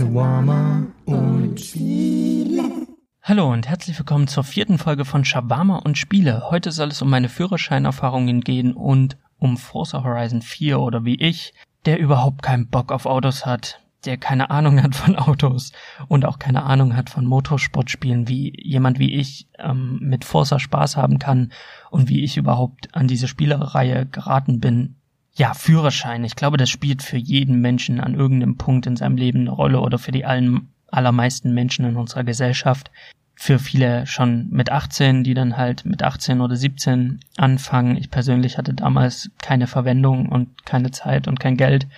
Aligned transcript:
Shawarma 0.00 0.86
und 1.04 1.60
Spiele. 1.60 2.86
Hallo 3.22 3.52
und 3.52 3.68
herzlich 3.68 3.98
willkommen 3.98 4.28
zur 4.28 4.44
vierten 4.44 4.78
Folge 4.78 5.04
von 5.04 5.26
Shawarma 5.26 5.76
und 5.76 5.98
Spiele. 5.98 6.44
Heute 6.50 6.72
soll 6.72 6.88
es 6.88 7.02
um 7.02 7.10
meine 7.10 7.28
Führerscheinerfahrungen 7.28 8.40
gehen 8.40 8.72
und 8.72 9.18
um 9.38 9.58
Forza 9.58 10.02
Horizon 10.02 10.40
4 10.40 10.80
oder 10.80 11.04
wie 11.04 11.16
ich, 11.16 11.52
der 11.84 11.98
überhaupt 11.98 12.40
keinen 12.40 12.68
Bock 12.68 12.92
auf 12.92 13.04
Autos 13.04 13.44
hat, 13.44 13.82
der 14.06 14.16
keine 14.16 14.48
Ahnung 14.48 14.82
hat 14.82 14.94
von 14.94 15.16
Autos 15.16 15.70
und 16.08 16.24
auch 16.24 16.38
keine 16.38 16.62
Ahnung 16.62 16.96
hat 16.96 17.10
von 17.10 17.26
Motorsportspielen, 17.26 18.26
wie 18.26 18.54
jemand 18.58 18.98
wie 19.00 19.12
ich 19.12 19.48
ähm, 19.58 19.98
mit 20.00 20.24
Forza 20.24 20.58
Spaß 20.58 20.96
haben 20.96 21.18
kann 21.18 21.52
und 21.90 22.08
wie 22.08 22.24
ich 22.24 22.38
überhaupt 22.38 22.94
an 22.94 23.06
diese 23.06 23.28
Spielereihe 23.28 24.06
geraten 24.06 24.60
bin. 24.60 24.96
Ja, 25.40 25.54
Führerschein. 25.54 26.22
Ich 26.24 26.36
glaube, 26.36 26.58
das 26.58 26.68
spielt 26.68 27.02
für 27.02 27.16
jeden 27.16 27.62
Menschen 27.62 27.98
an 27.98 28.12
irgendeinem 28.14 28.58
Punkt 28.58 28.84
in 28.84 28.96
seinem 28.96 29.16
Leben 29.16 29.40
eine 29.40 29.52
Rolle 29.52 29.80
oder 29.80 29.98
für 29.98 30.12
die 30.12 30.26
allen, 30.26 30.68
allermeisten 30.88 31.54
Menschen 31.54 31.86
in 31.86 31.96
unserer 31.96 32.24
Gesellschaft. 32.24 32.90
Für 33.36 33.58
viele 33.58 34.06
schon 34.06 34.50
mit 34.50 34.70
18, 34.70 35.24
die 35.24 35.32
dann 35.32 35.56
halt 35.56 35.86
mit 35.86 36.02
18 36.02 36.42
oder 36.42 36.56
17 36.56 37.20
anfangen. 37.38 37.96
Ich 37.96 38.10
persönlich 38.10 38.58
hatte 38.58 38.74
damals 38.74 39.30
keine 39.40 39.66
Verwendung 39.66 40.28
und 40.28 40.66
keine 40.66 40.90
Zeit 40.90 41.26
und 41.26 41.40
kein 41.40 41.56
Geld 41.56 41.88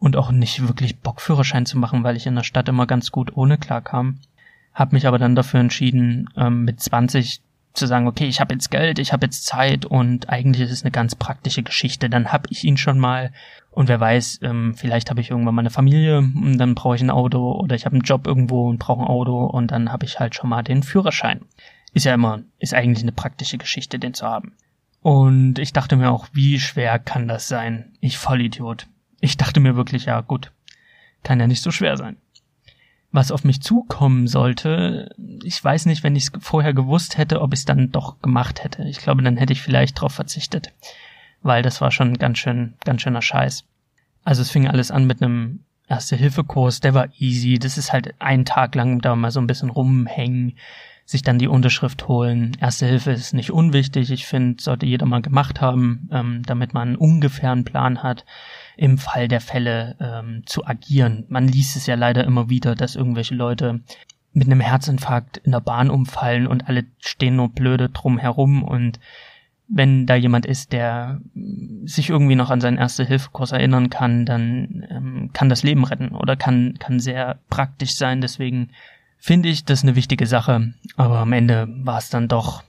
und 0.00 0.16
auch 0.16 0.32
nicht 0.32 0.66
wirklich 0.66 0.98
Bock 0.98 1.20
Führerschein 1.20 1.66
zu 1.66 1.78
machen, 1.78 2.02
weil 2.02 2.16
ich 2.16 2.26
in 2.26 2.34
der 2.34 2.42
Stadt 2.42 2.68
immer 2.68 2.88
ganz 2.88 3.12
gut 3.12 3.36
ohne 3.36 3.56
klarkam. 3.56 4.18
Hab 4.74 4.92
mich 4.92 5.06
aber 5.06 5.20
dann 5.20 5.36
dafür 5.36 5.60
entschieden, 5.60 6.28
ähm, 6.36 6.64
mit 6.64 6.80
20 6.80 7.40
zu 7.72 7.86
sagen, 7.86 8.06
okay, 8.08 8.26
ich 8.26 8.40
habe 8.40 8.54
jetzt 8.54 8.70
Geld, 8.70 8.98
ich 8.98 9.12
habe 9.12 9.26
jetzt 9.26 9.44
Zeit 9.44 9.84
und 9.84 10.28
eigentlich 10.28 10.62
ist 10.62 10.72
es 10.72 10.82
eine 10.82 10.90
ganz 10.90 11.14
praktische 11.14 11.62
Geschichte. 11.62 12.10
Dann 12.10 12.32
hab 12.32 12.50
ich 12.50 12.64
ihn 12.64 12.76
schon 12.76 12.98
mal 12.98 13.32
und 13.70 13.88
wer 13.88 14.00
weiß, 14.00 14.40
ähm, 14.42 14.74
vielleicht 14.74 15.10
habe 15.10 15.20
ich 15.20 15.30
irgendwann 15.30 15.54
mal 15.54 15.62
eine 15.62 15.70
Familie 15.70 16.18
und 16.18 16.58
dann 16.58 16.74
brauche 16.74 16.96
ich 16.96 17.02
ein 17.02 17.10
Auto 17.10 17.52
oder 17.52 17.76
ich 17.76 17.86
habe 17.86 17.94
einen 17.94 18.02
Job 18.04 18.26
irgendwo 18.26 18.68
und 18.68 18.78
brauche 18.78 19.02
ein 19.02 19.06
Auto 19.06 19.44
und 19.44 19.70
dann 19.70 19.92
habe 19.92 20.04
ich 20.04 20.18
halt 20.18 20.34
schon 20.34 20.50
mal 20.50 20.62
den 20.62 20.82
Führerschein. 20.82 21.42
Ist 21.92 22.06
ja 22.06 22.14
immer, 22.14 22.42
ist 22.58 22.74
eigentlich 22.74 23.02
eine 23.02 23.12
praktische 23.12 23.58
Geschichte, 23.58 23.98
den 23.98 24.14
zu 24.14 24.26
haben. 24.26 24.54
Und 25.02 25.58
ich 25.58 25.72
dachte 25.72 25.96
mir 25.96 26.10
auch, 26.10 26.26
wie 26.32 26.60
schwer 26.60 26.98
kann 26.98 27.28
das 27.28 27.48
sein? 27.48 27.92
Ich 28.00 28.18
Vollidiot. 28.18 28.86
Ich 29.20 29.36
dachte 29.36 29.60
mir 29.60 29.76
wirklich, 29.76 30.06
ja 30.06 30.20
gut, 30.20 30.52
kann 31.22 31.40
ja 31.40 31.46
nicht 31.46 31.62
so 31.62 31.70
schwer 31.70 31.96
sein. 31.96 32.16
Was 33.12 33.32
auf 33.32 33.42
mich 33.42 33.60
zukommen 33.60 34.28
sollte, 34.28 35.14
ich 35.42 35.62
weiß 35.62 35.86
nicht, 35.86 36.04
wenn 36.04 36.14
ich 36.14 36.24
es 36.24 36.32
vorher 36.40 36.72
gewusst 36.72 37.18
hätte, 37.18 37.40
ob 37.40 37.52
ich 37.52 37.60
es 37.60 37.64
dann 37.64 37.90
doch 37.90 38.20
gemacht 38.22 38.62
hätte. 38.62 38.84
Ich 38.84 38.98
glaube, 38.98 39.22
dann 39.22 39.36
hätte 39.36 39.52
ich 39.52 39.62
vielleicht 39.62 40.00
drauf 40.00 40.12
verzichtet, 40.12 40.72
weil 41.42 41.62
das 41.62 41.80
war 41.80 41.90
schon 41.90 42.18
ganz 42.18 42.38
schön, 42.38 42.74
ganz 42.84 43.02
schöner 43.02 43.22
Scheiß. 43.22 43.64
Also 44.22 44.42
es 44.42 44.50
fing 44.50 44.68
alles 44.68 44.92
an 44.92 45.06
mit 45.06 45.22
einem 45.22 45.60
Erste-Hilfe-Kurs, 45.88 46.78
der 46.80 46.94
war 46.94 47.08
easy. 47.18 47.58
Das 47.58 47.76
ist 47.76 47.92
halt 47.92 48.14
einen 48.20 48.44
Tag 48.44 48.76
lang 48.76 49.00
da 49.00 49.16
mal 49.16 49.32
so 49.32 49.40
ein 49.40 49.48
bisschen 49.48 49.70
rumhängen, 49.70 50.56
sich 51.04 51.22
dann 51.22 51.40
die 51.40 51.48
Unterschrift 51.48 52.06
holen. 52.06 52.56
Erste 52.60 52.86
Hilfe 52.86 53.10
ist 53.10 53.34
nicht 53.34 53.50
unwichtig. 53.50 54.12
Ich 54.12 54.26
finde, 54.26 54.62
sollte 54.62 54.86
jeder 54.86 55.06
mal 55.06 55.20
gemacht 55.20 55.60
haben, 55.60 56.08
ähm, 56.12 56.42
damit 56.46 56.74
man 56.74 56.96
einen 56.96 57.64
Plan 57.64 58.04
hat 58.04 58.24
im 58.80 58.96
Fall 58.96 59.28
der 59.28 59.42
Fälle 59.42 59.94
ähm, 60.00 60.42
zu 60.46 60.66
agieren. 60.66 61.26
Man 61.28 61.46
liest 61.46 61.76
es 61.76 61.84
ja 61.86 61.96
leider 61.96 62.24
immer 62.24 62.48
wieder, 62.48 62.74
dass 62.74 62.96
irgendwelche 62.96 63.34
Leute 63.34 63.80
mit 64.32 64.46
einem 64.46 64.60
Herzinfarkt 64.60 65.36
in 65.36 65.52
der 65.52 65.60
Bahn 65.60 65.90
umfallen 65.90 66.46
und 66.46 66.66
alle 66.66 66.86
stehen 66.98 67.36
nur 67.36 67.50
blöde 67.50 67.90
drum 67.90 68.16
herum 68.16 68.62
und 68.62 68.98
wenn 69.68 70.06
da 70.06 70.14
jemand 70.14 70.46
ist, 70.46 70.72
der 70.72 71.20
sich 71.84 72.08
irgendwie 72.08 72.36
noch 72.36 72.48
an 72.48 72.62
seinen 72.62 72.78
Erste-Hilfe-Kurs 72.78 73.52
erinnern 73.52 73.90
kann, 73.90 74.24
dann 74.24 74.86
ähm, 74.90 75.30
kann 75.34 75.50
das 75.50 75.62
Leben 75.62 75.84
retten 75.84 76.12
oder 76.12 76.34
kann, 76.34 76.78
kann 76.78 77.00
sehr 77.00 77.38
praktisch 77.50 77.94
sein. 77.94 78.22
Deswegen 78.22 78.70
finde 79.18 79.50
ich 79.50 79.64
das 79.66 79.82
eine 79.82 79.94
wichtige 79.94 80.26
Sache. 80.26 80.72
Aber 80.96 81.18
am 81.18 81.32
Ende 81.34 81.68
war 81.84 81.98
es 81.98 82.08
dann 82.08 82.26
doch 82.28 82.64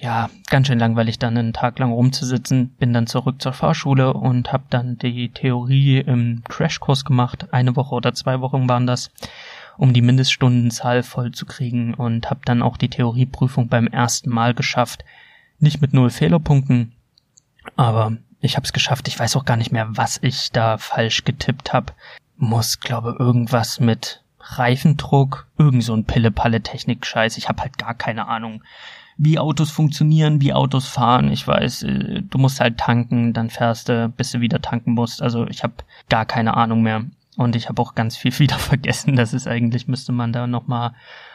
ja, 0.00 0.30
ganz 0.48 0.68
schön 0.68 0.78
langweilig 0.78 1.18
dann 1.18 1.36
einen 1.36 1.52
Tag 1.52 1.78
lang 1.78 1.90
rumzusitzen. 1.90 2.70
Bin 2.78 2.92
dann 2.92 3.06
zurück 3.06 3.42
zur 3.42 3.52
Fahrschule 3.52 4.12
und 4.12 4.52
habe 4.52 4.64
dann 4.70 4.96
die 4.96 5.30
Theorie 5.30 5.98
im 5.98 6.42
Crashkurs 6.48 7.04
gemacht. 7.04 7.48
Eine 7.52 7.74
Woche 7.74 7.94
oder 7.94 8.14
zwei 8.14 8.40
Wochen 8.40 8.68
waren 8.68 8.86
das, 8.86 9.10
um 9.76 9.92
die 9.92 10.02
Mindeststundenzahl 10.02 11.02
voll 11.02 11.32
zu 11.32 11.46
kriegen 11.46 11.94
und 11.94 12.30
habe 12.30 12.40
dann 12.44 12.62
auch 12.62 12.76
die 12.76 12.90
Theorieprüfung 12.90 13.68
beim 13.68 13.88
ersten 13.88 14.30
Mal 14.30 14.54
geschafft. 14.54 15.04
Nicht 15.58 15.80
mit 15.80 15.92
null 15.92 16.10
Fehlerpunkten, 16.10 16.92
aber 17.74 18.12
ich 18.40 18.56
habe 18.56 18.64
es 18.64 18.72
geschafft. 18.72 19.08
Ich 19.08 19.18
weiß 19.18 19.34
auch 19.34 19.44
gar 19.44 19.56
nicht 19.56 19.72
mehr, 19.72 19.88
was 19.90 20.18
ich 20.22 20.52
da 20.52 20.78
falsch 20.78 21.24
getippt 21.24 21.72
habe. 21.72 21.92
Muss, 22.36 22.78
glaube 22.78 23.16
irgendwas 23.18 23.80
mit 23.80 24.22
Reifendruck, 24.40 25.48
irgend 25.58 25.82
so 25.82 25.94
ein 25.94 26.04
Pille-Palle-Technik-Scheiß. 26.04 27.36
Ich 27.36 27.48
habe 27.48 27.62
halt 27.62 27.78
gar 27.78 27.94
keine 27.94 28.28
Ahnung 28.28 28.62
wie 29.18 29.38
Autos 29.38 29.70
funktionieren, 29.70 30.40
wie 30.40 30.54
Autos 30.54 30.86
fahren. 30.86 31.30
Ich 31.30 31.46
weiß, 31.46 31.82
äh, 31.82 32.22
du 32.22 32.38
musst 32.38 32.60
halt 32.60 32.78
tanken, 32.78 33.32
dann 33.32 33.50
fährst 33.50 33.88
du, 33.88 34.08
bis 34.08 34.30
du 34.30 34.40
wieder 34.40 34.62
tanken 34.62 34.94
musst. 34.94 35.20
Also 35.20 35.46
ich 35.48 35.64
habe 35.64 35.74
gar 36.08 36.24
keine 36.24 36.56
Ahnung 36.56 36.82
mehr. 36.82 37.04
Und 37.36 37.54
ich 37.56 37.68
habe 37.68 37.82
auch 37.82 37.94
ganz 37.94 38.16
viel 38.16 38.36
wieder 38.38 38.58
vergessen. 38.58 39.16
Das 39.16 39.34
ist 39.34 39.48
eigentlich, 39.48 39.88
müsste 39.88 40.12
man 40.12 40.32
da 40.32 40.46
nochmal 40.46 40.92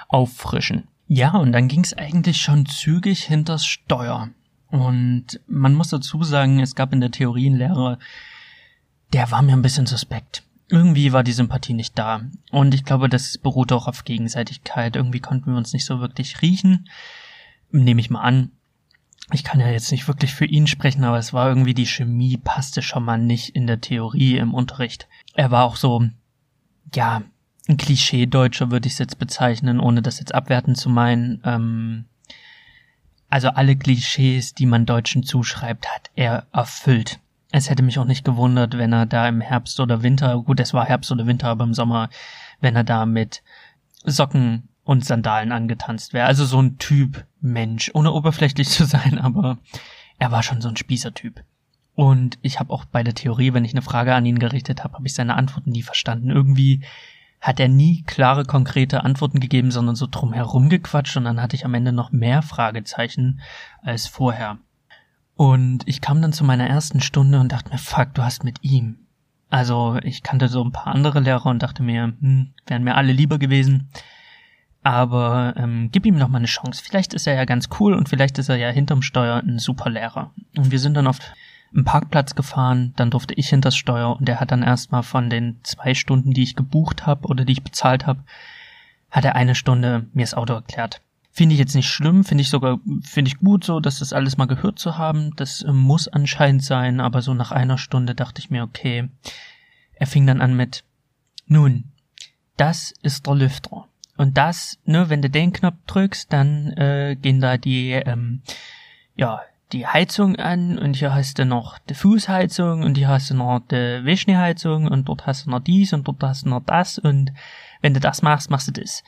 auffrischen. 0.07 0.87
Ja, 1.07 1.31
und 1.31 1.51
dann 1.51 1.67
ging 1.67 1.83
es 1.83 1.95
eigentlich 1.95 2.41
schon 2.41 2.65
zügig 2.65 3.23
hinters 3.25 3.65
Steuer. 3.65 4.29
Und 4.69 5.41
man 5.47 5.75
muss 5.75 5.89
dazu 5.89 6.23
sagen, 6.23 6.59
es 6.59 6.75
gab 6.75 6.93
in 6.93 7.01
der 7.01 7.11
Theorienlehre, 7.11 7.99
der 9.11 9.29
war 9.29 9.41
mir 9.41 9.53
ein 9.53 9.61
bisschen 9.61 9.85
suspekt. 9.85 10.43
Irgendwie 10.69 11.11
war 11.11 11.23
die 11.23 11.33
Sympathie 11.33 11.73
nicht 11.73 11.99
da. 11.99 12.21
Und 12.49 12.73
ich 12.73 12.85
glaube, 12.85 13.09
das 13.09 13.37
beruht 13.37 13.73
auch 13.73 13.87
auf 13.87 14.05
Gegenseitigkeit. 14.05 14.95
Irgendwie 14.95 15.19
konnten 15.19 15.51
wir 15.51 15.57
uns 15.57 15.73
nicht 15.73 15.85
so 15.85 15.99
wirklich 15.99 16.41
riechen 16.41 16.87
nehme 17.73 17.99
ich 17.99 18.09
mal 18.09 18.21
an. 18.21 18.51
Ich 19.31 19.43
kann 19.43 19.59
ja 19.59 19.69
jetzt 19.69 19.91
nicht 19.91 20.07
wirklich 20.07 20.33
für 20.33 20.45
ihn 20.45 20.67
sprechen, 20.67 21.03
aber 21.03 21.17
es 21.17 21.33
war 21.33 21.47
irgendwie 21.47 21.73
die 21.73 21.87
Chemie 21.87 22.37
passte 22.37 22.81
schon 22.81 23.03
mal 23.03 23.17
nicht 23.17 23.55
in 23.55 23.67
der 23.67 23.81
Theorie 23.81 24.37
im 24.37 24.53
Unterricht. 24.53 25.07
Er 25.33 25.49
war 25.49 25.63
auch 25.63 25.75
so, 25.75 26.03
ja, 26.93 27.23
ein 27.67 27.77
Klischee-Deutscher 27.77 28.71
würde 28.71 28.87
ich 28.87 28.93
es 28.93 28.99
jetzt 28.99 29.19
bezeichnen, 29.19 29.79
ohne 29.79 30.01
das 30.01 30.19
jetzt 30.19 30.35
abwerten 30.35 30.75
zu 30.75 30.89
meinen. 30.89 31.41
Ähm, 31.45 32.05
also 33.29 33.49
alle 33.49 33.75
Klischees, 33.75 34.53
die 34.53 34.65
man 34.65 34.85
Deutschen 34.85 35.23
zuschreibt, 35.23 35.87
hat 35.87 36.11
er 36.15 36.45
erfüllt. 36.51 37.19
Es 37.51 37.69
hätte 37.69 37.83
mich 37.83 37.97
auch 37.99 38.05
nicht 38.05 38.25
gewundert, 38.25 38.77
wenn 38.77 38.93
er 38.93 39.05
da 39.05 39.27
im 39.27 39.39
Herbst 39.39 39.79
oder 39.79 40.03
Winter, 40.03 40.37
gut, 40.39 40.59
es 40.59 40.73
war 40.73 40.85
Herbst 40.85 41.11
oder 41.11 41.25
Winter, 41.25 41.47
aber 41.47 41.63
im 41.63 41.73
Sommer, 41.73 42.09
wenn 42.59 42.75
er 42.75 42.83
da 42.83 43.05
mit 43.05 43.41
Socken 44.03 44.69
und 44.83 45.05
Sandalen 45.05 45.51
angetanzt 45.51 46.13
wäre. 46.13 46.27
Also 46.27 46.45
so 46.45 46.61
ein 46.61 46.77
Typ 46.77 47.25
Mensch, 47.41 47.91
ohne 47.93 48.11
oberflächlich 48.11 48.69
zu 48.71 48.85
sein, 48.85 49.17
aber 49.19 49.57
er 50.19 50.31
war 50.31 50.43
schon 50.43 50.61
so 50.61 50.69
ein 50.69 50.77
Spießertyp. 50.77 51.43
Und 51.95 52.39
ich 52.41 52.59
habe 52.59 52.73
auch 52.73 52.85
bei 52.85 53.03
der 53.03 53.13
Theorie, 53.13 53.53
wenn 53.53 53.65
ich 53.65 53.73
eine 53.73 53.83
Frage 53.83 54.15
an 54.15 54.25
ihn 54.25 54.39
gerichtet 54.39 54.83
habe, 54.83 54.95
habe 54.95 55.05
ich 55.05 55.13
seine 55.13 55.35
Antworten 55.35 55.71
nie 55.71 55.83
verstanden. 55.83 56.31
Irgendwie 56.31 56.81
hat 57.39 57.59
er 57.59 57.67
nie 57.67 58.03
klare, 58.03 58.45
konkrete 58.45 59.03
Antworten 59.03 59.39
gegeben, 59.39 59.69
sondern 59.69 59.95
so 59.95 60.07
drum 60.09 60.33
herum 60.33 60.69
gequatscht 60.69 61.17
und 61.17 61.25
dann 61.25 61.41
hatte 61.41 61.55
ich 61.55 61.65
am 61.65 61.73
Ende 61.73 61.91
noch 61.91 62.11
mehr 62.11 62.41
Fragezeichen 62.41 63.41
als 63.81 64.07
vorher. 64.07 64.57
Und 65.35 65.87
ich 65.87 65.99
kam 66.01 66.21
dann 66.21 66.33
zu 66.33 66.43
meiner 66.43 66.67
ersten 66.67 67.01
Stunde 67.01 67.39
und 67.39 67.51
dachte 67.51 67.69
mir, 67.69 67.77
fuck, 67.77 68.13
du 68.13 68.23
hast 68.23 68.43
mit 68.43 68.63
ihm. 68.63 68.99
Also 69.49 69.99
ich 70.01 70.23
kannte 70.23 70.47
so 70.47 70.63
ein 70.63 70.71
paar 70.71 70.87
andere 70.87 71.19
Lehrer 71.19 71.47
und 71.47 71.61
dachte 71.61 71.83
mir, 71.83 72.13
hm, 72.19 72.53
wären 72.65 72.83
mir 72.83 72.95
alle 72.95 73.13
lieber 73.13 73.37
gewesen. 73.37 73.89
Aber 74.83 75.53
ähm, 75.55 75.89
gib 75.91 76.05
ihm 76.05 76.17
noch 76.17 76.27
mal 76.27 76.39
eine 76.39 76.47
Chance. 76.47 76.83
Vielleicht 76.83 77.13
ist 77.13 77.25
er 77.25 77.35
ja 77.35 77.45
ganz 77.45 77.69
cool 77.79 77.93
und 77.93 78.09
vielleicht 78.09 78.37
ist 78.37 78.49
er 78.49 78.57
ja 78.57 78.69
hinterm 78.69 79.01
Steuer 79.01 79.37
ein 79.37 79.59
super 79.59 79.89
Lehrer. 79.89 80.31
Und 80.57 80.71
wir 80.71 80.79
sind 80.79 80.95
dann 80.95 81.07
auf 81.07 81.19
einen 81.73 81.85
Parkplatz 81.85 82.35
gefahren, 82.35 82.93
dann 82.95 83.09
durfte 83.09 83.33
ich 83.33 83.49
hinters 83.49 83.75
Steuer 83.75 84.15
und 84.17 84.29
er 84.29 84.39
hat 84.39 84.51
dann 84.51 84.61
erstmal 84.61 85.03
von 85.03 85.29
den 85.29 85.59
zwei 85.63 85.93
Stunden, 85.93 86.31
die 86.31 86.43
ich 86.43 86.55
gebucht 86.55 87.05
habe 87.05 87.27
oder 87.27 87.45
die 87.45 87.53
ich 87.53 87.63
bezahlt 87.63 88.05
habe, 88.05 88.23
hat 89.09 89.25
er 89.25 89.35
eine 89.35 89.55
Stunde 89.55 90.07
mir 90.13 90.23
das 90.23 90.33
Auto 90.33 90.53
erklärt. 90.53 91.01
Finde 91.31 91.53
ich 91.53 91.59
jetzt 91.59 91.73
nicht 91.73 91.89
schlimm, 91.89 92.23
finde 92.23 92.43
ich 92.43 92.49
sogar, 92.49 92.79
finde 93.01 93.29
ich 93.29 93.39
gut 93.39 93.63
so, 93.63 93.79
dass 93.79 93.99
das 93.99 94.13
alles 94.13 94.37
mal 94.37 94.45
gehört 94.45 94.77
zu 94.77 94.99
haben. 94.99 95.35
Das 95.35 95.63
äh, 95.63 95.71
muss 95.71 96.07
anscheinend 96.07 96.63
sein, 96.63 96.99
aber 96.99 97.23
so 97.23 97.33
nach 97.33 97.51
einer 97.51 97.79
Stunde 97.79 98.13
dachte 98.13 98.39
ich 98.39 98.51
mir, 98.51 98.63
okay. 98.63 99.09
Er 99.95 100.05
fing 100.05 100.27
dann 100.27 100.41
an 100.41 100.55
mit, 100.55 100.83
nun, 101.47 101.85
das 102.57 102.93
ist 103.01 103.25
der 103.25 103.35
Lüfter. 103.35 103.87
Und 104.15 104.37
das, 104.37 104.77
ne, 104.85 105.09
wenn 105.09 105.21
du 105.21 105.29
den 105.29 105.53
Knopf 105.53 105.77
drückst, 105.87 106.31
dann 106.31 106.71
äh, 106.73 107.15
gehen 107.19 107.41
da 107.41 107.57
die, 107.57 107.91
ähm, 107.91 108.41
ja, 109.15 109.41
die 109.71 109.87
Heizung 109.87 110.35
an 110.35 110.77
und 110.77 110.95
hier 110.95 111.13
hast 111.13 111.39
du 111.39 111.45
noch 111.45 111.79
die 111.79 111.95
Fußheizung 111.95 112.83
und 112.83 112.95
hier 112.95 113.07
hast 113.07 113.31
du 113.31 113.33
noch 113.33 113.59
die 113.59 114.05
Wischneheizung 114.05 114.87
und 114.87 115.09
dort 115.09 115.25
hast 115.25 115.45
du 115.45 115.49
noch 115.49 115.61
dies 115.61 115.93
und 115.93 116.07
dort 116.07 116.21
hast 116.21 116.45
du 116.45 116.49
noch 116.49 116.63
das 116.63 116.99
und 116.99 117.31
wenn 117.81 117.95
du 117.95 117.99
das 117.99 118.21
machst, 118.21 118.51
machst 118.51 118.67
du 118.67 118.71
das. 118.71 119.03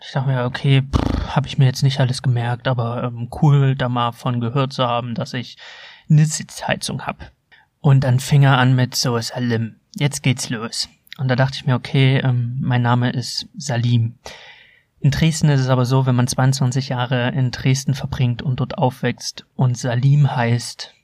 Ich 0.00 0.10
dachte 0.12 0.28
mir, 0.28 0.44
okay, 0.44 0.82
habe 1.28 1.46
ich 1.46 1.56
mir 1.56 1.66
jetzt 1.66 1.82
nicht 1.82 2.00
alles 2.00 2.22
gemerkt, 2.22 2.66
aber 2.66 3.04
ähm, 3.04 3.28
cool, 3.40 3.76
da 3.76 3.88
mal 3.88 4.12
von 4.12 4.40
gehört 4.40 4.72
zu 4.72 4.86
haben, 4.86 5.14
dass 5.14 5.32
ich 5.32 5.56
eine 6.10 6.26
Sitzheizung 6.26 7.06
hab. 7.06 7.30
Und 7.80 8.04
dann 8.04 8.20
fing 8.20 8.42
er 8.42 8.58
an 8.58 8.74
mit 8.74 8.94
so 8.94 9.18
Salim. 9.20 9.76
Jetzt 9.96 10.22
geht's 10.22 10.50
los. 10.50 10.88
Und 11.18 11.28
da 11.28 11.36
dachte 11.36 11.56
ich 11.56 11.66
mir, 11.66 11.74
okay, 11.74 12.18
ähm, 12.18 12.58
mein 12.60 12.82
Name 12.82 13.10
ist 13.10 13.48
Salim. 13.56 14.14
In 15.00 15.10
Dresden 15.10 15.50
ist 15.50 15.60
es 15.60 15.68
aber 15.68 15.84
so, 15.84 16.06
wenn 16.06 16.16
man 16.16 16.26
22 16.26 16.88
Jahre 16.88 17.28
in 17.30 17.50
Dresden 17.50 17.94
verbringt 17.94 18.42
und 18.42 18.60
dort 18.60 18.78
aufwächst 18.78 19.44
und 19.54 19.76
Salim 19.76 20.34
heißt, 20.34 20.94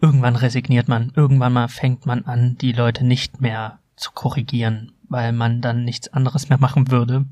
irgendwann 0.00 0.36
resigniert 0.36 0.86
man, 0.86 1.12
irgendwann 1.16 1.52
mal 1.52 1.68
fängt 1.68 2.06
man 2.06 2.24
an, 2.24 2.56
die 2.56 2.72
Leute 2.72 3.04
nicht 3.04 3.40
mehr 3.40 3.78
zu 3.96 4.12
korrigieren, 4.12 4.92
weil 5.08 5.32
man 5.32 5.60
dann 5.60 5.84
nichts 5.84 6.12
anderes 6.12 6.48
mehr 6.48 6.58
machen 6.58 6.90
würde. 6.90 7.26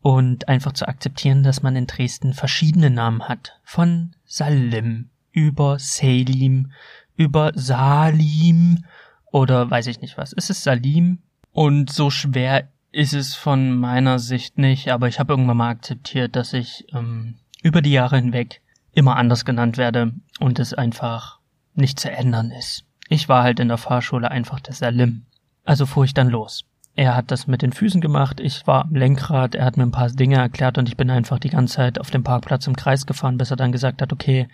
Und 0.00 0.48
einfach 0.48 0.72
zu 0.72 0.88
akzeptieren, 0.88 1.42
dass 1.42 1.62
man 1.62 1.76
in 1.76 1.86
Dresden 1.86 2.32
verschiedene 2.32 2.90
Namen 2.90 3.28
hat. 3.28 3.58
Von 3.62 4.14
Salim 4.26 5.10
über 5.32 5.78
Selim, 5.78 6.72
über 7.16 7.52
Salim 7.54 8.84
oder 9.32 9.68
weiß 9.68 9.88
ich 9.88 10.00
nicht 10.00 10.16
was. 10.16 10.32
Es 10.32 10.50
ist 10.50 10.62
Salim 10.62 11.18
und 11.50 11.90
so 11.90 12.10
schwer 12.10 12.68
ist 12.92 13.14
es 13.14 13.34
von 13.34 13.74
meiner 13.74 14.18
Sicht 14.18 14.58
nicht, 14.58 14.90
aber 14.90 15.08
ich 15.08 15.18
habe 15.18 15.32
irgendwann 15.32 15.56
mal 15.56 15.70
akzeptiert, 15.70 16.36
dass 16.36 16.52
ich 16.52 16.86
ähm, 16.94 17.36
über 17.62 17.82
die 17.82 17.92
Jahre 17.92 18.16
hinweg 18.16 18.60
immer 18.92 19.16
anders 19.16 19.44
genannt 19.44 19.78
werde 19.78 20.12
und 20.38 20.58
es 20.58 20.74
einfach 20.74 21.38
nicht 21.74 21.98
zu 21.98 22.10
ändern 22.10 22.50
ist. 22.50 22.84
Ich 23.08 23.28
war 23.28 23.42
halt 23.42 23.58
in 23.60 23.68
der 23.68 23.78
Fahrschule 23.78 24.30
einfach 24.30 24.60
der 24.60 24.74
Salim. 24.74 25.24
Also 25.64 25.86
fuhr 25.86 26.04
ich 26.04 26.14
dann 26.14 26.28
los. 26.28 26.64
Er 26.94 27.16
hat 27.16 27.30
das 27.30 27.46
mit 27.46 27.62
den 27.62 27.72
Füßen 27.72 28.02
gemacht, 28.02 28.38
ich 28.38 28.66
war 28.66 28.84
am 28.84 28.94
Lenkrad, 28.94 29.54
er 29.54 29.64
hat 29.64 29.78
mir 29.78 29.84
ein 29.84 29.92
paar 29.92 30.10
Dinge 30.10 30.36
erklärt 30.36 30.76
und 30.76 30.88
ich 30.90 30.98
bin 30.98 31.08
einfach 31.08 31.38
die 31.38 31.48
ganze 31.48 31.76
Zeit 31.76 31.98
auf 31.98 32.10
dem 32.10 32.22
Parkplatz 32.22 32.66
im 32.66 32.76
Kreis 32.76 33.06
gefahren, 33.06 33.38
bis 33.38 33.50
er 33.50 33.56
dann 33.56 33.72
gesagt 33.72 34.02
hat, 34.02 34.12
okay, 34.12 34.48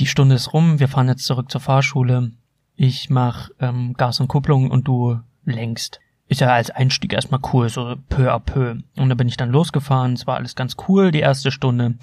die 0.00 0.06
Stunde 0.06 0.34
ist 0.34 0.52
rum, 0.52 0.80
wir 0.80 0.88
fahren 0.88 1.06
jetzt 1.06 1.24
zurück 1.24 1.52
zur 1.52 1.60
Fahrschule, 1.60 2.32
ich 2.76 3.10
mach 3.10 3.50
ähm, 3.60 3.94
Gas 3.94 4.20
und 4.20 4.28
Kupplung 4.28 4.70
und 4.70 4.88
du 4.88 5.20
lenkst. 5.44 6.00
Ist 6.28 6.40
ja 6.40 6.48
als 6.48 6.70
Einstieg 6.70 7.12
erstmal 7.12 7.40
cool, 7.52 7.68
so 7.68 7.96
peu 8.08 8.32
à 8.32 8.38
peu. 8.38 8.76
Und 8.96 9.08
da 9.08 9.14
bin 9.14 9.28
ich 9.28 9.36
dann 9.36 9.50
losgefahren, 9.50 10.14
es 10.14 10.26
war 10.26 10.36
alles 10.36 10.56
ganz 10.56 10.76
cool, 10.88 11.10
die 11.10 11.20
erste 11.20 11.50
Stunde. 11.50 11.94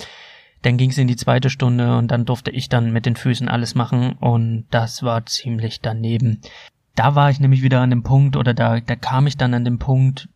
Dann 0.62 0.78
ging 0.78 0.92
es 0.92 0.98
in 0.98 1.08
die 1.08 1.16
zweite 1.16 1.50
Stunde 1.50 1.98
und 1.98 2.10
dann 2.10 2.26
durfte 2.26 2.52
ich 2.52 2.70
dann 2.70 2.94
mit 2.94 3.08
den 3.08 3.16
Füßen 3.16 3.50
alles 3.50 3.74
machen 3.74 4.14
und 4.14 4.66
das 4.70 5.02
war 5.02 5.26
ziemlich 5.26 5.82
daneben. 5.82 6.40
Da 6.96 7.16
war 7.16 7.32
ich 7.32 7.40
nämlich 7.40 7.64
wieder 7.64 7.82
an 7.82 7.90
dem 7.90 8.04
Punkt 8.04 8.36
oder 8.36 8.54
da, 8.54 8.80
da 8.80 8.96
kam 8.96 9.26
ich 9.26 9.38
dann 9.38 9.56
an 9.56 9.66
dem 9.66 9.80
Punkt, 9.80 10.30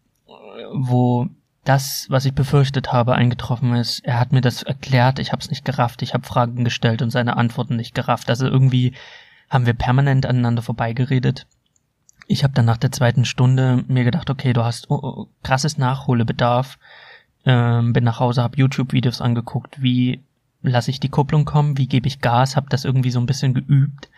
wo 0.73 1.27
das, 1.63 2.07
was 2.09 2.25
ich 2.25 2.33
befürchtet 2.33 2.91
habe, 2.91 3.15
eingetroffen 3.15 3.75
ist. 3.75 4.05
Er 4.05 4.19
hat 4.19 4.31
mir 4.31 4.41
das 4.41 4.63
erklärt, 4.63 5.19
ich 5.19 5.31
habe 5.31 5.41
es 5.41 5.49
nicht 5.49 5.65
gerafft, 5.65 6.01
ich 6.01 6.13
habe 6.13 6.25
Fragen 6.25 6.63
gestellt 6.63 7.01
und 7.01 7.09
seine 7.11 7.37
Antworten 7.37 7.75
nicht 7.75 7.93
gerafft. 7.93 8.29
Also 8.29 8.47
irgendwie 8.47 8.93
haben 9.49 9.65
wir 9.65 9.73
permanent 9.73 10.25
aneinander 10.25 10.61
vorbeigeredet. 10.61 11.47
Ich 12.27 12.43
habe 12.43 12.53
dann 12.53 12.65
nach 12.65 12.77
der 12.77 12.91
zweiten 12.91 13.25
Stunde 13.25 13.83
mir 13.87 14.03
gedacht, 14.03 14.29
okay, 14.29 14.53
du 14.53 14.63
hast 14.63 14.89
oh, 14.89 14.99
oh, 15.01 15.27
krasses 15.43 15.77
Nachholbedarf. 15.77 16.79
Ähm, 17.45 17.93
bin 17.93 18.03
nach 18.03 18.19
Hause, 18.19 18.41
habe 18.41 18.57
YouTube-Videos 18.57 19.21
angeguckt, 19.21 19.81
wie 19.81 20.21
lasse 20.63 20.89
ich 20.89 20.99
die 20.99 21.09
Kupplung 21.09 21.45
kommen, 21.45 21.77
wie 21.77 21.87
gebe 21.87 22.07
ich 22.07 22.21
Gas, 22.21 22.55
habe 22.55 22.69
das 22.69 22.85
irgendwie 22.85 23.11
so 23.11 23.19
ein 23.19 23.27
bisschen 23.27 23.53
geübt 23.53 24.09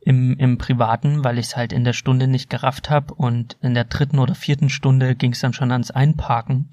im, 0.00 0.36
im 0.38 0.58
Privaten, 0.58 1.24
weil 1.24 1.38
ich 1.38 1.46
es 1.46 1.56
halt 1.56 1.72
in 1.72 1.84
der 1.84 1.92
Stunde 1.92 2.28
nicht 2.28 2.50
gerafft 2.50 2.90
habe 2.90 3.14
und 3.14 3.56
in 3.62 3.74
der 3.74 3.84
dritten 3.84 4.18
oder 4.18 4.34
vierten 4.34 4.68
Stunde 4.68 5.14
ging 5.14 5.32
es 5.32 5.40
dann 5.40 5.54
schon 5.54 5.72
ans 5.72 5.90
Einparken 5.90 6.68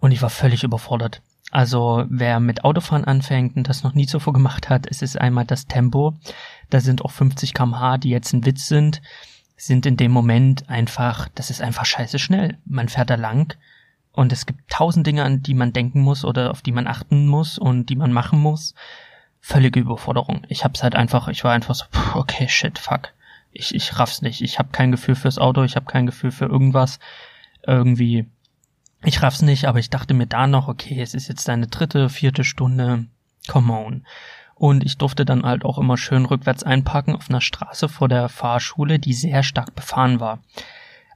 und 0.00 0.12
ich 0.12 0.22
war 0.22 0.30
völlig 0.30 0.64
überfordert. 0.64 1.22
Also 1.50 2.04
wer 2.08 2.40
mit 2.40 2.64
Autofahren 2.64 3.04
anfängt 3.04 3.56
und 3.56 3.68
das 3.68 3.82
noch 3.82 3.94
nie 3.94 4.06
zuvor 4.06 4.32
gemacht 4.32 4.68
hat, 4.68 4.86
es 4.86 5.00
ist 5.00 5.18
einmal 5.18 5.46
das 5.46 5.66
Tempo. 5.66 6.14
Da 6.68 6.80
sind 6.80 7.04
auch 7.04 7.10
50 7.10 7.54
kmh, 7.54 7.98
die 7.98 8.10
jetzt 8.10 8.32
ein 8.32 8.44
Witz 8.44 8.66
sind, 8.66 9.00
sind 9.56 9.86
in 9.86 9.96
dem 9.96 10.12
Moment 10.12 10.68
einfach, 10.68 11.28
das 11.34 11.50
ist 11.50 11.62
einfach 11.62 11.86
scheiße 11.86 12.18
schnell. 12.18 12.58
Man 12.66 12.88
fährt 12.88 13.10
da 13.10 13.14
lang 13.14 13.56
und 14.12 14.32
es 14.32 14.46
gibt 14.46 14.70
tausend 14.70 15.06
Dinge, 15.06 15.24
an 15.24 15.42
die 15.42 15.54
man 15.54 15.72
denken 15.72 16.00
muss 16.00 16.24
oder 16.24 16.50
auf 16.50 16.60
die 16.60 16.72
man 16.72 16.86
achten 16.86 17.26
muss 17.26 17.58
und 17.58 17.86
die 17.86 17.96
man 17.96 18.12
machen 18.12 18.40
muss. 18.40 18.74
Völlige 19.40 19.80
Überforderung. 19.80 20.44
Ich 20.48 20.64
hab's 20.64 20.82
halt 20.82 20.94
einfach, 20.94 21.28
ich 21.28 21.44
war 21.44 21.52
einfach 21.52 21.74
so, 21.74 21.86
okay, 22.14 22.48
shit, 22.48 22.78
fuck. 22.78 23.12
Ich, 23.52 23.74
ich 23.74 23.98
raff's 23.98 24.20
nicht. 24.20 24.42
Ich 24.42 24.58
habe 24.58 24.68
kein 24.70 24.90
Gefühl 24.90 25.14
fürs 25.14 25.38
Auto, 25.38 25.62
ich 25.62 25.76
habe 25.76 25.86
kein 25.86 26.04
Gefühl 26.04 26.30
für 26.30 26.44
irgendwas. 26.44 26.98
Irgendwie 27.66 28.26
ich 29.04 29.22
raff's 29.22 29.42
nicht, 29.42 29.66
aber 29.66 29.78
ich 29.78 29.90
dachte 29.90 30.14
mir 30.14 30.26
da 30.26 30.46
noch, 30.46 30.68
okay, 30.68 31.00
es 31.00 31.14
ist 31.14 31.28
jetzt 31.28 31.48
deine 31.48 31.68
dritte, 31.68 32.08
vierte 32.08 32.44
Stunde, 32.44 33.06
come 33.48 33.72
on. 33.72 34.06
Und 34.54 34.84
ich 34.84 34.98
durfte 34.98 35.24
dann 35.24 35.44
halt 35.44 35.64
auch 35.64 35.78
immer 35.78 35.96
schön 35.96 36.26
rückwärts 36.26 36.64
einparken 36.64 37.14
auf 37.14 37.30
einer 37.30 37.40
Straße 37.40 37.88
vor 37.88 38.08
der 38.08 38.28
Fahrschule, 38.28 38.98
die 38.98 39.12
sehr 39.12 39.44
stark 39.44 39.74
befahren 39.76 40.18
war. 40.18 40.40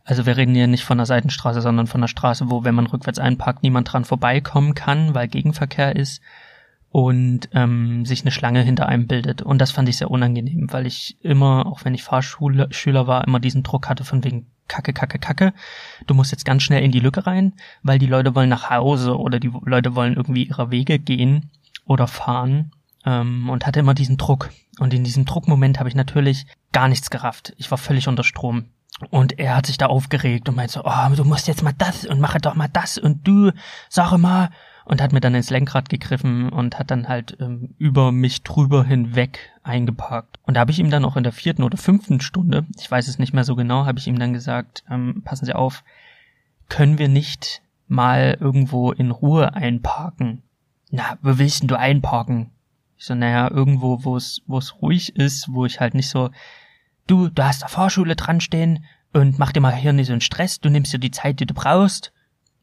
Also 0.05 0.27
wir 0.27 0.37
reden 0.37 0.55
hier 0.55 0.69
nicht 0.69 0.85
von 0.85 0.99
der 0.99 1.07
Seitenstraße, 1.07 1.61
sondern 1.61 1.87
von 1.87 2.01
der 2.01 2.09
Straße, 2.09 2.51
wo, 2.51 2.65
wenn 2.65 2.75
man 2.75 2.87
rückwärts 2.87 3.19
einparkt, 3.19 3.63
niemand 3.63 3.93
dran 3.93 4.05
vorbeikommen 4.05 4.75
kann, 4.75 5.15
weil 5.15 5.29
Gegenverkehr 5.29 5.97
ist 5.97 6.23
und 6.91 7.49
ähm, 7.53 8.05
sich 8.05 8.21
eine 8.21 8.31
Schlange 8.31 8.63
hinter 8.63 8.87
einem 8.87 9.07
bildet. 9.07 9.43
Und 9.43 9.59
das 9.59 9.71
fand 9.71 9.89
ich 9.89 9.97
sehr 9.97 10.11
unangenehm, 10.11 10.73
weil 10.73 10.87
ich 10.87 11.17
immer, 11.23 11.67
auch 11.67 11.85
wenn 11.85 11.95
ich 11.95 12.03
Fahrschüler 12.03 13.07
war, 13.07 13.27
immer 13.27 13.41
diesen 13.41 13.63
Druck 13.63 13.89
hatte 13.89 14.05
von 14.05 14.23
wegen, 14.25 14.47
Kacke, 14.73 14.95
Kacke, 14.95 15.19
Kacke. 15.19 15.53
Du 16.07 16.15
musst 16.15 16.33
jetzt 16.33 16.47
ganz 16.47 16.63
schnell 16.63 16.83
in 16.83 16.93
die 16.93 17.01
Lücke 17.01 17.27
rein, 17.27 17.53
weil 17.83 17.99
die 17.99 18.07
Leute 18.07 18.35
wollen 18.35 18.49
nach 18.49 18.71
Hause 18.71 19.19
oder 19.19 19.39
die 19.39 19.53
Leute 19.67 19.95
wollen 19.95 20.15
irgendwie 20.15 20.45
ihre 20.45 20.71
Wege 20.71 20.99
gehen 20.99 21.51
oder 21.85 22.07
fahren 22.07 22.73
ähm, 23.05 23.51
und 23.51 23.67
hatte 23.67 23.81
immer 23.81 23.93
diesen 23.93 24.17
Druck. 24.17 24.49
Und 24.79 24.95
in 24.95 25.05
diesem 25.05 25.27
Druckmoment 25.27 25.79
habe 25.79 25.91
ich 25.91 25.95
natürlich 25.95 26.47
gar 26.73 26.89
nichts 26.89 27.11
gerafft. 27.11 27.53
Ich 27.59 27.71
war 27.71 27.77
völlig 27.77 28.09
unter 28.09 28.25
Strom. 28.25 28.65
Und 29.11 29.39
er 29.39 29.57
hat 29.57 29.67
sich 29.67 29.77
da 29.77 29.87
aufgeregt 29.87 30.49
und 30.49 30.57
meinte 30.57 30.73
so, 30.73 30.85
oh, 30.85 31.15
du 31.15 31.25
musst 31.25 31.49
jetzt 31.49 31.63
mal 31.63 31.75
das 31.77 32.07
und 32.07 32.21
mache 32.21 32.39
doch 32.39 32.55
mal 32.55 32.69
das 32.73 32.97
und 32.97 33.27
du, 33.29 33.51
sag 33.91 34.17
mal, 34.17 34.49
und 34.85 35.01
hat 35.01 35.13
mir 35.13 35.21
dann 35.21 35.35
ins 35.35 35.51
Lenkrad 35.51 35.89
gegriffen 35.89 36.49
und 36.49 36.79
hat 36.79 36.91
dann 36.91 37.09
halt 37.09 37.37
ähm, 37.41 37.75
über 37.79 38.13
mich 38.13 38.43
drüber 38.43 38.85
hinweg 38.85 39.51
eingeparkt. 39.63 40.39
Und 40.45 40.55
da 40.55 40.61
habe 40.61 40.71
ich 40.71 40.79
ihm 40.79 40.91
dann 40.91 41.05
auch 41.05 41.17
in 41.17 41.23
der 41.23 41.33
vierten 41.33 41.63
oder 41.63 41.77
fünften 41.77 42.21
Stunde, 42.21 42.67
ich 42.79 42.91
weiß 42.91 43.09
es 43.09 43.19
nicht 43.19 43.33
mehr 43.33 43.45
so 43.45 43.57
genau, 43.57 43.87
habe 43.87 43.99
ich 43.99 44.07
ihm 44.07 44.19
dann 44.19 44.33
gesagt, 44.33 44.85
ähm, 44.91 45.23
passen 45.25 45.47
Sie 45.47 45.55
auf, 45.55 45.85
können 46.69 46.99
wir 46.99 47.09
nicht 47.09 47.63
mal 47.87 48.37
irgendwo 48.41 48.93
in 48.93 49.11
Ruhe 49.11 49.55
einparken? 49.55 50.43
Na, 50.91 51.19
wo 51.23 51.39
willst 51.39 51.63
denn 51.63 51.69
du 51.69 51.79
einparken? 51.79 52.51
Ich 52.97 53.07
so, 53.07 53.15
naja, 53.15 53.51
irgendwo, 53.51 54.05
wo 54.05 54.17
es, 54.17 54.43
ruhig 54.81 55.17
ist, 55.17 55.53
wo 55.53 55.65
ich 55.67 55.81
halt 55.81 55.95
nicht 55.95 56.09
so, 56.09 56.31
du, 57.07 57.29
du 57.29 57.43
hast 57.43 57.63
der 57.63 57.69
Fahrschule 57.69 58.17
dran 58.17 58.41
stehen 58.41 58.85
und 59.13 59.39
mach 59.39 59.53
dir 59.53 59.61
mal 59.61 59.75
hier 59.75 59.93
nicht 59.93 60.07
so 60.07 60.13
einen 60.13 60.21
Stress, 60.21 60.61
du 60.61 60.69
nimmst 60.69 60.93
dir 60.93 60.99
die 60.99 61.11
Zeit, 61.11 61.41
die 61.41 61.47
du 61.47 61.55
brauchst 61.55 62.13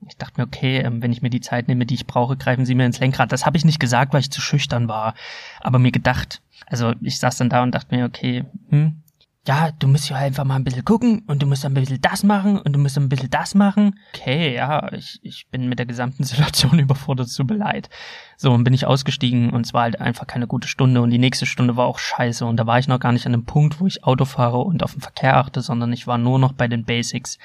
ich 0.07 0.17
dachte 0.17 0.39
mir, 0.39 0.47
okay, 0.47 0.77
ähm, 0.79 1.01
wenn 1.01 1.11
ich 1.11 1.21
mir 1.21 1.29
die 1.29 1.41
Zeit 1.41 1.67
nehme, 1.67 1.85
die 1.85 1.95
ich 1.95 2.07
brauche, 2.07 2.37
greifen 2.37 2.65
Sie 2.65 2.75
mir 2.75 2.85
ins 2.85 2.99
Lenkrad. 2.99 3.31
Das 3.31 3.45
habe 3.45 3.57
ich 3.57 3.65
nicht 3.65 3.79
gesagt, 3.79 4.13
weil 4.13 4.21
ich 4.21 4.31
zu 4.31 4.41
schüchtern 4.41 4.87
war, 4.87 5.13
aber 5.59 5.79
mir 5.79 5.91
gedacht. 5.91 6.41
Also 6.65 6.93
ich 7.01 7.19
saß 7.19 7.37
dann 7.37 7.49
da 7.49 7.63
und 7.63 7.73
dachte 7.73 7.95
mir, 7.95 8.05
okay, 8.05 8.45
hm, 8.69 9.01
ja, 9.47 9.71
du 9.71 9.87
musst 9.87 10.09
ja 10.09 10.17
einfach 10.17 10.43
mal 10.43 10.57
ein 10.57 10.63
bisschen 10.63 10.85
gucken 10.85 11.23
und 11.25 11.41
du 11.41 11.47
musst 11.47 11.65
ein 11.65 11.73
bisschen 11.73 12.01
das 12.01 12.23
machen 12.23 12.59
und 12.59 12.73
du 12.73 12.79
musst 12.79 12.97
ein 12.97 13.09
bisschen 13.09 13.29
das 13.29 13.55
machen. 13.55 13.99
Okay, 14.13 14.53
ja, 14.53 14.91
ich, 14.93 15.19
ich 15.23 15.47
bin 15.49 15.69
mit 15.69 15.79
der 15.79 15.85
gesamten 15.85 16.23
Situation 16.25 16.77
überfordert, 16.77 17.29
zu 17.29 17.43
leid. 17.43 17.89
So, 18.37 18.51
und 18.51 18.63
bin 18.63 18.73
ich 18.73 18.85
ausgestiegen 18.85 19.49
und 19.49 19.65
es 19.65 19.73
war 19.73 19.83
halt 19.83 19.99
einfach 19.99 20.27
keine 20.27 20.45
gute 20.45 20.67
Stunde 20.67 21.01
und 21.01 21.09
die 21.09 21.17
nächste 21.17 21.45
Stunde 21.45 21.77
war 21.77 21.87
auch 21.87 21.99
scheiße 21.99 22.45
und 22.45 22.57
da 22.57 22.67
war 22.67 22.79
ich 22.79 22.87
noch 22.87 22.99
gar 22.99 23.11
nicht 23.11 23.25
an 23.25 23.31
dem 23.31 23.45
Punkt, 23.45 23.79
wo 23.79 23.87
ich 23.87 24.03
Auto 24.03 24.25
fahre 24.25 24.59
und 24.59 24.83
auf 24.83 24.91
den 24.91 25.01
Verkehr 25.01 25.37
achte, 25.37 25.61
sondern 25.61 25.91
ich 25.93 26.05
war 26.05 26.17
nur 26.17 26.37
noch 26.37 26.53
bei 26.53 26.67
den 26.67 26.85
Basics 26.85 27.39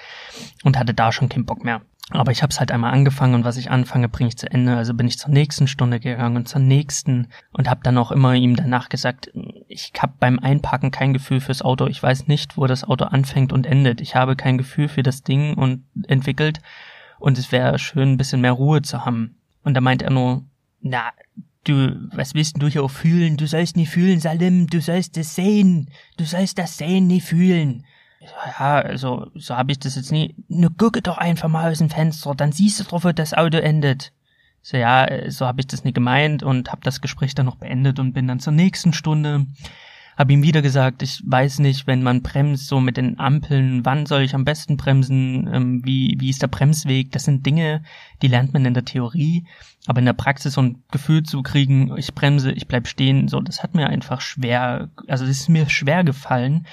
und 0.62 0.78
hatte 0.78 0.94
da 0.94 1.10
schon 1.10 1.28
keinen 1.28 1.46
Bock 1.46 1.64
mehr. 1.64 1.80
Aber 2.10 2.32
ich 2.32 2.42
habe 2.42 2.50
es 2.50 2.60
halt 2.60 2.70
einmal 2.70 2.92
angefangen 2.92 3.34
und 3.34 3.44
was 3.44 3.56
ich 3.56 3.70
anfange, 3.70 4.10
bringe 4.10 4.28
ich 4.28 4.36
zu 4.36 4.50
Ende. 4.50 4.76
Also 4.76 4.92
bin 4.92 5.06
ich 5.06 5.18
zur 5.18 5.30
nächsten 5.30 5.66
Stunde 5.66 6.00
gegangen 6.00 6.36
und 6.36 6.48
zur 6.48 6.60
nächsten 6.60 7.28
und 7.52 7.70
habe 7.70 7.80
dann 7.82 7.96
auch 7.96 8.12
immer 8.12 8.34
ihm 8.34 8.56
danach 8.56 8.90
gesagt, 8.90 9.30
ich 9.68 9.92
habe 9.98 10.12
beim 10.20 10.38
Einpacken 10.38 10.90
kein 10.90 11.14
Gefühl 11.14 11.40
fürs 11.40 11.62
Auto. 11.62 11.86
Ich 11.86 12.02
weiß 12.02 12.26
nicht, 12.26 12.58
wo 12.58 12.66
das 12.66 12.84
Auto 12.84 13.06
anfängt 13.06 13.54
und 13.54 13.66
endet. 13.66 14.02
Ich 14.02 14.16
habe 14.16 14.36
kein 14.36 14.58
Gefühl 14.58 14.88
für 14.88 15.02
das 15.02 15.22
Ding 15.22 15.54
und 15.54 15.84
entwickelt 16.06 16.60
und 17.18 17.38
es 17.38 17.52
wäre 17.52 17.78
schön, 17.78 18.12
ein 18.12 18.16
bisschen 18.18 18.42
mehr 18.42 18.52
Ruhe 18.52 18.82
zu 18.82 19.06
haben. 19.06 19.36
Und 19.62 19.72
da 19.72 19.80
meint 19.80 20.02
er 20.02 20.10
nur, 20.10 20.44
na, 20.82 21.04
du, 21.64 21.96
was 22.12 22.34
willst 22.34 22.60
du 22.60 22.68
hier 22.68 22.84
auch 22.84 22.90
fühlen? 22.90 23.38
Du 23.38 23.46
sollst 23.46 23.78
nie 23.78 23.86
fühlen, 23.86 24.20
Salim, 24.20 24.66
du 24.66 24.82
sollst 24.82 25.16
es 25.16 25.34
sehen. 25.34 25.88
Du 26.18 26.24
sollst 26.24 26.58
das 26.58 26.76
Sehen 26.76 27.06
nie 27.06 27.22
fühlen 27.22 27.86
ja, 28.58 28.80
also 28.80 29.30
so 29.34 29.56
habe 29.56 29.72
ich 29.72 29.78
das 29.78 29.96
jetzt 29.96 30.12
nie. 30.12 30.34
Nur 30.48 30.76
gucke 30.76 31.02
doch 31.02 31.18
einfach 31.18 31.48
mal 31.48 31.70
aus 31.70 31.78
dem 31.78 31.90
Fenster, 31.90 32.34
dann 32.34 32.52
siehst 32.52 32.80
du 32.80 32.84
doch, 32.84 33.04
wo 33.04 33.12
das 33.12 33.34
Auto 33.34 33.58
endet. 33.58 34.12
So 34.62 34.76
ja, 34.76 35.30
so 35.30 35.46
habe 35.46 35.60
ich 35.60 35.66
das 35.66 35.84
nie 35.84 35.92
gemeint 35.92 36.42
und 36.42 36.72
habe 36.72 36.80
das 36.82 37.00
Gespräch 37.00 37.34
dann 37.34 37.46
noch 37.46 37.56
beendet 37.56 37.98
und 37.98 38.14
bin 38.14 38.26
dann 38.26 38.40
zur 38.40 38.52
nächsten 38.52 38.94
Stunde. 38.94 39.46
Hab 40.16 40.30
ihm 40.30 40.42
wieder 40.42 40.62
gesagt, 40.62 41.02
ich 41.02 41.22
weiß 41.26 41.58
nicht, 41.58 41.86
wenn 41.86 42.02
man 42.02 42.22
bremst, 42.22 42.68
so 42.68 42.80
mit 42.80 42.96
den 42.96 43.18
Ampeln, 43.18 43.84
wann 43.84 44.06
soll 44.06 44.22
ich 44.22 44.34
am 44.34 44.44
besten 44.44 44.76
bremsen, 44.76 45.50
ähm, 45.52 45.82
wie, 45.84 46.16
wie 46.20 46.30
ist 46.30 46.40
der 46.40 46.46
Bremsweg, 46.46 47.10
das 47.10 47.24
sind 47.24 47.44
Dinge, 47.44 47.82
die 48.22 48.28
lernt 48.28 48.54
man 48.54 48.64
in 48.64 48.74
der 48.74 48.84
Theorie, 48.84 49.44
aber 49.86 49.98
in 49.98 50.04
der 50.04 50.12
Praxis 50.12 50.54
so 50.54 50.62
ein 50.62 50.84
Gefühl 50.92 51.24
zu 51.24 51.42
kriegen, 51.42 51.96
ich 51.98 52.14
bremse, 52.14 52.52
ich 52.52 52.68
bleib 52.68 52.86
stehen, 52.86 53.26
so, 53.26 53.40
das 53.40 53.64
hat 53.64 53.74
mir 53.74 53.88
einfach 53.88 54.20
schwer, 54.20 54.88
also 55.08 55.24
es 55.24 55.40
ist 55.40 55.48
mir 55.48 55.68
schwer 55.68 56.04
gefallen 56.04 56.64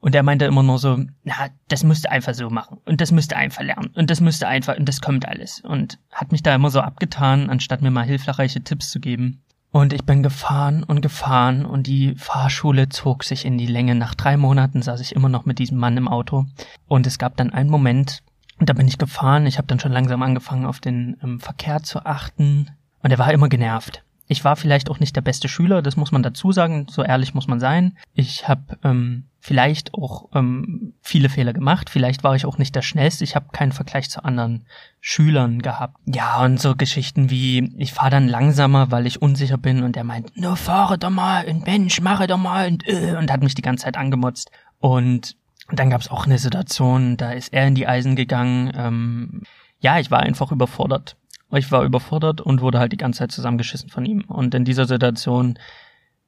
Und 0.00 0.14
er 0.14 0.22
meinte 0.22 0.46
immer 0.46 0.62
nur 0.62 0.78
so, 0.78 0.98
na, 1.24 1.34
das 1.68 1.84
müsste 1.84 2.10
einfach 2.10 2.34
so 2.34 2.48
machen. 2.48 2.78
Und 2.86 3.00
das 3.02 3.12
müsste 3.12 3.36
einfach 3.36 3.62
lernen. 3.62 3.90
Und 3.94 4.10
das 4.10 4.20
müsste 4.20 4.48
einfach, 4.48 4.78
und 4.78 4.88
das 4.88 5.02
kommt 5.02 5.28
alles. 5.28 5.60
Und 5.60 5.98
hat 6.10 6.32
mich 6.32 6.42
da 6.42 6.54
immer 6.54 6.70
so 6.70 6.80
abgetan, 6.80 7.50
anstatt 7.50 7.82
mir 7.82 7.90
mal 7.90 8.06
hilfreiche 8.06 8.62
Tipps 8.62 8.90
zu 8.90 8.98
geben. 8.98 9.42
Und 9.72 9.92
ich 9.92 10.04
bin 10.04 10.22
gefahren 10.22 10.82
und 10.82 11.00
gefahren 11.00 11.64
und 11.64 11.86
die 11.86 12.14
Fahrschule 12.16 12.88
zog 12.88 13.22
sich 13.22 13.44
in 13.44 13.56
die 13.56 13.66
Länge. 13.66 13.94
Nach 13.94 14.14
drei 14.14 14.36
Monaten 14.36 14.82
saß 14.82 15.00
ich 15.00 15.14
immer 15.14 15.28
noch 15.28 15.44
mit 15.44 15.58
diesem 15.60 15.78
Mann 15.78 15.96
im 15.96 16.08
Auto. 16.08 16.46
Und 16.88 17.06
es 17.06 17.18
gab 17.18 17.36
dann 17.36 17.52
einen 17.52 17.70
Moment, 17.70 18.22
da 18.58 18.72
bin 18.72 18.88
ich 18.88 18.98
gefahren. 18.98 19.46
Ich 19.46 19.58
habe 19.58 19.68
dann 19.68 19.78
schon 19.78 19.92
langsam 19.92 20.22
angefangen, 20.22 20.66
auf 20.66 20.80
den 20.80 21.18
ähm, 21.22 21.40
Verkehr 21.40 21.82
zu 21.82 22.04
achten. 22.04 22.70
Und 23.02 23.10
er 23.10 23.18
war 23.18 23.32
immer 23.32 23.48
genervt. 23.48 24.02
Ich 24.30 24.44
war 24.44 24.54
vielleicht 24.54 24.90
auch 24.90 25.00
nicht 25.00 25.16
der 25.16 25.22
beste 25.22 25.48
Schüler, 25.48 25.82
das 25.82 25.96
muss 25.96 26.12
man 26.12 26.22
dazu 26.22 26.52
sagen, 26.52 26.86
so 26.88 27.02
ehrlich 27.02 27.34
muss 27.34 27.48
man 27.48 27.58
sein. 27.58 27.98
Ich 28.14 28.46
habe 28.46 28.78
ähm, 28.84 29.24
vielleicht 29.40 29.92
auch 29.92 30.28
ähm, 30.32 30.94
viele 31.02 31.28
Fehler 31.28 31.52
gemacht, 31.52 31.90
vielleicht 31.90 32.22
war 32.22 32.36
ich 32.36 32.46
auch 32.46 32.56
nicht 32.56 32.76
der 32.76 32.82
schnellste, 32.82 33.24
ich 33.24 33.34
habe 33.34 33.48
keinen 33.50 33.72
Vergleich 33.72 34.08
zu 34.08 34.24
anderen 34.24 34.66
Schülern 35.00 35.62
gehabt. 35.62 35.96
Ja, 36.06 36.44
und 36.44 36.60
so 36.60 36.76
Geschichten 36.76 37.28
wie, 37.28 37.74
ich 37.76 37.92
fahre 37.92 38.10
dann 38.10 38.28
langsamer, 38.28 38.92
weil 38.92 39.08
ich 39.08 39.20
unsicher 39.20 39.58
bin 39.58 39.82
und 39.82 39.96
er 39.96 40.04
meint, 40.04 40.36
nur 40.36 40.56
fahre 40.56 40.96
doch 40.96 41.10
mal 41.10 41.46
und 41.46 41.66
Mensch, 41.66 42.00
mache 42.00 42.28
doch 42.28 42.38
mal 42.38 42.68
und, 42.68 42.86
äh, 42.86 43.16
und 43.18 43.32
hat 43.32 43.42
mich 43.42 43.56
die 43.56 43.62
ganze 43.62 43.86
Zeit 43.86 43.96
angemotzt. 43.96 44.52
Und 44.78 45.34
dann 45.72 45.90
gab 45.90 46.02
es 46.02 46.08
auch 46.08 46.26
eine 46.26 46.38
Situation, 46.38 47.16
da 47.16 47.32
ist 47.32 47.52
er 47.52 47.66
in 47.66 47.74
die 47.74 47.88
Eisen 47.88 48.14
gegangen. 48.14 48.72
Ähm, 48.76 49.42
ja, 49.80 49.98
ich 49.98 50.12
war 50.12 50.20
einfach 50.20 50.52
überfordert. 50.52 51.16
Ich 51.52 51.72
war 51.72 51.84
überfordert 51.84 52.40
und 52.40 52.60
wurde 52.60 52.78
halt 52.78 52.92
die 52.92 52.96
ganze 52.96 53.20
Zeit 53.20 53.32
zusammengeschissen 53.32 53.90
von 53.90 54.04
ihm. 54.04 54.22
Und 54.22 54.54
in 54.54 54.64
dieser 54.64 54.86
Situation 54.86 55.58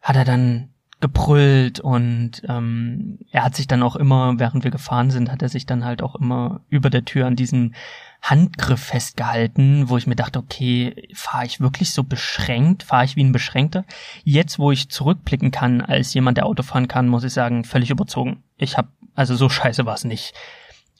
hat 0.01 0.17
er 0.17 0.25
dann 0.25 0.73
gebrüllt 1.03 1.81
und 1.81 2.43
ähm, 2.49 3.19
er 3.33 3.45
hat 3.45 3.57
sich 3.57 3.67
dann 3.67 3.83
auch 3.83 3.97
immer, 3.97 4.39
während 4.39 4.63
wir 4.63 4.71
gefahren 4.71 5.11
sind, 5.11 5.33
hat 5.33 5.43
er 5.43 5.49
sich 5.49 5.67
dann 5.67 5.85
halt 5.85 6.01
auch 6.01 6.15
immer 6.15 6.61
über 6.69 6.91
der 6.91 7.05
Tür 7.05 7.27
an 7.27 7.35
diesem 7.35 7.75
Handgriff 8.23 8.81
festgehalten, 8.81 9.89
wo 9.89 9.97
ich 9.97 10.07
mir 10.07 10.15
dachte, 10.15 10.39
okay, 10.39 11.09
fahre 11.13 11.45
ich 11.45 11.61
wirklich 11.61 11.91
so 11.91 12.05
beschränkt, 12.05 12.85
fahre 12.85 13.05
ich 13.05 13.17
wie 13.17 13.25
ein 13.25 13.33
Beschränkter? 13.33 13.85
Jetzt, 14.23 14.61
wo 14.61 14.71
ich 14.71 14.91
zurückblicken 14.91 15.51
kann, 15.51 15.81
als 15.81 16.15
jemand, 16.15 16.37
der 16.37 16.47
Auto 16.47 16.63
fahren 16.63 16.87
kann, 16.87 17.09
muss 17.09 17.25
ich 17.25 17.33
sagen, 17.33 17.65
völlig 17.65 17.91
überzogen. 17.91 18.45
Ich 18.57 18.79
habe, 18.79 18.89
also 19.17 19.35
so 19.35 19.49
scheiße 19.49 19.85
war 19.85 19.95
es 19.95 20.05
nicht. 20.05 20.35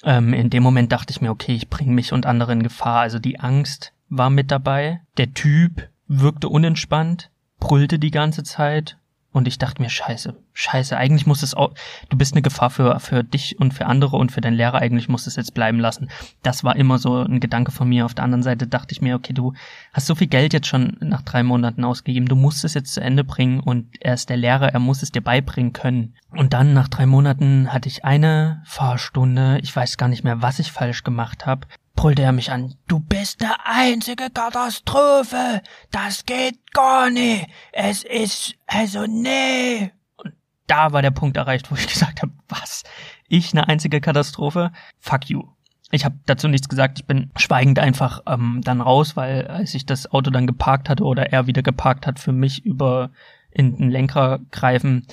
Ähm, 0.03 0.35
in 0.35 0.51
dem 0.51 0.65
Moment 0.65 0.91
dachte 0.91 1.13
ich 1.13 1.21
mir, 1.21 1.31
okay, 1.31 1.55
ich 1.55 1.71
bringe 1.71 1.93
mich 1.93 2.13
und 2.13 2.27
andere 2.27 2.53
in 2.53 2.65
Gefahr. 2.65 3.03
Also 3.03 3.21
die 3.21 3.39
Angst 3.39 3.92
war 4.13 4.31
mit 4.31 4.51
dabei. 4.51 5.01
Der 5.17 5.33
Typ 5.33 5.89
wirkte 6.07 6.49
unentspannt, 6.49 7.31
brüllte 7.59 7.99
die 7.99 8.11
ganze 8.11 8.43
Zeit 8.43 8.99
und 9.33 9.49
ich 9.49 9.57
dachte 9.57 9.81
mir, 9.81 9.89
scheiße, 9.89 10.35
scheiße, 10.53 10.95
eigentlich 10.95 11.27
muss 11.27 11.43
es 11.43 11.55
auch, 11.55 11.73
du 12.11 12.19
bist 12.19 12.35
eine 12.35 12.43
Gefahr 12.43 12.69
für, 12.69 13.01
für 13.01 13.25
dich 13.25 13.59
und 13.59 13.73
für 13.73 13.87
andere 13.87 14.19
und 14.19 14.31
für 14.31 14.43
deinen 14.43 14.59
Lehrer, 14.59 14.75
eigentlich 14.75 15.09
muss 15.09 15.27
es 15.27 15.37
jetzt 15.37 15.55
bleiben 15.55 15.81
lassen. 15.81 16.11
Das 16.43 16.65
war 16.65 16.77
immer 16.77 16.99
so 16.99 17.23
ein 17.23 17.41
Gedanke 17.41 17.73
von 17.73 17.89
mir. 17.89 18.05
Auf 18.05 18.13
der 18.13 18.25
anderen 18.25 18.43
Seite 18.43 18.67
dachte 18.67 18.93
ich 18.93 19.01
mir, 19.01 19.17
okay, 19.17 19.33
du 19.33 19.55
hast 19.95 20.07
so 20.07 20.15
viel 20.15 20.27
Geld 20.27 20.53
jetzt 20.53 20.67
schon 20.67 20.99
nach 21.01 21.23
drei 21.23 21.43
Monaten 21.43 21.83
ausgegeben, 21.83 22.27
du 22.27 22.37
musst 22.37 22.63
es 22.67 22.75
jetzt 22.75 22.93
zu 22.93 23.01
Ende 23.01 23.25
bringen 23.25 23.61
und 23.61 23.87
er 24.01 24.13
ist 24.13 24.29
der 24.29 24.37
Lehrer, 24.37 24.69
er 24.69 24.81
muss 24.81 25.03
es 25.03 25.13
dir 25.13 25.23
beibringen 25.23 25.73
können. 25.73 26.15
Und 26.31 26.53
dann 26.53 26.75
nach 26.75 26.89
drei 26.89 27.07
Monaten 27.07 27.73
hatte 27.73 27.89
ich 27.89 28.05
eine 28.05 28.61
Fahrstunde, 28.67 29.59
ich 29.63 29.75
weiß 29.75 29.97
gar 29.97 30.09
nicht 30.09 30.25
mehr, 30.25 30.43
was 30.43 30.59
ich 30.59 30.71
falsch 30.71 31.05
gemacht 31.05 31.47
habe 31.47 31.67
brüllte 31.95 32.23
er 32.23 32.33
mich 32.33 32.51
an. 32.51 32.75
Du 32.89 33.01
bist 33.01 33.43
eine 33.43 33.65
einzige 33.65 34.31
Katastrophe. 34.31 35.63
Das 35.91 36.25
geht 36.25 36.73
gar 36.73 37.11
nicht. 37.11 37.47
Es 37.73 38.05
ist, 38.05 38.55
also 38.67 39.07
nee. 39.07 39.93
Und 40.17 40.35
da 40.67 40.93
war 40.93 41.03
der 41.03 41.11
Punkt 41.11 41.37
erreicht, 41.37 41.71
wo 41.71 41.75
ich 41.75 41.87
gesagt 41.93 42.23
habe, 42.23 42.33
was? 42.49 42.85
Ich 43.29 43.53
eine 43.53 43.69
einzige 43.69 44.01
Katastrophe? 44.01 44.73
Fuck 44.99 45.29
you. 45.29 45.43
Ich 45.91 46.07
habe 46.07 46.19
dazu 46.25 46.49
nichts 46.49 46.69
gesagt. 46.69 47.01
Ich 47.01 47.07
bin 47.07 47.31
schweigend 47.37 47.79
einfach 47.79 48.23
ähm, 48.27 48.63
dann 48.65 48.81
raus, 48.81 49.15
weil 49.15 49.47
als 49.47 49.75
ich 49.75 49.85
das 49.85 50.11
Auto 50.11 50.31
dann 50.31 50.47
geparkt 50.47 50.89
hatte 50.89 51.05
oder 51.05 51.33
er 51.33 51.47
wieder 51.47 51.63
geparkt 51.63 52.07
hat, 52.07 52.19
für 52.19 52.33
mich 52.33 52.65
über 52.65 53.11
in 53.51 53.77
den 53.77 53.91
Lenker 53.91 54.41
greifen, 54.51 55.07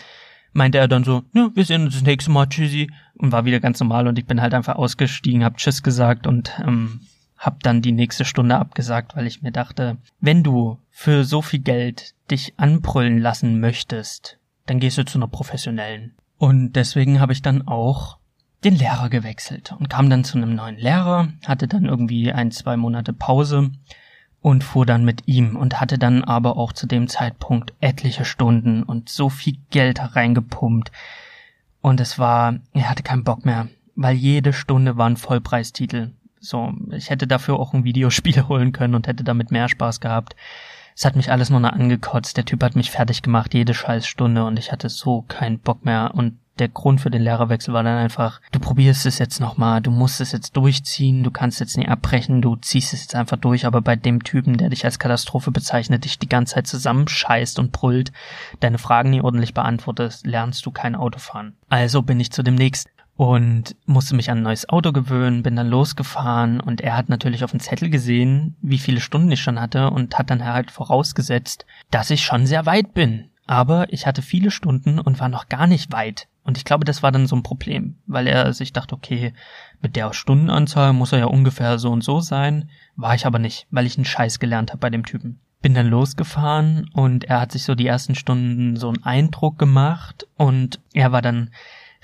meinte 0.53 0.77
er 0.77 0.87
dann 0.87 1.03
so, 1.03 1.23
ja, 1.33 1.49
wir 1.53 1.65
sehen 1.65 1.85
uns 1.85 1.95
das 1.95 2.03
nächste 2.03 2.31
Mal, 2.31 2.47
tschüssi, 2.47 2.89
und 3.15 3.31
war 3.31 3.45
wieder 3.45 3.59
ganz 3.59 3.79
normal 3.79 4.07
und 4.07 4.17
ich 4.17 4.25
bin 4.25 4.41
halt 4.41 4.53
einfach 4.53 4.75
ausgestiegen, 4.75 5.43
hab 5.43 5.57
Tschüss 5.57 5.83
gesagt 5.83 6.27
und 6.27 6.51
ähm, 6.65 7.01
hab 7.37 7.63
dann 7.63 7.81
die 7.81 7.91
nächste 7.91 8.25
Stunde 8.25 8.57
abgesagt, 8.57 9.15
weil 9.15 9.27
ich 9.27 9.41
mir 9.41 9.51
dachte, 9.51 9.97
wenn 10.19 10.43
du 10.43 10.79
für 10.89 11.23
so 11.23 11.41
viel 11.41 11.59
Geld 11.59 12.13
dich 12.29 12.53
anbrüllen 12.57 13.19
lassen 13.19 13.59
möchtest, 13.59 14.37
dann 14.65 14.79
gehst 14.79 14.97
du 14.97 15.05
zu 15.05 15.17
einer 15.17 15.27
professionellen. 15.27 16.13
Und 16.37 16.73
deswegen 16.73 17.19
habe 17.19 17.33
ich 17.33 17.41
dann 17.41 17.67
auch 17.67 18.17
den 18.63 18.75
Lehrer 18.75 19.09
gewechselt 19.09 19.73
und 19.77 19.89
kam 19.89 20.09
dann 20.09 20.23
zu 20.23 20.37
einem 20.37 20.53
neuen 20.53 20.77
Lehrer, 20.77 21.29
hatte 21.45 21.67
dann 21.67 21.85
irgendwie 21.85 22.31
ein, 22.31 22.51
zwei 22.51 22.75
Monate 22.75 23.13
Pause 23.13 23.71
und 24.41 24.63
fuhr 24.63 24.85
dann 24.85 25.03
mit 25.03 25.27
ihm 25.27 25.55
und 25.55 25.81
hatte 25.81 25.97
dann 25.97 26.23
aber 26.23 26.57
auch 26.57 26.71
zu 26.71 26.87
dem 26.87 27.07
Zeitpunkt 27.07 27.73
etliche 27.81 28.25
Stunden 28.25 28.83
und 28.83 29.09
so 29.09 29.29
viel 29.29 29.57
Geld 29.69 29.99
hereingepumpt. 29.99 30.91
Und 31.81 31.99
es 31.99 32.19
war, 32.19 32.55
er 32.73 32.89
hatte 32.89 33.03
keinen 33.03 33.23
Bock 33.23 33.45
mehr, 33.45 33.67
weil 33.95 34.15
jede 34.15 34.53
Stunde 34.53 34.97
war 34.97 35.09
ein 35.09 35.17
Vollpreistitel. 35.17 36.11
So, 36.39 36.73
ich 36.91 37.09
hätte 37.09 37.27
dafür 37.27 37.59
auch 37.59 37.73
ein 37.73 37.83
Videospiel 37.83 38.43
holen 38.47 38.71
können 38.71 38.95
und 38.95 39.07
hätte 39.07 39.23
damit 39.23 39.51
mehr 39.51 39.67
Spaß 39.67 39.99
gehabt. 39.99 40.35
Es 40.95 41.05
hat 41.05 41.15
mich 41.15 41.31
alles 41.31 41.49
nur 41.49 41.59
noch 41.59 41.71
angekotzt. 41.71 42.35
Der 42.35 42.45
Typ 42.45 42.63
hat 42.63 42.75
mich 42.75 42.91
fertig 42.91 43.21
gemacht, 43.21 43.53
jede 43.53 43.73
scheiß 43.73 44.05
Stunde 44.05 44.45
und 44.45 44.57
ich 44.57 44.71
hatte 44.71 44.89
so 44.89 45.23
keinen 45.23 45.59
Bock 45.59 45.85
mehr 45.85 46.11
und 46.13 46.37
der 46.59 46.69
Grund 46.69 47.01
für 47.01 47.09
den 47.09 47.21
Lehrerwechsel 47.21 47.73
war 47.73 47.83
dann 47.83 47.97
einfach, 47.97 48.41
du 48.51 48.59
probierst 48.59 49.05
es 49.05 49.19
jetzt 49.19 49.39
nochmal, 49.39 49.81
du 49.81 49.91
musst 49.91 50.21
es 50.21 50.31
jetzt 50.31 50.55
durchziehen, 50.55 51.23
du 51.23 51.31
kannst 51.31 51.59
jetzt 51.59 51.77
nicht 51.77 51.89
abbrechen, 51.89 52.41
du 52.41 52.55
ziehst 52.55 52.93
es 52.93 53.01
jetzt 53.01 53.15
einfach 53.15 53.37
durch, 53.37 53.65
aber 53.65 53.81
bei 53.81 53.95
dem 53.95 54.23
Typen, 54.23 54.57
der 54.57 54.69
dich 54.69 54.85
als 54.85 54.99
Katastrophe 54.99 55.51
bezeichnet, 55.51 56.05
dich 56.05 56.19
die 56.19 56.29
ganze 56.29 56.55
Zeit 56.55 56.67
zusammenscheißt 56.67 57.59
und 57.59 57.71
brüllt, 57.71 58.11
deine 58.59 58.77
Fragen 58.77 59.11
nie 59.11 59.21
ordentlich 59.21 59.53
beantwortest, 59.53 60.25
lernst 60.25 60.65
du 60.65 60.71
kein 60.71 60.95
Auto 60.95 61.19
fahren. 61.19 61.55
Also 61.69 62.01
bin 62.01 62.19
ich 62.19 62.31
zu 62.31 62.43
dem 62.43 62.55
nächsten 62.55 62.89
und 63.19 63.75
musste 63.85 64.15
mich 64.15 64.31
an 64.31 64.37
ein 64.37 64.43
neues 64.43 64.69
Auto 64.69 64.93
gewöhnen, 64.93 65.43
bin 65.43 65.57
dann 65.57 65.67
losgefahren 65.67 66.61
und 66.61 66.79
er 66.79 66.95
hat 66.95 67.09
natürlich 67.09 67.43
auf 67.43 67.51
dem 67.51 67.59
Zettel 67.59 67.89
gesehen, 67.89 68.55
wie 68.61 68.77
viele 68.77 69.01
Stunden 69.01 69.29
ich 69.29 69.41
schon 69.41 69.59
hatte 69.59 69.89
und 69.89 70.17
hat 70.17 70.29
dann 70.29 70.45
halt 70.45 70.71
vorausgesetzt, 70.71 71.65
dass 71.91 72.11
ich 72.11 72.23
schon 72.23 72.45
sehr 72.45 72.65
weit 72.65 72.93
bin. 72.93 73.29
Aber 73.45 73.91
ich 73.91 74.07
hatte 74.07 74.21
viele 74.21 74.51
Stunden 74.51 74.99
und 74.99 75.19
war 75.19 75.27
noch 75.27 75.49
gar 75.49 75.67
nicht 75.67 75.91
weit. 75.91 76.29
Und 76.49 76.57
ich 76.57 76.65
glaube, 76.65 76.83
das 76.83 77.03
war 77.03 77.11
dann 77.11 77.27
so 77.27 77.35
ein 77.35 77.43
Problem, 77.43 77.97
weil 78.07 78.25
er 78.25 78.53
sich 78.53 78.73
dachte, 78.73 78.95
okay, 78.95 79.33
mit 79.83 79.95
der 79.95 80.11
Stundenanzahl 80.13 80.93
muss 80.93 81.11
er 81.11 81.19
ja 81.19 81.25
ungefähr 81.25 81.77
so 81.77 81.91
und 81.91 82.03
so 82.03 82.21
sein. 82.21 82.71
War 82.95 83.13
ich 83.13 83.27
aber 83.27 83.37
nicht, 83.37 83.67
weil 83.69 83.85
ich 83.85 83.97
einen 83.97 84.05
Scheiß 84.05 84.39
gelernt 84.39 84.71
habe 84.71 84.79
bei 84.79 84.89
dem 84.89 85.05
Typen. 85.05 85.39
Bin 85.61 85.75
dann 85.75 85.85
losgefahren 85.85 86.89
und 86.91 87.25
er 87.25 87.39
hat 87.39 87.51
sich 87.51 87.61
so 87.61 87.75
die 87.75 87.85
ersten 87.85 88.15
Stunden 88.15 88.77
so 88.77 88.87
einen 88.87 89.03
Eindruck 89.03 89.59
gemacht 89.59 90.25
und 90.37 90.79
er 90.91 91.11
war 91.11 91.21
dann 91.21 91.51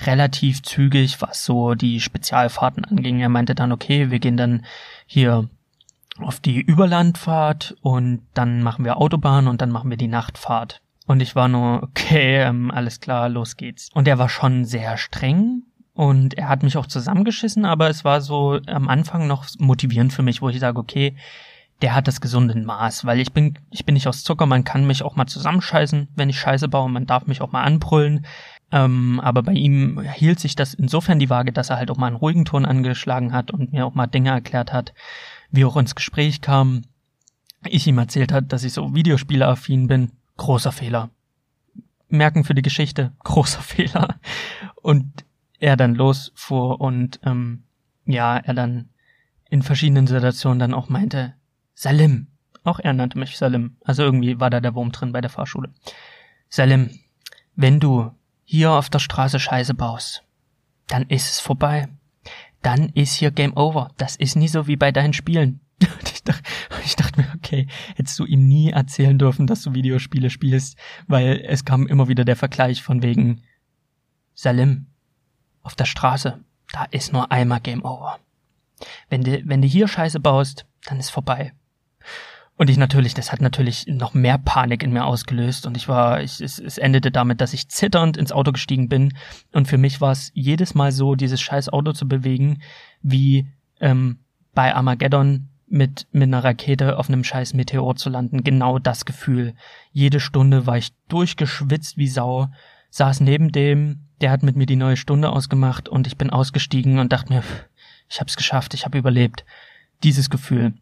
relativ 0.05 0.61
zügig, 0.61 1.23
was 1.23 1.43
so 1.43 1.73
die 1.73 1.99
Spezialfahrten 1.99 2.85
anging. 2.85 3.21
Er 3.21 3.29
meinte 3.29 3.55
dann, 3.55 3.71
okay, 3.71 4.11
wir 4.11 4.19
gehen 4.19 4.37
dann 4.37 4.63
hier 5.07 5.49
auf 6.19 6.39
die 6.39 6.61
Überlandfahrt 6.61 7.77
und 7.81 8.21
dann 8.35 8.61
machen 8.61 8.85
wir 8.85 8.97
Autobahn 8.97 9.47
und 9.47 9.61
dann 9.61 9.71
machen 9.71 9.89
wir 9.89 9.97
die 9.97 10.07
Nachtfahrt. 10.07 10.83
Und 11.05 11.21
ich 11.21 11.35
war 11.35 11.47
nur, 11.47 11.83
okay, 11.83 12.41
ähm, 12.41 12.71
alles 12.71 12.99
klar, 12.99 13.29
los 13.29 13.57
geht's. 13.57 13.89
Und 13.93 14.07
er 14.07 14.17
war 14.17 14.29
schon 14.29 14.65
sehr 14.65 14.97
streng 14.97 15.63
und 15.93 16.33
er 16.33 16.49
hat 16.49 16.63
mich 16.63 16.77
auch 16.77 16.87
zusammengeschissen, 16.87 17.63
aber 17.63 17.89
es 17.89 18.03
war 18.03 18.21
so 18.21 18.59
am 18.65 18.89
Anfang 18.89 19.27
noch 19.27 19.45
motivierend 19.59 20.13
für 20.13 20.23
mich, 20.23 20.41
wo 20.41 20.49
ich 20.49 20.59
sage, 20.59 20.79
okay, 20.79 21.15
der 21.81 21.93
hat 21.93 22.07
das 22.07 22.21
gesunde 22.21 22.59
Maß, 22.59 23.05
weil 23.05 23.19
ich 23.19 23.33
bin, 23.33 23.57
ich 23.69 23.85
bin 23.85 23.93
nicht 23.93 24.07
aus 24.07 24.23
Zucker, 24.23 24.45
man 24.45 24.63
kann 24.63 24.87
mich 24.87 25.03
auch 25.03 25.15
mal 25.15 25.27
zusammenscheißen, 25.27 26.07
wenn 26.15 26.29
ich 26.29 26.39
Scheiße 26.39 26.67
baue, 26.69 26.89
man 26.89 27.05
darf 27.05 27.27
mich 27.27 27.41
auch 27.41 27.51
mal 27.51 27.63
anbrüllen. 27.63 28.25
Ähm, 28.71 29.19
aber 29.21 29.43
bei 29.43 29.53
ihm 29.53 30.01
hielt 30.01 30.39
sich 30.39 30.55
das 30.55 30.73
insofern 30.73 31.19
die 31.19 31.29
Waage, 31.29 31.51
dass 31.51 31.69
er 31.69 31.77
halt 31.77 31.91
auch 31.91 31.97
mal 31.97 32.07
einen 32.07 32.15
ruhigen 32.15 32.45
Ton 32.45 32.65
angeschlagen 32.65 33.31
hat 33.31 33.51
und 33.51 33.73
mir 33.73 33.85
auch 33.85 33.93
mal 33.93 34.07
Dinge 34.07 34.31
erklärt 34.31 34.73
hat, 34.73 34.93
wie 35.51 35.65
auch 35.65 35.77
ins 35.77 35.95
Gespräch 35.95 36.41
kam. 36.41 36.81
Ich 37.67 37.85
ihm 37.87 37.97
erzählt 37.99 38.31
hat, 38.31 38.51
dass 38.51 38.63
ich 38.63 38.73
so 38.73 38.95
Videospieleaffin 38.95 39.87
bin 39.87 40.11
großer 40.37 40.71
Fehler. 40.71 41.09
Merken 42.07 42.43
für 42.43 42.55
die 42.55 42.61
Geschichte, 42.61 43.13
großer 43.23 43.61
Fehler. 43.61 44.19
Und 44.75 45.25
er 45.59 45.77
dann 45.77 45.95
losfuhr 45.95 46.81
und 46.81 47.19
ähm, 47.23 47.63
ja, 48.05 48.37
er 48.37 48.53
dann 48.53 48.89
in 49.49 49.61
verschiedenen 49.61 50.07
Situationen 50.07 50.59
dann 50.59 50.73
auch 50.73 50.89
meinte, 50.89 51.33
Salim. 51.73 52.27
Auch 52.63 52.79
er 52.79 52.93
nannte 52.93 53.19
mich 53.19 53.37
Salim. 53.37 53.77
Also 53.83 54.03
irgendwie 54.03 54.39
war 54.39 54.49
da 54.49 54.59
der 54.59 54.73
Wurm 54.73 54.91
drin 54.91 55.11
bei 55.11 55.21
der 55.21 55.29
Fahrschule. 55.29 55.71
Salim, 56.49 56.99
wenn 57.55 57.79
du 57.79 58.11
hier 58.43 58.71
auf 58.71 58.89
der 58.89 58.99
Straße 58.99 59.39
Scheiße 59.39 59.73
baust, 59.73 60.23
dann 60.87 61.03
ist 61.03 61.29
es 61.29 61.39
vorbei. 61.39 61.87
Dann 62.61 62.89
ist 62.89 63.13
hier 63.13 63.31
Game 63.31 63.55
Over. 63.55 63.91
Das 63.97 64.15
ist 64.15 64.35
nie 64.35 64.47
so 64.47 64.67
wie 64.67 64.75
bei 64.75 64.91
deinen 64.91 65.13
Spielen. 65.13 65.59
Ich, 65.79 66.23
dachte, 66.23 66.43
ich 66.83 66.95
dachte 66.95 67.21
mir, 67.21 67.27
okay, 67.35 67.67
hättest 67.95 68.17
du 68.19 68.25
ihm 68.25 68.47
nie 68.47 68.71
erzählen 68.71 69.17
dürfen, 69.17 69.47
dass 69.47 69.61
du 69.63 69.73
Videospiele 69.73 70.29
spielst, 70.29 70.77
weil 71.07 71.41
es 71.45 71.65
kam 71.65 71.87
immer 71.87 72.07
wieder 72.07 72.25
der 72.25 72.35
Vergleich 72.35 72.81
von 72.81 73.01
wegen 73.01 73.41
Salim, 74.33 74.87
auf 75.65 75.75
der 75.75 75.85
Straße, 75.85 76.39
da 76.71 76.85
ist 76.91 77.11
nur 77.11 77.31
einmal 77.31 77.59
Game 77.59 77.83
Over. 77.83 78.19
Wenn 79.09 79.23
du, 79.23 79.41
wenn 79.45 79.61
du 79.61 79.67
hier 79.67 79.87
Scheiße 79.87 80.19
baust, 80.19 80.65
dann 80.85 80.99
ist 80.99 81.09
vorbei. 81.09 81.53
Und 82.57 82.69
ich 82.69 82.77
natürlich, 82.77 83.13
das 83.13 83.31
hat 83.31 83.41
natürlich 83.41 83.85
noch 83.87 84.13
mehr 84.13 84.37
Panik 84.37 84.81
in 84.81 84.93
mir 84.93 85.05
ausgelöst 85.05 85.65
und 85.65 85.75
ich 85.75 85.89
war, 85.89 86.21
ich, 86.21 86.39
es, 86.39 86.57
es 86.57 86.77
endete 86.77 87.11
damit, 87.11 87.41
dass 87.41 87.53
ich 87.53 87.67
zitternd 87.67 88.15
ins 88.15 88.31
Auto 88.31 88.53
gestiegen 88.53 88.87
bin 88.87 89.13
und 89.51 89.67
für 89.67 89.77
mich 89.77 89.99
war 89.99 90.11
es 90.11 90.31
jedes 90.33 90.73
Mal 90.73 90.93
so, 90.93 91.15
dieses 91.15 91.41
scheiß 91.41 91.67
Auto 91.69 91.91
zu 91.91 92.07
bewegen, 92.07 92.61
wie 93.01 93.47
ähm, 93.81 94.19
bei 94.53 94.73
Armageddon 94.73 95.49
mit, 95.67 96.07
mit 96.11 96.23
einer 96.23 96.43
Rakete 96.43 96.97
auf 96.97 97.09
einem 97.09 97.23
scheiß 97.23 97.53
Meteor 97.53 97.95
zu 97.95 98.09
landen. 98.09 98.43
Genau 98.43 98.79
das 98.79 99.05
Gefühl. 99.05 99.55
Jede 99.91 100.19
Stunde 100.19 100.67
war 100.67 100.77
ich 100.77 100.93
durchgeschwitzt 101.07 101.97
wie 101.97 102.07
Sau, 102.07 102.49
saß 102.89 103.21
neben 103.21 103.51
dem, 103.51 104.07
der 104.21 104.31
hat 104.31 104.43
mit 104.43 104.55
mir 104.55 104.65
die 104.65 104.75
neue 104.75 104.97
Stunde 104.97 105.29
ausgemacht 105.29 105.89
und 105.89 106.07
ich 106.07 106.17
bin 106.17 106.29
ausgestiegen 106.29 106.99
und 106.99 107.11
dachte 107.11 107.33
mir, 107.33 107.43
ich 108.09 108.19
hab's 108.19 108.37
geschafft, 108.37 108.73
ich 108.73 108.85
habe 108.85 108.97
überlebt. 108.97 109.45
Dieses 110.03 110.29
Gefühl 110.29 110.73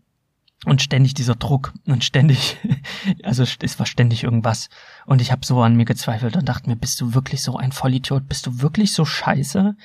und 0.66 0.82
ständig 0.82 1.13
dieser 1.13 1.36
Druck 1.36 1.74
und 1.86 2.04
ständig, 2.04 2.58
also 3.24 3.44
es 3.44 3.80
war 3.80 3.86
ständig 3.86 4.24
irgendwas 4.24 4.70
und 5.06 5.22
ich 5.22 5.32
habe 5.32 5.46
so 5.46 5.62
an 5.62 5.75
mir 5.75 5.86
gezweifelt 5.86 6.36
und 6.36 6.48
dachte 6.48 6.70
mir, 6.70 6.75
bist 6.75 7.00
du 7.02 7.13
wirklich 7.13 7.42
so 7.42 7.58
ein 7.58 7.72
Vollidiot, 7.72 8.28
bist 8.28 8.48
du 8.48 8.62
wirklich 8.62 8.94
so 8.94 9.06
scheiße? 9.06 9.75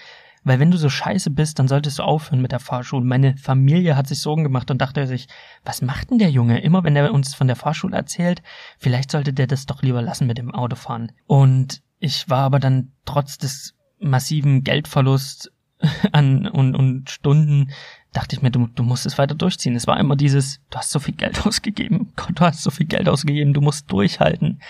Weil 0.44 0.60
wenn 0.60 0.70
du 0.70 0.78
so 0.78 0.88
scheiße 0.88 1.30
bist, 1.30 1.58
dann 1.58 1.68
solltest 1.68 1.98
du 1.98 2.02
aufhören 2.02 2.40
mit 2.40 2.52
der 2.52 2.60
Fahrschule. 2.60 3.04
Meine 3.04 3.36
Familie 3.36 3.96
hat 3.96 4.06
sich 4.06 4.20
Sorgen 4.20 4.44
gemacht 4.44 4.70
und 4.70 4.80
dachte 4.80 5.06
sich, 5.06 5.28
was 5.64 5.82
macht 5.82 6.10
denn 6.10 6.18
der 6.18 6.30
Junge? 6.30 6.60
Immer 6.60 6.84
wenn 6.84 6.96
er 6.96 7.12
uns 7.12 7.34
von 7.34 7.46
der 7.46 7.56
Fahrschule 7.56 7.96
erzählt, 7.96 8.42
vielleicht 8.78 9.10
sollte 9.10 9.32
der 9.32 9.46
das 9.46 9.66
doch 9.66 9.82
lieber 9.82 10.02
lassen 10.02 10.26
mit 10.26 10.38
dem 10.38 10.54
Autofahren. 10.54 11.12
Und 11.26 11.82
ich 11.98 12.28
war 12.28 12.44
aber 12.44 12.60
dann 12.60 12.92
trotz 13.04 13.38
des 13.38 13.74
massiven 13.98 14.62
Geldverlusts 14.62 15.50
an 16.12 16.46
und, 16.48 16.74
und 16.74 17.10
Stunden 17.10 17.70
dachte 18.12 18.34
ich 18.34 18.42
mir, 18.42 18.50
du, 18.50 18.66
du 18.66 18.82
musst 18.82 19.06
es 19.06 19.18
weiter 19.18 19.34
durchziehen. 19.34 19.76
Es 19.76 19.86
war 19.86 19.98
immer 20.00 20.16
dieses, 20.16 20.60
du 20.70 20.78
hast 20.78 20.90
so 20.90 20.98
viel 20.98 21.14
Geld 21.14 21.46
ausgegeben, 21.46 22.12
Gott, 22.16 22.32
du 22.34 22.40
hast 22.40 22.62
so 22.62 22.70
viel 22.70 22.86
Geld 22.86 23.08
ausgegeben, 23.08 23.52
du 23.52 23.60
musst 23.60 23.90
durchhalten, 23.90 24.60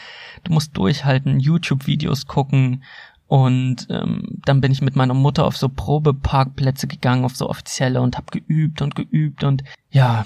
du 0.45 0.53
musst 0.53 0.77
durchhalten, 0.77 1.41
YouTube-Videos 1.41 2.27
gucken. 2.27 2.83
Und 3.29 3.87
ähm, 3.91 4.41
dann 4.45 4.61
bin 4.61 4.73
ich 4.73 4.81
mit 4.81 4.97
meiner 4.97 5.15
Mutter 5.15 5.45
auf 5.45 5.57
so 5.57 5.69
Probeparkplätze 5.69 6.87
gegangen, 6.87 7.25
auf 7.25 7.37
so 7.37 7.49
offizielle 7.49 8.01
und 8.01 8.17
hab 8.17 8.31
geübt 8.31 8.83
und 8.83 8.95
geübt 8.95 9.45
und 9.45 9.63
ja, 9.91 10.25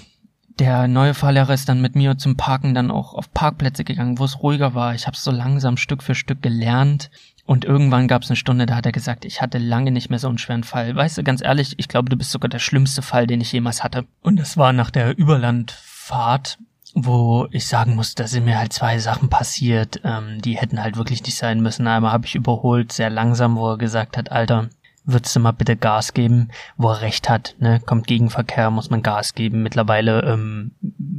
der 0.59 0.87
neue 0.87 1.13
Fahrlehrer 1.13 1.53
ist 1.53 1.67
dann 1.67 1.81
mit 1.81 1.95
mir 1.95 2.17
zum 2.17 2.37
Parken 2.37 2.73
dann 2.73 2.91
auch 2.91 3.13
auf 3.13 3.33
Parkplätze 3.33 3.83
gegangen, 3.83 4.19
wo 4.19 4.25
es 4.25 4.41
ruhiger 4.41 4.73
war. 4.75 4.93
Ich 4.93 5.07
habe 5.07 5.17
so 5.17 5.31
langsam 5.31 5.77
Stück 5.77 6.03
für 6.03 6.15
Stück 6.15 6.41
gelernt 6.41 7.09
und 7.45 7.65
irgendwann 7.65 8.07
gab 8.07 8.21
es 8.21 8.29
eine 8.29 8.37
Stunde, 8.37 8.65
da 8.65 8.75
hat 8.75 8.85
er 8.85 8.91
gesagt, 8.91 9.25
ich 9.25 9.41
hatte 9.41 9.57
lange 9.57 9.91
nicht 9.91 10.09
mehr 10.09 10.19
so 10.19 10.29
einen 10.29 10.37
schweren 10.37 10.63
Fall. 10.63 10.95
Weißt 10.95 11.17
du, 11.17 11.23
ganz 11.23 11.41
ehrlich, 11.41 11.73
ich 11.77 11.89
glaube, 11.89 12.09
du 12.09 12.15
bist 12.15 12.31
sogar 12.31 12.49
der 12.49 12.59
schlimmste 12.59 13.01
Fall, 13.01 13.27
den 13.27 13.41
ich 13.41 13.51
jemals 13.51 13.83
hatte. 13.83 14.05
Und 14.21 14.39
das 14.39 14.55
war 14.55 14.71
nach 14.71 14.91
der 14.91 15.17
Überlandfahrt, 15.17 16.57
wo 16.93 17.47
ich 17.51 17.67
sagen 17.67 17.95
muss, 17.95 18.15
da 18.15 18.27
sind 18.27 18.45
mir 18.45 18.59
halt 18.59 18.73
zwei 18.73 18.99
Sachen 18.99 19.29
passiert, 19.29 20.01
ähm, 20.03 20.41
die 20.41 20.57
hätten 20.57 20.81
halt 20.81 20.97
wirklich 20.97 21.23
nicht 21.23 21.37
sein 21.37 21.61
müssen. 21.61 21.87
Einmal 21.87 22.11
habe 22.11 22.25
ich 22.25 22.35
überholt, 22.35 22.91
sehr 22.91 23.09
langsam, 23.09 23.55
wo 23.55 23.71
er 23.71 23.77
gesagt 23.77 24.17
hat, 24.17 24.31
Alter, 24.31 24.69
würdest 25.05 25.35
du 25.35 25.39
mal 25.39 25.51
bitte 25.51 25.75
Gas 25.75 26.13
geben, 26.13 26.49
wo 26.77 26.89
er 26.89 27.01
recht 27.01 27.29
hat, 27.29 27.55
ne? 27.59 27.79
Kommt 27.79 28.07
Gegenverkehr, 28.07 28.71
muss 28.71 28.89
man 28.89 29.03
Gas 29.03 29.33
geben. 29.33 29.63
Mittlerweile, 29.63 30.21
ähm, 30.21 30.71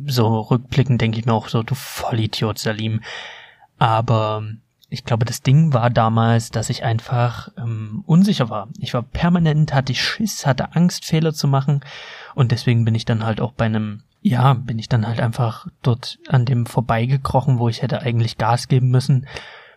so 0.06 0.40
rückblickend 0.40 1.00
denke 1.00 1.18
ich 1.18 1.26
mir 1.26 1.34
auch 1.34 1.48
so, 1.48 1.62
du 1.62 1.74
Vollidiot, 1.74 2.58
Salim. 2.58 3.02
Aber 3.78 4.42
ich 4.88 5.04
glaube, 5.04 5.24
das 5.24 5.42
Ding 5.42 5.72
war 5.72 5.90
damals, 5.90 6.50
dass 6.50 6.70
ich 6.70 6.84
einfach 6.84 7.48
ähm, 7.58 8.04
unsicher 8.06 8.48
war. 8.48 8.68
Ich 8.78 8.94
war 8.94 9.02
permanent, 9.02 9.74
hatte 9.74 9.94
Schiss, 9.94 10.46
hatte 10.46 10.74
Angst, 10.76 11.04
Fehler 11.04 11.34
zu 11.34 11.48
machen. 11.48 11.80
Und 12.34 12.52
deswegen 12.52 12.84
bin 12.84 12.94
ich 12.94 13.04
dann 13.04 13.24
halt 13.24 13.40
auch 13.40 13.52
bei 13.52 13.66
einem, 13.66 14.02
ja, 14.26 14.54
bin 14.54 14.78
ich 14.78 14.88
dann 14.88 15.06
halt 15.06 15.20
einfach 15.20 15.66
dort 15.82 16.18
an 16.28 16.46
dem 16.46 16.64
vorbeigekrochen, 16.64 17.58
wo 17.58 17.68
ich 17.68 17.82
hätte 17.82 18.00
eigentlich 18.00 18.38
Gas 18.38 18.68
geben 18.68 18.88
müssen. 18.88 19.26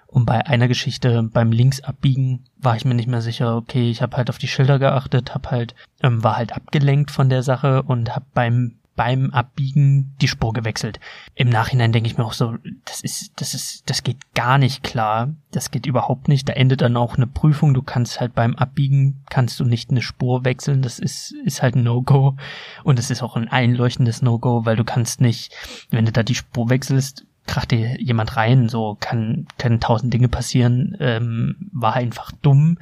Und 0.07 0.25
bei 0.25 0.45
einer 0.45 0.69
Geschichte 0.69 1.21
beim 1.21 1.51
Linksabbiegen 1.51 2.45
war 2.57 2.77
ich 2.77 2.85
mir 2.85 2.95
nicht 2.95 3.09
mehr 3.09 3.21
sicher, 3.21 3.57
okay, 3.57 3.91
ich 3.91 4.01
habe 4.01 4.15
halt 4.15 4.29
auf 4.29 4.37
die 4.37 4.47
Schilder 4.47 4.79
geachtet, 4.79 5.35
hab 5.35 5.51
halt, 5.51 5.75
ähm, 6.01 6.23
war 6.23 6.37
halt 6.37 6.53
abgelenkt 6.53 7.11
von 7.11 7.27
der 7.27 7.43
Sache 7.43 7.83
und 7.83 8.15
hab 8.15 8.33
beim 8.33 8.79
beim 8.97 9.31
Abbiegen 9.31 10.15
die 10.19 10.27
Spur 10.27 10.51
gewechselt. 10.51 10.99
Im 11.35 11.49
Nachhinein 11.49 11.93
denke 11.93 12.09
ich 12.09 12.17
mir 12.17 12.25
auch 12.25 12.33
so, 12.33 12.55
das 12.83 13.01
ist, 13.01 13.31
das 13.39 13.53
ist, 13.53 13.89
das 13.89 14.03
geht 14.03 14.17
gar 14.33 14.57
nicht 14.57 14.83
klar. 14.83 15.35
Das 15.51 15.71
geht 15.71 15.85
überhaupt 15.85 16.27
nicht. 16.27 16.49
Da 16.49 16.53
endet 16.53 16.81
dann 16.81 16.97
auch 16.97 17.15
eine 17.15 17.27
Prüfung. 17.27 17.75
Du 17.75 17.83
kannst 17.83 18.19
halt 18.19 18.33
beim 18.33 18.55
Abbiegen 18.55 19.23
kannst 19.29 19.59
du 19.59 19.65
nicht 19.65 19.91
eine 19.91 20.01
Spur 20.01 20.43
wechseln. 20.43 20.81
Das 20.81 20.97
ist, 20.97 21.31
ist 21.45 21.61
halt 21.61 21.75
ein 21.75 21.83
No-Go. 21.83 22.35
Und 22.83 22.97
es 22.97 23.11
ist 23.11 23.21
auch 23.21 23.37
ein 23.37 23.47
einleuchtendes 23.47 24.23
No-Go, 24.23 24.65
weil 24.65 24.75
du 24.75 24.83
kannst 24.83 25.21
nicht, 25.21 25.53
wenn 25.91 26.05
du 26.05 26.11
da 26.11 26.23
die 26.23 26.35
Spur 26.35 26.69
wechselst, 26.71 27.23
kracht 27.45 27.69
dir 27.69 28.01
jemand 28.01 28.35
rein. 28.35 28.67
So 28.67 28.97
kann, 28.99 29.45
können 29.59 29.79
tausend 29.79 30.11
Dinge 30.11 30.27
passieren. 30.27 30.97
Ähm, 30.99 31.69
war 31.71 31.93
einfach 31.93 32.31
dumm. 32.41 32.79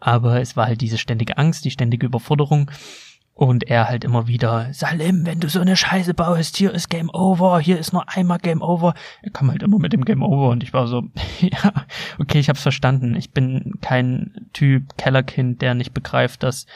Aber 0.00 0.40
es 0.40 0.56
war 0.56 0.66
halt 0.66 0.80
diese 0.80 0.98
ständige 0.98 1.38
Angst, 1.38 1.64
die 1.64 1.70
ständige 1.70 2.06
Überforderung. 2.06 2.68
Und 3.34 3.64
er 3.64 3.88
halt 3.88 4.04
immer 4.04 4.26
wieder, 4.26 4.68
Salim, 4.72 5.24
wenn 5.24 5.40
du 5.40 5.48
so 5.48 5.60
eine 5.60 5.74
Scheiße 5.74 6.12
baust, 6.12 6.56
hier 6.56 6.70
ist 6.72 6.90
Game 6.90 7.08
Over, 7.08 7.60
hier 7.60 7.78
ist 7.78 7.92
nur 7.92 8.04
einmal 8.08 8.38
Game 8.38 8.60
Over. 8.60 8.94
Er 9.22 9.30
kam 9.30 9.50
halt 9.50 9.62
immer 9.62 9.78
mit 9.78 9.94
dem 9.94 10.04
Game 10.04 10.22
Over 10.22 10.50
und 10.50 10.62
ich 10.62 10.74
war 10.74 10.86
so, 10.86 11.04
ja, 11.40 11.72
okay, 12.18 12.38
ich 12.38 12.50
hab's 12.50 12.62
verstanden. 12.62 13.16
Ich 13.16 13.32
bin 13.32 13.78
kein 13.80 14.48
Typ 14.52 14.98
Kellerkind, 14.98 15.62
der 15.62 15.74
nicht 15.74 15.94
begreift, 15.94 16.42
dass 16.42 16.66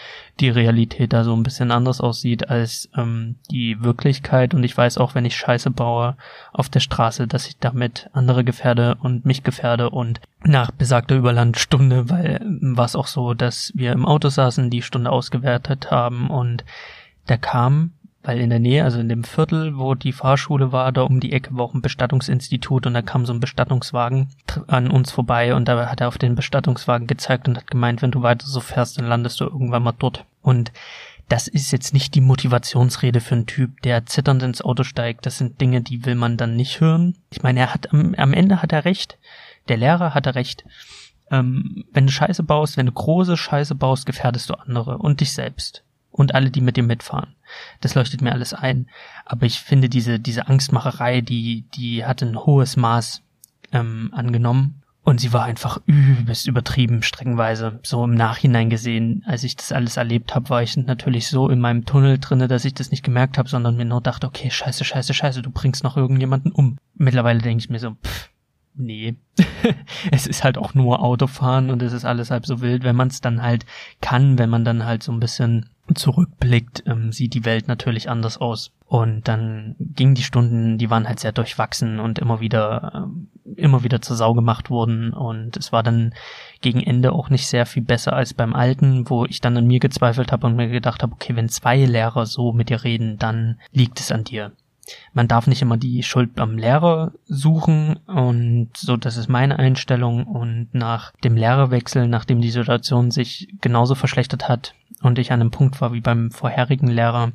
die 0.40 0.50
Realität 0.50 1.12
da 1.12 1.24
so 1.24 1.34
ein 1.34 1.42
bisschen 1.42 1.70
anders 1.70 2.00
aussieht 2.00 2.50
als 2.50 2.90
ähm, 2.96 3.36
die 3.50 3.82
Wirklichkeit. 3.82 4.52
Und 4.52 4.64
ich 4.64 4.76
weiß 4.76 4.98
auch, 4.98 5.14
wenn 5.14 5.24
ich 5.24 5.36
Scheiße 5.36 5.70
baue 5.70 6.16
auf 6.52 6.68
der 6.68 6.80
Straße, 6.80 7.26
dass 7.26 7.46
ich 7.46 7.58
damit 7.58 8.10
andere 8.12 8.44
gefährde 8.44 8.96
und 9.00 9.24
mich 9.24 9.42
gefährde. 9.42 9.90
Und 9.90 10.20
nach 10.44 10.70
besagter 10.70 11.16
Überlandstunde, 11.16 12.10
weil 12.10 12.40
war 12.60 12.84
es 12.84 12.96
auch 12.96 13.06
so, 13.06 13.34
dass 13.34 13.72
wir 13.74 13.92
im 13.92 14.04
Auto 14.04 14.28
saßen, 14.28 14.68
die 14.68 14.82
Stunde 14.82 15.10
ausgewertet 15.10 15.90
haben 15.90 16.28
und 16.28 16.64
da 17.26 17.36
kam 17.36 17.92
weil 18.26 18.40
in 18.40 18.50
der 18.50 18.58
Nähe, 18.58 18.82
also 18.82 18.98
in 18.98 19.08
dem 19.08 19.22
Viertel, 19.22 19.78
wo 19.78 19.94
die 19.94 20.12
Fahrschule 20.12 20.72
war, 20.72 20.90
da 20.90 21.02
um 21.02 21.20
die 21.20 21.32
Ecke 21.32 21.56
war 21.56 21.64
auch 21.64 21.74
ein 21.74 21.82
Bestattungsinstitut 21.82 22.86
und 22.86 22.94
da 22.94 23.02
kam 23.02 23.24
so 23.24 23.32
ein 23.32 23.40
Bestattungswagen 23.40 24.28
an 24.66 24.90
uns 24.90 25.12
vorbei 25.12 25.54
und 25.54 25.68
da 25.68 25.88
hat 25.88 26.00
er 26.00 26.08
auf 26.08 26.18
den 26.18 26.34
Bestattungswagen 26.34 27.06
gezeigt 27.06 27.46
und 27.46 27.56
hat 27.56 27.70
gemeint, 27.70 28.02
wenn 28.02 28.10
du 28.10 28.22
weiter 28.22 28.46
so 28.46 28.60
fährst, 28.60 28.98
dann 28.98 29.06
landest 29.06 29.40
du 29.40 29.44
irgendwann 29.44 29.84
mal 29.84 29.94
dort. 29.96 30.24
Und 30.42 30.72
das 31.28 31.46
ist 31.46 31.70
jetzt 31.70 31.92
nicht 31.92 32.14
die 32.16 32.20
Motivationsrede 32.20 33.20
für 33.20 33.36
einen 33.36 33.46
Typ, 33.46 33.80
der 33.82 34.06
zitternd 34.06 34.42
ins 34.42 34.62
Auto 34.62 34.82
steigt. 34.82 35.24
Das 35.24 35.38
sind 35.38 35.60
Dinge, 35.60 35.80
die 35.80 36.04
will 36.04 36.16
man 36.16 36.36
dann 36.36 36.56
nicht 36.56 36.80
hören. 36.80 37.16
Ich 37.30 37.42
meine, 37.42 37.60
er 37.60 37.74
hat 37.74 37.92
am, 37.92 38.14
am 38.16 38.32
Ende 38.32 38.60
hat 38.60 38.72
er 38.72 38.84
recht. 38.84 39.18
Der 39.68 39.76
Lehrer 39.76 40.14
hatte 40.14 40.34
recht. 40.34 40.64
Ähm, 41.30 41.84
wenn 41.92 42.06
du 42.06 42.12
Scheiße 42.12 42.42
baust, 42.42 42.76
wenn 42.76 42.86
du 42.86 42.92
große 42.92 43.36
Scheiße 43.36 43.76
baust, 43.76 44.04
gefährdest 44.04 44.50
du 44.50 44.54
andere 44.54 44.98
und 44.98 45.20
dich 45.20 45.32
selbst 45.32 45.84
und 46.10 46.34
alle, 46.34 46.50
die 46.50 46.60
mit 46.60 46.76
dir 46.76 46.82
mitfahren. 46.82 47.35
Das 47.80 47.94
leuchtet 47.94 48.22
mir 48.22 48.32
alles 48.32 48.54
ein. 48.54 48.88
Aber 49.24 49.46
ich 49.46 49.60
finde 49.60 49.88
diese, 49.88 50.18
diese 50.18 50.48
Angstmacherei, 50.48 51.20
die, 51.20 51.64
die 51.74 52.04
hat 52.04 52.22
ein 52.22 52.36
hohes 52.38 52.76
Maß 52.76 53.22
ähm, 53.72 54.10
angenommen. 54.12 54.82
Und 55.06 55.20
sie 55.20 55.32
war 55.32 55.44
einfach 55.44 55.80
übelst 55.86 56.48
übertrieben, 56.48 57.04
streckenweise. 57.04 57.78
So 57.84 58.02
im 58.02 58.14
Nachhinein 58.14 58.70
gesehen, 58.70 59.22
als 59.24 59.44
ich 59.44 59.54
das 59.54 59.70
alles 59.70 59.96
erlebt 59.96 60.34
habe, 60.34 60.50
war 60.50 60.64
ich 60.64 60.76
natürlich 60.76 61.28
so 61.28 61.48
in 61.48 61.60
meinem 61.60 61.84
Tunnel 61.84 62.18
drinne, 62.18 62.48
dass 62.48 62.64
ich 62.64 62.74
das 62.74 62.90
nicht 62.90 63.04
gemerkt 63.04 63.38
habe, 63.38 63.48
sondern 63.48 63.76
mir 63.76 63.84
nur 63.84 64.00
dachte, 64.00 64.26
okay, 64.26 64.50
scheiße, 64.50 64.84
scheiße, 64.84 65.14
scheiße, 65.14 65.42
du 65.42 65.50
bringst 65.50 65.84
noch 65.84 65.96
irgendjemanden 65.96 66.50
um. 66.50 66.78
Mittlerweile 66.96 67.38
denke 67.40 67.62
ich 67.62 67.70
mir 67.70 67.78
so, 67.78 67.92
pff, 67.92 68.30
nee. 68.74 69.14
es 70.10 70.26
ist 70.26 70.42
halt 70.42 70.58
auch 70.58 70.74
nur 70.74 71.00
Autofahren 71.00 71.70
und 71.70 71.82
es 71.82 71.92
ist 71.92 72.04
alles 72.04 72.32
halb 72.32 72.44
so 72.44 72.60
wild, 72.60 72.82
wenn 72.82 72.96
man 72.96 73.06
es 73.06 73.20
dann 73.20 73.42
halt 73.42 73.64
kann, 74.00 74.38
wenn 74.38 74.50
man 74.50 74.64
dann 74.64 74.86
halt 74.86 75.04
so 75.04 75.12
ein 75.12 75.20
bisschen 75.20 75.70
zurückblickt, 75.94 76.84
ähm, 76.86 77.12
sieht 77.12 77.34
die 77.34 77.44
Welt 77.44 77.68
natürlich 77.68 78.10
anders 78.10 78.38
aus. 78.38 78.72
Und 78.86 79.26
dann 79.28 79.74
gingen 79.78 80.14
die 80.14 80.22
Stunden, 80.22 80.78
die 80.78 80.90
waren 80.90 81.08
halt 81.08 81.20
sehr 81.20 81.32
durchwachsen 81.32 81.98
und 81.98 82.18
immer 82.18 82.40
wieder, 82.40 83.08
äh, 83.46 83.60
immer 83.60 83.82
wieder 83.84 84.00
zur 84.00 84.16
Sau 84.16 84.34
gemacht 84.34 84.70
wurden. 84.70 85.12
Und 85.12 85.56
es 85.56 85.72
war 85.72 85.82
dann 85.82 86.14
gegen 86.60 86.80
Ende 86.80 87.12
auch 87.12 87.30
nicht 87.30 87.46
sehr 87.46 87.66
viel 87.66 87.82
besser 87.82 88.12
als 88.12 88.34
beim 88.34 88.54
alten, 88.54 89.08
wo 89.10 89.24
ich 89.24 89.40
dann 89.40 89.56
an 89.56 89.66
mir 89.66 89.80
gezweifelt 89.80 90.32
habe 90.32 90.46
und 90.46 90.56
mir 90.56 90.68
gedacht 90.68 91.02
habe, 91.02 91.12
okay, 91.12 91.34
wenn 91.36 91.48
zwei 91.48 91.84
Lehrer 91.84 92.26
so 92.26 92.52
mit 92.52 92.68
dir 92.68 92.84
reden, 92.84 93.18
dann 93.18 93.58
liegt 93.72 94.00
es 94.00 94.12
an 94.12 94.24
dir. 94.24 94.52
Man 95.12 95.28
darf 95.28 95.46
nicht 95.46 95.62
immer 95.62 95.76
die 95.76 96.02
Schuld 96.02 96.38
am 96.38 96.58
Lehrer 96.58 97.12
suchen 97.26 97.96
und 98.06 98.70
so, 98.76 98.96
das 98.96 99.16
ist 99.16 99.28
meine 99.28 99.58
Einstellung 99.58 100.24
und 100.24 100.68
nach 100.72 101.12
dem 101.24 101.36
Lehrerwechsel, 101.36 102.06
nachdem 102.06 102.40
die 102.40 102.50
Situation 102.50 103.10
sich 103.10 103.48
genauso 103.60 103.94
verschlechtert 103.94 104.48
hat 104.48 104.74
und 105.02 105.18
ich 105.18 105.32
an 105.32 105.40
einem 105.40 105.50
Punkt 105.50 105.80
war 105.80 105.92
wie 105.92 106.00
beim 106.00 106.30
vorherigen 106.30 106.88
Lehrer, 106.88 107.32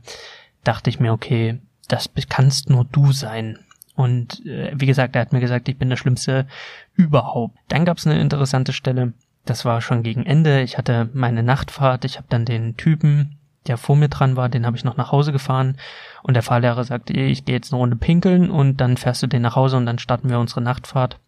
dachte 0.64 0.90
ich 0.90 1.00
mir, 1.00 1.12
okay, 1.12 1.60
das 1.88 2.10
kannst 2.30 2.70
nur 2.70 2.86
du 2.86 3.12
sein. 3.12 3.60
Und 3.96 4.46
äh, 4.46 4.72
wie 4.74 4.86
gesagt, 4.86 5.16
er 5.16 5.22
hat 5.22 5.34
mir 5.34 5.42
gesagt, 5.42 5.68
ich 5.68 5.78
bin 5.78 5.90
der 5.90 5.98
Schlimmste 5.98 6.48
überhaupt. 6.96 7.58
Dann 7.68 7.84
gab 7.86 7.98
es 7.98 8.08
eine 8.08 8.22
interessante 8.22 8.72
Stelle, 8.72 9.14
das 9.46 9.66
war 9.66 9.82
schon 9.82 10.04
gegen 10.04 10.26
Ende. 10.26 10.62
Ich 10.62 10.78
hatte 10.78 11.10
meine 11.14 11.44
Nachtfahrt. 11.44 12.06
Ich 12.06 12.18
habe 12.18 12.28
dann 12.30 12.46
den 12.46 12.78
Typen, 12.78 13.38
der 13.68 13.78
vor 13.78 13.96
mir 13.96 14.10
dran 14.10 14.36
war, 14.36 14.50
den 14.50 14.66
habe 14.66 14.78
ich 14.78 14.84
noch 14.84 14.98
nach 14.98 15.12
Hause 15.12 15.32
gefahren. 15.32 15.78
Und 16.24 16.34
der 16.34 16.44
Fahrlehrer 16.44 16.84
sagte, 16.84 17.14
ich 17.14 17.46
gehe 17.46 17.56
jetzt 17.56 17.72
eine 17.72 17.80
Runde 17.80 17.96
pinkeln 17.96 18.50
und 18.50 18.78
dann 18.78 18.98
fährst 18.98 19.22
du 19.24 19.28
den 19.28 19.42
nach 19.42 19.56
Hause 19.56 19.78
und 19.78 19.86
dann 19.86 20.00
starten 20.00 20.30
wir 20.30 20.40
unsere 20.40 20.62
Nachtfahrt. 20.62 21.20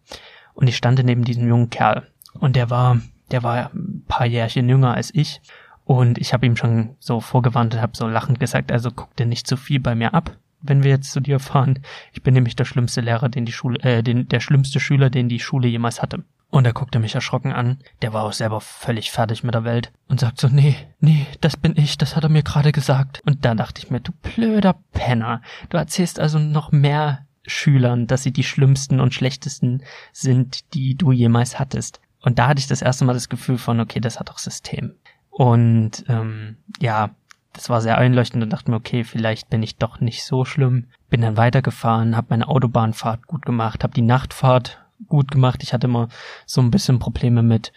Und 0.54 0.68
ich 0.68 0.76
stand 0.76 1.02
neben 1.04 1.24
diesem 1.24 1.48
jungen 1.48 1.70
Kerl. 1.70 2.06
Und 2.38 2.56
der 2.56 2.70
war, 2.70 2.98
der 3.30 3.42
war 3.42 3.70
ein 3.72 4.04
paar 4.08 4.26
Jährchen 4.26 4.68
jünger 4.68 4.94
als 4.94 5.14
ich. 5.14 5.40
Und 5.84 6.18
ich 6.18 6.32
habe 6.32 6.46
ihm 6.46 6.56
schon 6.56 6.96
so 6.98 7.20
vorgewarnt 7.20 7.74
und 7.74 7.80
habe 7.80 7.96
so 7.96 8.08
lachend 8.08 8.40
gesagt, 8.40 8.72
also 8.72 8.90
guck 8.90 9.14
dir 9.16 9.26
nicht 9.26 9.46
zu 9.46 9.56
viel 9.56 9.80
bei 9.80 9.94
mir 9.94 10.14
ab, 10.14 10.36
wenn 10.62 10.82
wir 10.82 10.90
jetzt 10.90 11.12
zu 11.12 11.20
dir 11.20 11.38
fahren. 11.38 11.80
Ich 12.12 12.22
bin 12.22 12.34
nämlich 12.34 12.56
der 12.56 12.64
schlimmste 12.64 13.02
Lehrer, 13.02 13.28
den 13.28 13.44
die 13.44 13.52
Schule, 13.52 13.78
äh, 13.80 14.02
den, 14.02 14.28
der 14.28 14.40
schlimmste 14.40 14.80
Schüler, 14.80 15.10
den 15.10 15.28
die 15.28 15.40
Schule 15.40 15.68
jemals 15.68 16.00
hatte. 16.00 16.24
Und 16.54 16.66
er 16.66 16.72
guckte 16.72 17.00
mich 17.00 17.16
erschrocken 17.16 17.52
an. 17.52 17.80
Der 18.00 18.12
war 18.12 18.22
auch 18.22 18.32
selber 18.32 18.60
völlig 18.60 19.10
fertig 19.10 19.42
mit 19.42 19.54
der 19.54 19.64
Welt 19.64 19.90
und 20.06 20.20
sagt 20.20 20.40
so, 20.40 20.46
nee, 20.46 20.76
nee, 21.00 21.26
das 21.40 21.56
bin 21.56 21.76
ich, 21.76 21.98
das 21.98 22.14
hat 22.14 22.22
er 22.22 22.28
mir 22.28 22.44
gerade 22.44 22.70
gesagt. 22.70 23.20
Und 23.26 23.44
da 23.44 23.56
dachte 23.56 23.82
ich 23.82 23.90
mir, 23.90 23.98
du 23.98 24.12
blöder 24.12 24.76
Penner. 24.92 25.42
Du 25.70 25.78
erzählst 25.78 26.20
also 26.20 26.38
noch 26.38 26.70
mehr 26.70 27.26
Schülern, 27.44 28.06
dass 28.06 28.22
sie 28.22 28.30
die 28.30 28.44
schlimmsten 28.44 29.00
und 29.00 29.12
schlechtesten 29.12 29.82
sind, 30.12 30.72
die 30.74 30.94
du 30.94 31.10
jemals 31.10 31.58
hattest. 31.58 32.00
Und 32.22 32.38
da 32.38 32.46
hatte 32.46 32.60
ich 32.60 32.68
das 32.68 32.82
erste 32.82 33.04
Mal 33.04 33.14
das 33.14 33.28
Gefühl 33.28 33.58
von, 33.58 33.80
okay, 33.80 33.98
das 33.98 34.20
hat 34.20 34.28
doch 34.28 34.38
System. 34.38 34.94
Und 35.30 36.04
ähm, 36.06 36.58
ja, 36.80 37.16
das 37.52 37.68
war 37.68 37.80
sehr 37.80 37.98
einleuchtend 37.98 38.44
und 38.44 38.50
dachte 38.50 38.70
mir, 38.70 38.76
okay, 38.76 39.02
vielleicht 39.02 39.50
bin 39.50 39.64
ich 39.64 39.78
doch 39.78 39.98
nicht 39.98 40.22
so 40.22 40.44
schlimm. 40.44 40.86
Bin 41.10 41.22
dann 41.22 41.36
weitergefahren, 41.36 42.16
habe 42.16 42.28
meine 42.30 42.46
Autobahnfahrt 42.46 43.26
gut 43.26 43.44
gemacht, 43.44 43.82
habe 43.82 43.94
die 43.94 44.02
Nachtfahrt 44.02 44.83
gut 45.08 45.30
gemacht. 45.30 45.62
Ich 45.62 45.72
hatte 45.72 45.86
immer 45.86 46.08
so 46.46 46.60
ein 46.60 46.70
bisschen 46.70 46.98
Probleme 46.98 47.42
mit 47.42 47.72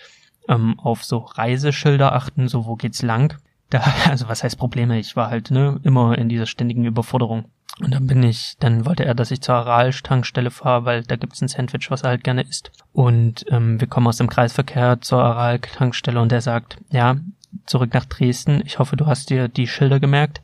ähm, 0.47 0.79
auf 0.79 1.03
so 1.03 1.17
Reiseschilder 1.17 2.13
achten, 2.13 2.47
so 2.47 2.65
wo 2.65 2.75
geht's 2.75 3.01
lang. 3.01 3.37
Da, 3.69 3.83
also 4.09 4.29
was 4.29 4.45
heißt 4.45 4.57
Probleme? 4.57 4.97
Ich 4.97 5.17
war 5.17 5.29
halt 5.29 5.51
ne, 5.51 5.77
immer 5.83 6.17
in 6.17 6.29
dieser 6.29 6.45
ständigen 6.45 6.85
Überforderung. 6.85 7.51
Und 7.81 7.93
dann 7.93 8.07
bin 8.07 8.23
ich, 8.23 8.55
dann 8.59 8.85
wollte 8.85 9.03
er, 9.03 9.13
dass 9.13 9.29
ich 9.29 9.41
zur 9.41 9.55
Aral-Tankstelle 9.55 10.51
fahre, 10.51 10.85
weil 10.85 11.03
da 11.03 11.17
gibt's 11.17 11.41
ein 11.41 11.49
Sandwich, 11.49 11.91
was 11.91 12.03
er 12.03 12.11
halt 12.11 12.23
gerne 12.23 12.43
isst. 12.43 12.71
Und 12.93 13.45
ähm, 13.49 13.81
wir 13.81 13.87
kommen 13.87 14.07
aus 14.07 14.15
dem 14.15 14.29
Kreisverkehr 14.29 15.01
zur 15.01 15.21
Aral-Tankstelle 15.21 16.21
und 16.21 16.31
er 16.31 16.39
sagt, 16.39 16.77
ja, 16.91 17.17
zurück 17.65 17.93
nach 17.93 18.05
Dresden. 18.05 18.61
Ich 18.65 18.79
hoffe, 18.79 18.95
du 18.95 19.05
hast 19.05 19.29
dir 19.29 19.49
die 19.49 19.67
Schilder 19.67 19.99
gemerkt, 19.99 20.41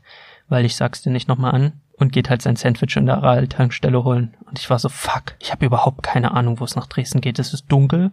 weil 0.48 0.64
ich 0.64 0.76
sag's 0.76 1.00
dir 1.00 1.10
nicht 1.10 1.28
nochmal 1.28 1.54
an. 1.54 1.72
Und 1.96 2.12
geht 2.12 2.28
halt 2.28 2.42
sein 2.42 2.56
Sandwich 2.56 2.96
in 2.96 3.06
der 3.06 3.18
Aral-Tankstelle 3.18 4.02
holen. 4.02 4.34
Und 4.46 4.58
ich 4.58 4.68
war 4.68 4.78
so, 4.78 4.88
fuck, 4.88 5.36
ich 5.38 5.52
habe 5.52 5.66
überhaupt 5.66 6.02
keine 6.02 6.32
Ahnung, 6.32 6.58
wo 6.58 6.64
es 6.64 6.74
nach 6.74 6.88
Dresden 6.88 7.20
geht. 7.20 7.38
Es 7.38 7.54
ist 7.54 7.66
dunkel. 7.68 8.10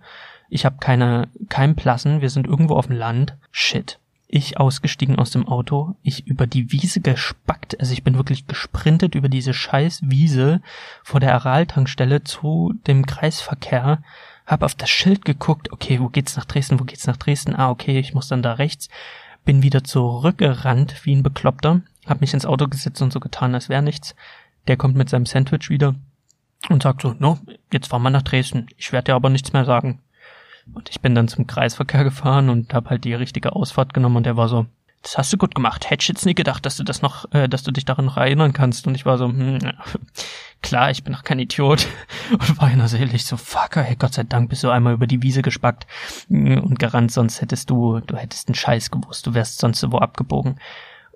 Ich 0.50 0.66
habe 0.66 0.78
keine, 0.80 1.30
keinen 1.50 1.76
Plassen. 1.76 2.22
Wir 2.22 2.30
sind 2.30 2.46
irgendwo 2.46 2.76
auf 2.76 2.88
dem 2.88 2.96
Land. 2.96 3.36
Shit. 3.52 3.98
Ich 4.28 4.60
ausgestiegen 4.60 5.18
aus 5.18 5.32
dem 5.32 5.46
Auto, 5.46 5.96
ich 6.04 6.26
über 6.26 6.48
die 6.48 6.72
Wiese 6.72 7.02
gespackt, 7.02 7.78
also 7.82 7.92
ich 7.92 8.02
bin 8.02 8.16
wirklich 8.16 8.48
gesprintet 8.48 9.14
über 9.14 9.28
diese 9.28 9.54
scheiß 9.54 10.04
Wiese 10.06 10.62
vor 11.04 11.20
der 11.20 11.34
Aral-Tankstelle 11.34 12.24
zu 12.24 12.74
dem 12.88 13.06
Kreisverkehr 13.06 14.02
hab 14.52 14.64
auf 14.64 14.76
das 14.76 14.90
Schild 14.90 15.24
geguckt, 15.24 15.72
okay, 15.72 16.00
wo 16.00 16.10
geht's 16.10 16.36
nach 16.36 16.46
Dresden, 16.46 16.80
wo 16.80 16.84
geht's 16.84 17.08
nach 17.08 17.18
Dresden? 17.18 17.56
Ah, 17.56 17.70
okay, 17.70 18.00
ich 18.00 18.14
muss 18.14 18.28
dann 18.28 18.44
da 18.44 18.54
rechts. 18.54 18.90
Bin 19.46 19.64
wieder 19.64 19.84
zurückgerannt 19.84 21.06
wie 21.06 21.16
ein 21.16 21.24
Bekloppter, 21.24 21.82
hab 22.06 22.22
mich 22.22 22.34
ins 22.34 22.46
Auto 22.46 22.68
gesetzt 22.68 23.02
und 23.02 23.14
so 23.14 23.20
getan, 23.20 23.54
als 23.54 23.70
wäre 23.70 23.82
nichts. 23.82 24.16
Der 24.68 24.78
kommt 24.78 24.96
mit 24.96 25.10
seinem 25.10 25.26
Sandwich 25.26 25.70
wieder 25.70 25.96
und 26.70 26.84
sagt 26.84 27.02
so, 27.02 27.16
no, 27.18 27.40
jetzt 27.72 27.88
fahren 27.88 28.04
wir 28.04 28.10
nach 28.10 28.22
Dresden. 28.22 28.68
Ich 28.78 28.92
werde 28.92 29.12
dir 29.12 29.16
aber 29.16 29.30
nichts 29.30 29.54
mehr 29.54 29.66
sagen. 29.66 30.00
Und 30.74 30.90
ich 30.90 31.02
bin 31.02 31.16
dann 31.16 31.28
zum 31.28 31.48
Kreisverkehr 31.48 32.04
gefahren 32.04 32.50
und 32.50 32.74
hab 32.74 32.90
halt 32.90 33.04
die 33.04 33.14
richtige 33.14 33.56
Ausfahrt 33.56 33.94
genommen 33.94 34.18
und 34.18 34.26
der 34.26 34.38
war 34.38 34.48
so, 34.48 34.68
das 35.02 35.18
hast 35.18 35.34
du 35.34 35.38
gut 35.38 35.56
gemacht. 35.56 35.90
Hätte 35.90 36.04
ich 36.04 36.08
jetzt 36.10 36.26
nie 36.26 36.36
gedacht, 36.36 36.66
dass 36.66 36.78
du 36.78 36.84
das 36.84 37.02
noch, 37.02 37.26
äh, 37.34 37.50
dass 37.50 37.64
du 37.64 37.72
dich 37.72 37.86
daran 37.86 38.06
noch 38.06 38.18
erinnern 38.18 38.54
kannst. 38.54 38.86
Und 38.86 38.94
ich 38.96 39.06
war 39.06 39.18
so, 39.18 39.28
hm, 39.28 39.58
ja, 39.64 39.74
klar, 40.62 40.92
ich 40.92 41.04
bin 41.04 41.14
noch 41.14 41.24
kein 41.24 41.40
Idiot. 41.40 41.88
Und 42.32 42.62
war 42.62 42.70
innerselig 42.70 43.26
so, 43.26 43.36
fuck, 43.38 43.78
hey, 43.78 43.96
Gott 43.96 44.14
sei 44.14 44.24
Dank 44.24 44.50
bist 44.50 44.64
du 44.64 44.70
einmal 44.70 44.94
über 44.94 45.08
die 45.08 45.24
Wiese 45.24 45.42
gespackt 45.42 45.88
und 46.30 46.78
gerannt, 46.80 47.12
sonst 47.12 47.42
hättest 47.42 47.70
du, 47.70 48.00
du 48.00 48.16
hättest 48.16 48.48
einen 48.48 48.56
Scheiß 48.56 48.92
gewusst, 48.92 49.26
du 49.26 49.34
wärst 49.34 49.60
sonst 49.60 49.84
wo 49.92 49.98
abgebogen. 49.98 50.60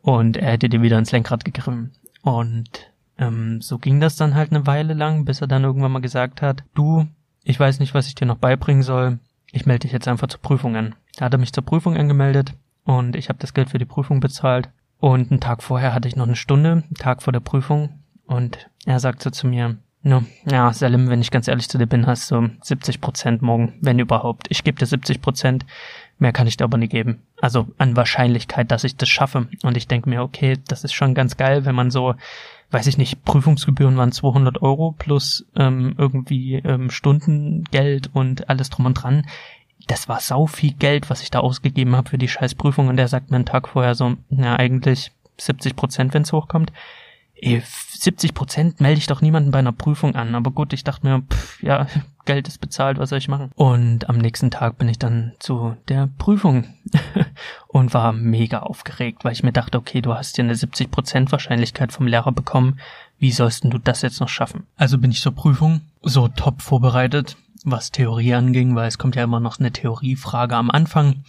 Und 0.06 0.38
er 0.38 0.52
hätte 0.52 0.70
dir 0.70 0.84
wieder 0.84 1.00
ins 1.00 1.12
Lenkrad 1.12 1.44
gegriffen. 1.46 1.92
Und 2.22 2.70
ähm, 3.18 3.60
so 3.60 3.80
ging 3.80 4.00
das 4.00 4.16
dann 4.16 4.36
halt 4.36 4.52
eine 4.52 4.68
Weile 4.68 4.94
lang, 4.94 5.26
bis 5.26 5.42
er 5.42 5.48
dann 5.48 5.64
irgendwann 5.64 5.92
mal 5.92 6.00
gesagt 6.00 6.44
hat, 6.44 6.64
du, 6.76 7.08
ich 7.44 7.60
weiß 7.60 7.80
nicht, 7.80 7.96
was 7.96 8.06
ich 8.06 8.14
dir 8.14 8.28
noch 8.28 8.38
beibringen 8.38 8.84
soll. 8.84 9.18
Ich 9.52 9.66
melde 9.66 9.80
dich 9.80 9.94
jetzt 9.94 10.08
einfach 10.08 10.28
zur 10.28 10.42
Prüfung 10.42 10.76
an. 10.76 10.94
Da 11.16 11.26
hat 11.26 11.34
er 11.34 11.40
mich 11.40 11.54
zur 11.54 11.66
Prüfung 11.66 11.98
angemeldet 11.98 12.54
und 12.84 13.16
ich 13.16 13.30
habe 13.30 13.40
das 13.40 13.56
Geld 13.56 13.72
für 13.72 13.80
die 13.80 13.86
Prüfung 13.86 14.20
bezahlt. 14.20 14.70
Und 15.00 15.32
einen 15.32 15.40
Tag 15.40 15.64
vorher 15.64 15.96
hatte 15.96 16.08
ich 16.08 16.16
noch 16.16 16.28
eine 16.28 16.36
Stunde, 16.36 16.72
einen 16.72 16.96
Tag 17.00 17.24
vor 17.24 17.34
der 17.34 17.40
Prüfung. 17.40 18.04
Und 18.28 18.70
er 18.86 19.00
sagte 19.00 19.32
zu 19.32 19.48
mir, 19.48 19.78
no, 20.04 20.24
ja, 20.46 20.72
Salim, 20.72 21.10
wenn 21.10 21.22
ich 21.22 21.32
ganz 21.32 21.48
ehrlich 21.48 21.68
zu 21.68 21.80
dir 21.80 21.88
bin, 21.88 22.06
hast 22.06 22.30
du 22.30 22.52
70 22.62 23.02
Prozent 23.02 23.42
morgen, 23.42 23.74
wenn 23.82 23.98
überhaupt. 23.98 24.46
Ich 24.50 24.64
gebe 24.64 24.78
dir 24.78 24.86
70 24.86 25.20
Prozent, 25.20 25.66
mehr 26.18 26.32
kann 26.32 26.48
ich 26.48 26.58
dir 26.58 26.64
aber 26.64 26.78
nie 26.78 26.88
geben. 26.88 27.22
Also 27.42 27.68
an 27.78 27.96
Wahrscheinlichkeit, 27.96 28.72
dass 28.72 28.84
ich 28.84 28.96
das 28.96 29.10
schaffe. 29.10 29.48
Und 29.64 29.78
ich 29.78 29.88
denke 29.88 30.10
mir, 30.10 30.22
okay, 30.22 30.58
das 30.68 30.84
ist 30.84 30.94
schon 30.94 31.14
ganz 31.14 31.38
geil, 31.38 31.66
wenn 31.66 31.76
man 31.76 31.92
so, 31.92 32.16
weiß 32.72 32.88
ich 32.88 32.98
nicht, 32.98 33.24
Prüfungsgebühren 33.26 33.98
waren 33.98 34.12
200 34.12 34.62
Euro 34.62 34.96
plus 34.98 35.46
ähm, 35.56 35.96
irgendwie 35.98 36.56
ähm, 36.56 36.90
Stundengeld 36.90 38.10
und 38.14 38.50
alles 38.50 38.70
drum 38.70 38.86
und 38.86 38.96
dran 38.96 39.24
das 39.88 40.10
war 40.10 40.20
sau 40.20 40.48
viel 40.48 40.74
Geld, 40.74 41.10
was 41.10 41.22
ich 41.22 41.32
da 41.32 41.40
ausgegeben 41.40 41.96
habe 41.96 42.10
für 42.10 42.18
die 42.18 42.28
Scheißprüfung 42.28 42.88
und 42.88 42.98
der 42.98 43.08
sagt 43.08 43.30
mir 43.30 43.36
einen 43.36 43.46
Tag 43.46 43.68
vorher 43.68 43.96
so, 43.96 44.16
na 44.30 44.56
eigentlich 44.56 45.12
70 45.38 45.76
Prozent, 45.76 46.14
wenn 46.14 46.24
es 46.24 46.34
hochkommt. 46.34 46.72
70 47.42 48.34
Prozent 48.34 48.82
melde 48.82 48.98
ich 48.98 49.08
doch 49.08 49.22
niemanden 49.22 49.52
bei 49.52 49.60
einer 49.60 49.74
Prüfung 49.74 50.16
an. 50.16 50.36
Aber 50.36 50.52
gut, 50.52 50.74
ich 50.74 50.84
dachte 50.84 51.06
mir, 51.06 51.22
pff, 51.22 51.62
ja, 51.62 51.88
Geld 52.26 52.48
ist 52.48 52.60
bezahlt, 52.60 52.98
was 52.98 53.10
soll 53.10 53.20
ich 53.20 53.28
machen? 53.28 53.52
Und 53.56 54.10
am 54.10 54.18
nächsten 54.18 54.52
Tag 54.52 54.78
bin 54.78 54.90
ich 54.90 55.00
dann 55.00 55.34
zu 55.40 55.78
der 55.88 56.10
Prüfung 56.18 56.66
und 57.68 57.94
war 57.94 58.14
mega 58.14 58.60
aufgeregt, 58.60 59.24
weil 59.24 59.34
ich 59.34 59.44
mir 59.44 59.54
dachte, 59.54 59.78
okay, 59.78 60.02
du 60.02 60.14
hast 60.14 60.36
hier 60.36 60.44
eine 60.44 60.56
70 60.56 60.92
Prozent 60.92 61.32
Wahrscheinlichkeit 61.32 61.92
vom 61.92 62.08
Lehrer 62.08 62.32
bekommen. 62.32 62.80
Wie 63.18 63.32
sollst 63.32 63.64
du 63.64 63.78
das 63.78 64.02
jetzt 64.02 64.20
noch 64.20 64.30
schaffen? 64.30 64.66
Also 64.76 64.98
bin 64.98 65.12
ich 65.12 65.22
zur 65.22 65.34
Prüfung 65.34 65.82
so 66.02 66.28
top 66.28 66.62
vorbereitet, 66.62 67.38
was 67.64 67.92
Theorie 67.92 68.34
anging, 68.34 68.76
weil 68.76 68.88
es 68.88 68.98
kommt 68.98 69.16
ja 69.16 69.24
immer 69.24 69.40
noch 69.40 69.60
eine 69.60 69.72
Theoriefrage 69.72 70.56
am 70.56 70.70
Anfang, 70.70 71.24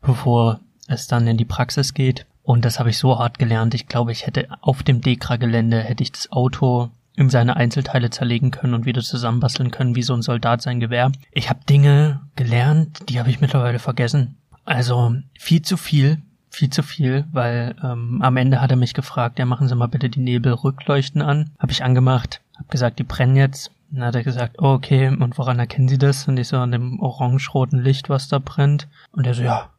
bevor 0.00 0.60
es 0.86 1.06
dann 1.06 1.26
in 1.26 1.36
die 1.36 1.44
Praxis 1.44 1.94
geht. 1.94 2.26
Und 2.42 2.64
das 2.64 2.78
habe 2.78 2.90
ich 2.90 2.98
so 2.98 3.18
hart 3.18 3.38
gelernt. 3.38 3.74
Ich 3.74 3.88
glaube, 3.88 4.12
ich 4.12 4.26
hätte 4.26 4.46
auf 4.60 4.84
dem 4.84 5.00
Dekra-Gelände 5.00 5.80
hätte 5.80 6.04
ich 6.04 6.12
das 6.12 6.30
Auto 6.30 6.90
in 7.16 7.30
seine 7.30 7.56
Einzelteile 7.56 8.10
zerlegen 8.10 8.50
können 8.50 8.74
und 8.74 8.84
wieder 8.86 9.02
zusammenbasteln 9.02 9.70
können, 9.70 9.96
wie 9.96 10.02
so 10.02 10.14
ein 10.14 10.22
Soldat 10.22 10.62
sein 10.62 10.80
Gewehr. 10.80 11.10
Ich 11.32 11.48
habe 11.48 11.60
Dinge 11.68 12.20
gelernt, 12.36 13.08
die 13.08 13.18
habe 13.18 13.30
ich 13.30 13.40
mittlerweile 13.40 13.78
vergessen. 13.78 14.36
Also 14.64 15.14
viel 15.38 15.62
zu 15.62 15.76
viel, 15.76 16.22
viel 16.50 16.70
zu 16.70 16.82
viel, 16.82 17.24
weil 17.32 17.74
ähm, 17.82 18.20
am 18.22 18.36
Ende 18.36 18.60
hat 18.60 18.70
er 18.70 18.76
mich 18.76 18.94
gefragt, 18.94 19.38
ja 19.38 19.46
machen 19.46 19.68
Sie 19.68 19.74
mal 19.74 19.86
bitte 19.86 20.10
die 20.10 20.20
Nebelrückleuchten 20.20 21.22
an. 21.22 21.50
Habe 21.58 21.72
ich 21.72 21.82
angemacht, 21.82 22.42
habe 22.56 22.68
gesagt, 22.68 22.98
die 22.98 23.04
brennen 23.04 23.36
jetzt. 23.36 23.70
Dann 23.90 24.04
hat 24.04 24.16
er 24.16 24.24
gesagt, 24.24 24.56
oh, 24.58 24.72
okay, 24.72 25.08
und 25.08 25.38
woran 25.38 25.58
erkennen 25.58 25.88
Sie 25.88 25.98
das? 25.98 26.26
Und 26.26 26.36
ich 26.38 26.48
so, 26.48 26.58
an 26.58 26.72
dem 26.72 27.00
orange-roten 27.00 27.80
Licht, 27.80 28.08
was 28.08 28.28
da 28.28 28.40
brennt. 28.40 28.88
Und 29.12 29.26
er 29.26 29.34
so, 29.34 29.44
ja, 29.44 29.70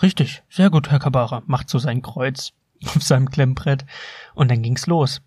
richtig, 0.00 0.42
sehr 0.48 0.70
gut, 0.70 0.90
Herr 0.90 1.00
Kabara. 1.00 1.42
Macht 1.46 1.68
so 1.68 1.78
sein 1.78 2.00
Kreuz 2.00 2.52
auf 2.86 3.02
seinem 3.02 3.30
Klemmbrett. 3.30 3.84
Und 4.34 4.50
dann 4.50 4.62
ging's 4.62 4.86
los. 4.86 5.20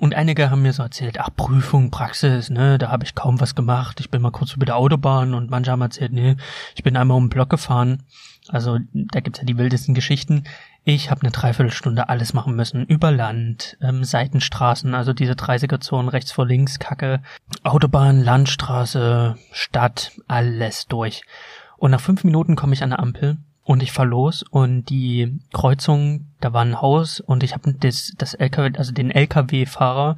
Und 0.00 0.14
einige 0.14 0.50
haben 0.50 0.62
mir 0.62 0.72
so 0.72 0.82
erzählt, 0.82 1.20
ach, 1.20 1.28
Prüfung, 1.36 1.90
Praxis, 1.90 2.48
ne, 2.48 2.78
da 2.78 2.90
habe 2.90 3.04
ich 3.04 3.14
kaum 3.14 3.38
was 3.38 3.54
gemacht. 3.54 4.00
Ich 4.00 4.08
bin 4.08 4.22
mal 4.22 4.30
kurz 4.30 4.54
über 4.54 4.64
der 4.64 4.76
Autobahn 4.76 5.34
und 5.34 5.50
manche 5.50 5.70
haben 5.70 5.82
erzählt, 5.82 6.10
nee, 6.10 6.36
ich 6.74 6.82
bin 6.82 6.96
einmal 6.96 7.18
um 7.18 7.24
den 7.24 7.28
Block 7.28 7.50
gefahren. 7.50 8.02
Also 8.48 8.78
da 8.94 9.20
gibt's 9.20 9.40
ja 9.40 9.44
die 9.44 9.58
wildesten 9.58 9.94
Geschichten. 9.94 10.44
Ich 10.84 11.10
habe 11.10 11.20
eine 11.20 11.32
Dreiviertelstunde 11.32 12.08
alles 12.08 12.32
machen 12.32 12.56
müssen. 12.56 12.86
Über 12.86 13.10
Land, 13.10 13.76
ähm, 13.82 14.02
Seitenstraßen, 14.02 14.94
also 14.94 15.12
diese 15.12 15.34
30er-Zonen 15.34 16.08
rechts 16.08 16.32
vor 16.32 16.46
links, 16.46 16.78
Kacke, 16.78 17.20
Autobahn, 17.62 18.22
Landstraße, 18.22 19.36
Stadt, 19.52 20.12
alles 20.26 20.86
durch. 20.86 21.24
Und 21.76 21.90
nach 21.90 22.00
fünf 22.00 22.24
Minuten 22.24 22.56
komme 22.56 22.72
ich 22.72 22.82
an 22.82 22.90
der 22.90 23.00
Ampel 23.00 23.36
und 23.70 23.84
ich 23.84 23.92
fahr 23.92 24.04
los 24.04 24.42
und 24.42 24.86
die 24.90 25.38
Kreuzung, 25.52 26.26
da 26.40 26.52
war 26.52 26.62
ein 26.62 26.80
Haus 26.80 27.20
und 27.20 27.44
ich 27.44 27.52
habe 27.54 27.72
das, 27.72 28.12
das 28.18 28.34
LKW, 28.34 28.76
also 28.76 28.90
den 28.90 29.12
LKW-Fahrer, 29.12 30.16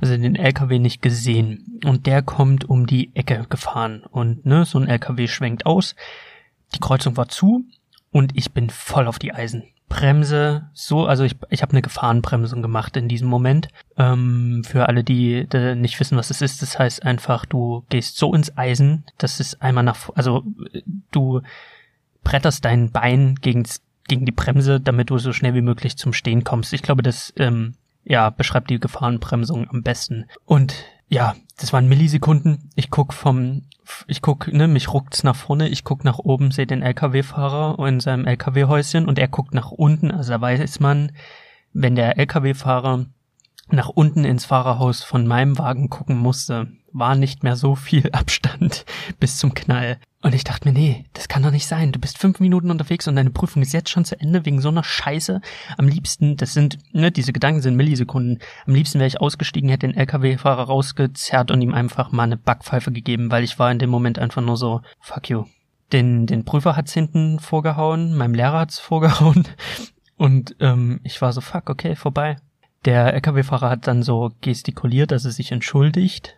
also 0.00 0.16
den 0.16 0.36
LKW 0.36 0.78
nicht 0.78 1.02
gesehen 1.02 1.80
und 1.84 2.06
der 2.06 2.22
kommt 2.22 2.64
um 2.64 2.86
die 2.86 3.14
Ecke 3.14 3.44
gefahren 3.50 4.04
und 4.10 4.46
ne, 4.46 4.64
so 4.64 4.78
ein 4.78 4.88
LKW 4.88 5.28
schwenkt 5.28 5.66
aus. 5.66 5.94
Die 6.74 6.80
Kreuzung 6.80 7.18
war 7.18 7.28
zu 7.28 7.66
und 8.10 8.34
ich 8.38 8.52
bin 8.52 8.70
voll 8.70 9.06
auf 9.06 9.18
die 9.18 9.34
Eisen. 9.34 9.64
Bremse 9.90 10.70
so, 10.72 11.04
also 11.04 11.24
ich, 11.24 11.36
ich 11.50 11.60
habe 11.60 11.72
eine 11.72 11.82
Gefahrenbremsung 11.82 12.62
gemacht 12.62 12.96
in 12.96 13.08
diesem 13.08 13.28
Moment. 13.28 13.68
Ähm, 13.98 14.62
für 14.66 14.88
alle, 14.88 15.04
die, 15.04 15.46
die 15.46 15.74
nicht 15.74 16.00
wissen, 16.00 16.16
was 16.16 16.30
es 16.30 16.40
ist, 16.40 16.62
das 16.62 16.78
heißt 16.78 17.02
einfach, 17.02 17.44
du 17.44 17.84
gehst 17.90 18.16
so 18.16 18.32
ins 18.32 18.56
Eisen, 18.56 19.04
das 19.18 19.40
ist 19.40 19.60
einmal 19.60 19.84
nach, 19.84 20.08
also 20.14 20.42
du 21.10 21.42
bretterst 22.24 22.64
dein 22.64 22.90
Bein 22.90 23.36
gegen, 23.36 23.64
gegen 24.08 24.26
die 24.26 24.32
Bremse, 24.32 24.80
damit 24.80 25.10
du 25.10 25.18
so 25.18 25.32
schnell 25.32 25.54
wie 25.54 25.62
möglich 25.62 25.96
zum 25.96 26.12
Stehen 26.12 26.44
kommst. 26.44 26.72
Ich 26.72 26.82
glaube, 26.82 27.02
das 27.02 27.32
ähm, 27.36 27.74
ja, 28.04 28.30
beschreibt 28.30 28.70
die 28.70 28.80
Gefahrenbremsung 28.80 29.68
am 29.70 29.82
besten. 29.82 30.26
Und 30.44 30.74
ja, 31.08 31.34
das 31.58 31.72
waren 31.72 31.88
Millisekunden. 31.88 32.70
Ich 32.74 32.90
guck 32.90 33.12
vom, 33.12 33.62
ich 34.06 34.22
guck, 34.22 34.52
ne, 34.52 34.68
mich 34.68 34.92
ruckt's 34.92 35.22
nach 35.22 35.36
vorne, 35.36 35.68
ich 35.68 35.84
guck 35.84 36.04
nach 36.04 36.18
oben, 36.18 36.50
sehe 36.50 36.66
den 36.66 36.82
LKW-Fahrer 36.82 37.86
in 37.86 38.00
seinem 38.00 38.26
LKW-Häuschen 38.26 39.06
und 39.06 39.18
er 39.18 39.28
guckt 39.28 39.54
nach 39.54 39.70
unten. 39.70 40.10
Also 40.10 40.32
da 40.32 40.40
weiß 40.40 40.80
man, 40.80 41.12
wenn 41.72 41.94
der 41.94 42.18
LKW-Fahrer 42.18 43.06
nach 43.70 43.88
unten 43.88 44.24
ins 44.24 44.44
Fahrerhaus 44.44 45.02
von 45.02 45.26
meinem 45.26 45.58
Wagen 45.58 45.88
gucken 45.88 46.18
musste, 46.18 46.68
war 46.92 47.14
nicht 47.14 47.42
mehr 47.42 47.56
so 47.56 47.74
viel 47.74 48.10
Abstand 48.12 48.84
bis 49.20 49.38
zum 49.38 49.54
Knall. 49.54 49.98
Und 50.24 50.34
ich 50.34 50.42
dachte 50.42 50.66
mir, 50.66 50.72
nee, 50.72 51.04
das 51.12 51.28
kann 51.28 51.42
doch 51.42 51.50
nicht 51.50 51.66
sein. 51.66 51.92
Du 51.92 51.98
bist 51.98 52.16
fünf 52.16 52.40
Minuten 52.40 52.70
unterwegs 52.70 53.06
und 53.06 53.14
deine 53.14 53.28
Prüfung 53.28 53.60
ist 53.60 53.74
jetzt 53.74 53.90
schon 53.90 54.06
zu 54.06 54.18
Ende 54.18 54.46
wegen 54.46 54.62
so 54.62 54.70
einer 54.70 54.82
Scheiße. 54.82 55.42
Am 55.76 55.86
liebsten, 55.86 56.38
das 56.38 56.54
sind, 56.54 56.78
ne, 56.92 57.12
diese 57.12 57.34
Gedanken 57.34 57.60
sind 57.60 57.76
Millisekunden. 57.76 58.38
Am 58.66 58.74
liebsten 58.74 59.00
wäre 59.00 59.06
ich 59.06 59.20
ausgestiegen, 59.20 59.68
hätte 59.68 59.86
den 59.86 59.94
LKW-Fahrer 59.98 60.62
rausgezerrt 60.62 61.50
und 61.50 61.60
ihm 61.60 61.74
einfach 61.74 62.10
mal 62.10 62.22
eine 62.22 62.38
Backpfeife 62.38 62.90
gegeben, 62.90 63.30
weil 63.30 63.44
ich 63.44 63.58
war 63.58 63.70
in 63.70 63.78
dem 63.78 63.90
Moment 63.90 64.18
einfach 64.18 64.40
nur 64.40 64.56
so, 64.56 64.80
fuck 64.98 65.28
you. 65.28 65.44
Den, 65.92 66.24
den 66.24 66.46
Prüfer 66.46 66.74
hat's 66.74 66.94
hinten 66.94 67.38
vorgehauen, 67.38 68.16
meinem 68.16 68.32
Lehrer 68.32 68.60
hat's 68.60 68.78
vorgehauen. 68.78 69.46
Und 70.16 70.56
ähm, 70.58 71.00
ich 71.04 71.20
war 71.20 71.34
so, 71.34 71.42
fuck, 71.42 71.68
okay, 71.68 71.96
vorbei. 71.96 72.36
Der 72.86 73.12
LKW-Fahrer 73.12 73.68
hat 73.68 73.86
dann 73.86 74.02
so 74.02 74.32
gestikuliert, 74.40 75.10
dass 75.10 75.26
er 75.26 75.32
sich 75.32 75.52
entschuldigt 75.52 76.34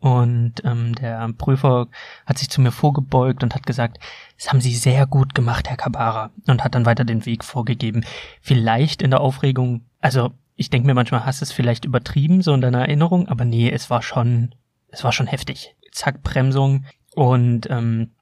und 0.00 0.54
ähm, 0.64 0.94
der 0.94 1.28
Prüfer 1.36 1.88
hat 2.24 2.38
sich 2.38 2.48
zu 2.50 2.60
mir 2.60 2.70
vorgebeugt 2.70 3.42
und 3.42 3.54
hat 3.54 3.66
gesagt, 3.66 3.98
das 4.36 4.48
haben 4.48 4.60
Sie 4.60 4.74
sehr 4.74 5.06
gut 5.06 5.34
gemacht, 5.34 5.68
Herr 5.68 5.76
Kabara, 5.76 6.30
und 6.46 6.62
hat 6.62 6.74
dann 6.74 6.86
weiter 6.86 7.04
den 7.04 7.26
Weg 7.26 7.42
vorgegeben. 7.44 8.04
Vielleicht 8.40 9.02
in 9.02 9.10
der 9.10 9.20
Aufregung, 9.20 9.82
also 10.00 10.30
ich 10.54 10.70
denke 10.70 10.86
mir 10.86 10.94
manchmal, 10.94 11.26
hast 11.26 11.40
du 11.40 11.44
es 11.44 11.52
vielleicht 11.52 11.84
übertrieben, 11.84 12.42
so 12.42 12.54
in 12.54 12.60
deiner 12.60 12.80
Erinnerung, 12.80 13.28
aber 13.28 13.44
nee, 13.44 13.70
es 13.70 13.90
war 13.90 14.02
schon, 14.02 14.54
es 14.88 15.02
war 15.02 15.12
schon 15.12 15.26
heftig. 15.26 15.74
Zack, 15.90 16.22
Bremsung 16.22 16.84
und 17.14 17.68
ähm, 17.70 18.12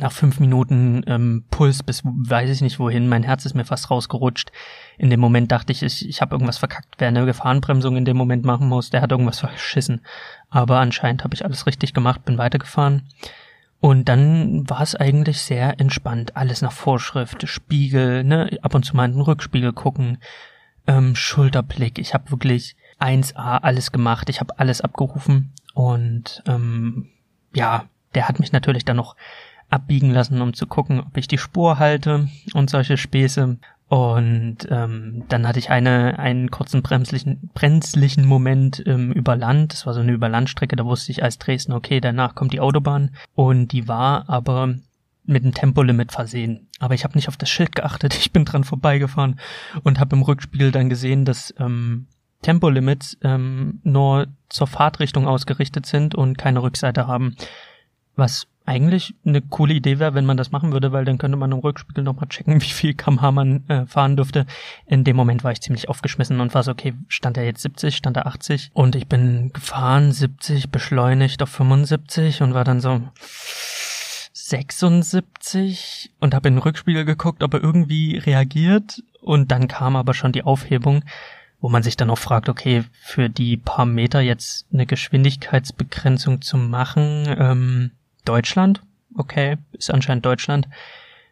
nach 0.00 0.12
fünf 0.12 0.40
Minuten 0.40 1.02
ähm, 1.06 1.44
Puls 1.50 1.82
bis 1.82 2.02
weiß 2.04 2.50
ich 2.50 2.60
nicht 2.60 2.78
wohin, 2.78 3.08
mein 3.08 3.22
Herz 3.22 3.44
ist 3.44 3.54
mir 3.54 3.64
fast 3.64 3.90
rausgerutscht. 3.90 4.52
In 4.98 5.10
dem 5.10 5.20
Moment 5.20 5.52
dachte 5.52 5.72
ich, 5.72 5.82
ich, 5.82 6.08
ich 6.08 6.20
habe 6.20 6.34
irgendwas 6.34 6.58
verkackt. 6.58 6.96
Wer 6.98 7.08
eine 7.08 7.26
Gefahrenbremsung 7.26 7.96
in 7.96 8.04
dem 8.04 8.16
Moment 8.16 8.44
machen 8.44 8.68
muss, 8.68 8.90
der 8.90 9.02
hat 9.02 9.10
irgendwas 9.12 9.40
verschissen. 9.40 10.00
Aber 10.50 10.78
anscheinend 10.78 11.24
habe 11.24 11.34
ich 11.34 11.44
alles 11.44 11.66
richtig 11.66 11.94
gemacht, 11.94 12.24
bin 12.24 12.38
weitergefahren. 12.38 13.08
Und 13.80 14.08
dann 14.08 14.68
war 14.70 14.80
es 14.80 14.94
eigentlich 14.94 15.42
sehr 15.42 15.78
entspannt. 15.78 16.36
Alles 16.36 16.62
nach 16.62 16.72
Vorschrift, 16.72 17.46
Spiegel, 17.46 18.24
ne, 18.24 18.58
ab 18.62 18.74
und 18.74 18.84
zu 18.84 18.96
mal 18.96 19.04
in 19.04 19.12
den 19.12 19.20
Rückspiegel 19.20 19.72
gucken, 19.72 20.18
ähm, 20.86 21.14
Schulterblick. 21.14 21.98
Ich 21.98 22.14
habe 22.14 22.30
wirklich 22.30 22.76
1A 22.98 23.58
alles 23.58 23.92
gemacht. 23.92 24.30
Ich 24.30 24.40
habe 24.40 24.58
alles 24.58 24.80
abgerufen. 24.80 25.52
Und 25.74 26.42
ähm, 26.46 27.10
ja, 27.52 27.84
der 28.14 28.28
hat 28.28 28.40
mich 28.40 28.52
natürlich 28.52 28.84
dann 28.84 28.96
noch 28.96 29.16
abbiegen 29.74 30.10
lassen, 30.10 30.40
um 30.40 30.54
zu 30.54 30.66
gucken, 30.66 31.00
ob 31.00 31.16
ich 31.16 31.28
die 31.28 31.38
Spur 31.38 31.78
halte 31.78 32.28
und 32.54 32.70
solche 32.70 32.96
Späße. 32.96 33.58
Und 33.88 34.58
ähm, 34.70 35.24
dann 35.28 35.46
hatte 35.46 35.58
ich 35.58 35.70
eine, 35.70 36.18
einen 36.18 36.50
kurzen 36.50 36.82
bremslichen, 36.82 37.50
brenzlichen 37.52 38.24
Moment 38.24 38.82
ähm, 38.86 39.12
über 39.12 39.36
Land. 39.36 39.72
Das 39.72 39.84
war 39.86 39.94
so 39.94 40.00
eine 40.00 40.12
Überlandstrecke, 40.12 40.76
da 40.76 40.84
wusste 40.84 41.12
ich 41.12 41.22
als 41.22 41.38
Dresden, 41.38 41.72
okay, 41.72 42.00
danach 42.00 42.34
kommt 42.34 42.52
die 42.52 42.60
Autobahn. 42.60 43.10
Und 43.34 43.72
die 43.72 43.86
war 43.86 44.28
aber 44.28 44.74
mit 45.26 45.42
einem 45.42 45.54
Tempolimit 45.54 46.12
versehen. 46.12 46.68
Aber 46.78 46.94
ich 46.94 47.04
habe 47.04 47.14
nicht 47.14 47.28
auf 47.28 47.36
das 47.36 47.50
Schild 47.50 47.74
geachtet. 47.74 48.14
Ich 48.18 48.32
bin 48.32 48.44
dran 48.44 48.64
vorbeigefahren 48.64 49.38
und 49.82 50.00
habe 50.00 50.16
im 50.16 50.22
Rückspiegel 50.22 50.70
dann 50.70 50.88
gesehen, 50.88 51.24
dass 51.24 51.52
ähm, 51.58 52.06
Tempolimits 52.42 53.18
ähm, 53.22 53.80
nur 53.82 54.28
zur 54.48 54.66
Fahrtrichtung 54.66 55.26
ausgerichtet 55.26 55.86
sind 55.86 56.14
und 56.14 56.38
keine 56.38 56.62
Rückseite 56.62 57.06
haben. 57.06 57.36
Was 58.16 58.46
eigentlich 58.66 59.14
eine 59.26 59.42
coole 59.42 59.74
Idee 59.74 59.98
wäre, 59.98 60.14
wenn 60.14 60.24
man 60.24 60.38
das 60.38 60.50
machen 60.50 60.72
würde, 60.72 60.90
weil 60.92 61.04
dann 61.04 61.18
könnte 61.18 61.36
man 61.36 61.52
im 61.52 61.58
Rückspiegel 61.58 62.02
nochmal 62.02 62.28
checken, 62.28 62.60
wie 62.62 62.66
viel 62.66 62.94
kmh 62.94 63.30
man 63.32 63.68
äh, 63.68 63.86
fahren 63.86 64.16
dürfte. 64.16 64.46
In 64.86 65.04
dem 65.04 65.16
Moment 65.16 65.44
war 65.44 65.52
ich 65.52 65.60
ziemlich 65.60 65.88
aufgeschmissen 65.88 66.40
und 66.40 66.54
war 66.54 66.62
so, 66.62 66.70
okay, 66.72 66.94
stand 67.08 67.36
er 67.36 67.44
jetzt 67.44 67.62
70, 67.62 67.96
stand 67.96 68.16
er 68.16 68.26
80 68.26 68.70
und 68.72 68.96
ich 68.96 69.06
bin 69.06 69.52
gefahren 69.52 70.12
70, 70.12 70.70
beschleunigt 70.70 71.42
auf 71.42 71.50
75 71.50 72.42
und 72.42 72.54
war 72.54 72.64
dann 72.64 72.80
so 72.80 73.02
76 74.32 76.12
und 76.20 76.34
habe 76.34 76.48
in 76.48 76.54
den 76.54 76.62
Rückspiegel 76.62 77.04
geguckt, 77.04 77.42
ob 77.42 77.54
er 77.54 77.62
irgendwie 77.62 78.18
reagiert 78.18 79.02
und 79.20 79.50
dann 79.52 79.68
kam 79.68 79.96
aber 79.96 80.14
schon 80.14 80.32
die 80.32 80.42
Aufhebung, 80.42 81.04
wo 81.60 81.68
man 81.68 81.82
sich 81.82 81.96
dann 81.96 82.10
auch 82.10 82.18
fragt, 82.18 82.48
okay, 82.48 82.84
für 83.00 83.28
die 83.28 83.56
paar 83.56 83.86
Meter 83.86 84.20
jetzt 84.20 84.66
eine 84.72 84.86
Geschwindigkeitsbegrenzung 84.86 86.42
zu 86.42 86.58
machen, 86.58 87.26
ähm, 87.38 87.90
Deutschland. 88.24 88.82
Okay, 89.16 89.58
ist 89.72 89.90
anscheinend 89.90 90.26
Deutschland. 90.26 90.68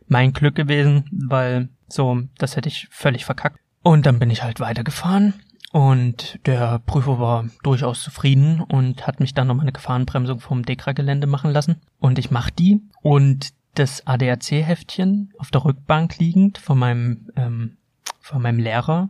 Mein 0.07 0.33
Glück 0.33 0.55
gewesen, 0.55 1.05
weil 1.11 1.69
so, 1.89 2.23
das 2.39 2.57
hätte 2.57 2.69
ich 2.69 2.89
völlig 2.91 3.25
verkackt. 3.25 3.59
Und 3.83 4.07
dann 4.07 4.19
bin 4.19 4.31
ich 4.31 4.43
halt 4.43 4.61
weitergefahren 4.61 5.35
und 5.73 6.39
der 6.47 6.81
Prüfer 6.81 7.19
war 7.19 7.47
durchaus 7.63 8.03
zufrieden 8.03 8.61
und 8.61 9.07
hat 9.07 9.21
mich 9.21 9.33
dann 9.33 9.47
noch 9.47 9.55
mal 9.55 9.63
eine 9.63 9.73
Gefahrenbremsung 9.73 10.39
vom 10.39 10.65
Dekra-Gelände 10.65 11.27
machen 11.27 11.51
lassen. 11.51 11.81
Und 11.99 12.19
ich 12.19 12.31
mach 12.31 12.51
die 12.51 12.83
und 13.01 13.55
das 13.75 14.07
ADAC-Heftchen 14.07 15.33
auf 15.39 15.51
der 15.51 15.65
Rückbank 15.65 16.19
liegend 16.19 16.59
von 16.59 16.79
meinem, 16.79 17.31
ähm, 17.37 17.79
von 18.21 18.43
meinem 18.43 18.59
Lehrer 18.59 19.09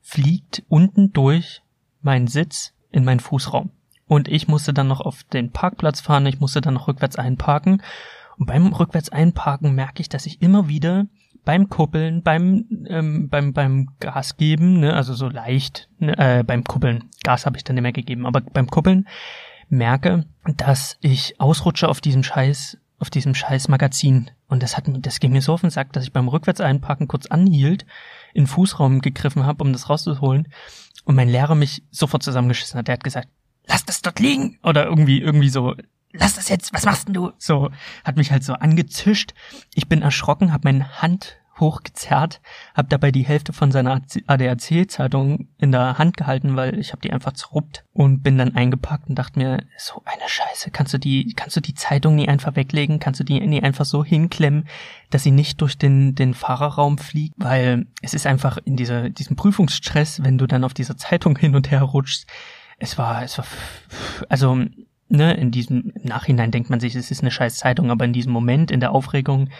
fliegt 0.00 0.62
unten 0.68 1.12
durch 1.12 1.62
meinen 2.00 2.28
Sitz 2.28 2.74
in 2.92 3.04
meinen 3.04 3.20
Fußraum. 3.20 3.70
Und 4.08 4.26
ich 4.26 4.48
musste 4.48 4.72
dann 4.72 4.88
noch 4.88 5.00
auf 5.00 5.22
den 5.24 5.52
Parkplatz 5.52 6.00
fahren, 6.00 6.26
ich 6.26 6.40
musste 6.40 6.60
dann 6.60 6.74
noch 6.74 6.88
rückwärts 6.88 7.16
einparken. 7.16 7.82
Und 8.38 8.46
beim 8.46 8.72
rückwärts 8.72 9.10
einparken 9.10 9.74
merke 9.74 10.00
ich, 10.00 10.08
dass 10.08 10.26
ich 10.26 10.40
immer 10.42 10.68
wieder 10.68 11.06
beim 11.44 11.68
Kuppeln, 11.68 12.22
beim 12.22 12.66
ähm, 12.88 13.28
beim 13.28 13.52
beim 13.52 13.88
Gas 14.00 14.36
geben, 14.36 14.80
ne, 14.80 14.94
also 14.94 15.14
so 15.14 15.28
leicht, 15.28 15.88
ne, 15.98 16.16
äh, 16.18 16.42
beim 16.42 16.64
Kuppeln, 16.64 17.04
Gas 17.22 17.46
habe 17.46 17.56
ich 17.56 17.64
dann 17.64 17.74
nicht 17.74 17.82
mehr 17.82 17.92
gegeben, 17.92 18.26
aber 18.26 18.40
beim 18.40 18.66
Kuppeln 18.66 19.08
merke, 19.68 20.26
dass 20.44 20.98
ich 21.00 21.40
ausrutsche 21.40 21.88
auf 21.88 22.00
diesem 22.00 22.22
Scheiß, 22.22 22.78
auf 22.98 23.10
diesem 23.10 23.34
Scheiß 23.34 23.68
Magazin. 23.68 24.30
Und 24.48 24.62
das 24.62 24.76
hat 24.76 24.84
das 24.88 25.20
ging 25.20 25.32
mir 25.32 25.42
so 25.42 25.54
auf 25.54 25.60
den 25.60 25.70
Sack, 25.70 25.92
dass 25.92 26.04
ich 26.04 26.12
beim 26.12 26.28
rückwärts 26.28 26.60
einparken 26.60 27.08
kurz 27.08 27.26
anhielt, 27.26 27.86
in 28.34 28.46
Fußraum 28.46 29.00
gegriffen 29.00 29.44
habe, 29.44 29.64
um 29.64 29.72
das 29.72 29.88
rauszuholen, 29.88 30.48
und 31.04 31.14
mein 31.14 31.28
Lehrer 31.28 31.54
mich 31.54 31.82
sofort 31.90 32.22
zusammengeschissen 32.22 32.78
hat. 32.78 32.88
Der 32.88 32.94
hat 32.94 33.04
gesagt, 33.04 33.28
lass 33.68 33.84
das 33.84 34.02
dort 34.02 34.18
liegen. 34.18 34.58
Oder 34.62 34.86
irgendwie, 34.86 35.20
irgendwie 35.20 35.50
so, 35.50 35.74
lass 36.12 36.34
das 36.34 36.48
jetzt, 36.48 36.72
was 36.72 36.84
machst 36.84 37.06
denn 37.06 37.14
du? 37.14 37.32
So, 37.38 37.70
hat 38.04 38.16
mich 38.16 38.32
halt 38.32 38.42
so 38.42 38.54
angezischt. 38.54 39.34
Ich 39.74 39.88
bin 39.88 40.02
erschrocken, 40.02 40.52
hab 40.52 40.64
meine 40.64 41.00
Hand 41.00 41.38
hochgezerrt, 41.60 42.40
hab 42.74 42.88
dabei 42.88 43.10
die 43.10 43.26
Hälfte 43.26 43.52
von 43.52 43.72
seiner 43.72 44.00
ADAC-Zeitung 44.26 45.48
in 45.58 45.72
der 45.72 45.98
Hand 45.98 46.16
gehalten, 46.16 46.54
weil 46.56 46.78
ich 46.78 46.92
hab 46.92 47.02
die 47.02 47.12
einfach 47.12 47.32
zerruppt 47.32 47.84
und 47.92 48.22
bin 48.22 48.38
dann 48.38 48.54
eingepackt 48.54 49.08
und 49.08 49.16
dachte 49.16 49.40
mir, 49.40 49.64
so 49.76 50.02
eine 50.04 50.28
Scheiße, 50.28 50.70
kannst 50.70 50.94
du 50.94 50.98
die, 50.98 51.32
kannst 51.34 51.56
du 51.56 51.60
die 51.60 51.74
Zeitung 51.74 52.14
nie 52.14 52.28
einfach 52.28 52.56
weglegen, 52.56 53.00
kannst 53.00 53.18
du 53.18 53.24
die 53.24 53.40
nie 53.40 53.62
einfach 53.62 53.84
so 53.84 54.04
hinklemmen, 54.04 54.68
dass 55.10 55.24
sie 55.24 55.32
nicht 55.32 55.60
durch 55.60 55.76
den, 55.76 56.14
den 56.14 56.34
Fahrerraum 56.34 56.98
fliegt, 56.98 57.34
weil 57.38 57.86
es 58.02 58.14
ist 58.14 58.26
einfach 58.26 58.58
in 58.58 58.76
dieser, 58.76 59.10
diesem 59.10 59.36
Prüfungsstress, 59.36 60.22
wenn 60.22 60.38
du 60.38 60.46
dann 60.46 60.64
auf 60.64 60.74
dieser 60.74 60.96
Zeitung 60.96 61.36
hin 61.36 61.56
und 61.56 61.70
her 61.70 61.82
rutschst, 61.82 62.26
es 62.78 62.98
war, 62.98 63.22
es 63.22 63.38
war, 63.38 63.46
also, 64.28 64.58
ne, 65.08 65.34
in 65.34 65.50
diesem 65.50 65.92
Nachhinein 66.02 66.50
denkt 66.50 66.70
man 66.70 66.80
sich, 66.80 66.94
es 66.94 67.10
ist 67.10 67.22
eine 67.22 67.30
scheiß 67.30 67.56
Zeitung, 67.56 67.90
aber 67.90 68.04
in 68.04 68.12
diesem 68.12 68.32
Moment, 68.32 68.70
in 68.70 68.80
der 68.80 68.92
Aufregung, 68.92 69.50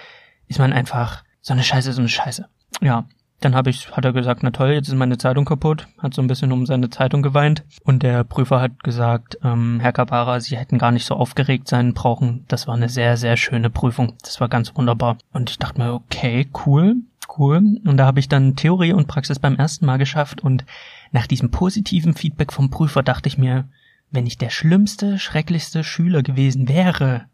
ist 0.46 0.58
man 0.58 0.72
einfach, 0.72 1.24
so 1.40 1.52
eine 1.52 1.62
Scheiße, 1.62 1.92
so 1.92 2.00
eine 2.00 2.08
Scheiße. 2.08 2.46
Ja. 2.80 3.04
Dann 3.40 3.54
habe 3.54 3.70
ich, 3.70 3.92
hat 3.92 4.04
er 4.04 4.12
gesagt, 4.12 4.42
na 4.42 4.50
toll, 4.50 4.70
jetzt 4.70 4.88
ist 4.88 4.94
meine 4.96 5.16
Zeitung 5.16 5.44
kaputt, 5.44 5.86
hat 5.98 6.12
so 6.12 6.20
ein 6.20 6.26
bisschen 6.26 6.50
um 6.50 6.66
seine 6.66 6.90
Zeitung 6.90 7.22
geweint 7.22 7.62
und 7.84 8.02
der 8.02 8.24
Prüfer 8.24 8.60
hat 8.60 8.82
gesagt, 8.82 9.38
ähm, 9.44 9.78
Herr 9.80 9.92
Kabara, 9.92 10.40
Sie 10.40 10.56
hätten 10.56 10.76
gar 10.76 10.90
nicht 10.90 11.06
so 11.06 11.14
aufgeregt 11.14 11.68
sein 11.68 11.94
brauchen. 11.94 12.44
Das 12.48 12.66
war 12.66 12.74
eine 12.74 12.88
sehr, 12.88 13.16
sehr 13.16 13.36
schöne 13.36 13.70
Prüfung. 13.70 14.14
Das 14.22 14.40
war 14.40 14.48
ganz 14.48 14.74
wunderbar. 14.74 15.18
Und 15.32 15.50
ich 15.50 15.58
dachte 15.58 15.80
mir, 15.80 15.94
okay, 15.94 16.48
cool, 16.66 16.96
cool. 17.38 17.58
Und 17.84 17.96
da 17.96 18.06
habe 18.06 18.18
ich 18.18 18.28
dann 18.28 18.56
Theorie 18.56 18.92
und 18.92 19.06
Praxis 19.06 19.38
beim 19.38 19.54
ersten 19.54 19.86
Mal 19.86 19.98
geschafft 19.98 20.40
und 20.40 20.64
nach 21.12 21.26
diesem 21.26 21.50
positiven 21.50 22.14
Feedback 22.14 22.52
vom 22.52 22.70
Prüfer 22.70 23.02
dachte 23.02 23.28
ich 23.28 23.38
mir, 23.38 23.68
wenn 24.10 24.26
ich 24.26 24.38
der 24.38 24.50
schlimmste, 24.50 25.18
schrecklichste 25.18 25.84
Schüler 25.84 26.22
gewesen 26.22 26.68
wäre, 26.68 27.26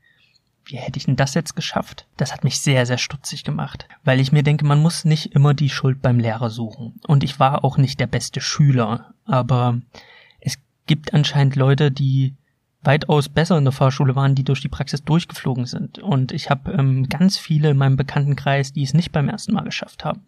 wie 0.66 0.76
hätte 0.76 0.98
ich 0.98 1.04
denn 1.04 1.16
das 1.16 1.34
jetzt 1.34 1.54
geschafft? 1.54 2.06
Das 2.16 2.32
hat 2.32 2.42
mich 2.42 2.58
sehr, 2.58 2.86
sehr 2.86 2.98
stutzig 2.98 3.44
gemacht, 3.44 3.86
weil 4.02 4.18
ich 4.18 4.32
mir 4.32 4.42
denke, 4.42 4.64
man 4.64 4.80
muss 4.80 5.04
nicht 5.04 5.34
immer 5.34 5.52
die 5.54 5.68
Schuld 5.68 6.00
beim 6.00 6.18
Lehrer 6.18 6.50
suchen. 6.50 7.00
Und 7.06 7.22
ich 7.22 7.38
war 7.38 7.64
auch 7.64 7.76
nicht 7.76 8.00
der 8.00 8.06
beste 8.06 8.40
Schüler, 8.40 9.12
aber 9.26 9.78
es 10.40 10.58
gibt 10.86 11.12
anscheinend 11.12 11.56
Leute, 11.56 11.90
die 11.90 12.34
weitaus 12.82 13.28
besser 13.28 13.58
in 13.58 13.64
der 13.64 13.72
Fahrschule 13.72 14.16
waren, 14.16 14.34
die 14.34 14.44
durch 14.44 14.60
die 14.60 14.68
Praxis 14.68 15.04
durchgeflogen 15.04 15.66
sind. 15.66 15.98
Und 15.98 16.32
ich 16.32 16.50
habe 16.50 16.72
ähm, 16.72 17.08
ganz 17.08 17.38
viele 17.38 17.70
in 17.70 17.76
meinem 17.76 17.96
Bekanntenkreis, 17.96 18.72
die 18.72 18.82
es 18.82 18.94
nicht 18.94 19.12
beim 19.12 19.28
ersten 19.28 19.52
Mal 19.52 19.64
geschafft 19.64 20.04
haben 20.04 20.22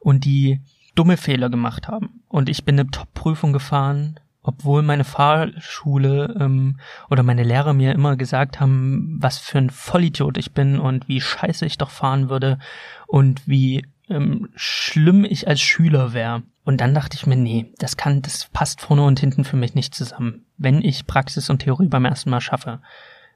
und 0.00 0.24
die 0.24 0.60
dumme 0.94 1.16
Fehler 1.16 1.50
gemacht 1.50 1.88
haben. 1.88 2.22
Und 2.28 2.48
ich 2.48 2.64
bin 2.64 2.78
eine 2.78 2.90
Top-Prüfung 2.90 3.52
gefahren, 3.52 4.18
obwohl 4.42 4.82
meine 4.82 5.04
Fahrschule 5.04 6.34
ähm, 6.38 6.78
oder 7.10 7.22
meine 7.22 7.42
Lehrer 7.42 7.72
mir 7.72 7.92
immer 7.92 8.16
gesagt 8.16 8.60
haben, 8.60 9.18
was 9.20 9.38
für 9.38 9.58
ein 9.58 9.70
Vollidiot 9.70 10.38
ich 10.38 10.52
bin 10.52 10.78
und 10.78 11.08
wie 11.08 11.20
scheiße 11.20 11.66
ich 11.66 11.78
doch 11.78 11.90
fahren 11.90 12.30
würde 12.30 12.58
und 13.06 13.46
wie 13.46 13.86
ähm, 14.08 14.48
schlimm 14.54 15.24
ich 15.24 15.46
als 15.46 15.60
Schüler 15.60 16.12
wäre. 16.12 16.42
Und 16.64 16.80
dann 16.80 16.94
dachte 16.94 17.16
ich 17.16 17.26
mir, 17.26 17.36
nee, 17.36 17.72
das 17.78 17.96
kann, 17.96 18.22
das 18.22 18.48
passt 18.52 18.80
vorne 18.80 19.04
und 19.04 19.20
hinten 19.20 19.44
für 19.44 19.56
mich 19.56 19.74
nicht 19.74 19.94
zusammen. 19.94 20.44
Wenn 20.56 20.82
ich 20.82 21.06
Praxis 21.06 21.50
und 21.50 21.60
Theorie 21.60 21.88
beim 21.88 22.04
ersten 22.04 22.30
Mal 22.30 22.40
schaffe, 22.40 22.80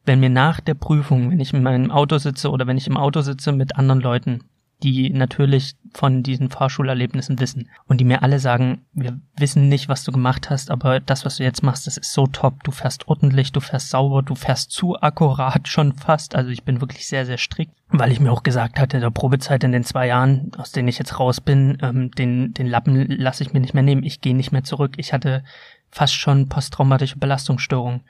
wenn 0.04 0.20
mir 0.20 0.30
nach 0.30 0.60
der 0.60 0.74
Prüfung, 0.74 1.30
wenn 1.30 1.40
ich 1.40 1.52
in 1.52 1.62
meinem 1.62 1.90
Auto 1.90 2.18
sitze 2.18 2.50
oder 2.50 2.66
wenn 2.66 2.76
ich 2.76 2.86
im 2.86 2.96
Auto 2.96 3.22
sitze 3.22 3.52
mit 3.52 3.76
anderen 3.76 4.00
Leuten, 4.00 4.44
die 4.82 5.10
natürlich 5.10 5.76
von 5.94 6.22
diesen 6.22 6.50
Fahrschulerlebnissen 6.50 7.38
wissen 7.38 7.70
und 7.86 7.98
die 7.98 8.04
mir 8.04 8.22
alle 8.22 8.38
sagen, 8.38 8.84
wir 8.92 9.18
wissen 9.36 9.68
nicht, 9.68 9.88
was 9.88 10.04
du 10.04 10.12
gemacht 10.12 10.50
hast, 10.50 10.70
aber 10.70 11.00
das, 11.00 11.24
was 11.24 11.36
du 11.36 11.44
jetzt 11.44 11.62
machst, 11.62 11.86
das 11.86 11.96
ist 11.96 12.12
so 12.12 12.26
top. 12.26 12.64
Du 12.64 12.70
fährst 12.70 13.08
ordentlich, 13.08 13.52
du 13.52 13.60
fährst 13.60 13.90
sauber, 13.90 14.22
du 14.22 14.34
fährst 14.34 14.72
zu 14.72 15.00
akkurat 15.00 15.68
schon 15.68 15.92
fast. 15.92 16.34
Also 16.34 16.50
ich 16.50 16.64
bin 16.64 16.80
wirklich 16.80 17.06
sehr, 17.06 17.24
sehr 17.24 17.38
strikt, 17.38 17.72
weil 17.88 18.12
ich 18.12 18.20
mir 18.20 18.32
auch 18.32 18.42
gesagt 18.42 18.78
hatte, 18.78 18.96
in 18.96 19.02
der 19.02 19.10
Probezeit 19.10 19.64
in 19.64 19.72
den 19.72 19.84
zwei 19.84 20.08
Jahren, 20.08 20.50
aus 20.58 20.72
denen 20.72 20.88
ich 20.88 20.98
jetzt 20.98 21.18
raus 21.18 21.40
bin, 21.40 21.78
ähm, 21.80 22.10
den, 22.10 22.52
den 22.52 22.66
Lappen 22.66 23.08
lasse 23.08 23.44
ich 23.44 23.52
mir 23.52 23.60
nicht 23.60 23.74
mehr 23.74 23.82
nehmen. 23.82 24.02
Ich 24.02 24.20
gehe 24.20 24.34
nicht 24.34 24.52
mehr 24.52 24.64
zurück. 24.64 24.94
Ich 24.96 25.12
hatte 25.12 25.44
fast 25.90 26.14
schon 26.14 26.48
posttraumatische 26.48 27.18
Belastungsstörung. 27.18 28.02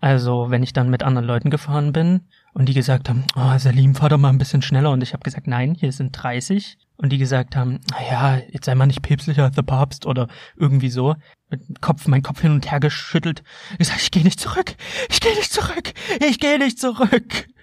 Also 0.00 0.50
wenn 0.50 0.62
ich 0.62 0.72
dann 0.72 0.90
mit 0.90 1.02
anderen 1.02 1.26
Leuten 1.26 1.48
gefahren 1.48 1.92
bin, 1.92 2.22
und 2.54 2.66
die 2.66 2.74
gesagt 2.74 3.08
haben, 3.08 3.24
oh, 3.34 3.58
Salim, 3.58 3.94
fahr 3.94 4.10
doch 4.10 4.18
mal 4.18 4.28
ein 4.28 4.38
bisschen 4.38 4.62
schneller. 4.62 4.90
Und 4.90 5.02
ich 5.02 5.12
habe 5.12 5.22
gesagt, 5.22 5.46
nein, 5.46 5.74
hier 5.74 5.92
sind 5.92 6.12
30. 6.12 6.76
Und 6.96 7.10
die 7.10 7.18
gesagt 7.18 7.56
haben, 7.56 7.80
naja, 7.90 8.42
jetzt 8.50 8.66
sei 8.66 8.74
mal 8.74 8.86
nicht 8.86 9.02
päpstlicher 9.02 9.44
als 9.44 9.56
der 9.56 9.62
Papst 9.62 10.06
oder 10.06 10.28
irgendwie 10.56 10.90
so. 10.90 11.16
Mit 11.50 11.80
Kopf, 11.80 12.06
mein 12.06 12.22
Kopf 12.22 12.42
hin 12.42 12.52
und 12.52 12.70
her 12.70 12.80
geschüttelt. 12.80 13.42
Ich 13.78 13.88
sag, 13.88 13.96
ich 13.96 14.10
gehe 14.10 14.22
nicht 14.22 14.38
zurück. 14.38 14.74
Ich 15.10 15.20
gehe 15.20 15.34
nicht 15.34 15.52
zurück. 15.52 15.92
Ich 16.20 16.38
gehe 16.38 16.58
nicht 16.58 16.78
zurück. 16.78 17.46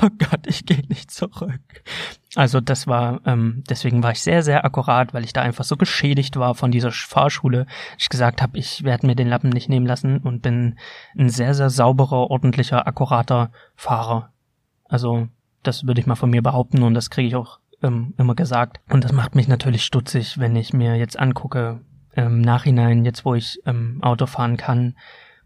Oh 0.00 0.08
Gott, 0.16 0.46
ich 0.46 0.64
gehe 0.64 0.84
nicht 0.88 1.10
zurück. 1.10 1.82
Also 2.36 2.60
das 2.60 2.86
war, 2.86 3.20
ähm, 3.26 3.64
deswegen 3.68 4.02
war 4.02 4.12
ich 4.12 4.22
sehr, 4.22 4.42
sehr 4.42 4.64
akkurat, 4.64 5.12
weil 5.12 5.24
ich 5.24 5.32
da 5.32 5.42
einfach 5.42 5.64
so 5.64 5.76
geschädigt 5.76 6.36
war 6.36 6.54
von 6.54 6.70
dieser 6.70 6.92
Fahrschule. 6.92 7.66
Ich 7.98 8.08
gesagt 8.08 8.40
habe, 8.40 8.56
ich 8.56 8.84
werde 8.84 9.06
mir 9.06 9.16
den 9.16 9.28
Lappen 9.28 9.50
nicht 9.50 9.68
nehmen 9.68 9.86
lassen 9.86 10.18
und 10.18 10.40
bin 10.40 10.78
ein 11.18 11.28
sehr, 11.28 11.54
sehr 11.54 11.70
sauberer, 11.70 12.30
ordentlicher, 12.30 12.86
akkurater 12.86 13.50
Fahrer. 13.74 14.30
Also 14.84 15.26
das 15.64 15.86
würde 15.86 16.00
ich 16.00 16.06
mal 16.06 16.14
von 16.14 16.30
mir 16.30 16.42
behaupten 16.42 16.82
und 16.84 16.94
das 16.94 17.10
kriege 17.10 17.26
ich 17.26 17.34
auch 17.34 17.58
ähm, 17.82 18.14
immer 18.16 18.36
gesagt. 18.36 18.80
Und 18.88 19.04
das 19.04 19.12
macht 19.12 19.34
mich 19.34 19.48
natürlich 19.48 19.84
stutzig, 19.84 20.38
wenn 20.38 20.54
ich 20.54 20.72
mir 20.72 20.96
jetzt 20.96 21.18
angucke, 21.18 21.80
im 22.12 22.24
ähm, 22.24 22.40
Nachhinein, 22.40 23.04
jetzt 23.04 23.24
wo 23.24 23.34
ich 23.34 23.60
ähm, 23.66 23.98
Auto 24.02 24.26
fahren 24.26 24.56
kann, 24.56 24.96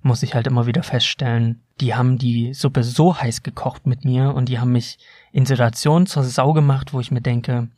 muss 0.04 0.22
ich 0.22 0.34
halt 0.34 0.46
immer 0.46 0.66
wieder 0.66 0.82
feststellen, 0.82 1.62
die 1.80 1.94
haben 1.94 2.18
die 2.18 2.52
Suppe 2.52 2.84
so 2.84 3.18
heiß 3.18 3.42
gekocht 3.42 3.86
mit 3.86 4.04
mir 4.04 4.34
und 4.34 4.48
die 4.48 4.58
haben 4.58 4.72
mich 4.72 4.98
in 5.32 5.46
Situationen 5.46 6.06
zur 6.06 6.22
Sau 6.24 6.52
gemacht, 6.52 6.92
wo 6.92 7.00
ich 7.00 7.10
mir 7.10 7.22
denke, 7.22 7.68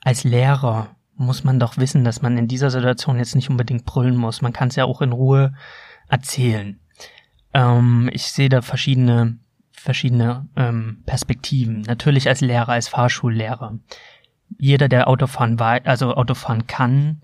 als 0.00 0.22
Lehrer 0.22 0.94
muss 1.16 1.42
man 1.42 1.58
doch 1.58 1.76
wissen, 1.76 2.04
dass 2.04 2.22
man 2.22 2.38
in 2.38 2.48
dieser 2.48 2.70
Situation 2.70 3.18
jetzt 3.18 3.34
nicht 3.34 3.50
unbedingt 3.50 3.84
brüllen 3.84 4.16
muss. 4.16 4.40
Man 4.40 4.52
kann 4.52 4.68
es 4.68 4.76
ja 4.76 4.84
auch 4.84 5.02
in 5.02 5.12
Ruhe 5.12 5.54
erzählen. 6.08 6.78
Ähm, 7.52 8.08
ich 8.12 8.26
sehe 8.26 8.48
da 8.48 8.62
verschiedene, 8.62 9.38
verschiedene 9.72 10.48
ähm, 10.56 11.02
Perspektiven. 11.06 11.82
Natürlich 11.82 12.28
als 12.28 12.40
Lehrer, 12.40 12.70
als 12.70 12.88
Fahrschullehrer. 12.88 13.78
Jeder, 14.58 14.88
der 14.88 15.08
Autofahren, 15.08 15.58
also 15.60 16.14
Autofahren 16.14 16.66
kann, 16.66 17.22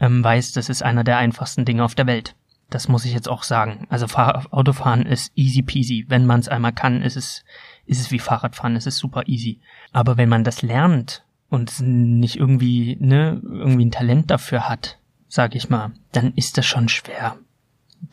ähm, 0.00 0.22
weiß, 0.22 0.52
das 0.52 0.68
ist 0.68 0.82
einer 0.82 1.04
der 1.04 1.16
einfachsten 1.16 1.64
Dinge 1.64 1.84
auf 1.84 1.94
der 1.94 2.06
Welt. 2.06 2.34
Das 2.70 2.88
muss 2.88 3.04
ich 3.04 3.12
jetzt 3.14 3.28
auch 3.28 3.42
sagen. 3.42 3.86
Also 3.90 4.08
Fahr 4.08 4.46
Autofahren 4.50 5.06
ist 5.06 5.32
easy 5.36 5.62
peasy. 5.62 6.04
Wenn 6.08 6.26
man 6.26 6.40
es 6.40 6.48
einmal 6.48 6.72
kann, 6.72 7.02
ist 7.02 7.16
es, 7.16 7.44
ist 7.86 8.00
es 8.00 8.10
wie 8.10 8.18
Fahrradfahren, 8.18 8.76
es 8.76 8.86
ist 8.86 8.98
super 8.98 9.22
easy. 9.26 9.60
Aber 9.92 10.16
wenn 10.16 10.28
man 10.28 10.44
das 10.44 10.62
lernt 10.62 11.24
und 11.48 11.80
nicht 11.80 12.36
irgendwie, 12.36 12.96
ne, 13.00 13.40
irgendwie 13.42 13.84
ein 13.84 13.92
Talent 13.92 14.30
dafür 14.30 14.68
hat, 14.68 14.98
sag 15.28 15.54
ich 15.54 15.70
mal, 15.70 15.92
dann 16.12 16.32
ist 16.34 16.58
das 16.58 16.66
schon 16.66 16.88
schwer. 16.88 17.36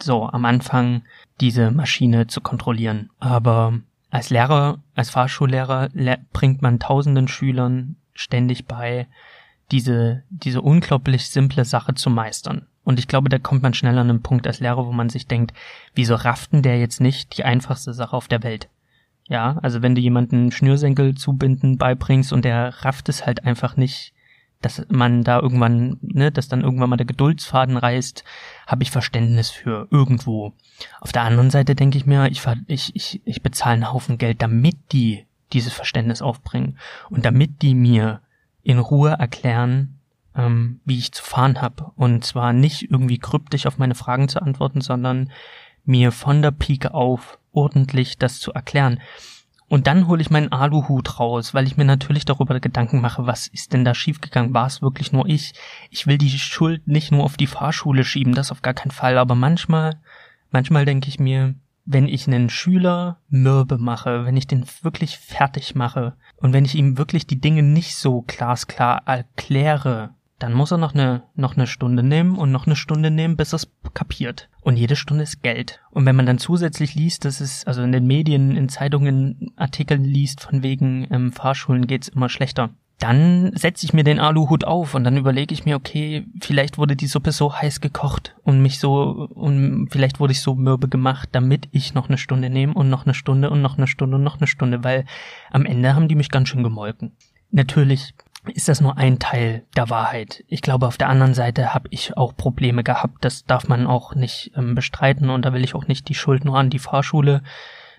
So, 0.01 0.27
am 0.27 0.45
Anfang 0.45 1.03
diese 1.41 1.71
Maschine 1.71 2.27
zu 2.27 2.41
kontrollieren. 2.41 3.09
Aber 3.19 3.79
als 4.11 4.29
Lehrer, 4.29 4.79
als 4.93 5.09
Fahrschullehrer 5.09 5.89
bringt 6.31 6.61
man 6.61 6.79
tausenden 6.79 7.27
Schülern 7.27 7.95
ständig 8.13 8.67
bei, 8.67 9.07
diese, 9.71 10.23
diese 10.29 10.61
unglaublich 10.61 11.29
simple 11.29 11.65
Sache 11.65 11.95
zu 11.95 12.09
meistern. 12.09 12.67
Und 12.83 12.99
ich 12.99 13.07
glaube, 13.07 13.29
da 13.29 13.39
kommt 13.39 13.63
man 13.63 13.73
schnell 13.73 13.97
an 13.97 14.09
einen 14.09 14.21
Punkt 14.21 14.45
als 14.45 14.59
Lehrer, 14.59 14.85
wo 14.85 14.91
man 14.91 15.09
sich 15.09 15.27
denkt, 15.27 15.53
wieso 15.95 16.15
rafften 16.15 16.61
der 16.61 16.79
jetzt 16.79 16.99
nicht 16.99 17.37
die 17.37 17.45
einfachste 17.45 17.93
Sache 17.93 18.15
auf 18.15 18.27
der 18.27 18.43
Welt? 18.43 18.69
Ja, 19.29 19.57
also 19.61 19.81
wenn 19.81 19.95
du 19.95 20.01
jemanden 20.01 20.51
Schnürsenkel 20.51 21.15
zubinden 21.15 21.77
beibringst 21.77 22.33
und 22.33 22.43
der 22.43 22.83
rafft 22.83 23.07
es 23.07 23.25
halt 23.25 23.45
einfach 23.45 23.77
nicht, 23.77 24.13
dass 24.61 24.85
man 24.89 25.23
da 25.23 25.39
irgendwann, 25.39 25.97
ne, 26.01 26.31
dass 26.31 26.47
dann 26.47 26.61
irgendwann 26.61 26.89
mal 26.89 26.97
der 26.97 27.05
Geduldsfaden 27.05 27.77
reißt, 27.77 28.23
habe 28.67 28.83
ich 28.83 28.91
Verständnis 28.91 29.49
für 29.49 29.87
irgendwo. 29.91 30.53
Auf 31.01 31.11
der 31.11 31.23
anderen 31.23 31.51
Seite 31.51 31.75
denke 31.75 31.97
ich 31.97 32.05
mir, 32.05 32.27
ich, 32.27 32.41
ich, 32.67 32.95
ich, 32.95 33.21
ich 33.25 33.41
bezahle 33.41 33.73
einen 33.73 33.93
Haufen 33.93 34.17
Geld, 34.17 34.41
damit 34.41 34.75
die 34.91 35.25
dieses 35.51 35.73
Verständnis 35.73 36.21
aufbringen 36.21 36.77
und 37.09 37.25
damit 37.25 37.61
die 37.61 37.75
mir 37.75 38.21
in 38.63 38.79
Ruhe 38.79 39.11
erklären, 39.11 39.99
ähm, 40.35 40.79
wie 40.85 40.97
ich 40.97 41.11
zu 41.11 41.23
fahren 41.23 41.61
habe. 41.61 41.91
Und 41.95 42.23
zwar 42.23 42.53
nicht 42.53 42.91
irgendwie 42.91 43.19
kryptisch 43.19 43.65
auf 43.65 43.77
meine 43.77 43.95
Fragen 43.95 44.29
zu 44.29 44.41
antworten, 44.41 44.81
sondern 44.81 45.31
mir 45.85 46.11
von 46.11 46.41
der 46.41 46.51
Pike 46.51 46.93
auf 46.93 47.39
ordentlich 47.51 48.17
das 48.17 48.39
zu 48.39 48.53
erklären. 48.53 48.99
Und 49.69 49.87
dann 49.87 50.07
hole 50.07 50.21
ich 50.21 50.29
meinen 50.29 50.51
Aluhut 50.51 51.19
raus, 51.19 51.53
weil 51.53 51.65
ich 51.65 51.77
mir 51.77 51.85
natürlich 51.85 52.25
darüber 52.25 52.59
Gedanken 52.59 53.01
mache, 53.01 53.25
was 53.25 53.47
ist 53.47 53.73
denn 53.73 53.83
da 53.83 53.95
schiefgegangen? 53.95 54.53
War 54.53 54.67
es 54.67 54.81
wirklich 54.81 55.11
nur 55.11 55.27
ich? 55.27 55.53
Ich 55.89 56.05
will 56.05 56.17
die 56.17 56.29
Schuld 56.29 56.87
nicht 56.87 57.11
nur 57.11 57.23
auf 57.23 57.37
die 57.37 57.47
Fahrschule 57.47 58.03
schieben, 58.03 58.35
das 58.35 58.51
auf 58.51 58.61
gar 58.61 58.75
keinen 58.75 58.91
Fall. 58.91 59.17
Aber 59.17 59.35
manchmal, 59.35 59.99
manchmal 60.51 60.85
denke 60.85 61.07
ich 61.09 61.19
mir, 61.19 61.55
wenn 61.85 62.07
ich 62.07 62.27
einen 62.27 62.49
Schüler 62.49 63.17
mürbe 63.29 63.77
mache, 63.77 64.25
wenn 64.25 64.37
ich 64.37 64.47
den 64.47 64.65
wirklich 64.83 65.17
fertig 65.17 65.75
mache 65.75 66.15
und 66.37 66.53
wenn 66.53 66.65
ich 66.65 66.75
ihm 66.75 66.97
wirklich 66.97 67.27
die 67.27 67.41
Dinge 67.41 67.63
nicht 67.63 67.95
so 67.95 68.21
glasklar 68.21 69.01
erkläre, 69.05 70.11
dann 70.43 70.51
muss 70.51 70.71
er 70.71 70.77
noch 70.77 70.93
eine, 70.93 71.23
noch 71.36 71.56
eine 71.56 71.67
Stunde 71.67 72.03
nehmen 72.03 72.38
und 72.38 72.51
noch 72.51 72.67
eine 72.67 72.75
Stunde 72.75 73.10
nehmen, 73.10 73.38
bis 73.38 73.53
er 73.53 73.56
es 73.56 73.71
kapiert. 73.93 74.49
Und 74.60 74.75
jede 74.75 74.97
Stunde 74.97 75.23
ist 75.23 75.41
Geld. 75.41 75.79
Und 75.89 76.06
wenn 76.06 76.17
man 76.17 76.25
dann 76.25 76.38
zusätzlich 76.38 76.95
liest, 76.95 77.23
dass 77.23 77.39
es, 77.39 77.65
also 77.65 77.82
in 77.82 77.93
den 77.93 78.06
Medien, 78.06 78.58
in 78.58 78.67
Zeitungen 78.67 79.53
Artikel 79.56 79.97
liest, 79.97 80.41
von 80.41 80.62
wegen 80.62 81.08
ähm, 81.12 81.32
Fahrschulen 81.32 81.88
geht's 81.88 82.10
immer 82.10 82.27
schlechter, 82.27 82.71
dann 82.99 83.56
setze 83.56 83.86
ich 83.86 83.93
mir 83.93 84.03
den 84.03 84.19
Aluhut 84.19 84.65
auf 84.65 84.95
und 84.95 85.06
dann 85.06 85.15
überlege 85.15 85.53
ich 85.53 85.63
mir, 85.63 85.77
okay, 85.77 86.25
vielleicht 86.41 86.77
wurde 86.77 86.97
die 86.97 87.08
Suppe 87.08 87.32
so 87.32 87.56
heiß 87.56 87.79
gekocht 87.79 88.36
und 88.43 88.62
mich 88.62 88.79
so, 88.79 89.29
und 89.34 89.88
vielleicht 89.91 90.19
wurde 90.19 90.34
ich 90.34 90.41
so 90.41 90.56
mürbe 90.56 90.89
gemacht, 90.89 91.29
damit 91.32 91.69
ich 91.71 91.93
noch 91.93 92.10
eine 92.10 92.17
Stunde 92.17 92.49
nehme 92.49 92.73
und 92.73 92.89
noch 92.89 93.06
eine 93.06 93.13
Stunde 93.13 93.49
und 93.49 93.62
noch 93.62 93.77
eine 93.77 93.88
Stunde 93.88 94.17
und 94.17 94.23
noch 94.23 94.39
eine 94.39 94.47
Stunde, 94.47 94.84
weil 94.84 95.06
am 95.51 95.65
Ende 95.65 95.95
haben 95.95 96.10
die 96.10 96.15
mich 96.15 96.29
ganz 96.29 96.49
schön 96.49 96.63
gemolken. 96.63 97.13
Natürlich 97.49 98.13
ist 98.47 98.67
das 98.67 98.82
nur 98.82 98.97
ein 98.97 99.19
Teil 99.19 99.65
der 99.75 99.89
Wahrheit. 99.89 100.43
Ich 100.47 100.62
glaube, 100.62 100.88
auf 100.88 100.97
der 100.97 101.10
anderen 101.10 101.34
Seite 101.34 101.73
habe 101.73 101.88
ich 101.91 102.17
auch 102.17 102.36
Probleme 102.36 102.84
gehabt. 102.84 103.23
Das 103.23 103.45
darf 103.45 103.67
man 103.67 103.88
auch 103.88 104.15
nicht 104.15 104.51
ähm, 104.56 104.75
bestreiten 104.75 105.29
und 105.29 105.45
da 105.45 105.53
will 105.53 105.63
ich 105.63 105.75
auch 105.75 105.88
nicht 105.88 106.10
die 106.10 106.15
Schuld 106.15 106.43
nur 106.45 106.58
an 106.58 106.69
die 106.69 106.79
Fahrschule 106.79 107.43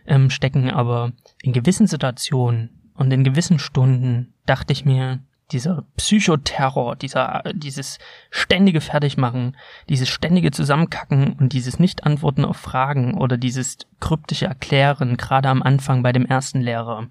ähm, 0.07 0.31
stecken. 0.31 0.71
Aber 0.71 1.12
in 1.43 1.53
gewissen 1.53 1.87
Situationen 1.87 2.93
und 2.95 3.12
in 3.12 3.25
gewissen 3.25 3.59
Stunden 3.59 4.35
dachte 4.45 4.73
ich 4.73 4.85
mir, 4.85 5.21
dieser 5.51 5.85
Psychoterror, 5.97 6.97
dieser, 6.97 7.43
dieses 7.53 7.99
ständige 8.31 8.81
Fertigmachen, 8.81 9.57
dieses 9.89 10.09
ständige 10.09 10.51
Zusammenkacken 10.51 11.35
und 11.35 11.53
dieses 11.53 11.79
Nicht-Antworten 11.79 12.45
auf 12.45 12.57
Fragen 12.57 13.14
oder 13.14 13.37
dieses 13.37 13.79
kryptische 14.01 14.47
Erklären, 14.47 15.16
gerade 15.16 15.49
am 15.49 15.62
Anfang 15.62 16.03
bei 16.03 16.12
dem 16.12 16.25
ersten 16.25 16.61
Lehrer, 16.61 17.09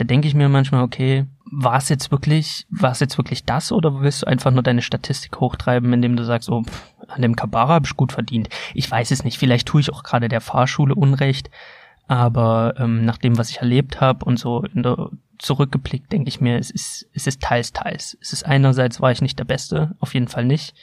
da 0.00 0.04
denke 0.04 0.26
ich 0.26 0.34
mir 0.34 0.48
manchmal, 0.48 0.82
okay, 0.82 1.26
war 1.44 1.76
es 1.76 1.90
jetzt 1.90 2.10
wirklich, 2.10 2.66
war 2.70 2.92
es 2.92 3.00
jetzt 3.00 3.18
wirklich 3.18 3.44
das 3.44 3.70
oder 3.70 4.00
willst 4.00 4.22
du 4.22 4.26
einfach 4.26 4.50
nur 4.50 4.62
deine 4.62 4.80
Statistik 4.80 5.38
hochtreiben, 5.40 5.92
indem 5.92 6.16
du 6.16 6.24
sagst, 6.24 6.48
oh, 6.48 6.62
pff, 6.62 6.94
an 7.06 7.20
dem 7.20 7.36
Kabara 7.36 7.74
habe 7.74 7.86
ich 7.86 7.96
gut 7.96 8.12
verdient. 8.12 8.48
Ich 8.72 8.90
weiß 8.90 9.10
es 9.10 9.24
nicht, 9.24 9.38
vielleicht 9.38 9.68
tue 9.68 9.82
ich 9.82 9.92
auch 9.92 10.02
gerade 10.02 10.30
der 10.30 10.40
Fahrschule 10.40 10.94
Unrecht, 10.94 11.50
aber 12.08 12.76
ähm, 12.78 13.04
nach 13.04 13.18
dem, 13.18 13.36
was 13.36 13.50
ich 13.50 13.58
erlebt 13.58 14.00
habe 14.00 14.24
und 14.24 14.38
so 14.38 14.64
in 14.74 14.82
der, 14.82 15.10
zurückgeblickt, 15.36 16.10
denke 16.10 16.28
ich 16.28 16.40
mir, 16.40 16.58
es 16.58 16.70
ist, 16.70 17.06
es 17.12 17.26
ist 17.26 17.42
teils, 17.42 17.74
teils. 17.74 18.16
Es 18.22 18.32
ist 18.32 18.44
einerseits 18.44 19.02
war 19.02 19.12
ich 19.12 19.20
nicht 19.20 19.38
der 19.38 19.44
Beste, 19.44 19.96
auf 20.00 20.14
jeden 20.14 20.28
Fall 20.28 20.46
nicht. 20.46 20.74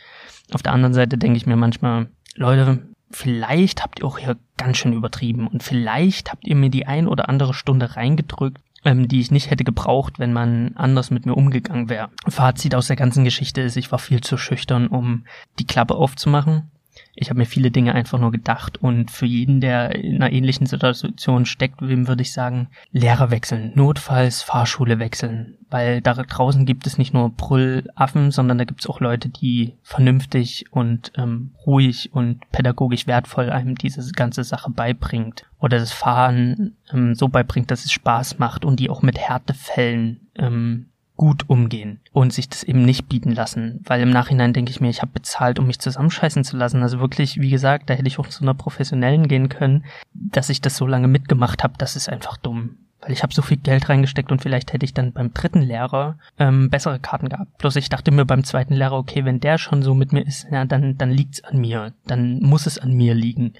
Auf 0.54 0.62
der 0.62 0.74
anderen 0.74 0.94
Seite 0.94 1.18
denke 1.18 1.38
ich 1.38 1.48
mir 1.48 1.56
manchmal, 1.56 2.08
Leute, 2.36 2.84
vielleicht 3.10 3.82
habt 3.82 4.00
ihr 4.00 4.06
auch 4.06 4.20
hier 4.20 4.38
ganz 4.58 4.78
schön 4.78 4.94
übertrieben 4.94 5.48
und 5.48 5.64
vielleicht 5.64 6.32
habt 6.32 6.46
ihr 6.46 6.56
mir 6.56 6.70
die 6.70 6.86
ein 6.86 7.08
oder 7.08 7.30
andere 7.30 7.54
Stunde 7.54 7.96
reingedrückt, 7.96 8.62
ähm, 8.86 9.08
die 9.08 9.20
ich 9.20 9.32
nicht 9.32 9.50
hätte 9.50 9.64
gebraucht, 9.64 10.20
wenn 10.20 10.34
man 10.34 10.74
anders 10.76 11.12
mit 11.12 11.26
mir 11.26 11.36
umgegangen 11.36 11.90
wäre. 11.90 12.10
Fazit 12.28 12.76
aus 12.76 12.88
der 12.88 12.96
ganzen 12.96 13.24
Geschichte 13.24 13.62
ist, 13.62 13.78
ich 13.78 13.92
war 13.92 14.00
viel 14.00 14.22
zu 14.22 14.38
schüchtern, 14.38 14.88
um 14.88 15.26
die 15.60 15.66
Klappe 15.66 15.96
aufzumachen. 15.96 16.72
Ich 17.20 17.30
habe 17.30 17.40
mir 17.40 17.46
viele 17.46 17.72
Dinge 17.72 17.96
einfach 17.96 18.20
nur 18.20 18.32
gedacht 18.32 18.78
und 18.82 19.10
für 19.10 19.26
jeden, 19.26 19.60
der 19.60 19.96
in 19.96 20.18
einer 20.18 20.32
ähnlichen 20.32 20.68
Situation 20.68 21.46
steckt, 21.46 21.82
wem 21.82 22.08
würde 22.08 22.22
ich 22.22 22.32
sagen, 22.32 22.68
Lehrer 22.92 23.32
wechseln, 23.32 23.72
notfalls 23.74 24.44
Fahrschule 24.44 25.00
wechseln, 25.00 25.58
weil 25.72 26.02
da 26.02 26.14
draußen 26.14 26.66
gibt 26.66 26.86
es 26.86 27.00
nicht 27.00 27.16
nur 27.16 27.32
Brüllaffen, 27.32 28.30
sondern 28.30 28.60
da 28.60 28.66
gibt 28.66 28.82
es 28.82 28.88
auch 28.88 29.00
Leute, 29.00 29.30
die 29.30 29.74
vernünftig 29.82 30.66
und 30.72 31.12
ähm, 31.18 31.56
ruhig 31.66 32.14
und 32.14 32.50
pädagogisch 32.52 33.08
wertvoll 33.08 33.50
einem 33.50 33.76
diese 33.76 34.12
ganze 34.12 34.44
Sache 34.44 34.70
beibringt. 34.70 35.44
Oder 35.60 35.80
das 35.80 35.92
Fahren 35.92 36.78
ähm, 36.94 37.16
so 37.16 37.30
beibringt, 37.30 37.72
dass 37.72 37.84
es 37.84 37.92
Spaß 37.92 38.38
macht 38.38 38.64
und 38.64 38.80
die 38.80 38.92
auch 38.92 39.02
mit 39.02 39.18
Härtefällen 39.18 40.30
ähm, 40.36 40.90
gut 41.18 41.50
umgehen 41.50 42.00
und 42.14 42.32
sich 42.32 42.48
das 42.48 42.64
eben 42.64 42.86
nicht 42.86 43.10
bieten 43.10 43.32
lassen, 43.32 43.82
weil 43.84 44.02
im 44.02 44.12
Nachhinein 44.12 44.54
denke 44.54 44.72
ich 44.72 44.80
mir, 44.80 44.90
ich 44.90 45.02
habe 45.02 45.12
bezahlt, 45.12 45.60
um 45.60 45.68
mich 45.68 45.80
zusammenscheißen 45.80 46.44
zu 46.44 46.56
lassen. 46.56 46.82
Also 46.84 47.00
wirklich, 47.00 47.42
wie 47.42 47.50
gesagt, 47.50 47.90
da 47.90 47.96
hätte 47.96 48.08
ich 48.08 48.20
auch 48.20 48.28
zu 48.28 48.44
einer 48.44 48.54
professionellen 48.54 49.28
gehen 49.28 49.50
können, 49.50 49.84
dass 50.14 50.50
ich 50.50 50.62
das 50.62 50.78
so 50.78 50.88
lange 50.88 51.08
mitgemacht 51.08 51.64
habe, 51.64 51.74
das 51.78 51.96
ist 51.96 52.08
einfach 52.08 52.38
dumm. 52.38 52.78
Weil 53.02 53.12
ich 53.12 53.22
habe 53.22 53.34
so 53.34 53.42
viel 53.42 53.58
Geld 53.58 53.90
reingesteckt 53.90 54.32
und 54.32 54.42
vielleicht 54.42 54.74
hätte 54.74 54.86
ich 54.86 54.94
dann 54.94 55.14
beim 55.14 55.34
dritten 55.34 55.62
Lehrer 55.62 56.18
ähm, 56.40 56.70
bessere 56.70 57.00
Karten 57.00 57.30
gehabt. 57.30 57.58
Bloß 57.58 57.76
ich 57.76 57.90
dachte 57.90 58.12
mir 58.12 58.26
beim 58.26 58.44
zweiten 58.44 58.74
Lehrer, 58.74 58.98
okay, 58.98 59.24
wenn 59.24 59.40
der 59.40 59.58
schon 59.58 59.84
so 59.84 59.94
mit 59.94 60.14
mir 60.14 60.26
ist, 60.26 60.48
ja, 60.52 60.66
dann, 60.66 60.98
dann 60.98 61.12
liegt's 61.12 61.44
an 61.44 61.60
mir. 61.60 61.94
Dann 62.06 62.40
muss 62.40 62.66
es 62.66 62.80
an 62.80 62.94
mir 62.94 63.14
liegen. 63.14 63.54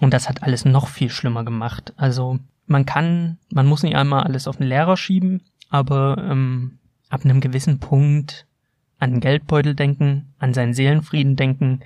Und 0.00 0.14
das 0.14 0.28
hat 0.28 0.42
alles 0.42 0.64
noch 0.64 0.88
viel 0.88 1.10
schlimmer 1.10 1.44
gemacht. 1.44 1.92
Also 1.96 2.38
man 2.66 2.86
kann, 2.86 3.38
man 3.52 3.66
muss 3.66 3.82
nicht 3.82 3.96
einmal 3.96 4.22
alles 4.22 4.48
auf 4.48 4.56
den 4.56 4.66
Lehrer 4.66 4.96
schieben, 4.96 5.42
aber 5.68 6.16
ähm, 6.18 6.79
ab 7.10 7.24
einem 7.24 7.40
gewissen 7.40 7.78
Punkt 7.78 8.46
an 8.98 9.12
den 9.12 9.20
Geldbeutel 9.20 9.74
denken, 9.74 10.32
an 10.38 10.54
seinen 10.54 10.74
Seelenfrieden 10.74 11.36
denken 11.36 11.80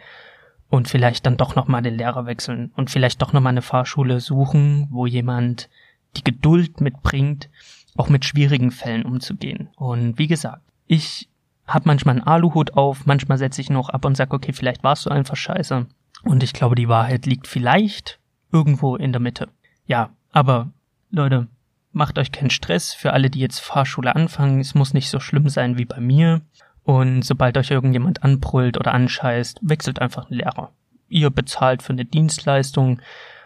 und 0.69 0.89
vielleicht 0.89 1.27
dann 1.27 1.37
doch 1.37 1.55
nochmal 1.55 1.83
den 1.83 1.97
Lehrer 1.97 2.27
wechseln 2.27 2.73
und 2.77 2.91
vielleicht 2.91 3.23
doch 3.23 3.33
nochmal 3.33 3.53
eine 3.53 3.63
Fahrschule 3.63 4.21
suchen, 4.21 4.89
wo 4.91 5.07
jemand 5.07 5.69
die 6.17 6.25
Geduld 6.25 6.81
mitbringt, 6.81 7.49
auch 7.97 8.09
mit 8.09 8.25
schwierigen 8.25 8.71
Fällen 8.71 9.05
umzugehen. 9.05 9.69
Und 9.77 10.19
wie 10.19 10.27
gesagt, 10.27 10.63
ich 10.87 11.29
habe 11.67 11.87
manchmal 11.87 12.17
einen 12.17 12.27
Aluhut 12.27 12.75
auf, 12.75 13.07
manchmal 13.07 13.39
setze 13.39 13.61
ich 13.61 13.71
noch 13.71 13.89
ab 13.89 14.05
und 14.05 14.17
sage, 14.17 14.35
okay, 14.35 14.53
vielleicht 14.53 14.85
warst 14.85 15.07
du 15.07 15.11
einfach 15.11 15.37
scheiße. 15.37 15.87
Und 16.25 16.43
ich 16.43 16.53
glaube, 16.53 16.75
die 16.75 16.89
Wahrheit 16.89 17.27
liegt 17.27 17.47
vielleicht 17.47 18.19
irgendwo 18.53 18.97
in 18.97 19.13
der 19.13 19.21
Mitte. 19.21 19.49
Ja, 19.87 20.11
aber 20.33 20.71
Leute, 21.11 21.49
macht 21.95 22.19
euch 22.19 22.33
keinen 22.33 22.51
Stress 22.51 22.93
für 22.93 23.13
alle, 23.13 23.31
die 23.31 23.41
jetzt 23.41 23.61
Fahrschule 23.61 24.15
anfangen. 24.15 24.61
Es 24.61 24.75
muss 24.75 24.95
nicht 24.95 25.11
so 25.11 25.21
schlimm 25.21 25.49
sein 25.49 25.79
wie 25.79 25.85
bei 25.85 26.01
mir. 26.01 26.43
Und 26.83 27.23
sobald 27.23 27.57
euch 27.57 27.71
irgendjemand 27.71 28.23
anbrüllt 28.23 28.79
oder 28.79 28.93
anscheißt, 28.93 29.61
wechselt 29.63 30.01
einfach 30.01 30.31
einen 30.31 30.39
Lehrer. 30.39 30.73
Ihr 31.09 31.31
bezahlt 31.31 31.83
für 31.83 31.93
eine 31.93 32.05
Dienstleistung 32.05 33.01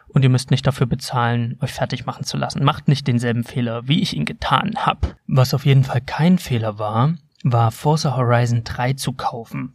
und 0.08 0.22
ihr 0.22 0.30
müsst 0.30 0.50
nicht 0.50 0.66
dafür 0.66 0.86
bezahlen, 0.86 1.56
euch 1.60 1.72
fertig 1.72 2.06
machen 2.06 2.24
zu 2.24 2.36
lassen. 2.36 2.64
Macht 2.64 2.88
nicht 2.88 3.06
denselben 3.06 3.44
Fehler, 3.44 3.86
wie 3.86 4.00
ich 4.00 4.16
ihn 4.16 4.24
getan 4.24 4.74
habe. 4.76 5.16
Was 5.26 5.54
auf 5.54 5.66
jeden 5.66 5.84
Fall 5.84 6.00
kein 6.00 6.38
Fehler 6.38 6.78
war, 6.78 7.14
war 7.44 7.70
Forza 7.70 8.16
Horizon 8.16 8.64
3 8.64 8.94
zu 8.94 9.12
kaufen. 9.12 9.74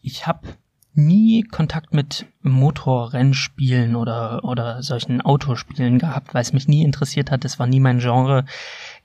Ich 0.00 0.26
habe 0.26 0.48
nie 0.94 1.42
Kontakt 1.42 1.92
mit 1.92 2.26
Motorrennspielen 2.42 3.96
oder, 3.96 4.44
oder 4.44 4.82
solchen 4.82 5.20
Autospielen 5.20 5.98
gehabt, 5.98 6.34
weil 6.34 6.42
es 6.42 6.52
mich 6.52 6.68
nie 6.68 6.82
interessiert 6.82 7.30
hat. 7.30 7.44
Das 7.44 7.58
war 7.58 7.66
nie 7.66 7.80
mein 7.80 7.98
Genre. 7.98 8.44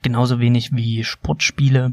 Genauso 0.02 0.38
wenig 0.38 0.74
wie 0.74 1.04
Sportspiele. 1.04 1.92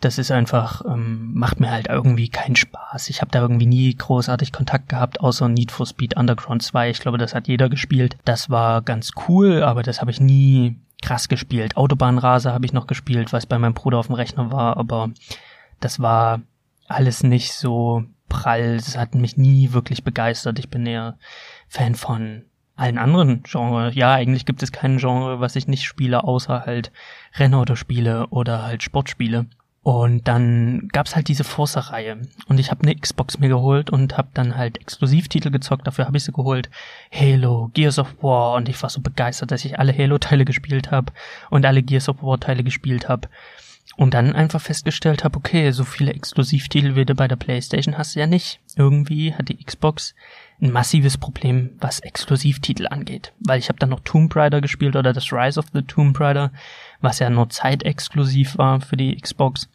Das 0.00 0.18
ist 0.18 0.30
einfach, 0.30 0.84
ähm, 0.84 1.32
macht 1.34 1.58
mir 1.58 1.70
halt 1.70 1.88
irgendwie 1.88 2.28
keinen 2.28 2.56
Spaß. 2.56 3.10
Ich 3.10 3.20
habe 3.20 3.32
da 3.32 3.40
irgendwie 3.40 3.66
nie 3.66 3.94
großartig 3.94 4.52
Kontakt 4.52 4.88
gehabt, 4.88 5.20
außer 5.20 5.48
Need 5.48 5.72
for 5.72 5.86
Speed 5.86 6.16
Underground 6.16 6.62
2. 6.62 6.90
Ich 6.90 7.00
glaube, 7.00 7.18
das 7.18 7.34
hat 7.34 7.48
jeder 7.48 7.68
gespielt. 7.68 8.16
Das 8.24 8.48
war 8.48 8.82
ganz 8.82 9.10
cool, 9.28 9.62
aber 9.62 9.82
das 9.82 10.00
habe 10.00 10.12
ich 10.12 10.20
nie 10.20 10.76
krass 11.02 11.28
gespielt. 11.28 11.76
Autobahnrase 11.76 12.52
habe 12.52 12.66
ich 12.66 12.72
noch 12.72 12.86
gespielt, 12.86 13.32
was 13.32 13.46
bei 13.46 13.58
meinem 13.58 13.74
Bruder 13.74 13.98
auf 13.98 14.06
dem 14.06 14.14
Rechner 14.14 14.52
war, 14.52 14.76
aber 14.76 15.10
das 15.80 16.00
war 16.00 16.40
alles 16.86 17.22
nicht 17.22 17.52
so 17.52 18.04
prall. 18.28 18.76
Das 18.76 18.96
hat 18.96 19.14
mich 19.14 19.36
nie 19.36 19.72
wirklich 19.72 20.04
begeistert. 20.04 20.58
Ich 20.58 20.68
bin 20.68 20.86
eher 20.86 21.18
Fan 21.68 21.94
von 21.94 22.44
allen 22.76 22.98
anderen 22.98 23.42
Genres. 23.42 23.94
Ja, 23.94 24.14
eigentlich 24.14 24.46
gibt 24.46 24.62
es 24.62 24.72
kein 24.72 24.98
Genre, 24.98 25.40
was 25.40 25.56
ich 25.56 25.66
nicht 25.66 25.84
spiele, 25.84 26.24
außer 26.24 26.64
halt 26.64 26.92
Rennautospiele 27.34 28.28
oder 28.28 28.62
halt 28.62 28.82
Sportspiele. 28.82 29.46
Und 29.82 30.28
dann 30.28 30.88
gab's 30.92 31.16
halt 31.16 31.28
diese 31.28 31.44
Forza-Reihe. 31.44 32.20
Und 32.46 32.60
ich 32.60 32.70
habe 32.70 32.82
eine 32.82 32.94
Xbox 32.94 33.38
mir 33.38 33.48
geholt 33.48 33.88
und 33.90 34.18
habe 34.18 34.28
dann 34.34 34.56
halt 34.56 34.78
Exklusivtitel 34.78 35.50
gezockt. 35.50 35.86
Dafür 35.86 36.04
habe 36.06 36.16
ich 36.18 36.24
sie 36.24 36.32
geholt. 36.32 36.68
Halo, 37.10 37.70
Gears 37.72 37.98
of 37.98 38.22
War. 38.22 38.54
Und 38.54 38.68
ich 38.68 38.80
war 38.82 38.90
so 38.90 39.00
begeistert, 39.00 39.50
dass 39.50 39.64
ich 39.64 39.78
alle 39.78 39.96
Halo-Teile 39.96 40.44
gespielt 40.44 40.90
habe 40.90 41.12
und 41.48 41.64
alle 41.64 41.82
Gears 41.82 42.08
of 42.08 42.22
War-Teile 42.22 42.64
gespielt 42.64 43.08
habe. 43.08 43.28
Und 43.96 44.14
dann 44.14 44.32
einfach 44.34 44.60
festgestellt 44.60 45.24
habe, 45.24 45.36
okay, 45.36 45.72
so 45.72 45.82
viele 45.82 46.12
Exklusivtitel 46.12 46.94
wie 46.94 47.04
du 47.04 47.14
bei 47.14 47.26
der 47.26 47.34
PlayStation 47.34 47.98
hast 47.98 48.14
du 48.14 48.20
ja 48.20 48.26
nicht. 48.28 48.60
Irgendwie 48.76 49.34
hat 49.34 49.48
die 49.48 49.56
Xbox 49.56 50.14
ein 50.60 50.70
massives 50.70 51.18
Problem, 51.18 51.70
was 51.80 52.00
Exklusivtitel 52.00 52.86
angeht. 52.86 53.32
Weil 53.40 53.58
ich 53.58 53.68
habe 53.68 53.78
dann 53.78 53.90
noch 53.90 54.00
Tomb 54.00 54.34
Raider 54.36 54.60
gespielt 54.60 54.94
oder 54.94 55.12
das 55.12 55.32
Rise 55.32 55.58
of 55.58 55.66
the 55.72 55.82
Tomb 55.82 56.18
Raider, 56.20 56.52
was 57.00 57.18
ja 57.18 57.30
nur 57.30 57.48
zeitexklusiv 57.48 58.58
war 58.58 58.80
für 58.80 58.96
die 58.96 59.16
Xbox. 59.16 59.68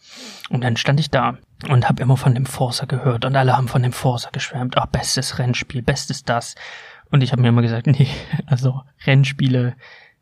Und 0.50 0.64
dann 0.64 0.78
stand 0.78 1.00
ich 1.00 1.10
da 1.10 1.38
und 1.70 1.88
habe 1.88 2.02
immer 2.02 2.18
von 2.18 2.34
dem 2.34 2.46
Forza 2.46 2.86
gehört 2.86 3.26
und 3.26 3.36
alle 3.36 3.56
haben 3.56 3.68
von 3.68 3.84
dem 3.84 3.94
Forza 3.94 4.30
geschwärmt. 4.32 4.78
Ah, 4.78 4.86
bestes 4.86 5.40
Rennspiel, 5.40 5.82
bestes 5.82 6.24
das. 6.24 6.56
Und 7.12 7.22
ich 7.22 7.32
habe 7.32 7.42
mir 7.42 7.50
immer 7.50 7.62
gesagt, 7.62 7.88
nee, 7.88 8.08
also 8.46 8.82
Rennspiele, 9.06 9.76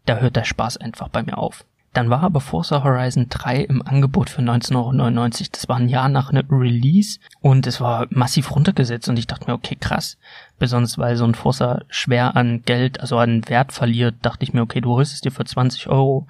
da 0.06 0.18
hört 0.18 0.36
der 0.36 0.44
Spaß 0.44 0.78
einfach 0.78 1.10
bei 1.10 1.24
mir 1.24 1.38
auf. 1.38 1.66
Dann 1.94 2.10
war 2.10 2.24
aber 2.24 2.40
Forza 2.40 2.84
Horizon 2.84 3.28
3 3.28 3.64
im 3.64 3.86
Angebot 3.86 4.30
für 4.30 4.42
19,99 4.42 4.76
Euro. 4.76 5.50
Das 5.52 5.68
war 5.68 5.76
ein 5.76 5.90
Jahr 5.90 6.08
nach 6.08 6.30
einem 6.30 6.48
Release 6.50 7.20
und 7.42 7.68
es 7.68 7.82
war 7.82 8.08
massiv 8.10 8.56
runtergesetzt 8.56 9.10
und 9.10 9.20
ich 9.20 9.28
dachte 9.28 9.48
mir, 9.48 9.54
okay, 9.54 9.76
krass. 9.76 10.18
Besonders 10.58 10.98
weil 10.98 11.18
so 11.18 11.26
ein 11.26 11.36
Forza 11.36 11.82
schwer 11.90 12.38
an 12.38 12.64
Geld, 12.64 13.02
also 13.02 13.18
an 13.18 13.48
Wert 13.50 13.74
verliert, 13.74 14.16
dachte 14.22 14.44
ich 14.44 14.54
mir, 14.54 14.62
okay, 14.62 14.80
du 14.80 14.92
holst 14.92 15.14
es 15.14 15.22
dir 15.22 15.32
für 15.32 15.44
20 15.44 15.88
Euro 15.88 16.28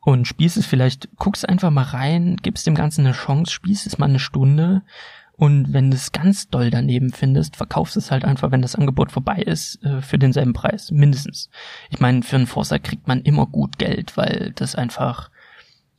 und 0.00 0.28
spielst 0.28 0.56
es 0.56 0.66
vielleicht, 0.66 1.08
guckst 1.16 1.48
einfach 1.48 1.70
mal 1.70 1.82
rein, 1.82 2.36
gibst 2.42 2.66
dem 2.66 2.74
Ganzen 2.76 3.04
eine 3.04 3.14
Chance, 3.14 3.52
spielst 3.52 3.86
es 3.86 3.98
mal 3.98 4.08
eine 4.08 4.20
Stunde 4.20 4.82
und 5.40 5.72
wenn 5.72 5.90
du 5.90 5.96
es 5.96 6.12
ganz 6.12 6.50
doll 6.50 6.68
daneben 6.68 7.14
findest, 7.14 7.56
verkaufst 7.56 7.96
es 7.96 8.10
halt 8.10 8.26
einfach, 8.26 8.50
wenn 8.50 8.60
das 8.60 8.74
Angebot 8.74 9.10
vorbei 9.10 9.36
ist, 9.36 9.82
äh, 9.82 10.02
für 10.02 10.18
denselben 10.18 10.52
Preis, 10.52 10.90
mindestens. 10.90 11.48
Ich 11.88 11.98
meine, 11.98 12.22
für 12.22 12.36
einen 12.36 12.46
Forza 12.46 12.78
kriegt 12.78 13.08
man 13.08 13.22
immer 13.22 13.46
gut 13.46 13.78
Geld, 13.78 14.18
weil 14.18 14.52
das 14.54 14.74
einfach 14.74 15.30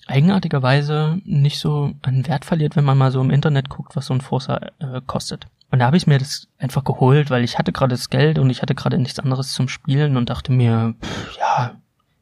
eigenartigerweise 0.05 1.19
nicht 1.25 1.57
so 1.57 1.93
einen 2.03 2.27
Wert 2.27 2.45
verliert, 2.45 2.75
wenn 2.75 2.83
man 2.83 2.99
mal 2.99 3.09
so 3.09 3.19
im 3.19 3.31
Internet 3.31 3.67
guckt, 3.69 3.95
was 3.95 4.05
so 4.05 4.13
ein 4.13 4.21
Forza 4.21 4.59
äh, 4.77 5.01
kostet. 5.07 5.47
Und 5.71 5.79
da 5.79 5.87
habe 5.87 5.97
ich 5.97 6.05
mir 6.05 6.19
das 6.19 6.47
einfach 6.59 6.83
geholt, 6.83 7.31
weil 7.31 7.43
ich 7.43 7.57
hatte 7.57 7.71
gerade 7.71 7.95
das 7.95 8.11
Geld 8.11 8.37
und 8.37 8.51
ich 8.51 8.61
hatte 8.61 8.75
gerade 8.75 8.99
nichts 8.99 9.17
anderes 9.17 9.53
zum 9.53 9.67
Spielen 9.67 10.17
und 10.17 10.29
dachte 10.29 10.51
mir, 10.51 10.93
pff, 11.01 11.37
ja, 11.39 11.77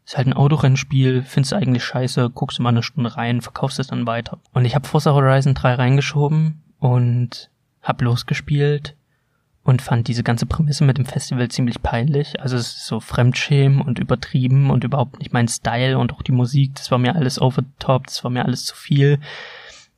ist 0.06 0.16
halt 0.16 0.28
ein 0.28 0.34
Autorennspiel, 0.34 1.24
findest 1.24 1.52
du 1.52 1.58
eigentlich 1.58 1.84
scheiße, 1.84 2.30
guckst 2.30 2.60
du 2.60 2.64
mal 2.64 2.70
eine 2.70 2.82
Stunde 2.82 3.18
rein, 3.18 3.42
verkaufst 3.42 3.78
es 3.78 3.88
dann 3.88 4.08
weiter. 4.08 4.38
Und 4.54 4.64
ich 4.64 4.74
habe 4.74 4.88
Forza 4.88 5.12
Horizon 5.12 5.54
3 5.54 5.74
reingeschoben 5.74 6.64
und 6.80 7.50
hab 7.82 8.02
losgespielt 8.02 8.96
und 9.64 9.82
fand 9.82 10.08
diese 10.08 10.24
ganze 10.24 10.46
Prämisse 10.46 10.84
mit 10.84 10.98
dem 10.98 11.06
Festival 11.06 11.50
ziemlich 11.50 11.82
peinlich. 11.82 12.40
Also 12.40 12.58
es 12.58 12.68
ist 12.78 12.86
so 12.88 13.00
Fremdschämen 13.00 13.82
und 13.82 14.00
übertrieben 14.00 14.72
und 14.72 14.84
überhaupt 14.84 15.20
nicht 15.20 15.34
mein 15.34 15.48
Style 15.48 15.98
und 15.98 16.14
auch 16.14 16.22
die 16.22 16.32
Musik, 16.32 16.76
das 16.76 16.92
war 16.92 16.98
mir 16.98 17.16
alles 17.16 17.40
over 17.40 17.62
the 17.62 17.68
top, 17.78 18.08
das 18.08 18.24
war 18.24 18.32
mir 18.32 18.46
alles 18.46 18.66
zu 18.66 18.76
viel. 18.76 19.20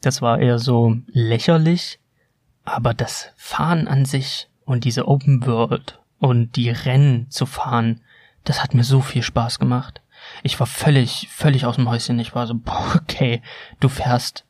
Das 0.02 0.22
war 0.22 0.40
eher 0.40 0.60
so 0.60 0.98
lächerlich, 1.08 2.00
aber 2.66 2.94
das 2.94 3.30
Fahren 3.38 3.88
an 3.88 4.06
sich 4.06 4.50
und 4.66 4.84
diese 4.84 5.08
Open 5.08 5.46
World 5.46 6.00
und 6.20 6.56
die 6.56 6.70
Rennen 6.70 7.30
zu 7.30 7.46
fahren, 7.46 8.02
das 8.44 8.64
hat 8.64 8.74
mir 8.74 8.84
so 8.84 9.02
viel 9.02 9.22
Spaß 9.22 9.60
gemacht. 9.60 10.02
Ich 10.44 10.60
war 10.60 10.68
völlig, 10.68 11.28
völlig 11.32 11.66
aus 11.66 11.76
dem 11.76 11.90
Häuschen. 11.90 12.20
Ich 12.20 12.36
war 12.36 12.48
so, 12.48 12.56
boah, 12.56 12.94
okay, 12.96 13.42
du 13.80 13.90
fährst 13.90 14.46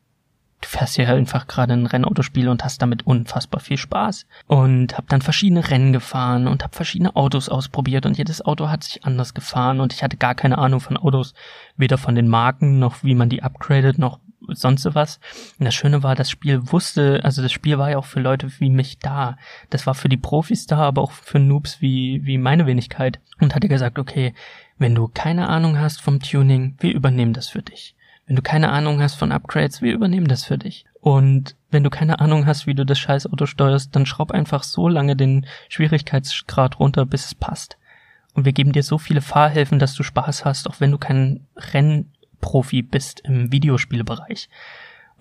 du 0.62 0.68
fährst 0.68 0.96
ja 0.96 1.06
einfach 1.08 1.46
gerade 1.46 1.74
ein 1.74 1.86
Rennautospiel 1.86 2.48
und 2.48 2.64
hast 2.64 2.80
damit 2.80 3.06
unfassbar 3.06 3.60
viel 3.60 3.76
Spaß. 3.76 4.26
Und 4.46 4.96
hab 4.96 5.08
dann 5.08 5.20
verschiedene 5.20 5.68
Rennen 5.68 5.92
gefahren 5.92 6.46
und 6.46 6.64
hab 6.64 6.74
verschiedene 6.74 7.14
Autos 7.14 7.48
ausprobiert 7.48 8.06
und 8.06 8.16
jedes 8.16 8.44
Auto 8.44 8.70
hat 8.70 8.84
sich 8.84 9.04
anders 9.04 9.34
gefahren 9.34 9.80
und 9.80 9.92
ich 9.92 10.02
hatte 10.02 10.16
gar 10.16 10.34
keine 10.34 10.58
Ahnung 10.58 10.80
von 10.80 10.96
Autos, 10.96 11.34
weder 11.76 11.98
von 11.98 12.14
den 12.14 12.28
Marken 12.28 12.78
noch 12.78 13.04
wie 13.04 13.14
man 13.14 13.28
die 13.28 13.42
upgradet, 13.42 13.98
noch 13.98 14.20
sonst 14.48 14.86
was. 14.94 15.20
Und 15.58 15.64
das 15.64 15.74
Schöne 15.74 16.02
war, 16.02 16.14
das 16.14 16.30
Spiel 16.30 16.72
wusste, 16.72 17.20
also 17.22 17.42
das 17.42 17.52
Spiel 17.52 17.78
war 17.78 17.90
ja 17.90 17.98
auch 17.98 18.04
für 18.04 18.20
Leute 18.20 18.50
wie 18.58 18.70
mich 18.70 18.98
da. 18.98 19.36
Das 19.70 19.86
war 19.86 19.94
für 19.94 20.08
die 20.08 20.16
Profis 20.16 20.66
da, 20.66 20.78
aber 20.78 21.02
auch 21.02 21.12
für 21.12 21.38
Noobs 21.38 21.80
wie, 21.80 22.24
wie 22.24 22.38
meine 22.38 22.66
Wenigkeit. 22.66 23.20
Und 23.40 23.54
hatte 23.54 23.68
gesagt, 23.68 23.98
okay, 23.98 24.34
wenn 24.78 24.94
du 24.94 25.08
keine 25.08 25.48
Ahnung 25.48 25.78
hast 25.78 26.00
vom 26.00 26.20
Tuning, 26.20 26.76
wir 26.80 26.92
übernehmen 26.94 27.32
das 27.32 27.48
für 27.48 27.62
dich. 27.62 27.94
Wenn 28.26 28.36
du 28.36 28.42
keine 28.42 28.70
Ahnung 28.70 29.00
hast 29.00 29.16
von 29.16 29.32
Upgrades, 29.32 29.82
wir 29.82 29.92
übernehmen 29.92 30.28
das 30.28 30.44
für 30.44 30.58
dich. 30.58 30.84
Und 31.00 31.56
wenn 31.70 31.82
du 31.82 31.90
keine 31.90 32.20
Ahnung 32.20 32.46
hast, 32.46 32.66
wie 32.66 32.74
du 32.74 32.86
das 32.86 32.98
scheiß 32.98 33.26
Auto 33.26 33.46
steuerst, 33.46 33.94
dann 33.96 34.06
schraub 34.06 34.30
einfach 34.30 34.62
so 34.62 34.88
lange 34.88 35.16
den 35.16 35.46
Schwierigkeitsgrad 35.68 36.78
runter, 36.78 37.04
bis 37.04 37.26
es 37.26 37.34
passt. 37.34 37.76
Und 38.34 38.44
wir 38.44 38.52
geben 38.52 38.72
dir 38.72 38.82
so 38.82 38.98
viele 38.98 39.20
Fahrhilfen, 39.20 39.78
dass 39.78 39.94
du 39.94 40.02
Spaß 40.02 40.44
hast, 40.44 40.68
auch 40.68 40.80
wenn 40.80 40.92
du 40.92 40.98
kein 40.98 41.46
Rennprofi 41.56 42.82
bist 42.82 43.20
im 43.20 43.50
Videospielbereich. 43.52 44.48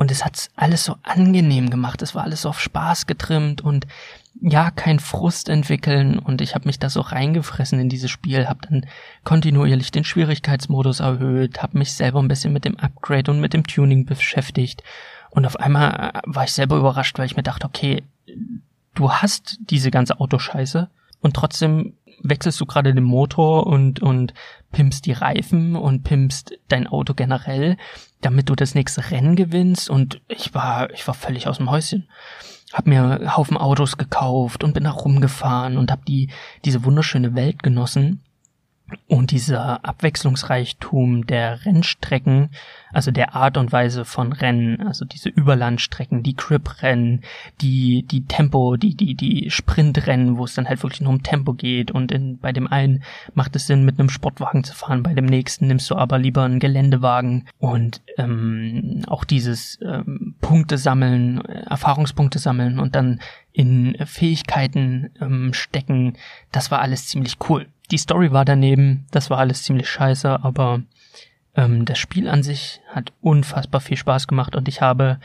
Und 0.02 0.10
es 0.10 0.26
hat 0.26 0.50
alles 0.56 0.84
so 0.84 0.96
angenehm 1.04 1.70
gemacht. 1.70 2.02
Es 2.02 2.16
war 2.16 2.24
alles 2.24 2.42
so 2.42 2.50
auf 2.50 2.60
Spaß 2.60 3.06
getrimmt 3.06 3.62
und 3.62 3.86
ja, 4.42 4.72
kein 4.72 4.98
Frust 4.98 5.48
entwickeln. 5.48 6.18
Und 6.18 6.42
ich 6.42 6.56
habe 6.56 6.66
mich 6.66 6.80
da 6.80 6.90
so 6.90 7.02
reingefressen 7.02 7.80
in 7.80 7.88
dieses 7.88 8.10
Spiel, 8.10 8.50
habe 8.50 8.68
dann 8.68 8.88
kontinuierlich 9.26 9.92
den 9.92 10.04
Schwierigkeitsmodus 10.04 11.02
erhöht, 11.02 11.62
habe 11.62 11.78
mich 11.78 11.94
selber 11.94 12.18
ein 12.20 12.28
bisschen 12.28 12.52
mit 12.52 12.66
dem 12.66 12.80
Upgrade 12.80 13.30
und 13.30 13.42
mit 13.42 13.54
dem 13.54 13.68
Tuning 13.68 14.06
beschäftigt. 14.06 14.82
Und 15.30 15.46
auf 15.46 15.58
einmal 15.58 15.92
äh, 16.16 16.22
war 16.26 16.46
ich 16.46 16.54
selber 16.54 16.78
überrascht, 16.78 17.20
weil 17.20 17.28
ich 17.28 17.38
mir 17.38 17.44
dachte, 17.44 17.68
okay, 17.68 18.02
du 18.96 19.12
hast 19.12 19.60
diese 19.60 19.92
ganze 19.92 20.20
Autoscheiße 20.20 20.90
und 21.20 21.36
trotzdem 21.36 21.94
wechselst 22.24 22.60
du 22.60 22.66
gerade 22.66 22.96
den 22.96 23.04
Motor 23.04 23.68
und, 23.68 24.02
und 24.02 24.34
pimpst 24.72 25.06
die 25.06 25.12
Reifen 25.12 25.76
und 25.76 26.04
pimpst 26.04 26.58
dein 26.68 26.88
Auto 26.88 27.14
generell, 27.14 27.78
damit 28.22 28.50
du 28.50 28.56
das 28.56 28.76
nächste 28.76 29.12
Rennen 29.12 29.36
gewinnst 29.36 29.90
und 29.90 30.22
ich 30.28 30.54
war, 30.54 30.92
ich 30.92 31.08
war 31.08 31.14
völlig 31.14 31.48
aus 31.48 31.58
dem 31.58 31.70
Häuschen. 31.70 32.10
Hab 32.74 32.88
mir 32.88 33.36
Haufen 33.36 33.58
Autos 33.58 33.98
gekauft 33.98 34.64
und 34.64 34.74
bin 34.74 34.86
da 34.86 34.92
rumgefahren 34.92 35.78
und 35.78 35.92
hab 35.92 36.06
die, 36.06 36.30
diese 36.64 36.86
wunderschöne 36.86 37.36
Welt 37.36 37.64
genossen 37.64 38.22
und 39.08 39.32
dieser 39.32 39.86
Abwechslungsreichtum 39.86 41.26
der 41.28 41.66
Rennstrecken, 41.66 42.50
also 42.94 43.12
der 43.12 43.36
Art 43.36 43.58
und 43.58 43.72
Weise 43.72 44.06
von 44.06 44.34
Rennen, 44.34 44.82
also 44.82 45.06
diese 45.06 45.30
Überlandstrecken, 45.30 46.24
die 46.24 46.36
Crip-Rennen, 46.36 47.22
die, 47.62 48.04
die 48.04 48.26
Tempo, 48.26 48.78
die, 48.78 48.96
die, 48.96 49.16
die 49.16 49.50
Sprintrennen, 49.50 50.38
wo 50.38 50.46
es 50.46 50.54
dann 50.54 50.68
halt 50.68 50.84
wirklich 50.84 51.02
nur 51.02 51.12
um 51.12 51.24
Tempo 51.24 51.54
geht 51.54 51.92
und 51.92 52.12
in, 52.12 52.38
bei 52.40 52.52
dem 52.52 52.68
einen 52.68 53.04
macht 53.34 53.56
es 53.56 53.68
Sinn, 53.68 53.86
mit 53.86 54.00
einem 54.00 54.10
Sportwagen 54.10 54.64
zu 54.64 54.74
fahren, 54.74 55.04
bei 55.04 55.14
dem 55.14 55.26
nächsten 55.26 55.68
nimmst 55.68 55.90
du 55.90 55.96
aber 55.96 56.18
lieber 56.18 56.44
einen 56.44 56.60
Geländewagen 56.60 57.48
und 57.60 58.02
ähm, 58.18 59.04
auch 59.08 59.24
dieses 59.24 59.80
ähm, 59.82 60.36
Punkte 60.42 60.78
sammeln, 60.78 61.42
Erfahrungspunkte 61.46 62.40
sammeln 62.40 62.80
und 62.80 62.96
dann 62.96 63.20
in 63.54 63.98
Fähigkeiten 64.06 65.12
ähm, 65.20 65.54
stecken, 65.54 66.14
das 66.52 66.72
war 66.72 66.80
alles 66.80 67.08
ziemlich 67.08 67.38
cool. 67.50 67.68
Die 67.92 67.98
Story 67.98 68.32
war 68.32 68.46
daneben, 68.46 69.06
das 69.12 69.30
war 69.30 69.38
alles 69.38 69.64
ziemlich 69.64 69.90
scheiße, 69.90 70.44
aber 70.44 70.82
ähm, 71.56 71.86
das 71.86 72.00
Spiel 72.00 72.30
an 72.30 72.42
sich 72.42 72.82
hat 72.88 73.12
unfassbar 73.22 73.82
viel 73.82 73.98
Spaß 73.98 74.28
gemacht 74.28 74.56
und 74.56 74.68
ich 74.68 74.82
habe 74.82 75.20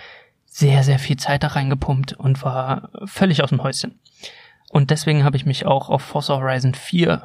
sehr, 0.46 0.82
sehr 0.82 0.98
viel 0.98 1.16
Zeit 1.16 1.44
da 1.44 1.48
reingepumpt 1.48 2.14
und 2.14 2.42
war 2.42 2.90
völlig 3.04 3.42
aus 3.42 3.50
dem 3.50 3.62
Häuschen. 3.62 3.98
Und 4.70 4.90
deswegen 4.90 5.22
habe 5.22 5.36
ich 5.36 5.46
mich 5.46 5.64
auch 5.64 5.88
auf 5.90 6.02
Forza 6.02 6.34
Horizon 6.34 6.74
4 6.74 7.22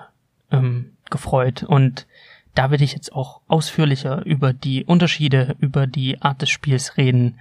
ähm, 0.52 0.92
gefreut 1.10 1.64
und 1.64 2.06
da 2.54 2.70
werde 2.70 2.84
ich 2.84 2.94
jetzt 2.94 3.14
auch 3.14 3.42
ausführlicher 3.48 4.26
über 4.26 4.54
die 4.54 4.84
Unterschiede, 4.86 5.56
über 5.60 5.88
die 5.88 6.22
Art 6.22 6.42
des 6.42 6.50
Spiels 6.50 6.98
reden 6.98 7.40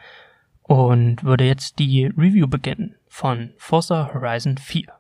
und 0.63 1.25
würde 1.25 1.45
jetzt 1.45 1.79
die 1.81 2.07
Review 2.07 2.47
beginnen 2.47 2.95
von 3.09 3.51
Forza 3.59 4.11
Horizon 4.15 4.57
4. 4.57 5.00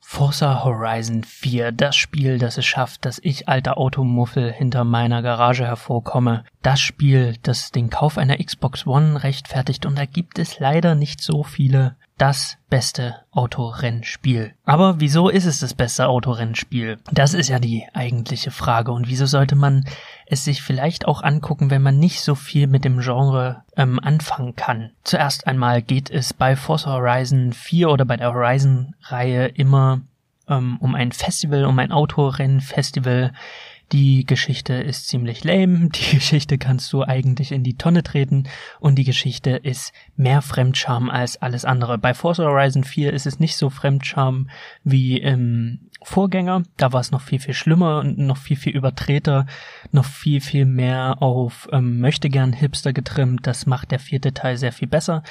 Forza 0.00 0.64
Horizon 0.64 1.22
4, 1.22 1.70
das 1.70 1.94
Spiel, 1.94 2.38
das 2.38 2.58
es 2.58 2.66
schafft, 2.66 3.04
dass 3.04 3.20
ich 3.22 3.48
alter 3.48 3.78
Automuffel 3.78 4.50
hinter 4.50 4.82
meiner 4.82 5.22
Garage 5.22 5.64
hervorkomme. 5.64 6.42
Das 6.62 6.80
Spiel, 6.80 7.36
das 7.42 7.70
den 7.70 7.90
Kauf 7.90 8.18
einer 8.18 8.38
Xbox 8.38 8.88
One 8.88 9.22
rechtfertigt 9.22 9.86
und 9.86 9.96
da 9.96 10.04
gibt 10.04 10.40
es 10.40 10.58
leider 10.58 10.96
nicht 10.96 11.22
so 11.22 11.44
viele 11.44 11.94
das 12.20 12.58
beste 12.68 13.16
Autorennspiel. 13.30 14.52
Aber 14.66 15.00
wieso 15.00 15.30
ist 15.30 15.46
es 15.46 15.60
das 15.60 15.72
beste 15.72 16.06
Autorennspiel? 16.06 16.98
Das 17.10 17.32
ist 17.32 17.48
ja 17.48 17.58
die 17.58 17.86
eigentliche 17.94 18.50
Frage. 18.50 18.92
Und 18.92 19.08
wieso 19.08 19.24
sollte 19.24 19.56
man 19.56 19.86
es 20.26 20.44
sich 20.44 20.62
vielleicht 20.62 21.06
auch 21.08 21.22
angucken, 21.22 21.70
wenn 21.70 21.80
man 21.80 21.98
nicht 21.98 22.20
so 22.20 22.34
viel 22.34 22.66
mit 22.66 22.84
dem 22.84 23.00
Genre 23.00 23.64
ähm, 23.74 23.98
anfangen 23.98 24.54
kann? 24.54 24.90
Zuerst 25.02 25.46
einmal 25.46 25.80
geht 25.80 26.10
es 26.10 26.34
bei 26.34 26.56
Forza 26.56 26.92
Horizon 26.92 27.54
4 27.54 27.88
oder 27.88 28.04
bei 28.04 28.18
der 28.18 28.34
Horizon-Reihe 28.34 29.46
immer 29.46 30.02
ähm, 30.46 30.76
um 30.80 30.94
ein 30.94 31.12
Festival, 31.12 31.64
um 31.64 31.78
ein 31.78 31.90
Autorennfestival, 31.90 33.32
die 33.92 34.24
Geschichte 34.24 34.74
ist 34.74 35.08
ziemlich 35.08 35.44
lame, 35.44 35.88
die 35.94 36.16
Geschichte 36.16 36.58
kannst 36.58 36.92
du 36.92 37.02
eigentlich 37.02 37.52
in 37.52 37.64
die 37.64 37.76
Tonne 37.76 38.02
treten. 38.02 38.44
Und 38.78 38.96
die 38.96 39.04
Geschichte 39.04 39.50
ist 39.50 39.92
mehr 40.16 40.42
Fremdscham 40.42 41.10
als 41.10 41.36
alles 41.36 41.64
andere. 41.64 41.98
Bei 41.98 42.14
Forza 42.14 42.44
Horizon 42.44 42.84
4 42.84 43.12
ist 43.12 43.26
es 43.26 43.40
nicht 43.40 43.56
so 43.56 43.70
Fremdscham 43.70 44.48
wie 44.84 45.18
im 45.18 45.90
Vorgänger, 46.02 46.62
da 46.78 46.92
war 46.92 47.00
es 47.00 47.10
noch 47.10 47.20
viel, 47.20 47.40
viel 47.40 47.52
schlimmer 47.52 47.98
und 47.98 48.16
noch 48.18 48.38
viel, 48.38 48.56
viel 48.56 48.74
übertreter, 48.74 49.46
noch 49.92 50.06
viel, 50.06 50.40
viel 50.40 50.64
mehr 50.64 51.20
auf 51.20 51.68
ähm, 51.72 52.00
möchte 52.00 52.30
gern 52.30 52.54
Hipster 52.54 52.94
getrimmt, 52.94 53.46
das 53.46 53.66
macht 53.66 53.90
der 53.90 53.98
vierte 53.98 54.32
Teil 54.32 54.56
sehr 54.56 54.72
viel 54.72 54.88
besser. 54.88 55.22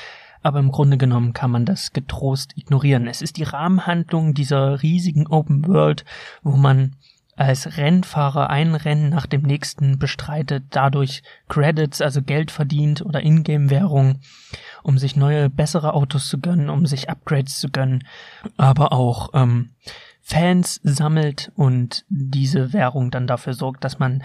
Aber 0.42 0.60
im 0.60 0.72
Grunde 0.72 0.98
genommen 0.98 1.34
kann 1.34 1.52
man 1.52 1.66
das 1.66 1.92
getrost 1.92 2.54
ignorieren. 2.56 3.08
Es 3.08 3.22
ist 3.22 3.38
die 3.38 3.44
Rahmenhandlung 3.44 4.34
dieser 4.34 4.82
riesigen 4.82 5.28
Open 5.28 5.68
World, 5.68 6.06
wo 6.44 6.56
man 6.56 6.96
als 7.40 7.78
Rennfahrer 7.78 8.50
ein 8.50 8.76
Rennen 8.76 9.10
nach 9.10 9.26
dem 9.26 9.44
nächsten 9.44 9.98
bestreitet, 9.98 10.66
dadurch 10.72 11.24
Credits, 11.48 12.02
also 12.02 12.22
Geld 12.22 12.52
verdient 12.52 13.02
oder 13.02 13.24
Ingame-Währung, 13.24 14.20
um 14.84 14.98
sich 14.98 15.16
neue, 15.16 15.50
bessere 15.50 15.94
Autos 15.94 16.28
zu 16.28 16.40
gönnen, 16.40 16.70
um 16.70 16.86
sich 16.86 17.10
Upgrades 17.10 17.60
zu 17.60 17.70
gönnen, 17.70 18.04
aber 18.58 18.92
auch 18.92 19.30
ähm, 19.34 19.70
Fans 20.22 20.82
sammelt 20.84 21.52
und 21.56 22.04
diese 22.10 22.74
Währung 22.74 23.10
dann 23.10 23.26
dafür 23.26 23.54
sorgt, 23.54 23.86
dass 23.86 24.00
man 24.00 24.22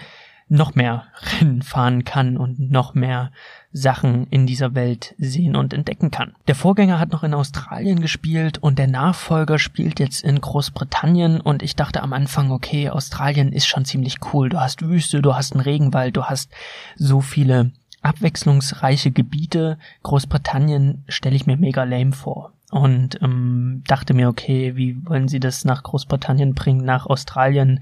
noch 0.47 0.75
mehr 0.75 1.05
Rennen 1.39 1.61
fahren 1.61 2.03
kann 2.03 2.37
und 2.37 2.59
noch 2.71 2.93
mehr 2.93 3.31
Sachen 3.71 4.27
in 4.27 4.45
dieser 4.45 4.75
Welt 4.75 5.15
sehen 5.17 5.55
und 5.55 5.73
entdecken 5.73 6.11
kann. 6.11 6.35
Der 6.47 6.55
Vorgänger 6.55 6.99
hat 6.99 7.11
noch 7.11 7.23
in 7.23 7.33
Australien 7.33 7.99
gespielt 7.99 8.59
und 8.59 8.77
der 8.77 8.87
Nachfolger 8.87 9.57
spielt 9.57 9.99
jetzt 9.99 10.23
in 10.23 10.39
Großbritannien 10.39 11.41
und 11.41 11.63
ich 11.63 11.75
dachte 11.75 12.03
am 12.03 12.13
Anfang, 12.13 12.51
okay, 12.51 12.89
Australien 12.89 13.51
ist 13.51 13.67
schon 13.67 13.85
ziemlich 13.85 14.17
cool. 14.33 14.49
Du 14.49 14.59
hast 14.59 14.81
Wüste, 14.81 15.21
du 15.21 15.35
hast 15.35 15.53
einen 15.53 15.61
Regenwald, 15.61 16.15
du 16.15 16.25
hast 16.25 16.51
so 16.95 17.21
viele 17.21 17.71
abwechslungsreiche 18.01 19.11
Gebiete. 19.11 19.79
Großbritannien 20.03 21.03
stelle 21.07 21.35
ich 21.35 21.47
mir 21.47 21.57
mega 21.57 21.83
lame 21.83 22.13
vor 22.13 22.53
und 22.71 23.21
ähm, 23.21 23.83
dachte 23.87 24.13
mir, 24.13 24.29
okay, 24.29 24.75
wie 24.75 24.97
wollen 25.05 25.27
sie 25.27 25.39
das 25.39 25.65
nach 25.65 25.83
Großbritannien 25.83 26.53
bringen, 26.53 26.85
nach 26.85 27.07
Australien? 27.07 27.81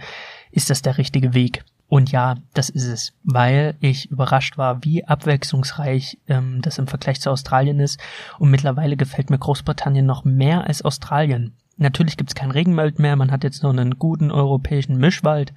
Ist 0.54 0.70
das 0.70 0.84
der 0.84 1.00
richtige 1.00 1.34
Weg? 1.34 1.66
Und 1.88 2.12
ja, 2.12 2.36
das 2.54 2.70
ist 2.70 2.88
es, 2.88 3.14
weil 3.24 3.76
ich 3.80 4.10
überrascht 4.10 4.58
war, 4.58 4.84
wie 4.84 5.06
abwechslungsreich 5.06 6.20
ähm, 6.28 6.62
das 6.62 6.78
im 6.78 6.88
Vergleich 6.88 7.20
zu 7.22 7.32
Australien 7.32 7.80
ist. 7.80 8.00
Und 8.40 8.52
mittlerweile 8.52 8.96
gefällt 8.96 9.30
mir 9.30 9.40
Großbritannien 9.40 10.06
noch 10.06 10.24
mehr 10.24 10.66
als 10.66 10.84
Australien. 10.84 11.54
Natürlich 11.78 12.18
gibt's 12.18 12.36
keinen 12.36 12.52
Regenwald 12.52 13.00
mehr, 13.00 13.16
man 13.16 13.32
hat 13.32 13.44
jetzt 13.44 13.64
noch 13.64 13.72
einen 13.72 13.98
guten 13.98 14.32
europäischen 14.32 14.98
Mischwald, 14.98 15.54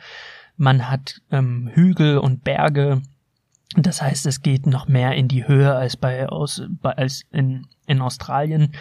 man 0.56 0.88
hat 0.88 1.20
ähm, 1.30 1.70
Hügel 1.72 2.18
und 2.18 2.42
Berge. 2.42 3.02
Das 3.76 4.00
heißt, 4.00 4.24
es 4.24 4.40
geht 4.40 4.66
noch 4.66 4.88
mehr 4.88 5.12
in 5.12 5.28
die 5.28 5.46
Höhe 5.46 5.74
als 5.74 5.96
bei, 5.96 6.26
aus, 6.28 6.62
bei 6.68 6.92
als 6.92 7.24
in, 7.32 7.66
in 7.86 8.00
Australien. 8.00 8.72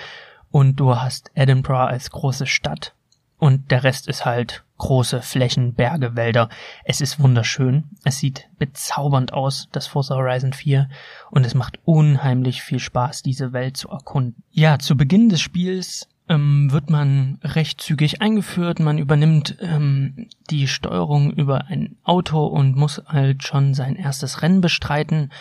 Und 0.49 0.79
du 0.79 0.95
hast 0.95 1.31
Edinburgh 1.35 1.87
als 1.89 2.09
große 2.09 2.45
Stadt 2.45 2.95
und 3.37 3.71
der 3.71 3.83
Rest 3.83 4.07
ist 4.07 4.25
halt 4.25 4.64
große 4.77 5.21
Flächen, 5.21 5.73
Berge, 5.73 6.15
Wälder. 6.15 6.49
Es 6.83 7.01
ist 7.01 7.19
wunderschön. 7.19 7.85
Es 8.03 8.19
sieht 8.19 8.49
bezaubernd 8.57 9.33
aus, 9.33 9.69
das 9.71 9.87
Forza 9.87 10.15
Horizon 10.15 10.53
4. 10.53 10.89
Und 11.31 11.45
es 11.45 11.55
macht 11.55 11.79
unheimlich 11.85 12.61
viel 12.61 12.79
Spaß, 12.79 13.23
diese 13.23 13.53
Welt 13.53 13.77
zu 13.77 13.89
erkunden. 13.89 14.43
Ja, 14.51 14.79
zu 14.79 14.97
Beginn 14.97 15.29
des 15.29 15.41
Spiels 15.41 16.07
ähm, 16.27 16.71
wird 16.71 16.89
man 16.89 17.39
recht 17.43 17.81
zügig 17.81 18.21
eingeführt. 18.21 18.79
Man 18.79 18.97
übernimmt 18.97 19.57
ähm, 19.61 20.27
die 20.49 20.67
Steuerung 20.67 21.31
über 21.31 21.65
ein 21.65 21.97
Auto 22.03 22.45
und 22.45 22.75
muss 22.75 23.01
halt 23.05 23.43
schon 23.43 23.73
sein 23.73 23.95
erstes 23.95 24.41
Rennen 24.41 24.61
bestreiten. 24.61 25.31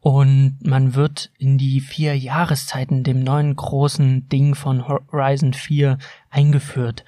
Und 0.00 0.58
man 0.64 0.96
wird 0.96 1.30
in 1.38 1.58
die 1.58 1.80
vier 1.80 2.18
Jahreszeiten, 2.18 3.04
dem 3.04 3.22
neuen 3.22 3.54
großen 3.54 4.28
Ding 4.28 4.56
von 4.56 4.88
Horizon 4.88 5.52
4, 5.52 5.98
eingeführt. 6.28 7.04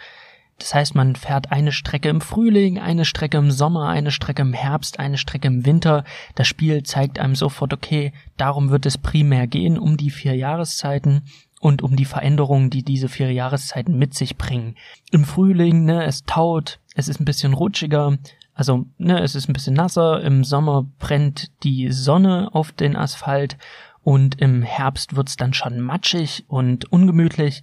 Das 0.58 0.74
heißt, 0.74 0.94
man 0.94 1.16
fährt 1.16 1.50
eine 1.50 1.72
Strecke 1.72 2.08
im 2.08 2.20
Frühling, 2.20 2.78
eine 2.78 3.04
Strecke 3.04 3.38
im 3.38 3.50
Sommer, 3.50 3.88
eine 3.88 4.10
Strecke 4.10 4.42
im 4.42 4.52
Herbst, 4.52 4.98
eine 4.98 5.18
Strecke 5.18 5.48
im 5.48 5.66
Winter. 5.66 6.04
Das 6.34 6.46
Spiel 6.46 6.82
zeigt 6.84 7.18
einem 7.18 7.34
sofort, 7.34 7.72
okay, 7.72 8.12
darum 8.36 8.70
wird 8.70 8.86
es 8.86 8.98
primär 8.98 9.46
gehen, 9.46 9.78
um 9.78 9.96
die 9.96 10.10
vier 10.10 10.36
Jahreszeiten 10.36 11.22
und 11.60 11.82
um 11.82 11.96
die 11.96 12.04
Veränderungen, 12.04 12.70
die 12.70 12.82
diese 12.82 13.08
vier 13.08 13.32
Jahreszeiten 13.32 13.98
mit 13.98 14.14
sich 14.14 14.36
bringen. 14.36 14.76
Im 15.10 15.24
Frühling, 15.24 15.84
ne, 15.84 16.04
es 16.04 16.24
taut, 16.24 16.78
es 16.94 17.08
ist 17.08 17.20
ein 17.20 17.24
bisschen 17.24 17.54
rutschiger, 17.54 18.18
also, 18.54 18.86
ne, 18.98 19.20
es 19.20 19.34
ist 19.34 19.48
ein 19.48 19.52
bisschen 19.52 19.74
nasser, 19.74 20.22
im 20.22 20.44
Sommer 20.44 20.86
brennt 21.00 21.50
die 21.64 21.90
Sonne 21.90 22.50
auf 22.52 22.70
den 22.70 22.94
Asphalt 22.94 23.58
und 24.02 24.40
im 24.40 24.62
Herbst 24.62 25.16
wird's 25.16 25.36
dann 25.36 25.54
schon 25.54 25.80
matschig 25.80 26.44
und 26.46 26.92
ungemütlich 26.92 27.62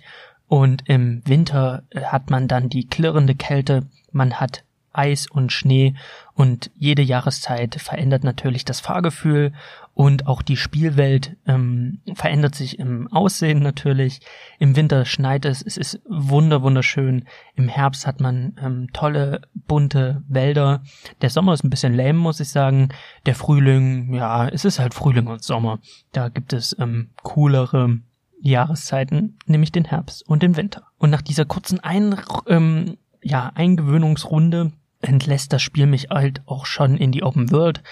und 0.52 0.84
im 0.90 1.22
Winter 1.24 1.84
äh, 1.92 2.02
hat 2.02 2.30
man 2.30 2.50
dann 2.50 2.68
die 2.68 2.86
klirrende 2.86 3.36
Kälte, 3.36 3.88
man 4.12 4.34
hat 4.42 4.66
Eis 4.92 5.28
und 5.28 5.54
Schnee 5.54 5.96
und 6.34 6.72
jede 6.76 7.02
Jahreszeit 7.02 7.76
verändert 7.76 8.26
natürlich 8.26 8.66
das 8.66 8.82
Fahrgefühl 8.82 9.54
und 9.94 10.28
auch 10.28 10.42
die 10.42 10.58
Spielwelt 10.58 11.38
ähm, 11.48 12.02
verändert 12.16 12.56
sich 12.56 12.80
im 12.80 13.08
Aussehen 13.14 13.60
natürlich. 13.60 14.20
Im 14.60 14.76
Winter 14.76 15.06
schneit 15.06 15.46
es, 15.46 15.62
es 15.62 15.78
ist 15.78 16.02
wunder 16.10 16.62
wunderschön. 16.64 17.30
Im 17.56 17.70
Herbst 17.70 18.06
hat 18.06 18.20
man 18.20 18.58
ähm, 18.62 18.90
tolle 18.92 19.44
bunte 19.54 20.22
Wälder. 20.28 20.84
Der 21.22 21.30
Sommer 21.30 21.54
ist 21.54 21.64
ein 21.64 21.70
bisschen 21.70 21.94
lame, 21.94 22.20
muss 22.20 22.42
ich 22.42 22.50
sagen. 22.50 22.90
Der 23.26 23.36
Frühling, 23.36 24.14
ja, 24.14 24.50
es 24.50 24.66
ist 24.66 24.80
halt 24.80 24.94
Frühling 24.94 25.28
und 25.28 25.46
Sommer. 25.46 25.80
Da 26.12 26.28
gibt 26.28 26.52
es 26.52 26.76
ähm, 26.78 27.12
coolere 27.24 28.02
Jahreszeiten, 28.42 29.38
nämlich 29.46 29.72
den 29.72 29.86
Herbst 29.86 30.28
und 30.28 30.44
den 30.44 30.58
Winter. 30.58 30.84
Und 30.98 31.10
nach 31.10 31.22
dieser 31.22 31.46
kurzen 31.46 31.80
Ein 31.80 32.20
ähm, 32.48 32.98
ja, 33.22 33.52
Eingewöhnungsrunde 33.54 34.72
entlässt 35.02 35.54
das 35.54 35.62
Spiel 35.62 35.86
mich 35.86 36.10
halt 36.10 36.42
auch 36.46 36.66
schon 36.66 36.98
in 36.98 37.12
die 37.12 37.24
Open 37.24 37.52
World 37.52 37.84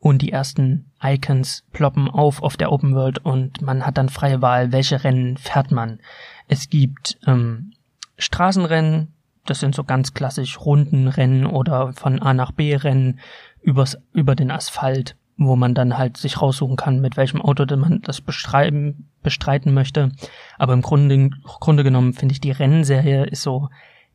und 0.00 0.22
die 0.22 0.32
ersten 0.32 0.90
Icons 1.02 1.64
ploppen 1.72 2.08
auf 2.08 2.42
auf 2.42 2.56
der 2.56 2.72
Open 2.72 2.94
World 2.94 3.24
und 3.24 3.62
man 3.62 3.84
hat 3.84 3.98
dann 3.98 4.08
freie 4.08 4.40
Wahl, 4.42 4.72
welche 4.72 5.02
Rennen 5.04 5.36
fährt 5.36 5.72
man. 5.72 6.00
Es 6.46 6.68
gibt 6.68 7.18
ähm, 7.26 7.72
Straßenrennen, 8.16 9.14
das 9.44 9.60
sind 9.60 9.74
so 9.74 9.84
ganz 9.84 10.14
klassisch 10.14 10.60
Rundenrennen 10.60 11.46
oder 11.46 11.92
von 11.92 12.20
A 12.20 12.34
nach 12.34 12.52
B 12.52 12.74
Rennen 12.74 13.18
übers, 13.62 13.98
über 14.12 14.34
den 14.34 14.50
Asphalt 14.50 15.16
wo 15.38 15.54
man 15.54 15.72
dann 15.74 15.96
halt 15.96 16.16
sich 16.16 16.42
raussuchen 16.42 16.76
kann, 16.76 17.00
mit 17.00 17.16
welchem 17.16 17.40
Auto 17.40 17.64
man 17.76 18.02
das 18.02 18.20
bestreiten, 18.20 19.08
bestreiten 19.22 19.72
möchte. 19.72 20.10
Aber 20.58 20.72
im 20.72 20.82
Grunde, 20.82 21.30
Grunde 21.44 21.84
genommen 21.84 22.12
finde 22.12 22.32
ich 22.32 22.40
die 22.40 22.50
Rennserie 22.50 23.24
ist 23.24 23.42
so 23.42 23.68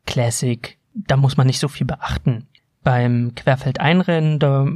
Classic. 0.06 0.78
Da 0.94 1.16
muss 1.16 1.36
man 1.36 1.46
nicht 1.46 1.58
so 1.58 1.68
viel 1.68 1.86
beachten. 1.86 2.46
Beim 2.82 3.34
Querfeldeinrennen, 3.34 4.38
da 4.38 4.66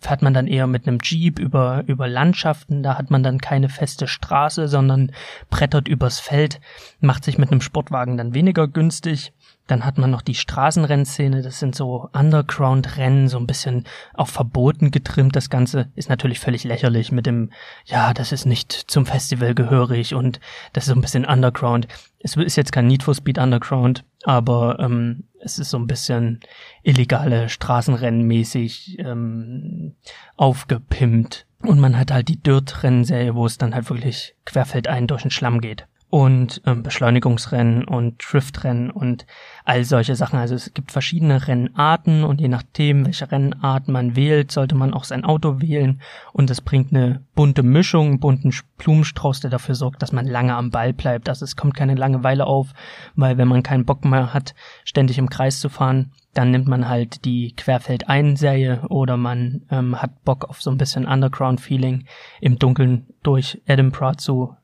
fährt 0.00 0.22
man 0.22 0.32
dann 0.32 0.46
eher 0.46 0.66
mit 0.66 0.88
einem 0.88 1.00
Jeep 1.02 1.38
über, 1.38 1.84
über 1.86 2.08
Landschaften, 2.08 2.82
da 2.82 2.96
hat 2.96 3.10
man 3.10 3.22
dann 3.22 3.38
keine 3.38 3.68
feste 3.68 4.08
Straße, 4.08 4.68
sondern 4.68 5.12
brettert 5.50 5.86
übers 5.86 6.18
Feld, 6.18 6.62
macht 7.00 7.24
sich 7.24 7.36
mit 7.36 7.50
einem 7.50 7.60
Sportwagen 7.60 8.16
dann 8.16 8.32
weniger 8.32 8.66
günstig. 8.66 9.34
Dann 9.68 9.84
hat 9.84 9.98
man 9.98 10.10
noch 10.10 10.22
die 10.22 10.34
Straßenrennszene, 10.34 11.42
das 11.42 11.60
sind 11.60 11.74
so 11.74 12.08
Underground-Rennen, 12.14 13.28
so 13.28 13.38
ein 13.38 13.46
bisschen 13.46 13.84
auch 14.14 14.28
verboten 14.28 14.90
getrimmt. 14.90 15.36
Das 15.36 15.50
Ganze 15.50 15.92
ist 15.94 16.08
natürlich 16.08 16.40
völlig 16.40 16.64
lächerlich 16.64 17.12
mit 17.12 17.26
dem, 17.26 17.50
ja, 17.84 18.14
das 18.14 18.32
ist 18.32 18.46
nicht 18.46 18.72
zum 18.72 19.04
Festival 19.04 19.54
gehörig 19.54 20.14
und 20.14 20.40
das 20.72 20.84
ist 20.84 20.88
so 20.88 20.94
ein 20.94 21.02
bisschen 21.02 21.26
Underground. 21.26 21.86
Es 22.18 22.34
ist 22.34 22.56
jetzt 22.56 22.72
kein 22.72 22.86
Need 22.86 23.02
for 23.02 23.14
Speed 23.14 23.36
Underground, 23.36 24.04
aber 24.24 24.78
ähm, 24.80 25.24
es 25.38 25.58
ist 25.58 25.68
so 25.68 25.78
ein 25.78 25.86
bisschen 25.86 26.40
illegale 26.82 27.50
Straßenrennen 27.50 28.22
mäßig 28.22 28.98
ähm, 29.00 29.96
aufgepimpt. 30.36 31.46
Und 31.62 31.78
man 31.78 31.98
hat 31.98 32.10
halt 32.10 32.28
die 32.28 32.40
Dirt-Rennserie, 32.40 33.34
wo 33.34 33.44
es 33.44 33.58
dann 33.58 33.74
halt 33.74 33.90
wirklich 33.90 34.34
querfeldein 34.46 35.06
durch 35.06 35.22
den 35.22 35.30
Schlamm 35.30 35.60
geht 35.60 35.86
und 36.10 36.62
ähm, 36.64 36.82
Beschleunigungsrennen 36.82 37.84
und 37.84 38.22
Driftrennen 38.26 38.90
und 38.90 39.26
all 39.64 39.84
solche 39.84 40.16
Sachen. 40.16 40.38
Also 40.38 40.54
es 40.54 40.72
gibt 40.72 40.90
verschiedene 40.90 41.46
Rennarten 41.46 42.24
und 42.24 42.40
je 42.40 42.48
nachdem, 42.48 43.04
welche 43.04 43.30
Rennart 43.30 43.88
man 43.88 44.16
wählt, 44.16 44.50
sollte 44.50 44.74
man 44.74 44.94
auch 44.94 45.04
sein 45.04 45.24
Auto 45.24 45.60
wählen 45.60 46.00
und 46.32 46.50
es 46.50 46.62
bringt 46.62 46.94
eine 46.94 47.22
bunte 47.34 47.62
Mischung, 47.62 48.06
einen 48.08 48.20
bunten 48.20 48.54
Blumenstrauß, 48.78 49.40
der 49.40 49.50
dafür 49.50 49.74
sorgt, 49.74 50.00
dass 50.00 50.12
man 50.12 50.26
lange 50.26 50.54
am 50.54 50.70
Ball 50.70 50.94
bleibt. 50.94 51.28
Also 51.28 51.44
es 51.44 51.56
kommt 51.56 51.74
keine 51.74 51.94
Langeweile 51.94 52.46
auf, 52.46 52.72
weil 53.14 53.36
wenn 53.36 53.48
man 53.48 53.62
keinen 53.62 53.84
Bock 53.84 54.04
mehr 54.04 54.32
hat, 54.32 54.54
ständig 54.84 55.18
im 55.18 55.28
Kreis 55.28 55.60
zu 55.60 55.68
fahren, 55.68 56.12
dann 56.32 56.50
nimmt 56.50 56.68
man 56.68 56.88
halt 56.88 57.24
die 57.26 57.54
Querfeld-Ein-Serie 57.54 58.82
oder 58.88 59.16
man 59.16 59.62
ähm, 59.70 60.00
hat 60.00 60.24
Bock 60.24 60.48
auf 60.48 60.62
so 60.62 60.70
ein 60.70 60.78
bisschen 60.78 61.06
Underground-Feeling 61.06 62.04
im 62.40 62.58
Dunkeln 62.58 63.06
durch 63.22 63.60
Edinburgh 63.66 64.16
zu 64.16 64.56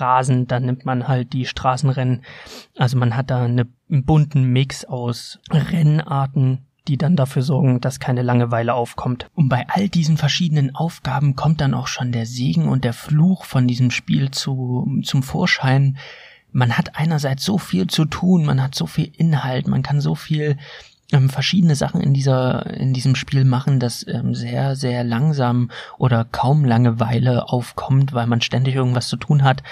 Rasen, 0.00 0.46
dann 0.46 0.64
nimmt 0.64 0.84
man 0.84 1.08
halt 1.08 1.32
die 1.32 1.46
Straßenrennen. 1.46 2.22
Also 2.76 2.96
man 2.96 3.16
hat 3.16 3.30
da 3.30 3.44
eine, 3.44 3.66
einen 3.90 4.04
bunten 4.04 4.44
Mix 4.44 4.84
aus 4.84 5.38
Rennarten, 5.50 6.66
die 6.88 6.96
dann 6.96 7.16
dafür 7.16 7.42
sorgen, 7.42 7.80
dass 7.80 8.00
keine 8.00 8.22
Langeweile 8.22 8.74
aufkommt. 8.74 9.30
Und 9.34 9.48
bei 9.48 9.66
all 9.68 9.88
diesen 9.88 10.16
verschiedenen 10.16 10.74
Aufgaben 10.74 11.36
kommt 11.36 11.60
dann 11.60 11.74
auch 11.74 11.86
schon 11.86 12.12
der 12.12 12.26
Segen 12.26 12.68
und 12.68 12.84
der 12.84 12.92
Fluch 12.92 13.44
von 13.44 13.68
diesem 13.68 13.90
Spiel 13.90 14.30
zu, 14.30 15.00
zum 15.04 15.22
Vorschein. 15.22 15.98
Man 16.50 16.76
hat 16.76 16.96
einerseits 16.96 17.44
so 17.44 17.56
viel 17.56 17.86
zu 17.86 18.04
tun, 18.04 18.44
man 18.44 18.62
hat 18.62 18.74
so 18.74 18.86
viel 18.86 19.10
Inhalt, 19.16 19.68
man 19.68 19.82
kann 19.82 20.00
so 20.00 20.14
viel 20.14 20.58
ähm, 21.12 21.28
verschiedene 21.28 21.76
Sachen 21.76 22.00
in 22.00 22.12
dieser 22.12 22.66
in 22.66 22.92
diesem 22.92 23.14
Spiel 23.14 23.44
machen, 23.44 23.80
das 23.80 24.06
ähm, 24.08 24.34
sehr 24.34 24.76
sehr 24.76 25.04
langsam 25.04 25.70
oder 25.98 26.24
kaum 26.24 26.64
Langeweile 26.64 27.48
aufkommt, 27.48 28.12
weil 28.12 28.26
man 28.26 28.40
ständig 28.40 28.74
irgendwas 28.74 29.08
zu 29.08 29.16
tun 29.16 29.44
hat. 29.44 29.62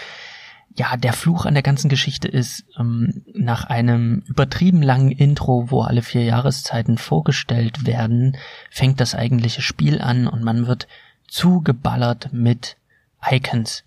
Ja, 0.76 0.96
der 0.96 1.12
Fluch 1.12 1.46
an 1.46 1.54
der 1.54 1.64
ganzen 1.64 1.88
Geschichte 1.88 2.28
ist, 2.28 2.64
ähm, 2.78 3.24
nach 3.34 3.64
einem 3.64 4.22
übertrieben 4.28 4.82
langen 4.82 5.10
Intro, 5.10 5.70
wo 5.70 5.82
alle 5.82 6.02
vier 6.02 6.22
Jahreszeiten 6.24 6.96
vorgestellt 6.96 7.86
werden, 7.86 8.36
fängt 8.70 9.00
das 9.00 9.16
eigentliche 9.16 9.62
Spiel 9.62 10.00
an 10.00 10.28
und 10.28 10.44
man 10.44 10.68
wird 10.68 10.86
zugeballert 11.26 12.32
mit 12.32 12.76
Icons. 13.28 13.84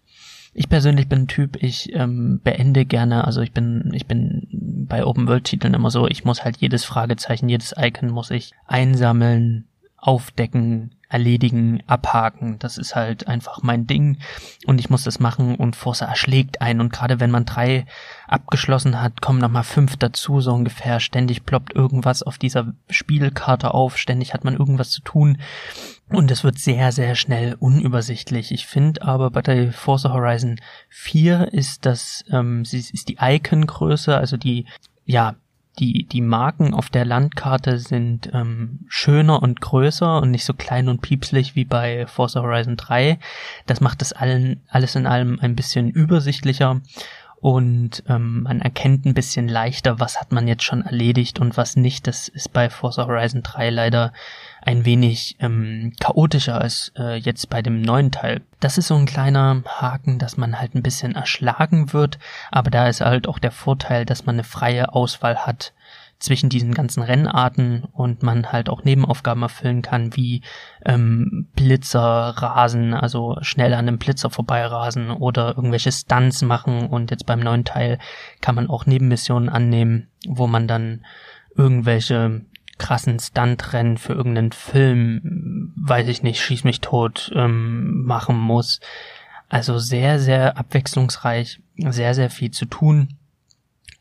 Ich 0.53 0.69
persönlich 0.69 1.09
bin 1.09 1.21
ein 1.21 1.27
Typ, 1.27 1.61
ich 1.61 1.93
ähm, 1.93 2.39
beende 2.43 2.85
gerne, 2.85 3.25
also 3.25 3.41
ich 3.41 3.53
bin, 3.53 3.91
ich 3.93 4.05
bin 4.05 4.47
bei 4.87 5.05
Open 5.05 5.27
World 5.27 5.45
Titeln 5.45 5.73
immer 5.73 5.89
so, 5.89 6.07
ich 6.07 6.25
muss 6.25 6.43
halt 6.43 6.57
jedes 6.57 6.85
Fragezeichen, 6.85 7.49
jedes 7.49 7.73
Icon 7.77 8.09
muss 8.09 8.29
ich 8.29 8.51
einsammeln, 8.67 9.65
aufdecken, 9.97 10.91
erledigen, 11.13 11.81
abhaken. 11.87 12.57
Das 12.59 12.77
ist 12.77 12.95
halt 12.95 13.27
einfach 13.27 13.61
mein 13.61 13.87
Ding 13.87 14.17
und 14.65 14.79
ich 14.79 14.89
muss 14.89 15.03
das 15.03 15.19
machen 15.19 15.55
und 15.55 15.75
Forza 15.75 16.05
erschlägt 16.05 16.61
ein 16.61 16.81
und 16.81 16.91
gerade 16.91 17.19
wenn 17.19 17.31
man 17.31 17.45
drei 17.45 17.85
abgeschlossen 18.27 18.99
hat, 18.99 19.21
kommen 19.21 19.39
nochmal 19.39 19.63
fünf 19.63 19.95
dazu, 19.95 20.41
so 20.41 20.51
ungefähr. 20.51 20.99
Ständig 20.99 21.45
ploppt 21.45 21.73
irgendwas 21.73 22.23
auf 22.23 22.37
dieser 22.37 22.73
Spielkarte 22.89 23.73
auf, 23.73 23.97
ständig 23.97 24.33
hat 24.33 24.43
man 24.43 24.55
irgendwas 24.55 24.89
zu 24.89 25.01
tun 25.01 25.37
und 26.09 26.29
es 26.29 26.43
wird 26.43 26.59
sehr, 26.59 26.91
sehr 26.91 27.15
schnell 27.15 27.55
unübersichtlich. 27.59 28.51
Ich 28.51 28.67
finde 28.67 29.01
aber 29.01 29.31
bei 29.31 29.71
Forza 29.71 30.11
Horizon 30.11 30.59
4 30.89 31.53
ist 31.53 31.85
das, 31.85 32.23
ähm, 32.31 32.61
ist 32.61 33.09
die 33.09 33.17
Icon-Größe, 33.19 34.15
also 34.15 34.37
die, 34.37 34.65
ja, 35.05 35.35
die, 35.79 36.05
die 36.05 36.21
Marken 36.21 36.73
auf 36.75 36.89
der 36.89 37.03
Landkarte 37.03 37.79
sind 37.79 38.29
ähm, 38.31 38.81
schöner 38.87 39.41
und 39.41 39.59
größer 39.59 40.21
und 40.21 40.29
nicht 40.29 40.45
so 40.45 40.53
klein 40.53 40.87
und 40.87 41.01
piepslich 41.01 41.55
wie 41.55 41.65
bei 41.65 42.05
Forza 42.05 42.41
Horizon 42.41 42.77
3. 42.77 43.17
Das 43.65 43.81
macht 43.81 44.01
das 44.01 44.13
allen, 44.13 44.61
alles 44.69 44.95
in 44.95 45.07
allem 45.07 45.39
ein 45.41 45.55
bisschen 45.55 45.89
übersichtlicher 45.89 46.81
und 47.43 48.03
ähm, 48.07 48.43
man 48.43 48.61
erkennt 48.61 49.05
ein 49.05 49.13
bisschen 49.13 49.49
leichter, 49.49 49.99
was 49.99 50.17
hat 50.21 50.31
man 50.31 50.47
jetzt 50.47 50.63
schon 50.63 50.81
erledigt 50.81 51.41
und 51.41 51.57
was 51.57 51.75
nicht. 51.75 52.07
Das 52.07 52.29
ist 52.29 52.53
bei 52.53 52.69
Forza 52.69 53.05
Horizon 53.05 53.43
3 53.43 53.69
leider 53.69 54.13
ein 54.65 54.85
wenig 54.85 55.35
ähm, 55.39 55.93
chaotischer 55.99 56.59
als 56.59 56.91
äh, 56.97 57.15
jetzt 57.17 57.49
bei 57.49 57.61
dem 57.61 57.81
neuen 57.81 58.11
Teil. 58.11 58.41
Das 58.59 58.77
ist 58.77 58.87
so 58.87 58.95
ein 58.95 59.05
kleiner 59.05 59.63
Haken, 59.67 60.19
dass 60.19 60.37
man 60.37 60.59
halt 60.59 60.75
ein 60.75 60.83
bisschen 60.83 61.15
erschlagen 61.15 61.93
wird, 61.93 62.19
aber 62.51 62.71
da 62.71 62.87
ist 62.87 63.01
halt 63.01 63.27
auch 63.27 63.39
der 63.39 63.51
Vorteil, 63.51 64.05
dass 64.05 64.25
man 64.25 64.35
eine 64.35 64.43
freie 64.43 64.93
Auswahl 64.93 65.45
hat 65.45 65.73
zwischen 66.23 66.47
diesen 66.47 66.73
ganzen 66.73 67.03
Rennarten 67.03 67.83
und 67.91 68.23
man 68.23 68.53
halt 68.53 68.69
auch 68.69 68.85
Nebenaufgaben 68.85 69.43
erfüllen 69.43 69.81
kann, 69.81 70.15
wie 70.15 70.41
ähm, 70.85 71.49
Blitzer 71.53 71.99
rasen, 71.99 72.93
also 72.93 73.37
schnell 73.41 73.73
an 73.73 73.87
einem 73.87 73.97
Blitzer 73.97 74.29
vorbeirasen 74.29 75.11
oder 75.11 75.49
irgendwelche 75.57 75.91
Stunts 75.91 76.41
machen 76.41 76.87
und 76.87 77.11
jetzt 77.11 77.25
beim 77.25 77.41
neuen 77.41 77.65
Teil 77.65 77.99
kann 78.39 78.55
man 78.55 78.69
auch 78.69 78.85
Nebenmissionen 78.85 79.49
annehmen, 79.49 80.07
wo 80.25 80.47
man 80.47 80.65
dann 80.65 81.03
irgendwelche 81.57 82.45
krassen 82.83 83.17
Stuntrennen 83.17 83.97
für 83.97 84.11
irgendeinen 84.11 84.51
Film, 84.51 85.71
weiß 85.77 86.09
ich 86.09 86.21
nicht, 86.21 86.41
schieß 86.41 86.65
mich 86.65 86.81
tot, 86.81 87.31
ähm, 87.33 88.03
machen 88.03 88.37
muss. 88.37 88.81
Also 89.47 89.79
sehr, 89.79 90.19
sehr 90.19 90.57
abwechslungsreich, 90.57 91.61
sehr, 91.77 92.13
sehr 92.13 92.29
viel 92.29 92.51
zu 92.51 92.65
tun. 92.65 93.17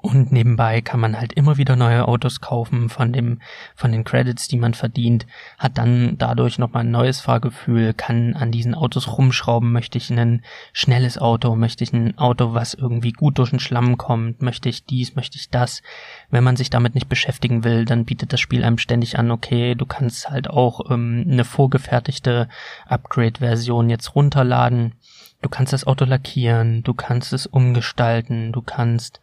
Und 0.03 0.33
nebenbei 0.33 0.81
kann 0.81 0.99
man 0.99 1.17
halt 1.17 1.33
immer 1.33 1.59
wieder 1.59 1.77
neue 1.77 2.09
Autos 2.09 2.41
kaufen 2.41 2.89
von 2.89 3.13
dem, 3.13 3.41
von 3.77 3.93
den 3.93 4.03
Credits, 4.03 4.49
die 4.49 4.57
man 4.57 4.75
verdient, 4.75 5.29
hat 5.59 5.79
dann 5.79 6.19
dadurch 6.19 6.59
nochmal 6.59 6.83
ein 6.83 6.91
neues 6.91 7.21
Fahrgefühl, 7.21 7.95
kann 7.95 8.35
an 8.35 8.51
diesen 8.51 8.75
Autos 8.75 9.17
rumschrauben, 9.17 9.71
möchte 9.71 9.99
ich 9.99 10.11
ein 10.11 10.43
schnelles 10.73 11.19
Auto, 11.19 11.55
möchte 11.55 11.85
ich 11.85 11.93
ein 11.93 12.19
Auto, 12.19 12.53
was 12.53 12.75
irgendwie 12.75 13.13
gut 13.13 13.39
durch 13.39 13.51
den 13.51 13.61
Schlamm 13.61 13.97
kommt, 13.97 14.43
möchte 14.43 14.69
ich 14.69 14.85
dies, 14.87 15.15
möchte 15.15 15.39
ich 15.39 15.51
das. 15.51 15.83
Wenn 16.31 16.43
man 16.43 16.57
sich 16.57 16.69
damit 16.69 16.97
nicht 16.97 17.09
beschäftigen 17.09 17.63
will, 17.63 17.85
dann 17.85 18.05
bietet 18.05 18.33
das 18.33 18.41
Spiel 18.41 18.65
einem 18.65 18.79
ständig 18.79 19.21
an, 19.21 19.31
okay, 19.31 19.77
du 19.77 19.87
kannst 19.87 20.29
halt 20.29 20.51
auch 20.51 20.91
ähm, 20.91 21.25
eine 21.31 21.45
vorgefertigte 21.45 22.49
Upgrade-Version 22.87 23.89
jetzt 23.89 24.17
runterladen. 24.17 24.95
Du 25.43 25.49
kannst 25.49 25.73
das 25.73 25.87
Auto 25.87 26.05
lackieren, 26.05 26.83
du 26.83 26.93
kannst 26.93 27.33
es 27.33 27.47
umgestalten, 27.47 28.51
du 28.51 28.63
kannst 28.63 29.21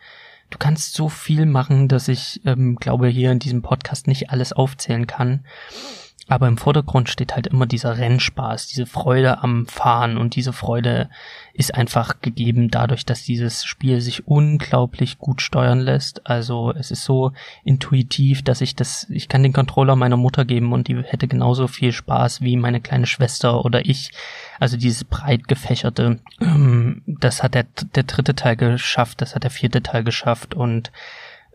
Du 0.50 0.58
kannst 0.58 0.94
so 0.94 1.10
viel 1.10 1.46
machen, 1.46 1.88
dass 1.88 2.08
ich 2.08 2.42
ähm, 2.46 2.76
glaube, 2.76 3.08
hier 3.08 3.32
in 3.32 3.40
diesem 3.40 3.62
Podcast 3.62 4.08
nicht 4.08 4.30
alles 4.32 4.54
aufzählen 4.54 5.08
kann. 5.08 5.46
Aber 6.28 6.48
im 6.48 6.58
Vordergrund 6.58 7.10
steht 7.10 7.34
halt 7.34 7.48
immer 7.48 7.66
dieser 7.66 7.98
Rennspaß, 7.98 8.68
diese 8.68 8.86
Freude 8.86 9.42
am 9.42 9.66
Fahren 9.66 10.18
und 10.18 10.36
diese 10.36 10.54
Freude 10.54 11.10
ist 11.60 11.76
einfach 11.76 12.22
gegeben 12.22 12.72
dadurch, 12.72 13.06
dass 13.06 13.24
dieses 13.24 13.66
Spiel 13.66 14.00
sich 14.00 14.26
unglaublich 14.26 15.18
gut 15.18 15.42
steuern 15.42 15.82
lässt. 15.82 16.26
Also 16.26 16.72
es 16.72 16.90
ist 16.90 17.04
so 17.04 17.34
intuitiv, 17.66 18.44
dass 18.44 18.62
ich 18.62 18.78
das, 18.78 19.08
ich 19.10 19.28
kann 19.28 19.44
den 19.44 19.52
Controller 19.52 19.98
meiner 19.98 20.16
Mutter 20.16 20.46
geben 20.46 20.72
und 20.72 20.88
die 20.88 20.96
hätte 21.04 21.28
genauso 21.28 21.68
viel 21.68 21.92
Spaß 21.92 22.40
wie 22.40 22.56
meine 22.56 22.80
kleine 22.80 23.08
Schwester 23.08 23.66
oder 23.66 23.86
ich. 23.86 24.12
Also 24.58 24.78
dieses 24.78 25.04
breit 25.04 25.50
gefächerte, 25.50 26.20
ähm, 26.40 27.02
das 27.06 27.44
hat 27.44 27.56
der, 27.56 27.66
der 27.94 28.04
dritte 28.04 28.36
Teil 28.36 28.56
geschafft, 28.56 29.22
das 29.22 29.36
hat 29.36 29.44
der 29.44 29.52
vierte 29.52 29.84
Teil 29.84 30.06
geschafft 30.06 30.56
und 30.56 30.94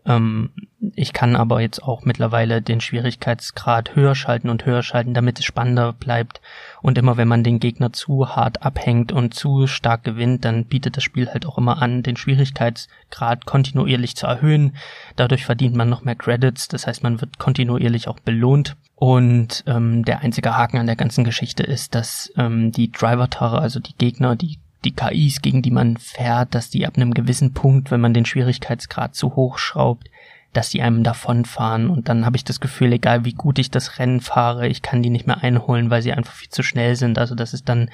ähm, 0.05 0.51
ich 0.93 1.13
kann 1.13 1.35
aber 1.35 1.61
jetzt 1.61 1.81
auch 1.81 2.05
mittlerweile 2.05 2.61
den 2.61 2.79
Schwierigkeitsgrad 2.79 3.95
höher 3.95 4.13
schalten 4.13 4.49
und 4.49 4.65
höher 4.65 4.83
schalten, 4.83 5.13
damit 5.13 5.39
es 5.39 5.45
spannender 5.45 5.93
bleibt. 5.93 6.41
Und 6.81 6.97
immer 6.97 7.17
wenn 7.17 7.27
man 7.27 7.43
den 7.43 7.59
Gegner 7.59 7.91
zu 7.91 8.35
hart 8.35 8.63
abhängt 8.63 9.11
und 9.11 9.33
zu 9.33 9.67
stark 9.67 10.03
gewinnt, 10.03 10.45
dann 10.45 10.65
bietet 10.65 10.97
das 10.97 11.03
Spiel 11.03 11.27
halt 11.29 11.45
auch 11.45 11.57
immer 11.57 11.81
an, 11.81 12.03
den 12.03 12.17
Schwierigkeitsgrad 12.17 13.45
kontinuierlich 13.45 14.15
zu 14.15 14.27
erhöhen. 14.27 14.75
Dadurch 15.15 15.45
verdient 15.45 15.75
man 15.75 15.89
noch 15.89 16.03
mehr 16.03 16.15
Credits, 16.15 16.67
das 16.67 16.85
heißt, 16.85 17.03
man 17.03 17.19
wird 17.21 17.39
kontinuierlich 17.39 18.07
auch 18.07 18.19
belohnt. 18.19 18.75
Und 18.95 19.63
ähm, 19.67 20.05
der 20.05 20.21
einzige 20.21 20.55
Haken 20.55 20.77
an 20.77 20.85
der 20.85 20.95
ganzen 20.95 21.23
Geschichte 21.23 21.63
ist, 21.63 21.95
dass 21.95 22.31
ähm, 22.37 22.71
die 22.71 22.91
Driver-Tare, 22.91 23.59
also 23.59 23.79
die 23.79 23.95
Gegner, 23.97 24.35
die 24.35 24.59
die 24.85 24.93
KIs, 24.93 25.41
gegen 25.41 25.61
die 25.61 25.71
man 25.71 25.97
fährt, 25.97 26.55
dass 26.55 26.69
die 26.69 26.85
ab 26.85 26.95
einem 26.95 27.13
gewissen 27.13 27.53
Punkt, 27.53 27.91
wenn 27.91 28.01
man 28.01 28.13
den 28.13 28.25
Schwierigkeitsgrad 28.25 29.15
zu 29.15 29.35
hoch 29.35 29.57
schraubt, 29.57 30.09
dass 30.53 30.69
die 30.69 30.81
einem 30.81 31.03
davonfahren 31.03 31.89
und 31.89 32.07
dann 32.07 32.25
habe 32.25 32.37
ich 32.37 32.45
das 32.45 32.61
Gefühl, 32.61 32.93
egal 32.93 33.25
wie 33.25 33.33
gut 33.33 33.59
ich 33.59 33.71
das 33.71 33.99
Rennen 33.99 34.21
fahre, 34.21 34.67
ich 34.67 34.81
kann 34.81 35.03
die 35.03 35.09
nicht 35.09 35.27
mehr 35.27 35.43
einholen, 35.43 35.89
weil 35.89 36.01
sie 36.01 36.13
einfach 36.13 36.33
viel 36.33 36.49
zu 36.49 36.63
schnell 36.63 36.95
sind. 36.95 37.19
Also 37.19 37.35
das 37.35 37.53
ist 37.53 37.67
dann 37.67 37.89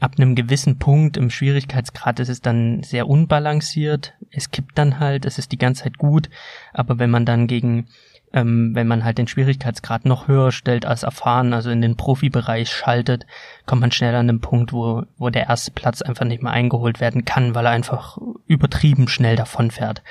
ab 0.00 0.12
einem 0.16 0.36
gewissen 0.36 0.78
Punkt 0.78 1.16
im 1.16 1.30
Schwierigkeitsgrad 1.30 2.20
ist 2.20 2.28
es 2.28 2.40
dann 2.40 2.82
sehr 2.84 3.08
unbalanciert. 3.08 4.14
Es 4.30 4.50
kippt 4.50 4.78
dann 4.78 5.00
halt, 5.00 5.24
es 5.24 5.38
ist 5.38 5.50
die 5.50 5.58
ganze 5.58 5.84
Zeit 5.84 5.98
gut, 5.98 6.30
aber 6.72 7.00
wenn 7.00 7.10
man 7.10 7.24
dann 7.24 7.48
gegen 7.48 7.88
ähm, 8.32 8.74
wenn 8.74 8.86
man 8.86 9.04
halt 9.04 9.18
den 9.18 9.28
Schwierigkeitsgrad 9.28 10.04
noch 10.04 10.28
höher 10.28 10.52
stellt 10.52 10.84
als 10.86 11.02
erfahren, 11.02 11.52
also 11.52 11.70
in 11.70 11.80
den 11.80 11.96
Profibereich 11.96 12.70
schaltet, 12.70 13.26
kommt 13.66 13.80
man 13.80 13.92
schnell 13.92 14.14
an 14.14 14.26
den 14.26 14.40
Punkt, 14.40 14.72
wo, 14.72 15.04
wo 15.16 15.30
der 15.30 15.48
erste 15.48 15.70
Platz 15.70 16.02
einfach 16.02 16.24
nicht 16.24 16.42
mehr 16.42 16.52
eingeholt 16.52 17.00
werden 17.00 17.24
kann, 17.24 17.54
weil 17.54 17.66
er 17.66 17.72
einfach 17.72 18.18
übertrieben 18.46 19.08
schnell 19.08 19.36
davonfährt. 19.36 20.02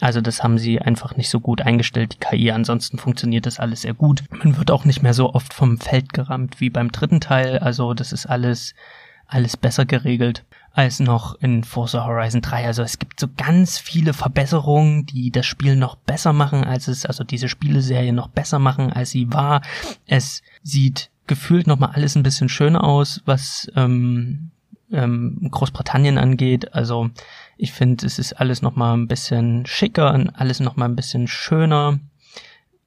Also 0.00 0.20
das 0.20 0.42
haben 0.42 0.58
sie 0.58 0.80
einfach 0.80 1.16
nicht 1.16 1.28
so 1.28 1.40
gut 1.40 1.60
eingestellt, 1.60 2.14
die 2.14 2.18
KI. 2.18 2.52
Ansonsten 2.52 2.98
funktioniert 2.98 3.46
das 3.46 3.58
alles 3.58 3.82
sehr 3.82 3.94
gut. 3.94 4.22
Man 4.30 4.56
wird 4.56 4.70
auch 4.70 4.84
nicht 4.84 5.02
mehr 5.02 5.14
so 5.14 5.34
oft 5.34 5.52
vom 5.52 5.78
Feld 5.78 6.12
gerammt 6.12 6.60
wie 6.60 6.70
beim 6.70 6.92
dritten 6.92 7.20
Teil. 7.20 7.58
Also 7.58 7.94
das 7.94 8.12
ist 8.12 8.26
alles, 8.26 8.74
alles 9.26 9.56
besser 9.56 9.86
geregelt 9.86 10.44
als 10.72 11.00
noch 11.00 11.34
in 11.40 11.64
Forza 11.64 12.04
Horizon 12.04 12.40
3. 12.40 12.66
Also 12.66 12.82
es 12.82 12.98
gibt 12.98 13.18
so 13.18 13.26
ganz 13.36 13.78
viele 13.78 14.12
Verbesserungen, 14.12 15.06
die 15.06 15.30
das 15.30 15.46
Spiel 15.46 15.76
noch 15.76 15.96
besser 15.96 16.32
machen, 16.32 16.64
als 16.64 16.88
es, 16.88 17.04
also 17.04 17.24
diese 17.24 17.48
Spieleserie 17.48 18.12
noch 18.12 18.28
besser 18.28 18.58
machen, 18.58 18.92
als 18.92 19.10
sie 19.10 19.32
war. 19.32 19.62
Es 20.06 20.42
sieht 20.62 21.10
gefühlt 21.26 21.66
nochmal 21.66 21.90
alles 21.94 22.16
ein 22.16 22.22
bisschen 22.22 22.48
schöner 22.48 22.84
aus, 22.84 23.22
was 23.24 23.70
ähm, 23.76 24.50
ähm, 24.92 25.48
Großbritannien 25.50 26.18
angeht. 26.18 26.74
Also 26.74 27.10
ich 27.56 27.72
finde, 27.72 28.06
es 28.06 28.18
ist 28.18 28.34
alles 28.34 28.62
nochmal 28.62 28.96
ein 28.96 29.08
bisschen 29.08 29.66
schicker 29.66 30.14
und 30.14 30.30
alles 30.30 30.60
nochmal 30.60 30.88
ein 30.88 30.96
bisschen 30.96 31.26
schöner 31.26 31.98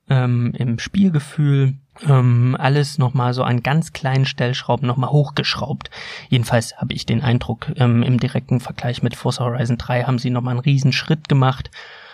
ähm, 0.09 0.53
im 0.57 0.79
Spielgefühl 0.79 1.75
ähm, 2.07 2.55
alles 2.59 2.97
nochmal 2.97 3.33
so 3.33 3.43
an 3.43 3.63
ganz 3.63 3.93
kleinen 3.93 4.25
Stellschrauben 4.25 4.87
nochmal 4.87 5.11
hochgeschraubt. 5.11 5.89
Jedenfalls 6.29 6.77
habe 6.77 6.93
ich 6.93 7.05
den 7.05 7.21
Eindruck, 7.21 7.71
ähm, 7.75 8.03
im 8.03 8.19
direkten 8.19 8.59
Vergleich 8.59 9.03
mit 9.03 9.15
Forza 9.15 9.43
Horizon 9.43 9.77
3 9.77 10.03
haben 10.03 10.19
sie 10.19 10.29
nochmal 10.29 10.53
einen 10.53 10.61
riesen 10.61 10.93
Schritt 10.93 11.29
gemacht 11.29 11.69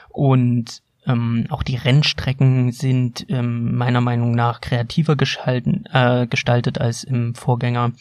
und 0.10 0.82
ähm, 1.06 1.46
auch 1.50 1.64
die 1.64 1.78
Rennstrecken 1.78 2.72
sind 2.72 3.26
ähm, 3.30 3.76
meiner 3.76 4.02
Meinung 4.02 4.36
nach 4.36 4.62
kreativer 4.62 5.16
geschalten, 5.16 5.86
äh, 5.94 6.28
gestaltet 6.28 6.80
als 6.82 7.04
im 7.04 7.34
Vorgänger. 7.34 7.94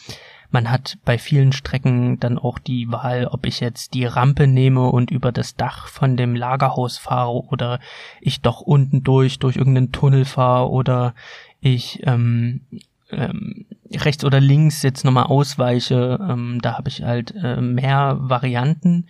Man 0.57 0.71
hat 0.71 0.97
bei 1.05 1.19
vielen 1.19 1.53
Strecken 1.53 2.19
dann 2.19 2.39
auch 2.39 2.59
die 2.59 2.91
Wahl, 2.91 3.27
ob 3.27 3.45
ich 3.45 3.61
jetzt 3.61 3.93
die 3.93 4.07
Rampe 4.07 4.47
nehme 4.47 4.89
und 4.89 5.11
über 5.11 5.31
das 5.31 5.55
Dach 5.55 5.87
von 5.87 6.17
dem 6.17 6.35
Lagerhaus 6.35 6.97
fahre 6.97 7.45
oder 7.49 7.79
ich 8.23 8.41
doch 8.41 8.63
unten 8.63 9.03
durch, 9.03 9.39
durch 9.39 9.57
irgendeinen 9.57 9.93
Tunnel 9.93 10.25
fahre 10.25 10.71
oder 10.71 11.15
ich 11.61 12.01
ähm, 12.07 12.63
ähm, 13.11 13.67
rechts 13.93 14.25
oder 14.25 14.41
links 14.41 14.83
jetzt 14.83 15.05
nochmal 15.05 15.25
ausweiche. 15.27 16.19
Ähm, 16.27 16.61
da 16.63 16.79
habe 16.79 16.89
ich 16.89 17.03
halt 17.03 17.35
äh, 17.35 17.61
mehr 17.61 18.17
Varianten. 18.19 19.09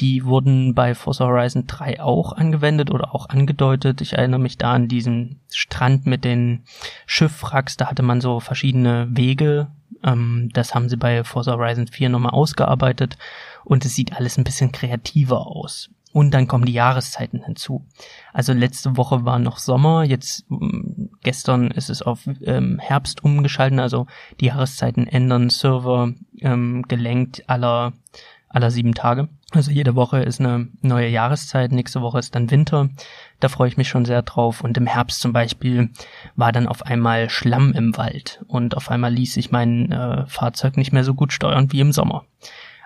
Die 0.00 0.24
wurden 0.24 0.74
bei 0.74 0.94
Forza 0.94 1.26
Horizon 1.26 1.66
3 1.66 2.00
auch 2.00 2.32
angewendet 2.32 2.90
oder 2.90 3.14
auch 3.14 3.28
angedeutet. 3.28 4.00
Ich 4.00 4.14
erinnere 4.14 4.40
mich 4.40 4.56
da 4.56 4.72
an 4.72 4.88
diesen 4.88 5.40
Strand 5.52 6.06
mit 6.06 6.24
den 6.24 6.64
Schiffwracks. 7.04 7.76
Da 7.76 7.90
hatte 7.90 8.02
man 8.02 8.22
so 8.22 8.40
verschiedene 8.40 9.08
Wege. 9.10 9.68
Ähm, 10.02 10.48
das 10.54 10.74
haben 10.74 10.88
sie 10.88 10.96
bei 10.96 11.22
Forza 11.22 11.52
Horizon 11.52 11.86
4 11.86 12.08
nochmal 12.08 12.32
ausgearbeitet. 12.32 13.18
Und 13.64 13.84
es 13.84 13.94
sieht 13.94 14.14
alles 14.14 14.38
ein 14.38 14.44
bisschen 14.44 14.72
kreativer 14.72 15.46
aus. 15.46 15.90
Und 16.12 16.32
dann 16.32 16.48
kommen 16.48 16.64
die 16.64 16.72
Jahreszeiten 16.72 17.44
hinzu. 17.44 17.86
Also 18.32 18.54
letzte 18.54 18.96
Woche 18.96 19.24
war 19.26 19.38
noch 19.38 19.58
Sommer, 19.58 20.02
jetzt 20.02 20.44
ähm, 20.50 21.10
gestern 21.22 21.70
ist 21.70 21.88
es 21.88 22.02
auf 22.02 22.26
ähm, 22.42 22.80
Herbst 22.80 23.22
umgeschalten, 23.22 23.78
also 23.78 24.06
die 24.40 24.46
Jahreszeiten 24.46 25.06
ändern 25.06 25.50
Server 25.50 26.12
ähm, 26.40 26.82
gelenkt 26.88 27.48
aller 27.48 27.92
aller 28.50 28.70
sieben 28.72 28.94
Tage. 28.94 29.28
Also 29.52 29.72
jede 29.72 29.96
Woche 29.96 30.20
ist 30.20 30.38
eine 30.38 30.68
neue 30.80 31.08
Jahreszeit, 31.08 31.72
nächste 31.72 32.00
Woche 32.00 32.20
ist 32.20 32.36
dann 32.36 32.50
Winter. 32.50 32.88
Da 33.40 33.48
freue 33.48 33.68
ich 33.68 33.76
mich 33.76 33.88
schon 33.88 34.04
sehr 34.04 34.22
drauf. 34.22 34.62
Und 34.62 34.76
im 34.76 34.86
Herbst 34.86 35.20
zum 35.20 35.32
Beispiel 35.32 35.90
war 36.36 36.52
dann 36.52 36.68
auf 36.68 36.86
einmal 36.86 37.28
Schlamm 37.28 37.72
im 37.72 37.96
Wald 37.96 38.44
und 38.46 38.76
auf 38.76 38.90
einmal 38.90 39.12
ließ 39.12 39.34
sich 39.34 39.50
mein 39.50 39.90
äh, 39.90 40.26
Fahrzeug 40.26 40.76
nicht 40.76 40.92
mehr 40.92 41.02
so 41.02 41.14
gut 41.14 41.32
steuern 41.32 41.72
wie 41.72 41.80
im 41.80 41.90
Sommer. 41.90 42.24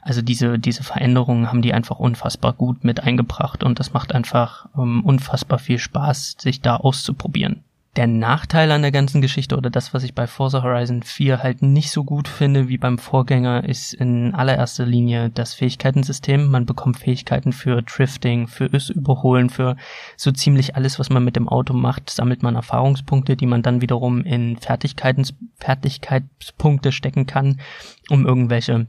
Also 0.00 0.22
diese, 0.22 0.58
diese 0.58 0.82
Veränderungen 0.82 1.48
haben 1.48 1.62
die 1.62 1.72
einfach 1.72 1.98
unfassbar 1.98 2.52
gut 2.52 2.84
mit 2.84 3.00
eingebracht 3.00 3.62
und 3.62 3.78
das 3.78 3.92
macht 3.92 4.14
einfach 4.14 4.66
ähm, 4.76 5.02
unfassbar 5.04 5.58
viel 5.58 5.78
Spaß, 5.78 6.36
sich 6.38 6.60
da 6.60 6.76
auszuprobieren. 6.76 7.64
Der 7.96 8.08
Nachteil 8.08 8.72
an 8.72 8.82
der 8.82 8.90
ganzen 8.90 9.20
Geschichte 9.20 9.56
oder 9.56 9.70
das, 9.70 9.94
was 9.94 10.02
ich 10.02 10.16
bei 10.16 10.26
Forza 10.26 10.64
Horizon 10.64 11.04
4 11.04 11.44
halt 11.44 11.62
nicht 11.62 11.92
so 11.92 12.02
gut 12.02 12.26
finde 12.26 12.68
wie 12.68 12.76
beim 12.76 12.98
Vorgänger, 12.98 13.62
ist 13.68 13.94
in 13.94 14.34
allererster 14.34 14.84
Linie 14.84 15.30
das 15.30 15.54
Fähigkeitensystem. 15.54 16.50
Man 16.50 16.66
bekommt 16.66 16.98
Fähigkeiten 16.98 17.52
für 17.52 17.82
Drifting, 17.82 18.48
für 18.48 18.66
Überholen, 18.66 19.48
für 19.48 19.76
so 20.16 20.32
ziemlich 20.32 20.74
alles, 20.74 20.98
was 20.98 21.08
man 21.08 21.24
mit 21.24 21.36
dem 21.36 21.48
Auto 21.48 21.72
macht, 21.72 22.10
sammelt 22.10 22.42
man 22.42 22.56
Erfahrungspunkte, 22.56 23.36
die 23.36 23.46
man 23.46 23.62
dann 23.62 23.80
wiederum 23.80 24.24
in 24.24 24.56
Fertigkeiten, 24.56 25.24
Fertigkeitspunkte 25.58 26.90
stecken 26.90 27.26
kann, 27.26 27.60
um 28.10 28.26
irgendwelche 28.26 28.88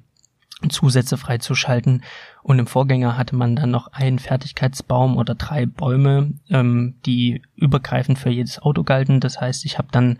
Zusätze 0.69 1.17
freizuschalten. 1.17 2.03
Und 2.41 2.59
im 2.59 2.67
Vorgänger 2.67 3.17
hatte 3.17 3.35
man 3.35 3.55
dann 3.55 3.71
noch 3.71 3.87
einen 3.91 4.19
Fertigkeitsbaum 4.19 5.17
oder 5.17 5.35
drei 5.35 5.65
Bäume, 5.65 6.33
ähm, 6.49 6.95
die 7.05 7.41
übergreifend 7.55 8.19
für 8.19 8.29
jedes 8.29 8.61
Auto 8.61 8.83
galten. 8.83 9.19
Das 9.19 9.41
heißt, 9.41 9.65
ich 9.65 9.77
habe 9.77 9.89
dann 9.91 10.19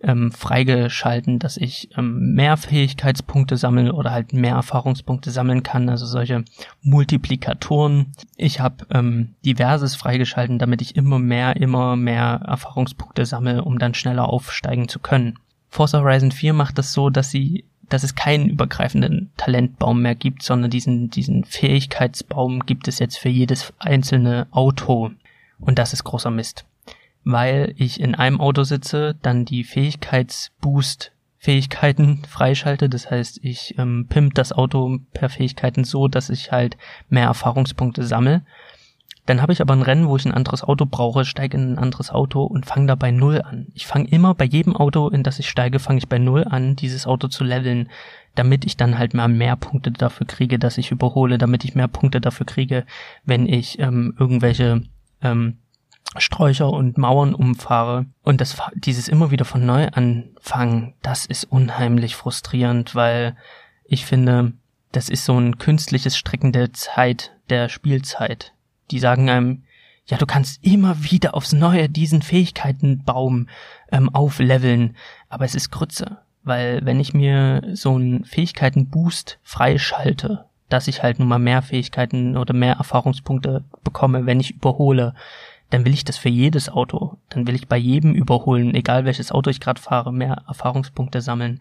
ähm, 0.00 0.30
freigeschalten, 0.30 1.38
dass 1.38 1.56
ich 1.56 1.90
ähm, 1.96 2.34
mehr 2.34 2.56
Fähigkeitspunkte 2.56 3.56
sammeln 3.56 3.90
oder 3.90 4.12
halt 4.12 4.32
mehr 4.32 4.54
Erfahrungspunkte 4.54 5.30
sammeln 5.30 5.62
kann, 5.62 5.88
also 5.88 6.06
solche 6.06 6.44
Multiplikatoren. 6.82 8.12
Ich 8.36 8.60
habe 8.60 8.86
ähm, 8.90 9.34
diverses 9.44 9.96
freigeschalten, 9.96 10.58
damit 10.58 10.82
ich 10.82 10.96
immer 10.96 11.18
mehr, 11.18 11.56
immer 11.56 11.96
mehr 11.96 12.42
Erfahrungspunkte 12.46 13.26
sammle, 13.26 13.64
um 13.64 13.78
dann 13.78 13.94
schneller 13.94 14.28
aufsteigen 14.28 14.88
zu 14.88 15.00
können. 15.00 15.38
Forza 15.68 15.98
Horizon 16.00 16.32
4 16.32 16.52
macht 16.52 16.78
das 16.78 16.92
so, 16.92 17.10
dass 17.10 17.30
sie 17.30 17.64
dass 17.88 18.02
es 18.02 18.14
keinen 18.14 18.48
übergreifenden 18.48 19.30
Talentbaum 19.36 20.02
mehr 20.02 20.14
gibt, 20.14 20.42
sondern 20.42 20.70
diesen, 20.70 21.10
diesen 21.10 21.44
Fähigkeitsbaum 21.44 22.66
gibt 22.66 22.88
es 22.88 22.98
jetzt 22.98 23.18
für 23.18 23.28
jedes 23.28 23.72
einzelne 23.78 24.46
Auto. 24.50 25.10
Und 25.60 25.78
das 25.78 25.92
ist 25.92 26.04
großer 26.04 26.30
Mist. 26.30 26.64
Weil 27.24 27.74
ich 27.76 28.00
in 28.00 28.14
einem 28.14 28.40
Auto 28.40 28.62
sitze, 28.64 29.16
dann 29.22 29.44
die 29.44 29.64
Fähigkeitsboost 29.64 31.12
Fähigkeiten 31.38 32.22
freischalte. 32.28 32.88
Das 32.88 33.10
heißt, 33.10 33.40
ich 33.42 33.76
ähm, 33.78 34.06
pimp 34.08 34.34
das 34.34 34.52
Auto 34.52 34.98
per 35.12 35.28
Fähigkeiten 35.28 35.84
so, 35.84 36.08
dass 36.08 36.30
ich 36.30 36.50
halt 36.50 36.76
mehr 37.08 37.24
Erfahrungspunkte 37.24 38.04
sammle. 38.04 38.42
Dann 39.28 39.42
habe 39.42 39.52
ich 39.52 39.60
aber 39.60 39.74
ein 39.74 39.82
Rennen, 39.82 40.08
wo 40.08 40.16
ich 40.16 40.24
ein 40.24 40.32
anderes 40.32 40.64
Auto 40.64 40.86
brauche, 40.86 41.26
steige 41.26 41.58
in 41.58 41.74
ein 41.74 41.78
anderes 41.78 42.08
Auto 42.08 42.44
und 42.44 42.64
fange 42.64 42.86
da 42.86 42.94
bei 42.94 43.10
Null 43.10 43.42
an. 43.42 43.66
Ich 43.74 43.86
fange 43.86 44.08
immer 44.08 44.34
bei 44.34 44.46
jedem 44.46 44.74
Auto, 44.74 45.10
in 45.10 45.22
das 45.22 45.38
ich 45.38 45.50
steige, 45.50 45.80
fange 45.80 45.98
ich 45.98 46.08
bei 46.08 46.16
Null 46.18 46.44
an, 46.44 46.76
dieses 46.76 47.06
Auto 47.06 47.28
zu 47.28 47.44
leveln, 47.44 47.90
damit 48.36 48.64
ich 48.64 48.78
dann 48.78 48.96
halt 48.96 49.12
mal 49.12 49.28
mehr 49.28 49.56
Punkte 49.56 49.90
dafür 49.90 50.26
kriege, 50.26 50.58
dass 50.58 50.78
ich 50.78 50.92
überhole, 50.92 51.36
damit 51.36 51.62
ich 51.66 51.74
mehr 51.74 51.88
Punkte 51.88 52.22
dafür 52.22 52.46
kriege, 52.46 52.86
wenn 53.26 53.44
ich 53.44 53.78
ähm, 53.80 54.14
irgendwelche 54.18 54.84
ähm, 55.20 55.58
Sträucher 56.16 56.70
und 56.70 56.96
Mauern 56.96 57.34
umfahre. 57.34 58.06
Und 58.22 58.40
das, 58.40 58.56
dieses 58.76 59.08
immer 59.08 59.30
wieder 59.30 59.44
von 59.44 59.66
neu 59.66 59.88
anfangen, 59.88 60.94
das 61.02 61.26
ist 61.26 61.44
unheimlich 61.44 62.16
frustrierend, 62.16 62.94
weil 62.94 63.36
ich 63.84 64.06
finde, 64.06 64.54
das 64.92 65.10
ist 65.10 65.26
so 65.26 65.38
ein 65.38 65.58
künstliches 65.58 66.16
Strecken 66.16 66.52
der 66.52 66.72
Zeit, 66.72 67.36
der 67.50 67.68
Spielzeit 67.68 68.54
die 68.90 68.98
sagen 68.98 69.28
einem, 69.30 69.62
ja, 70.06 70.16
du 70.16 70.26
kannst 70.26 70.64
immer 70.64 71.04
wieder 71.04 71.34
aufs 71.34 71.52
Neue 71.52 71.88
diesen 71.88 72.22
Fähigkeitenbaum 72.22 73.48
ähm, 73.92 74.14
aufleveln, 74.14 74.96
aber 75.28 75.44
es 75.44 75.54
ist 75.54 75.70
Grütze, 75.70 76.18
weil 76.44 76.80
wenn 76.84 76.98
ich 76.98 77.12
mir 77.12 77.62
so 77.74 77.94
einen 77.94 78.24
Fähigkeitenboost 78.24 79.38
freischalte, 79.42 80.46
dass 80.68 80.88
ich 80.88 81.02
halt 81.02 81.18
nun 81.18 81.28
mal 81.28 81.38
mehr 81.38 81.62
Fähigkeiten 81.62 82.36
oder 82.36 82.54
mehr 82.54 82.74
Erfahrungspunkte 82.74 83.64
bekomme, 83.84 84.26
wenn 84.26 84.40
ich 84.40 84.52
überhole, 84.52 85.14
dann 85.70 85.84
will 85.84 85.92
ich 85.92 86.04
das 86.04 86.16
für 86.16 86.28
jedes 86.28 86.68
Auto. 86.68 87.18
Dann 87.28 87.46
will 87.46 87.54
ich 87.54 87.68
bei 87.68 87.76
jedem 87.76 88.14
Überholen, 88.14 88.74
egal 88.74 89.04
welches 89.04 89.32
Auto 89.32 89.50
ich 89.50 89.60
gerade 89.60 89.80
fahre, 89.80 90.12
mehr 90.12 90.42
Erfahrungspunkte 90.46 91.20
sammeln. 91.20 91.60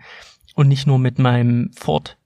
Und 0.56 0.68
nicht 0.70 0.88
nur 0.88 0.98
mit 0.98 1.20
meinem 1.20 1.72
Ford, 1.76 2.18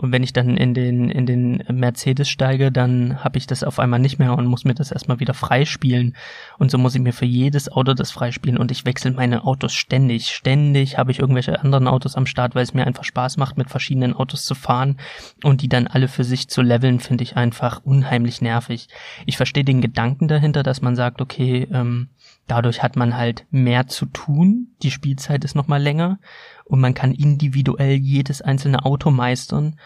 und 0.00 0.12
wenn 0.12 0.22
ich 0.22 0.32
dann 0.32 0.56
in 0.56 0.74
den, 0.74 1.10
in 1.10 1.26
den 1.26 1.64
Mercedes 1.72 2.28
steige, 2.28 2.70
dann 2.70 3.24
habe 3.24 3.36
ich 3.36 3.48
das 3.48 3.64
auf 3.64 3.80
einmal 3.80 3.98
nicht 3.98 4.20
mehr 4.20 4.38
und 4.38 4.46
muss 4.46 4.64
mir 4.64 4.74
das 4.74 4.92
erstmal 4.92 5.18
wieder 5.18 5.34
freispielen. 5.34 6.14
Und 6.56 6.70
so 6.70 6.78
muss 6.78 6.94
ich 6.94 7.00
mir 7.00 7.12
für 7.12 7.24
jedes 7.24 7.68
Auto 7.68 7.94
das 7.94 8.12
freispielen 8.12 8.58
und 8.58 8.70
ich 8.70 8.86
wechsle 8.86 9.10
meine 9.10 9.42
Autos 9.42 9.74
ständig. 9.74 10.30
Ständig 10.30 10.98
habe 10.98 11.10
ich 11.10 11.18
irgendwelche 11.18 11.60
anderen 11.60 11.88
Autos 11.88 12.14
am 12.14 12.26
Start, 12.26 12.54
weil 12.54 12.62
es 12.62 12.74
mir 12.74 12.86
einfach 12.86 13.02
Spaß 13.02 13.38
macht, 13.38 13.58
mit 13.58 13.70
verschiedenen 13.70 14.14
Autos 14.14 14.44
zu 14.44 14.54
fahren 14.54 14.98
und 15.42 15.62
die 15.62 15.68
dann 15.68 15.88
alle 15.88 16.06
für 16.06 16.22
sich 16.22 16.46
zu 16.46 16.62
leveln, 16.62 17.00
finde 17.00 17.24
ich 17.24 17.36
einfach 17.36 17.80
unheimlich 17.84 18.40
nervig. 18.40 18.88
Ich 19.26 19.36
verstehe 19.36 19.64
den 19.64 19.80
Gedanken 19.80 20.28
dahinter, 20.28 20.62
dass 20.62 20.80
man 20.80 20.94
sagt, 20.94 21.20
okay, 21.20 21.66
ähm, 21.72 22.08
dadurch 22.46 22.84
hat 22.84 22.94
man 22.94 23.16
halt 23.16 23.46
mehr 23.50 23.88
zu 23.88 24.06
tun, 24.06 24.68
die 24.82 24.92
Spielzeit 24.92 25.44
ist 25.44 25.56
nochmal 25.56 25.82
länger 25.82 26.20
und 26.68 26.80
man 26.80 26.94
kann 26.94 27.12
individuell 27.12 27.94
jedes 27.94 28.42
einzelne 28.42 28.84
Auto 28.84 29.10
meistern. 29.10 29.78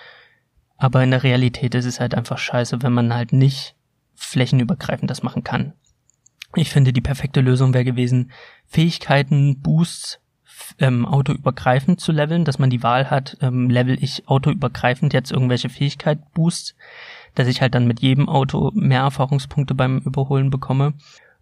Aber 0.76 1.03
in 1.03 1.12
der 1.12 1.22
Realität 1.22 1.74
ist 1.74 1.87
es 1.87 2.01
halt 2.01 2.14
einfach 2.14 2.39
scheiße, 2.39 2.83
wenn 2.83 2.93
man 2.93 3.14
halt 3.14 3.33
nicht 3.33 3.76
flächenübergreifend 4.14 5.11
das 5.11 5.22
machen 5.22 5.45
kann. 5.45 5.74
Ich 6.55 6.70
finde, 6.70 6.93
die 6.93 7.01
perfekte 7.01 7.41
Lösung 7.41 7.72
wäre 7.72 7.85
gewesen, 7.85 8.33
Fähigkeiten, 8.66 9.61
Boosts, 9.61 10.20
ähm, 10.78 11.07
autoübergreifend 11.07 12.01
zu 12.01 12.12
leveln, 12.12 12.45
dass 12.45 12.59
man 12.59 12.70
die 12.70 12.83
Wahl 12.83 13.11
hat, 13.11 13.37
ähm, 13.41 13.70
level 13.70 14.03
ich 14.03 14.28
autoübergreifend 14.28 15.12
jetzt 15.12 15.33
irgendwelche 15.33 15.68
Fähigkeit-Boosts, 15.68 16.74
dass 17.35 17.49
ich 17.49 17.61
halt 17.61 17.74
dann 17.74 17.87
mit 17.87 18.01
jedem 18.01 18.28
Auto 18.28 18.70
mehr 18.74 19.01
Erfahrungspunkte 19.01 19.74
beim 19.74 19.99
Überholen 19.99 20.51
bekomme. 20.51 20.95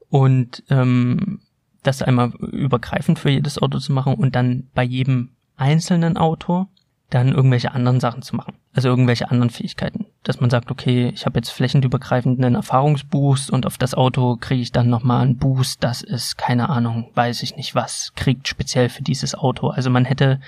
Und 0.08 0.62
ähm, 0.70 1.40
das 1.82 2.02
einmal 2.02 2.30
übergreifend 2.30 3.18
für 3.18 3.30
jedes 3.30 3.60
Auto 3.60 3.78
zu 3.78 3.92
machen 3.92 4.14
und 4.14 4.34
dann 4.34 4.68
bei 4.74 4.82
jedem 4.82 5.30
einzelnen 5.56 6.16
Auto 6.16 6.66
dann 7.10 7.32
irgendwelche 7.32 7.72
anderen 7.72 8.00
Sachen 8.00 8.22
zu 8.22 8.36
machen. 8.36 8.54
Also 8.72 8.88
irgendwelche 8.88 9.30
anderen 9.30 9.50
Fähigkeiten. 9.50 10.06
Dass 10.22 10.40
man 10.40 10.48
sagt, 10.48 10.70
okay, 10.70 11.10
ich 11.12 11.26
habe 11.26 11.38
jetzt 11.38 11.50
flächenübergreifend 11.50 12.42
einen 12.42 12.54
Erfahrungsboost 12.54 13.50
und 13.50 13.66
auf 13.66 13.78
das 13.78 13.94
Auto 13.94 14.36
kriege 14.36 14.62
ich 14.62 14.70
dann 14.70 14.88
nochmal 14.88 15.22
einen 15.22 15.36
Boost, 15.36 15.82
das 15.82 16.02
ist, 16.02 16.38
keine 16.38 16.68
Ahnung, 16.68 17.10
weiß 17.14 17.42
ich 17.42 17.56
nicht 17.56 17.74
was, 17.74 18.12
kriegt 18.14 18.46
speziell 18.46 18.88
für 18.88 19.02
dieses 19.02 19.34
Auto. 19.34 19.68
Also 19.68 19.90
man 19.90 20.04
hätte 20.04 20.40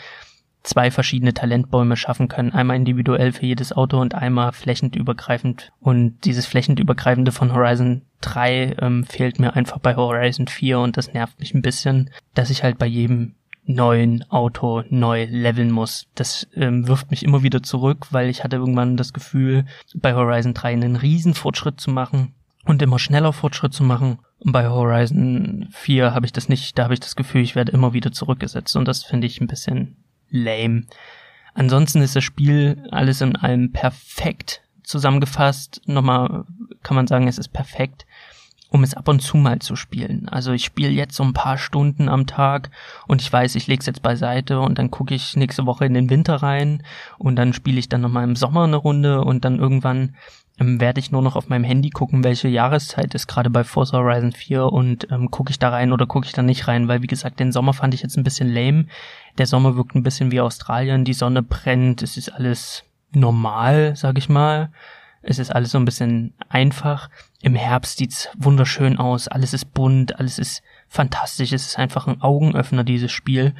zwei 0.62 0.90
verschiedene 0.90 1.34
Talentbäume 1.34 1.96
schaffen 1.96 2.28
können. 2.28 2.52
Einmal 2.52 2.76
individuell 2.76 3.32
für 3.32 3.46
jedes 3.46 3.72
Auto 3.72 4.00
und 4.00 4.14
einmal 4.14 4.52
flächendübergreifend. 4.52 5.72
Und 5.80 6.18
dieses 6.24 6.46
flächendübergreifende 6.46 7.32
von 7.32 7.52
Horizon 7.52 8.02
3 8.20 8.76
ähm, 8.80 9.04
fehlt 9.04 9.38
mir 9.38 9.54
einfach 9.54 9.78
bei 9.78 9.96
Horizon 9.96 10.46
4 10.46 10.78
und 10.78 10.96
das 10.96 11.12
nervt 11.12 11.38
mich 11.40 11.54
ein 11.54 11.62
bisschen, 11.62 12.10
dass 12.34 12.50
ich 12.50 12.62
halt 12.62 12.78
bei 12.78 12.86
jedem 12.86 13.34
neuen 13.64 14.28
Auto 14.30 14.82
neu 14.88 15.26
leveln 15.30 15.70
muss. 15.70 16.06
Das 16.14 16.48
ähm, 16.54 16.88
wirft 16.88 17.10
mich 17.10 17.22
immer 17.22 17.42
wieder 17.42 17.62
zurück, 17.62 18.08
weil 18.10 18.28
ich 18.28 18.42
hatte 18.42 18.56
irgendwann 18.56 18.96
das 18.96 19.12
Gefühl, 19.12 19.66
bei 19.94 20.14
Horizon 20.14 20.54
3 20.54 20.72
einen 20.72 20.96
riesen 20.96 21.34
Fortschritt 21.34 21.80
zu 21.80 21.90
machen 21.90 22.34
und 22.64 22.82
immer 22.82 22.98
schneller 22.98 23.32
Fortschritt 23.32 23.72
zu 23.72 23.84
machen. 23.84 24.18
Und 24.38 24.52
bei 24.52 24.68
Horizon 24.68 25.68
4 25.70 26.14
habe 26.14 26.26
ich 26.26 26.32
das 26.32 26.48
nicht, 26.48 26.76
da 26.78 26.84
habe 26.84 26.94
ich 26.94 27.00
das 27.00 27.16
Gefühl, 27.16 27.42
ich 27.42 27.54
werde 27.54 27.72
immer 27.72 27.92
wieder 27.92 28.12
zurückgesetzt 28.12 28.76
und 28.76 28.86
das 28.86 29.04
finde 29.04 29.26
ich 29.26 29.40
ein 29.40 29.46
bisschen 29.46 29.96
lame. 30.33 30.85
Ansonsten 31.55 32.01
ist 32.01 32.16
das 32.16 32.24
Spiel 32.24 32.89
alles 32.91 33.20
in 33.20 33.37
allem 33.37 33.72
perfekt 33.72 34.62
zusammengefasst. 34.83 35.83
Nochmal 35.87 36.45
kann 36.83 36.97
man 36.97 37.07
sagen, 37.07 37.28
es 37.28 37.39
ist 37.39 37.53
perfekt, 37.53 38.07
um 38.70 38.83
es 38.83 38.95
ab 38.95 39.07
und 39.09 39.20
zu 39.20 39.37
mal 39.37 39.59
zu 39.59 39.76
spielen. 39.76 40.28
Also 40.30 40.53
ich 40.53 40.64
spiele 40.64 40.91
jetzt 40.91 41.14
so 41.14 41.22
ein 41.22 41.35
paar 41.35 41.59
Stunden 41.59 42.09
am 42.09 42.26
Tag 42.26 42.70
und 43.07 43.20
ich 43.20 43.30
weiß, 43.30 43.55
ich 43.55 43.66
lege 43.66 43.80
es 43.80 43.87
jetzt 43.87 44.03
beiseite 44.03 44.61
und 44.61 44.78
dann 44.78 44.91
gucke 44.91 45.14
ich 45.14 45.37
nächste 45.37 45.66
Woche 45.66 45.85
in 45.85 45.95
den 45.95 46.09
Winter 46.09 46.37
rein 46.37 46.83
und 47.18 47.37
dann 47.37 47.53
spiele 47.53 47.78
ich 47.78 47.91
dann 47.91 48.01
nochmal 48.01 48.24
im 48.24 48.35
Sommer 48.35 48.64
eine 48.64 48.76
Runde 48.76 49.22
und 49.22 49.45
dann 49.45 49.59
irgendwann 49.59 50.16
ähm, 50.62 50.80
werde 50.80 51.00
ich 51.00 51.10
nur 51.10 51.22
noch 51.22 51.36
auf 51.36 51.48
meinem 51.48 51.64
Handy 51.64 51.90
gucken, 51.90 52.24
welche 52.24 52.48
Jahreszeit 52.48 53.14
ist 53.14 53.26
gerade 53.26 53.50
bei 53.50 53.64
Forza 53.64 53.98
Horizon 53.98 54.32
4 54.32 54.66
und 54.66 55.10
ähm, 55.10 55.30
gucke 55.30 55.50
ich 55.50 55.58
da 55.58 55.70
rein 55.70 55.92
oder 55.92 56.06
gucke 56.06 56.26
ich 56.26 56.32
da 56.32 56.42
nicht 56.42 56.68
rein, 56.68 56.88
weil 56.88 57.02
wie 57.02 57.08
gesagt, 57.08 57.40
den 57.40 57.52
Sommer 57.52 57.72
fand 57.72 57.94
ich 57.94 58.02
jetzt 58.02 58.16
ein 58.16 58.24
bisschen 58.24 58.52
lame. 58.52 58.86
Der 59.38 59.46
Sommer 59.46 59.76
wirkt 59.76 59.94
ein 59.94 60.02
bisschen 60.02 60.30
wie 60.30 60.40
Australien, 60.40 61.04
die 61.04 61.14
Sonne 61.14 61.42
brennt, 61.42 62.02
es 62.02 62.16
ist 62.16 62.28
alles 62.28 62.84
normal, 63.10 63.94
sag 63.96 64.18
ich 64.18 64.28
mal. 64.28 64.70
Es 65.24 65.38
ist 65.38 65.54
alles 65.54 65.70
so 65.70 65.78
ein 65.78 65.84
bisschen 65.84 66.34
einfach. 66.48 67.08
Im 67.42 67.54
Herbst 67.54 67.98
sieht's 67.98 68.28
wunderschön 68.36 68.98
aus, 68.98 69.28
alles 69.28 69.54
ist 69.54 69.72
bunt, 69.72 70.18
alles 70.18 70.38
ist 70.38 70.62
fantastisch, 70.88 71.52
es 71.52 71.66
ist 71.66 71.78
einfach 71.78 72.08
ein 72.08 72.20
Augenöffner, 72.20 72.82
dieses 72.82 73.12
Spiel. 73.12 73.54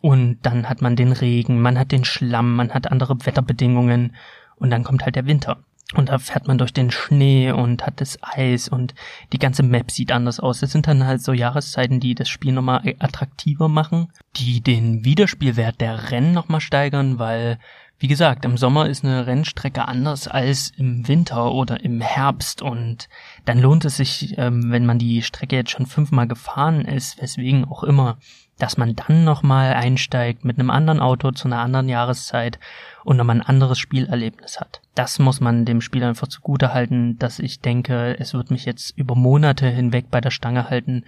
Und 0.00 0.38
dann 0.42 0.68
hat 0.68 0.80
man 0.80 0.96
den 0.96 1.12
Regen, 1.12 1.60
man 1.60 1.78
hat 1.78 1.92
den 1.92 2.04
Schlamm, 2.04 2.56
man 2.56 2.72
hat 2.72 2.90
andere 2.90 3.26
Wetterbedingungen 3.26 4.16
und 4.56 4.70
dann 4.70 4.84
kommt 4.84 5.04
halt 5.04 5.16
der 5.16 5.26
Winter. 5.26 5.58
Und 5.94 6.08
da 6.08 6.18
fährt 6.18 6.48
man 6.48 6.58
durch 6.58 6.72
den 6.72 6.90
Schnee 6.90 7.52
und 7.52 7.86
hat 7.86 8.00
das 8.00 8.18
Eis 8.20 8.68
und 8.68 8.94
die 9.32 9.38
ganze 9.38 9.62
Map 9.62 9.92
sieht 9.92 10.10
anders 10.10 10.40
aus. 10.40 10.58
Das 10.58 10.72
sind 10.72 10.88
dann 10.88 11.06
halt 11.06 11.22
so 11.22 11.32
Jahreszeiten, 11.32 12.00
die 12.00 12.16
das 12.16 12.28
Spiel 12.28 12.52
nochmal 12.52 12.96
attraktiver 12.98 13.68
machen, 13.68 14.08
die 14.34 14.60
den 14.60 15.04
Wiederspielwert 15.04 15.80
der 15.80 16.10
Rennen 16.10 16.32
nochmal 16.32 16.60
steigern, 16.60 17.20
weil, 17.20 17.60
wie 18.00 18.08
gesagt, 18.08 18.44
im 18.44 18.56
Sommer 18.56 18.88
ist 18.88 19.04
eine 19.04 19.28
Rennstrecke 19.28 19.86
anders 19.86 20.26
als 20.26 20.72
im 20.76 21.06
Winter 21.06 21.52
oder 21.52 21.80
im 21.84 22.00
Herbst 22.00 22.62
und 22.62 23.08
dann 23.44 23.60
lohnt 23.60 23.84
es 23.84 23.96
sich, 23.96 24.36
ähm, 24.38 24.72
wenn 24.72 24.86
man 24.86 24.98
die 24.98 25.22
Strecke 25.22 25.54
jetzt 25.54 25.70
schon 25.70 25.86
fünfmal 25.86 26.26
gefahren 26.26 26.84
ist, 26.84 27.22
weswegen 27.22 27.64
auch 27.64 27.84
immer, 27.84 28.18
dass 28.58 28.76
man 28.76 28.96
dann 28.96 29.24
nochmal 29.24 29.74
einsteigt 29.74 30.44
mit 30.44 30.58
einem 30.58 30.70
anderen 30.70 31.00
Auto 31.00 31.30
zu 31.30 31.46
einer 31.46 31.60
anderen 31.60 31.88
Jahreszeit 31.88 32.58
und 33.06 33.16
nochmal 33.16 33.36
ein 33.36 33.46
anderes 33.46 33.78
Spielerlebnis 33.78 34.60
hat. 34.60 34.80
Das 34.96 35.20
muss 35.20 35.40
man 35.40 35.64
dem 35.64 35.80
Spiel 35.80 36.02
einfach 36.02 36.26
zugute 36.26 36.74
halten, 36.74 37.18
dass 37.18 37.38
ich 37.38 37.60
denke, 37.60 38.18
es 38.18 38.34
wird 38.34 38.50
mich 38.50 38.64
jetzt 38.64 38.98
über 38.98 39.14
Monate 39.14 39.68
hinweg 39.68 40.10
bei 40.10 40.20
der 40.20 40.32
Stange 40.32 40.68
halten. 40.68 41.04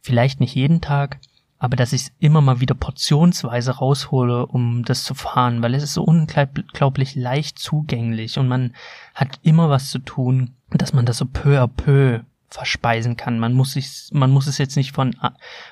Vielleicht 0.00 0.38
nicht 0.38 0.54
jeden 0.54 0.80
Tag, 0.80 1.18
aber 1.58 1.74
dass 1.74 1.92
ich 1.92 2.02
es 2.02 2.12
immer 2.20 2.40
mal 2.40 2.60
wieder 2.60 2.76
portionsweise 2.76 3.72
raushole, 3.72 4.46
um 4.46 4.84
das 4.84 5.02
zu 5.02 5.14
fahren, 5.14 5.62
weil 5.62 5.74
es 5.74 5.82
ist 5.82 5.94
so 5.94 6.04
unglaublich 6.04 7.16
leicht 7.16 7.58
zugänglich 7.58 8.38
und 8.38 8.46
man 8.46 8.72
hat 9.12 9.40
immer 9.42 9.68
was 9.68 9.90
zu 9.90 9.98
tun, 9.98 10.54
dass 10.70 10.92
man 10.92 11.06
das 11.06 11.18
so 11.18 11.26
peu 11.26 11.60
à 11.60 11.66
peu 11.66 12.20
verspeisen 12.54 13.16
kann. 13.16 13.38
Man 13.38 13.52
muss 13.52 13.72
sich, 13.72 14.08
man 14.12 14.30
muss 14.30 14.46
es 14.46 14.58
jetzt 14.58 14.76
nicht 14.76 14.92
von, 14.92 15.16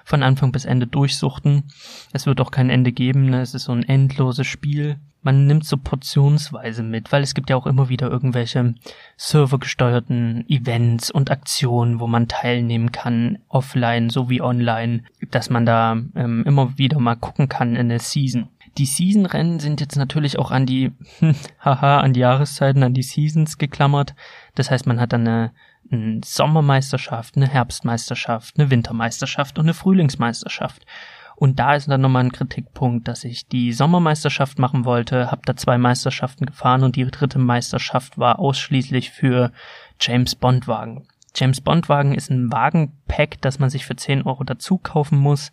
von 0.05 0.23
Anfang 0.23 0.53
bis 0.53 0.65
Ende 0.65 0.87
durchsuchten. 0.87 1.65
Es 2.13 2.27
wird 2.27 2.41
auch 2.41 2.51
kein 2.51 2.71
Ende 2.71 2.93
geben. 2.93 3.31
Ne? 3.31 3.41
Es 3.41 3.55
ist 3.55 3.65
so 3.65 3.73
ein 3.73 3.83
endloses 3.83 4.47
Spiel. 4.47 4.99
Man 5.23 5.47
nimmt 5.47 5.67
so 5.67 5.77
portionsweise 5.77 6.83
mit, 6.83 7.13
weil 7.13 7.23
es 7.23 7.35
gibt 7.35 7.51
ja 7.51 7.57
auch 7.57 7.67
immer 7.67 7.91
wieder 7.91 8.11
irgendwelche 8.11 8.75
servergesteuerten 9.19 10.49
Events 10.49 11.11
und 11.11 11.31
Aktionen, 11.31 12.01
wo 12.01 12.07
man 12.07 12.27
teilnehmen 12.27 12.91
kann, 12.91 13.39
offline 13.49 14.09
sowie 14.09 14.41
online, 14.41 15.05
dass 15.31 15.51
man 15.51 15.67
da 15.67 15.93
ähm, 16.15 16.45
immer 16.47 16.79
wieder 16.79 16.99
mal 16.99 17.17
gucken 17.17 17.51
kann 17.51 17.77
in 17.77 17.91
der 17.91 17.99
Season. 17.99 18.49
Die 18.79 18.87
Season-Rennen 18.87 19.61
sind 19.61 19.81
jetzt 19.81 19.97
natürlich 19.97 20.39
auch 20.39 20.51
an 20.51 20.65
die, 20.65 20.93
haha, 21.61 22.01
an 22.01 22.15
die 22.15 22.21
Jahreszeiten, 22.21 22.83
an 22.83 22.95
die 22.95 23.03
Seasons 23.03 23.59
geklammert. 23.59 24.15
Das 24.55 24.71
heißt, 24.71 24.87
man 24.87 25.01
hat 25.01 25.13
dann 25.13 25.27
eine, 25.29 25.53
eine 25.91 26.21
Sommermeisterschaft, 26.25 27.37
eine 27.37 27.49
Herbstmeisterschaft, 27.49 28.59
eine 28.59 28.71
Wintermeisterschaft 28.71 29.59
und 29.59 29.67
eine 29.67 29.75
Frühlingsmeisterschaft. 29.75 30.85
Und 31.37 31.59
da 31.59 31.75
ist 31.75 31.89
dann 31.89 32.03
nochmal 32.03 32.25
ein 32.25 32.33
Kritikpunkt, 32.33 33.09
dass 33.09 33.25
ich 33.25 33.49
die 33.49 33.73
Sommermeisterschaft 33.73 34.59
machen 34.59 34.85
wollte, 34.85 35.31
habe 35.31 35.41
da 35.47 35.57
zwei 35.57 35.79
Meisterschaften 35.79 36.45
gefahren 36.45 36.83
und 36.83 36.97
die 36.97 37.05
dritte 37.07 37.39
Meisterschaft 37.39 38.19
war 38.19 38.39
ausschließlich 38.39 39.11
für 39.11 39.51
James 39.99 40.35
Bond 40.35 40.69
Wagen. 40.69 41.07
James 41.35 41.61
Bond 41.61 41.89
Wagen 41.89 42.15
ist 42.15 42.31
ein 42.31 42.53
Wagenpack, 42.53 43.41
das 43.41 43.59
man 43.59 43.71
sich 43.71 43.87
für 43.87 43.97
10 43.97 44.23
Euro 44.23 44.45
dazu 44.45 44.79
kaufen 44.79 45.19
muss. 45.19 45.53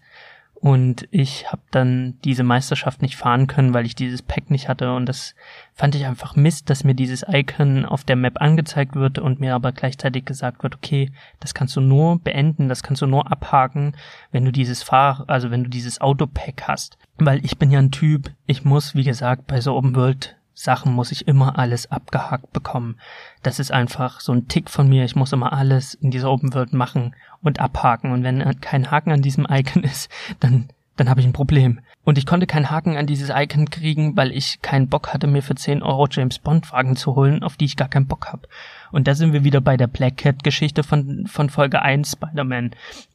Und 0.60 1.08
ich 1.12 1.52
habe 1.52 1.62
dann 1.70 2.16
diese 2.24 2.44
Meisterschaft 2.44 3.02
nicht 3.02 3.16
fahren 3.16 3.46
können, 3.46 3.74
weil 3.74 3.86
ich 3.86 3.94
dieses 3.94 4.24
Pack 4.24 4.50
nicht 4.50 4.68
hatte. 4.68 4.94
Und 4.96 5.06
das 5.06 5.36
fand 5.74 5.94
ich 5.94 6.06
einfach 6.06 6.36
Mist, 6.36 6.70
dass 6.70 6.84
mir 6.84 6.96
dieses 6.96 7.24
Icon 7.28 7.86
auf 7.86 8.04
der 8.04 8.16
Map 8.16 8.42
angezeigt 8.42 8.96
wird 8.96 9.20
und 9.20 9.40
mir 9.40 9.54
aber 9.54 9.72
gleichzeitig 9.72 10.26
gesagt 10.26 10.64
wird, 10.64 10.76
okay, 10.76 11.12
das 11.40 11.54
kannst 11.54 11.76
du 11.76 11.82
nur 11.82 12.20
beenden, 12.20 12.70
das 12.70 12.82
kannst 12.82 13.04
du 13.04 13.08
nur 13.08 13.32
abhaken, 13.32 13.96
wenn 14.32 14.46
du 14.46 14.52
dieses 14.52 14.82
Fahr, 14.82 15.26
also 15.28 15.52
wenn 15.52 15.64
du 15.64 15.70
dieses 15.70 16.02
Autopack 16.02 16.64
hast. 16.68 16.98
Weil 17.18 17.46
ich 17.46 17.58
bin 17.58 17.70
ja 17.70 17.80
ein 17.80 17.92
Typ, 17.92 18.32
ich 18.48 18.66
muss, 18.66 18.96
wie 18.96 19.04
gesagt, 19.04 19.46
bei 19.46 19.62
so 19.62 19.76
Open 19.76 19.96
World 19.96 20.37
Sachen 20.60 20.92
muss 20.92 21.12
ich 21.12 21.28
immer 21.28 21.60
alles 21.60 21.92
abgehakt 21.92 22.52
bekommen. 22.52 22.98
Das 23.44 23.60
ist 23.60 23.72
einfach 23.72 24.20
so 24.20 24.34
ein 24.34 24.48
Tick 24.48 24.72
von 24.72 24.90
mir. 24.90 25.06
Ich 25.06 25.16
muss 25.16 25.32
immer 25.32 25.54
alles 25.54 25.94
in 25.94 26.10
dieser 26.10 26.32
Open 26.32 26.52
World 26.56 26.74
machen 26.74 27.16
und 27.44 27.60
abhaken. 27.60 28.12
Und 28.12 28.24
wenn 28.24 28.60
kein 28.60 28.90
Haken 28.90 29.12
an 29.12 29.22
diesem 29.22 29.46
Icon 29.48 29.84
ist, 29.84 30.10
dann, 30.40 30.70
dann 30.96 31.12
habe 31.12 31.20
ich 31.20 31.28
ein 31.28 31.34
Problem. 31.34 31.82
Und 32.04 32.18
ich 32.18 32.26
konnte 32.26 32.48
keinen 32.48 32.72
Haken 32.72 32.98
an 32.98 33.06
dieses 33.06 33.30
Icon 33.30 33.70
kriegen, 33.70 34.18
weil 34.18 34.32
ich 34.32 34.60
keinen 34.64 34.90
Bock 34.90 35.14
hatte, 35.14 35.28
mir 35.28 35.44
für 35.44 35.54
10 35.54 35.84
Euro 35.84 36.08
James 36.10 36.40
Bond 36.40 36.72
Wagen 36.72 36.96
zu 36.96 37.16
holen, 37.16 37.44
auf 37.44 37.56
die 37.56 37.66
ich 37.66 37.76
gar 37.76 37.88
keinen 37.90 38.08
Bock 38.08 38.30
habe. 38.34 38.48
Und 38.92 39.08
da 39.08 39.14
sind 39.14 39.34
wir 39.34 39.44
wieder 39.44 39.62
bei 39.62 39.78
der 39.78 39.88
Black 39.88 40.18
Cat 40.18 40.44
Geschichte 40.44 40.82
von, 40.82 41.28
von 41.28 41.52
Folge 41.52 41.84
1 41.84 42.14
Spider-Man. 42.14 42.72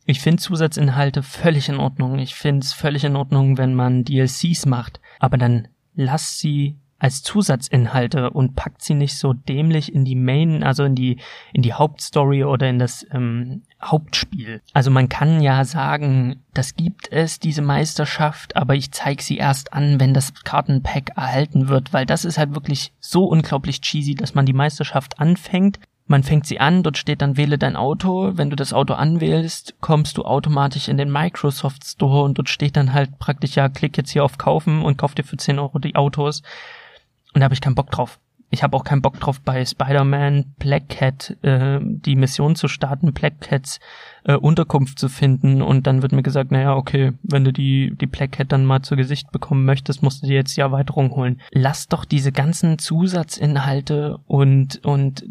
Ich 0.07 0.20
finde 0.20 0.40
Zusatzinhalte 0.40 1.24
völlig 1.24 1.68
in 1.68 1.78
Ordnung. 1.78 2.20
Ich 2.20 2.36
finde 2.36 2.64
es 2.64 2.72
völlig 2.72 3.03
in 3.03 3.16
Ordnung, 3.16 3.59
wenn 3.59 3.74
man 3.74 4.05
DLCs 4.05 4.66
macht. 4.66 5.01
Aber 5.18 5.38
dann 5.38 5.66
lasst 5.97 6.38
sie 6.38 6.76
als 7.03 7.22
Zusatzinhalte 7.24 8.30
und 8.30 8.55
packt 8.55 8.80
sie 8.80 8.94
nicht 8.94 9.18
so 9.18 9.32
dämlich 9.32 9.92
in 9.92 10.05
die 10.05 10.14
Main, 10.14 10.62
also 10.62 10.84
in 10.84 10.94
die 10.94 11.18
in 11.53 11.62
die 11.62 11.72
Hauptstory 11.72 12.44
oder 12.44 12.68
in 12.68 12.78
das 12.78 13.05
ähm, 13.11 13.62
Hauptspiel. 13.82 14.62
Also 14.72 14.92
man 14.92 15.09
kann 15.09 15.40
ja 15.40 15.64
sagen, 15.64 16.44
das 16.55 16.76
gibt 16.76 17.11
es, 17.11 17.40
diese 17.40 17.61
Meisterschaft, 17.61 18.55
aber 18.55 18.76
ich 18.76 18.92
zeige 18.92 19.20
sie 19.20 19.36
erst 19.36 19.72
an, 19.72 19.98
wenn 19.98 20.14
das 20.14 20.32
Kartenpack 20.44 21.16
erhalten 21.16 21.66
wird, 21.66 21.92
weil 21.92 22.07
das 22.07 22.24
ist 22.24 22.38
halt 22.38 22.55
wirklich 22.55 22.92
so 23.00 23.24
unglaublich 23.24 23.80
cheesy, 23.80 24.14
dass 24.14 24.36
man 24.36 24.46
die 24.46 24.53
Meisterschaft 24.53 25.18
anfängt 25.18 25.80
man 26.07 26.24
fängt 26.24 26.46
sie 26.46 26.61
an, 26.61 26.82
dort 26.82 26.98
steht 26.98 27.22
dann 27.22 27.36
wähle 27.36 27.59
dein 27.59 27.76
Auto. 27.76 28.32
Wenn 28.34 28.50
du 28.50 28.57
das 28.57 28.72
Auto 28.72 28.92
anwählst, 28.92 29.76
kommst 29.80 30.18
du 30.18 30.24
automatisch 30.24 30.88
in 30.88 30.98
den 30.98 31.11
Microsoft 31.11 31.86
Store 31.86 32.24
und 32.24 32.36
dort 32.36 32.48
steht 32.48 32.76
dann 32.76 32.92
halt 32.92 33.18
praktisch, 33.18 33.55
ja, 33.55 33.68
klick 33.68 33.96
jetzt 33.96 34.11
hier 34.11 34.24
auf 34.24 34.36
kaufen 34.36 34.82
und 34.82 34.98
kauf 34.98 35.14
dir 35.14 35.22
für 35.22 35.36
10 35.36 35.59
Euro 35.59 35.78
die 35.78 35.94
Autos. 35.94 36.42
Und 37.34 37.40
da 37.40 37.44
habe 37.44 37.54
ich 37.54 37.60
keinen 37.60 37.74
Bock 37.74 37.90
drauf. 37.90 38.18
Ich 38.52 38.62
habe 38.62 38.76
auch 38.76 38.84
keinen 38.84 39.00
Bock 39.00 39.18
drauf, 39.18 39.40
bei 39.40 39.64
Spider-Man 39.64 40.54
Black 40.58 40.90
Cat 40.90 41.38
äh, 41.40 41.80
die 41.80 42.16
Mission 42.16 42.54
zu 42.54 42.68
starten, 42.68 43.14
Black 43.14 43.40
Cats 43.40 43.80
äh, 44.24 44.34
Unterkunft 44.34 44.98
zu 44.98 45.08
finden 45.08 45.62
und 45.62 45.86
dann 45.86 46.02
wird 46.02 46.12
mir 46.12 46.22
gesagt, 46.22 46.52
naja, 46.52 46.76
okay, 46.76 47.14
wenn 47.22 47.44
du 47.44 47.52
die, 47.52 47.96
die 47.98 48.06
Black 48.06 48.32
Cat 48.32 48.52
dann 48.52 48.66
mal 48.66 48.82
zu 48.82 48.94
Gesicht 48.94 49.32
bekommen 49.32 49.64
möchtest, 49.64 50.02
musst 50.02 50.22
du 50.22 50.26
dir 50.26 50.34
jetzt 50.34 50.54
die 50.54 50.60
Erweiterung 50.60 51.12
holen. 51.12 51.40
Lass 51.50 51.88
doch 51.88 52.04
diese 52.04 52.30
ganzen 52.30 52.78
Zusatzinhalte 52.78 54.18
und, 54.26 54.84
und 54.84 55.24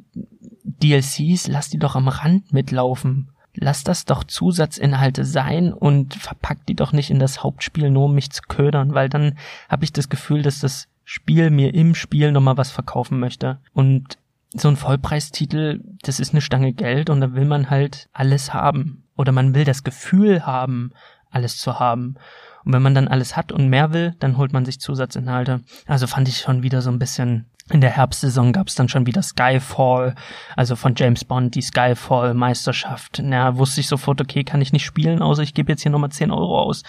DLCs, 0.64 1.48
lass 1.48 1.70
die 1.70 1.78
doch 1.78 1.96
am 1.96 2.08
Rand 2.08 2.52
mitlaufen. 2.52 3.30
Lass 3.54 3.84
das 3.84 4.06
doch 4.06 4.24
Zusatzinhalte 4.24 5.26
sein 5.26 5.74
und 5.74 6.16
verpack 6.16 6.66
die 6.66 6.76
doch 6.76 6.92
nicht 6.92 7.12
in 7.12 7.20
das 7.20 7.44
Hauptspiel 7.44 7.92
nur, 7.92 8.06
um 8.06 8.16
mich 8.16 8.32
zu 8.32 8.42
ködern, 8.48 8.96
weil 8.96 9.10
dann 9.10 9.38
habe 9.70 9.84
ich 9.84 9.94
das 9.94 10.10
Gefühl, 10.10 10.42
dass 10.42 10.60
das 10.60 10.88
Spiel 11.14 11.50
mir 11.50 11.74
im 11.74 11.94
Spiel 11.94 12.32
nochmal 12.32 12.56
was 12.56 12.72
verkaufen 12.72 13.20
möchte. 13.20 13.60
Und 13.74 14.18
so 14.54 14.70
ein 14.70 14.78
Vollpreistitel, 14.78 15.82
das 16.04 16.22
ist 16.22 16.32
eine 16.32 16.40
Stange 16.40 16.72
Geld 16.72 17.10
und 17.10 17.20
da 17.20 17.34
will 17.34 17.44
man 17.44 17.70
halt 17.70 18.08
alles 18.14 18.54
haben. 18.54 19.04
Oder 19.18 19.34
man 19.34 19.54
will 19.54 19.66
das 19.66 19.84
Gefühl 19.84 20.46
haben, 20.46 20.92
alles 21.30 21.58
zu 21.58 21.82
haben. 21.82 22.16
Und 22.64 22.72
wenn 22.72 22.82
man 22.82 22.96
dann 22.96 23.10
alles 23.10 23.36
hat 23.36 23.52
und 23.52 23.68
mehr 23.68 23.92
will, 23.92 24.16
dann 24.20 24.38
holt 24.38 24.54
man 24.54 24.64
sich 24.64 24.80
Zusatzinhalte. 24.80 25.60
Also 25.86 26.08
fand 26.08 26.30
ich 26.30 26.38
schon 26.38 26.64
wieder 26.64 26.82
so 26.82 26.90
ein 26.90 27.00
bisschen. 27.00 27.48
In 27.70 27.82
der 27.82 27.90
Herbstsaison 27.90 28.54
gab 28.54 28.70
es 28.70 28.76
dann 28.76 28.88
schon 28.88 29.06
wieder 29.06 29.22
Skyfall, 29.22 30.16
also 30.56 30.78
von 30.78 30.94
James 30.96 31.26
Bond, 31.26 31.56
die 31.56 31.62
Skyfall-Meisterschaft. 31.62 33.22
Na, 33.22 33.58
wusste 33.58 33.82
ich 33.82 33.88
sofort, 33.88 34.22
okay, 34.22 34.46
kann 34.46 34.62
ich 34.62 34.72
nicht 34.72 34.86
spielen, 34.86 35.22
außer 35.22 35.44
ich 35.44 35.54
gebe 35.54 35.74
jetzt 35.74 35.82
hier 35.82 35.92
nochmal 35.92 36.12
10 36.12 36.32
Euro 36.32 36.58
aus. 36.58 36.84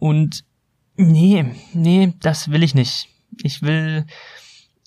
Und 0.00 0.44
nee, 0.96 1.44
nee, 1.72 2.14
das 2.18 2.50
will 2.50 2.64
ich 2.64 2.74
nicht 2.74 3.10
ich 3.42 3.62
will, 3.62 4.06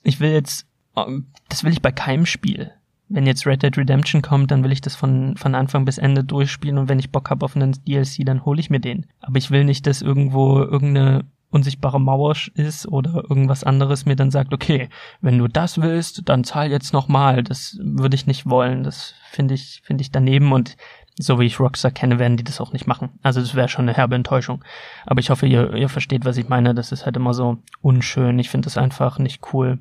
ich 0.03 0.19
will 0.19 0.31
jetzt, 0.31 0.67
ähm, 0.95 1.27
das 1.49 1.63
will 1.63 1.71
ich 1.71 1.81
bei 1.81 1.91
keinem 1.91 2.25
Spiel. 2.25 2.71
Wenn 3.09 3.27
jetzt 3.27 3.45
Red 3.45 3.63
Dead 3.63 3.77
Redemption 3.77 4.21
kommt, 4.21 4.49
dann 4.49 4.63
will 4.63 4.71
ich 4.71 4.81
das 4.81 4.95
von, 4.95 5.35
von 5.37 5.55
Anfang 5.55 5.85
bis 5.85 5.97
Ende 5.97 6.23
durchspielen 6.23 6.77
und 6.77 6.89
wenn 6.89 6.99
ich 6.99 7.11
Bock 7.11 7.29
habe 7.29 7.45
auf 7.45 7.55
einen 7.55 7.73
DLC, 7.85 8.25
dann 8.25 8.45
hole 8.45 8.59
ich 8.59 8.69
mir 8.69 8.79
den. 8.79 9.05
Aber 9.19 9.37
ich 9.37 9.51
will 9.51 9.65
nicht, 9.65 9.85
dass 9.85 10.01
irgendwo 10.01 10.59
irgendeine 10.59 11.25
unsichtbare 11.53 12.01
Mauer 12.01 12.35
ist 12.55 12.87
oder 12.87 13.23
irgendwas 13.29 13.63
anderes 13.63 14.05
mir 14.05 14.15
dann 14.15 14.31
sagt, 14.31 14.53
okay, 14.53 14.89
wenn 15.21 15.37
du 15.37 15.47
das 15.47 15.79
willst, 15.79 16.23
dann 16.25 16.43
zahl 16.43 16.71
jetzt 16.71 16.93
nochmal. 16.93 17.43
Das 17.43 17.77
würde 17.79 18.15
ich 18.15 18.25
nicht 18.25 18.49
wollen. 18.49 18.83
Das 18.83 19.13
finde 19.29 19.53
ich, 19.53 19.81
finde 19.83 20.01
ich 20.01 20.11
daneben 20.11 20.51
und 20.51 20.75
so 21.17 21.39
wie 21.39 21.45
ich 21.45 21.59
Rockstar 21.59 21.91
kenne, 21.91 22.19
werden 22.19 22.37
die 22.37 22.43
das 22.43 22.59
auch 22.59 22.73
nicht 22.73 22.87
machen. 22.87 23.11
Also 23.21 23.39
das 23.39 23.55
wäre 23.55 23.69
schon 23.69 23.87
eine 23.87 23.95
herbe 23.95 24.15
Enttäuschung. 24.15 24.63
Aber 25.05 25.19
ich 25.19 25.29
hoffe, 25.29 25.45
ihr, 25.45 25.73
ihr 25.73 25.89
versteht, 25.89 26.25
was 26.25 26.37
ich 26.37 26.49
meine. 26.49 26.73
Das 26.73 26.91
ist 26.91 27.05
halt 27.05 27.15
immer 27.15 27.33
so 27.33 27.57
unschön. 27.81 28.39
Ich 28.39 28.49
finde 28.49 28.65
das 28.65 28.77
einfach 28.77 29.19
nicht 29.19 29.41
cool. 29.53 29.79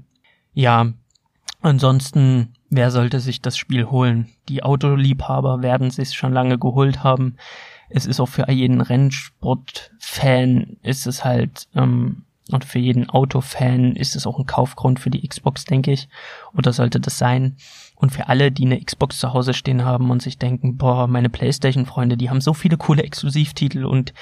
Ja, 0.53 0.93
ansonsten, 1.63 2.55
wer 2.69 2.91
sollte 2.91 3.21
sich 3.21 3.41
das 3.41 3.57
Spiel 3.57 3.87
holen? 3.87 4.29
Die 4.49 4.63
Autoliebhaber 4.63 5.63
werden 5.63 5.91
sich 5.91 6.13
schon 6.13 6.33
lange 6.33 6.59
geholt 6.59 7.03
haben. 7.03 7.37
Es 7.89 8.07
ist 8.07 8.21
auch 8.21 8.29
für 8.29 8.51
jeden 8.51 8.81
Rennsport-Fan 8.81 10.79
ist 10.83 11.07
es 11.07 11.25
halt 11.25 11.69
ähm, 11.75 12.25
und 12.51 12.65
für 12.65 12.79
jeden 12.79 13.09
Autofan 13.09 13.95
ist 13.95 14.17
es 14.17 14.27
auch 14.27 14.39
ein 14.39 14.47
Kaufgrund 14.47 14.99
für 14.99 15.11
die 15.11 15.27
Xbox, 15.27 15.65
denke 15.65 15.93
ich. 15.93 16.09
Oder 16.57 16.73
sollte 16.73 17.01
das 17.01 17.19
sein? 17.19 17.57
Und 18.03 18.11
für 18.11 18.29
alle, 18.29 18.51
die 18.51 18.67
eine 18.67 18.81
Xbox 18.81 19.21
zu 19.21 19.33
Hause 19.33 19.55
stehen 19.55 19.85
haben 19.85 20.11
und 20.11 20.21
sich 20.21 20.37
denken, 20.37 20.77
boah, 20.77 21.07
meine 21.07 21.31
Playstation-Freunde, 21.31 22.17
die 22.17 22.31
haben 22.31 22.41
so 22.41 22.53
viele 22.53 22.77
coole 22.77 23.05
Exklusivtitel 23.05 23.85
und 23.85 24.13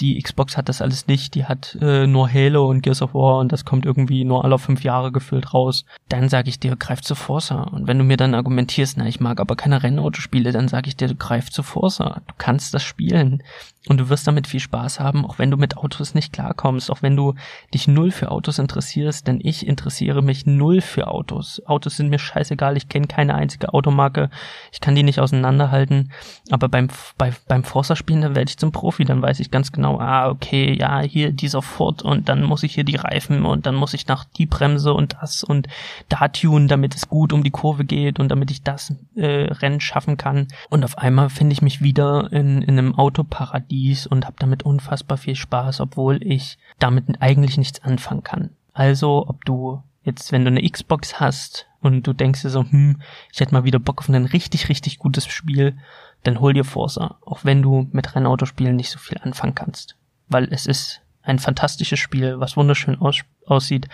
die 0.00 0.20
Xbox 0.20 0.56
hat 0.56 0.68
das 0.68 0.80
alles 0.82 1.06
nicht, 1.06 1.34
die 1.34 1.44
hat 1.44 1.76
äh, 1.80 2.06
nur 2.06 2.32
Halo 2.32 2.68
und 2.68 2.82
Gears 2.82 3.02
of 3.02 3.14
War 3.14 3.38
und 3.38 3.52
das 3.52 3.64
kommt 3.64 3.86
irgendwie 3.86 4.24
nur 4.24 4.44
alle 4.44 4.58
fünf 4.58 4.82
Jahre 4.82 5.12
gefühlt 5.12 5.54
raus. 5.54 5.84
Dann 6.08 6.28
sage 6.30 6.48
ich 6.48 6.60
dir, 6.60 6.76
greif 6.76 7.02
zu 7.02 7.14
Forza. 7.14 7.62
Und 7.62 7.86
wenn 7.86 7.98
du 7.98 8.04
mir 8.04 8.16
dann 8.16 8.34
argumentierst, 8.34 8.96
na, 8.96 9.06
ich 9.06 9.20
mag 9.20 9.38
aber 9.38 9.56
keine 9.56 9.82
Rennautospiele, 9.82 10.52
dann 10.52 10.68
sage 10.68 10.88
ich 10.88 10.96
dir, 10.96 11.14
greif 11.14 11.50
zu 11.50 11.62
Forza. 11.62 12.22
Du 12.26 12.34
kannst 12.38 12.74
das 12.74 12.82
spielen. 12.82 13.42
Und 13.88 13.98
du 13.98 14.08
wirst 14.08 14.26
damit 14.26 14.48
viel 14.48 14.58
Spaß 14.58 14.98
haben, 14.98 15.24
auch 15.24 15.38
wenn 15.38 15.50
du 15.50 15.56
mit 15.56 15.76
Autos 15.76 16.14
nicht 16.14 16.32
klarkommst, 16.32 16.90
auch 16.90 17.02
wenn 17.02 17.14
du 17.14 17.34
dich 17.72 17.86
null 17.86 18.10
für 18.10 18.32
Autos 18.32 18.58
interessierst, 18.58 19.28
denn 19.28 19.38
ich 19.40 19.66
interessiere 19.66 20.22
mich 20.22 20.44
null 20.44 20.80
für 20.80 21.06
Autos. 21.06 21.62
Autos 21.66 21.96
sind 21.96 22.10
mir 22.10 22.18
scheißegal, 22.18 22.76
ich 22.76 22.88
kenne 22.88 23.06
keine 23.06 23.36
einzige 23.36 23.72
Automarke, 23.74 24.28
ich 24.72 24.80
kann 24.80 24.96
die 24.96 25.04
nicht 25.04 25.20
auseinanderhalten, 25.20 26.10
aber 26.50 26.68
beim, 26.68 26.88
bei, 27.16 27.32
beim 27.46 27.62
Forza-Spielen, 27.62 28.22
da 28.22 28.34
werde 28.34 28.50
ich 28.50 28.58
zum 28.58 28.72
Profi, 28.72 29.04
dann 29.04 29.22
weiß 29.22 29.38
ich 29.38 29.52
ganz 29.52 29.70
genau, 29.70 30.00
ah, 30.00 30.30
okay, 30.30 30.76
ja, 30.76 31.00
hier 31.00 31.30
dieser 31.30 31.62
Ford 31.62 32.02
und 32.02 32.28
dann 32.28 32.42
muss 32.42 32.64
ich 32.64 32.74
hier 32.74 32.84
die 32.84 32.96
Reifen 32.96 33.44
und 33.44 33.66
dann 33.66 33.76
muss 33.76 33.94
ich 33.94 34.08
nach 34.08 34.24
die 34.24 34.46
Bremse 34.46 34.94
und 34.94 35.16
das 35.20 35.44
und 35.44 35.68
da 36.08 36.26
tunen, 36.26 36.66
damit 36.66 36.96
es 36.96 37.08
gut 37.08 37.32
um 37.32 37.44
die 37.44 37.50
Kurve 37.50 37.84
geht 37.84 38.18
und 38.18 38.30
damit 38.30 38.50
ich 38.50 38.64
das 38.64 38.92
äh, 39.14 39.26
Rennen 39.26 39.80
schaffen 39.80 40.16
kann. 40.16 40.48
Und 40.70 40.84
auf 40.84 40.98
einmal 40.98 41.30
finde 41.30 41.52
ich 41.52 41.62
mich 41.62 41.82
wieder 41.82 42.32
in, 42.32 42.62
in 42.62 42.78
einem 42.78 42.94
Autoparadies 42.96 43.75
dies 43.76 44.06
und 44.06 44.24
habe 44.24 44.36
damit 44.38 44.62
unfassbar 44.62 45.18
viel 45.18 45.36
Spaß, 45.36 45.80
obwohl 45.80 46.22
ich 46.22 46.58
damit 46.78 47.04
eigentlich 47.20 47.58
nichts 47.58 47.82
anfangen 47.82 48.22
kann. 48.22 48.50
Also, 48.72 49.26
ob 49.28 49.44
du 49.44 49.82
jetzt, 50.02 50.32
wenn 50.32 50.44
du 50.44 50.50
eine 50.50 50.68
Xbox 50.68 51.20
hast 51.20 51.66
und 51.80 52.06
du 52.06 52.12
denkst 52.12 52.42
dir 52.42 52.50
so, 52.50 52.62
hm, 52.62 53.00
ich 53.32 53.40
hätte 53.40 53.52
mal 53.52 53.64
wieder 53.64 53.78
Bock 53.78 54.00
auf 54.00 54.08
ein 54.08 54.24
richtig, 54.24 54.68
richtig 54.68 54.98
gutes 54.98 55.26
Spiel, 55.26 55.76
dann 56.22 56.40
hol 56.40 56.54
dir 56.54 56.64
Forza, 56.64 57.18
auch 57.24 57.44
wenn 57.44 57.62
du 57.62 57.88
mit 57.92 58.14
Rennautospielen 58.14 58.76
nicht 58.76 58.90
so 58.90 58.98
viel 58.98 59.18
anfangen 59.18 59.54
kannst. 59.54 59.96
Weil 60.28 60.48
es 60.52 60.66
ist 60.66 61.02
ein 61.22 61.38
fantastisches 61.38 61.98
Spiel, 61.98 62.40
was 62.40 62.56
wunderschön 62.56 62.98
aus 63.00 63.20
aussieht 63.44 63.88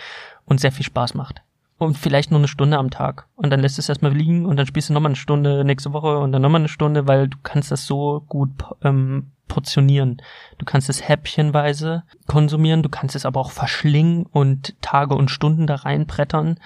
und 0.44 0.60
sehr 0.60 0.72
viel 0.72 0.84
Spaß 0.84 1.14
macht. 1.14 1.42
Und 1.78 1.98
vielleicht 1.98 2.30
nur 2.30 2.38
eine 2.38 2.48
Stunde 2.48 2.78
am 2.78 2.90
Tag. 2.90 3.26
Und 3.34 3.50
dann 3.50 3.60
lässt 3.60 3.78
es 3.78 3.88
erstmal 3.88 4.14
liegen 4.14 4.46
und 4.46 4.56
dann 4.56 4.66
spielst 4.66 4.88
du 4.88 4.92
nochmal 4.92 5.10
eine 5.10 5.16
Stunde 5.16 5.64
nächste 5.64 5.92
Woche 5.92 6.18
und 6.18 6.30
dann 6.32 6.42
nochmal 6.42 6.60
eine 6.60 6.68
Stunde, 6.68 7.08
weil 7.08 7.28
du 7.28 7.38
kannst 7.42 7.72
das 7.72 7.86
so 7.86 8.22
gut 8.28 8.50
ähm, 8.82 9.32
portionieren. 9.52 10.22
Du 10.56 10.64
kannst 10.64 10.88
es 10.88 11.06
häppchenweise 11.06 12.04
konsumieren, 12.26 12.82
du 12.82 12.88
kannst 12.88 13.14
es 13.14 13.26
aber 13.26 13.38
auch 13.38 13.50
verschlingen 13.50 14.24
und 14.24 14.80
Tage 14.80 15.14
und 15.14 15.30
Stunden 15.30 15.66
da 15.66 15.74
reinbrettern. 15.74 16.58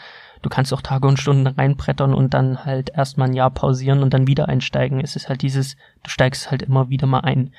Du 0.43 0.49
kannst 0.49 0.73
auch 0.73 0.83
Tage 0.83 1.09
und 1.09 1.19
Stunden 1.19 1.49
reinbrettern 1.49 2.15
und 2.15 2.33
dann 2.33 2.65
halt 2.65 2.91
erstmal 2.91 3.29
ein 3.29 3.35
Jahr 3.35 3.51
pausieren 3.51 4.05
und 4.05 4.15
dann 4.15 4.29
wieder 4.29 4.49
einsteigen. 4.49 5.01
Es 5.01 5.17
ist 5.17 5.29
halt 5.29 5.43
dieses, 5.43 5.75
du 6.05 6.11
steigst 6.11 6.53
halt 6.53 6.63
immer 6.63 6.89
wieder 6.89 7.09
mal 7.09 7.21
ein. 7.21 7.53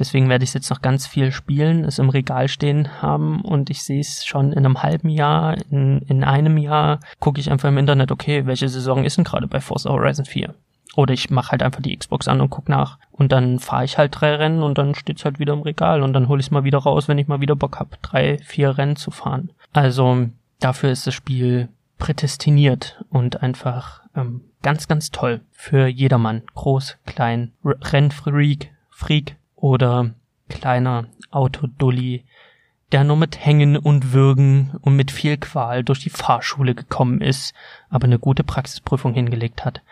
Deswegen 0.00 0.28
werde 0.28 0.42
ich 0.42 0.50
es 0.50 0.54
jetzt 0.54 0.70
noch 0.70 0.82
ganz 0.82 1.06
viel 1.06 1.30
spielen, 1.30 1.84
es 1.84 2.00
im 2.00 2.08
Regal 2.08 2.48
stehen 2.48 3.00
haben 3.00 3.42
und 3.42 3.70
ich 3.70 3.84
sehe 3.84 4.00
es 4.00 4.24
schon 4.24 4.52
in 4.52 4.66
einem 4.66 4.82
halben 4.82 5.08
Jahr, 5.08 5.56
in, 5.70 6.00
in 6.00 6.24
einem 6.24 6.58
Jahr 6.58 6.98
gucke 7.20 7.38
ich 7.38 7.52
einfach 7.52 7.68
im 7.68 7.78
Internet, 7.78 8.10
okay, 8.10 8.46
welche 8.46 8.68
Saison 8.68 9.04
ist 9.04 9.18
denn 9.18 9.24
gerade 9.24 9.46
bei 9.46 9.60
Forza 9.60 9.90
Horizon 9.90 10.24
4? 10.24 10.52
Oder 10.96 11.14
ich 11.14 11.30
mache 11.30 11.52
halt 11.52 11.62
einfach 11.62 11.82
die 11.82 11.96
Xbox 11.96 12.28
an 12.28 12.40
und 12.40 12.50
guck 12.50 12.68
nach. 12.68 12.98
Und 13.10 13.32
dann 13.32 13.58
fahre 13.58 13.84
ich 13.84 13.98
halt 13.98 14.20
drei 14.20 14.34
Rennen 14.34 14.62
und 14.62 14.78
dann 14.78 14.94
steht's 14.94 15.24
halt 15.24 15.38
wieder 15.38 15.52
im 15.52 15.62
Regal 15.62 16.02
und 16.02 16.12
dann 16.12 16.28
hole 16.28 16.40
ich 16.40 16.46
es 16.46 16.50
mal 16.50 16.64
wieder 16.64 16.78
raus, 16.78 17.08
wenn 17.08 17.18
ich 17.18 17.28
mal 17.28 17.40
wieder 17.40 17.56
Bock 17.56 17.78
hab, 17.78 18.00
drei, 18.02 18.38
vier 18.38 18.78
Rennen 18.78 18.96
zu 18.96 19.10
fahren. 19.10 19.50
Also 19.72 20.28
dafür 20.60 20.90
ist 20.90 21.06
das 21.06 21.14
Spiel 21.14 21.68
prädestiniert 21.98 23.02
und 23.10 23.42
einfach 23.42 24.02
ähm, 24.16 24.42
ganz, 24.62 24.88
ganz 24.88 25.10
toll 25.10 25.40
für 25.52 25.86
jedermann. 25.86 26.42
Groß, 26.54 26.98
klein, 27.06 27.52
Rennfreak, 27.64 28.72
Freak 28.90 29.36
oder 29.56 30.10
kleiner 30.48 31.06
Autodulli, 31.30 32.24
der 32.92 33.04
nur 33.04 33.16
mit 33.16 33.44
Hängen 33.44 33.76
und 33.76 34.12
Würgen 34.12 34.72
und 34.80 34.94
mit 34.96 35.10
viel 35.10 35.36
Qual 35.36 35.82
durch 35.82 36.00
die 36.00 36.10
Fahrschule 36.10 36.74
gekommen 36.74 37.20
ist, 37.20 37.54
aber 37.88 38.04
eine 38.04 38.18
gute 38.18 38.44
Praxisprüfung 38.44 39.14
hingelegt 39.14 39.64
hat. 39.64 39.82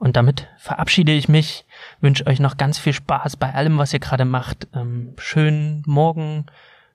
Und 0.00 0.16
damit 0.16 0.48
verabschiede 0.56 1.12
ich 1.12 1.28
mich, 1.28 1.66
wünsche 2.00 2.26
euch 2.26 2.40
noch 2.40 2.56
ganz 2.56 2.78
viel 2.78 2.94
Spaß 2.94 3.36
bei 3.36 3.52
allem, 3.52 3.76
was 3.76 3.92
ihr 3.92 3.98
gerade 3.98 4.24
macht. 4.24 4.66
Ähm, 4.74 5.12
schönen 5.18 5.82
Morgen, 5.84 6.46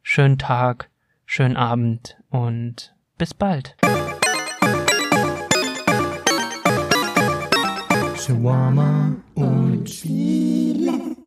schönen 0.02 0.40
Tag, 0.40 0.90
schönen 1.24 1.56
Abend 1.56 2.18
und 2.32 2.96
bis 3.20 3.36
bald. 3.36 3.76
Shawarma 8.18 9.16
und 9.36 9.88
Spiele. 9.88 11.05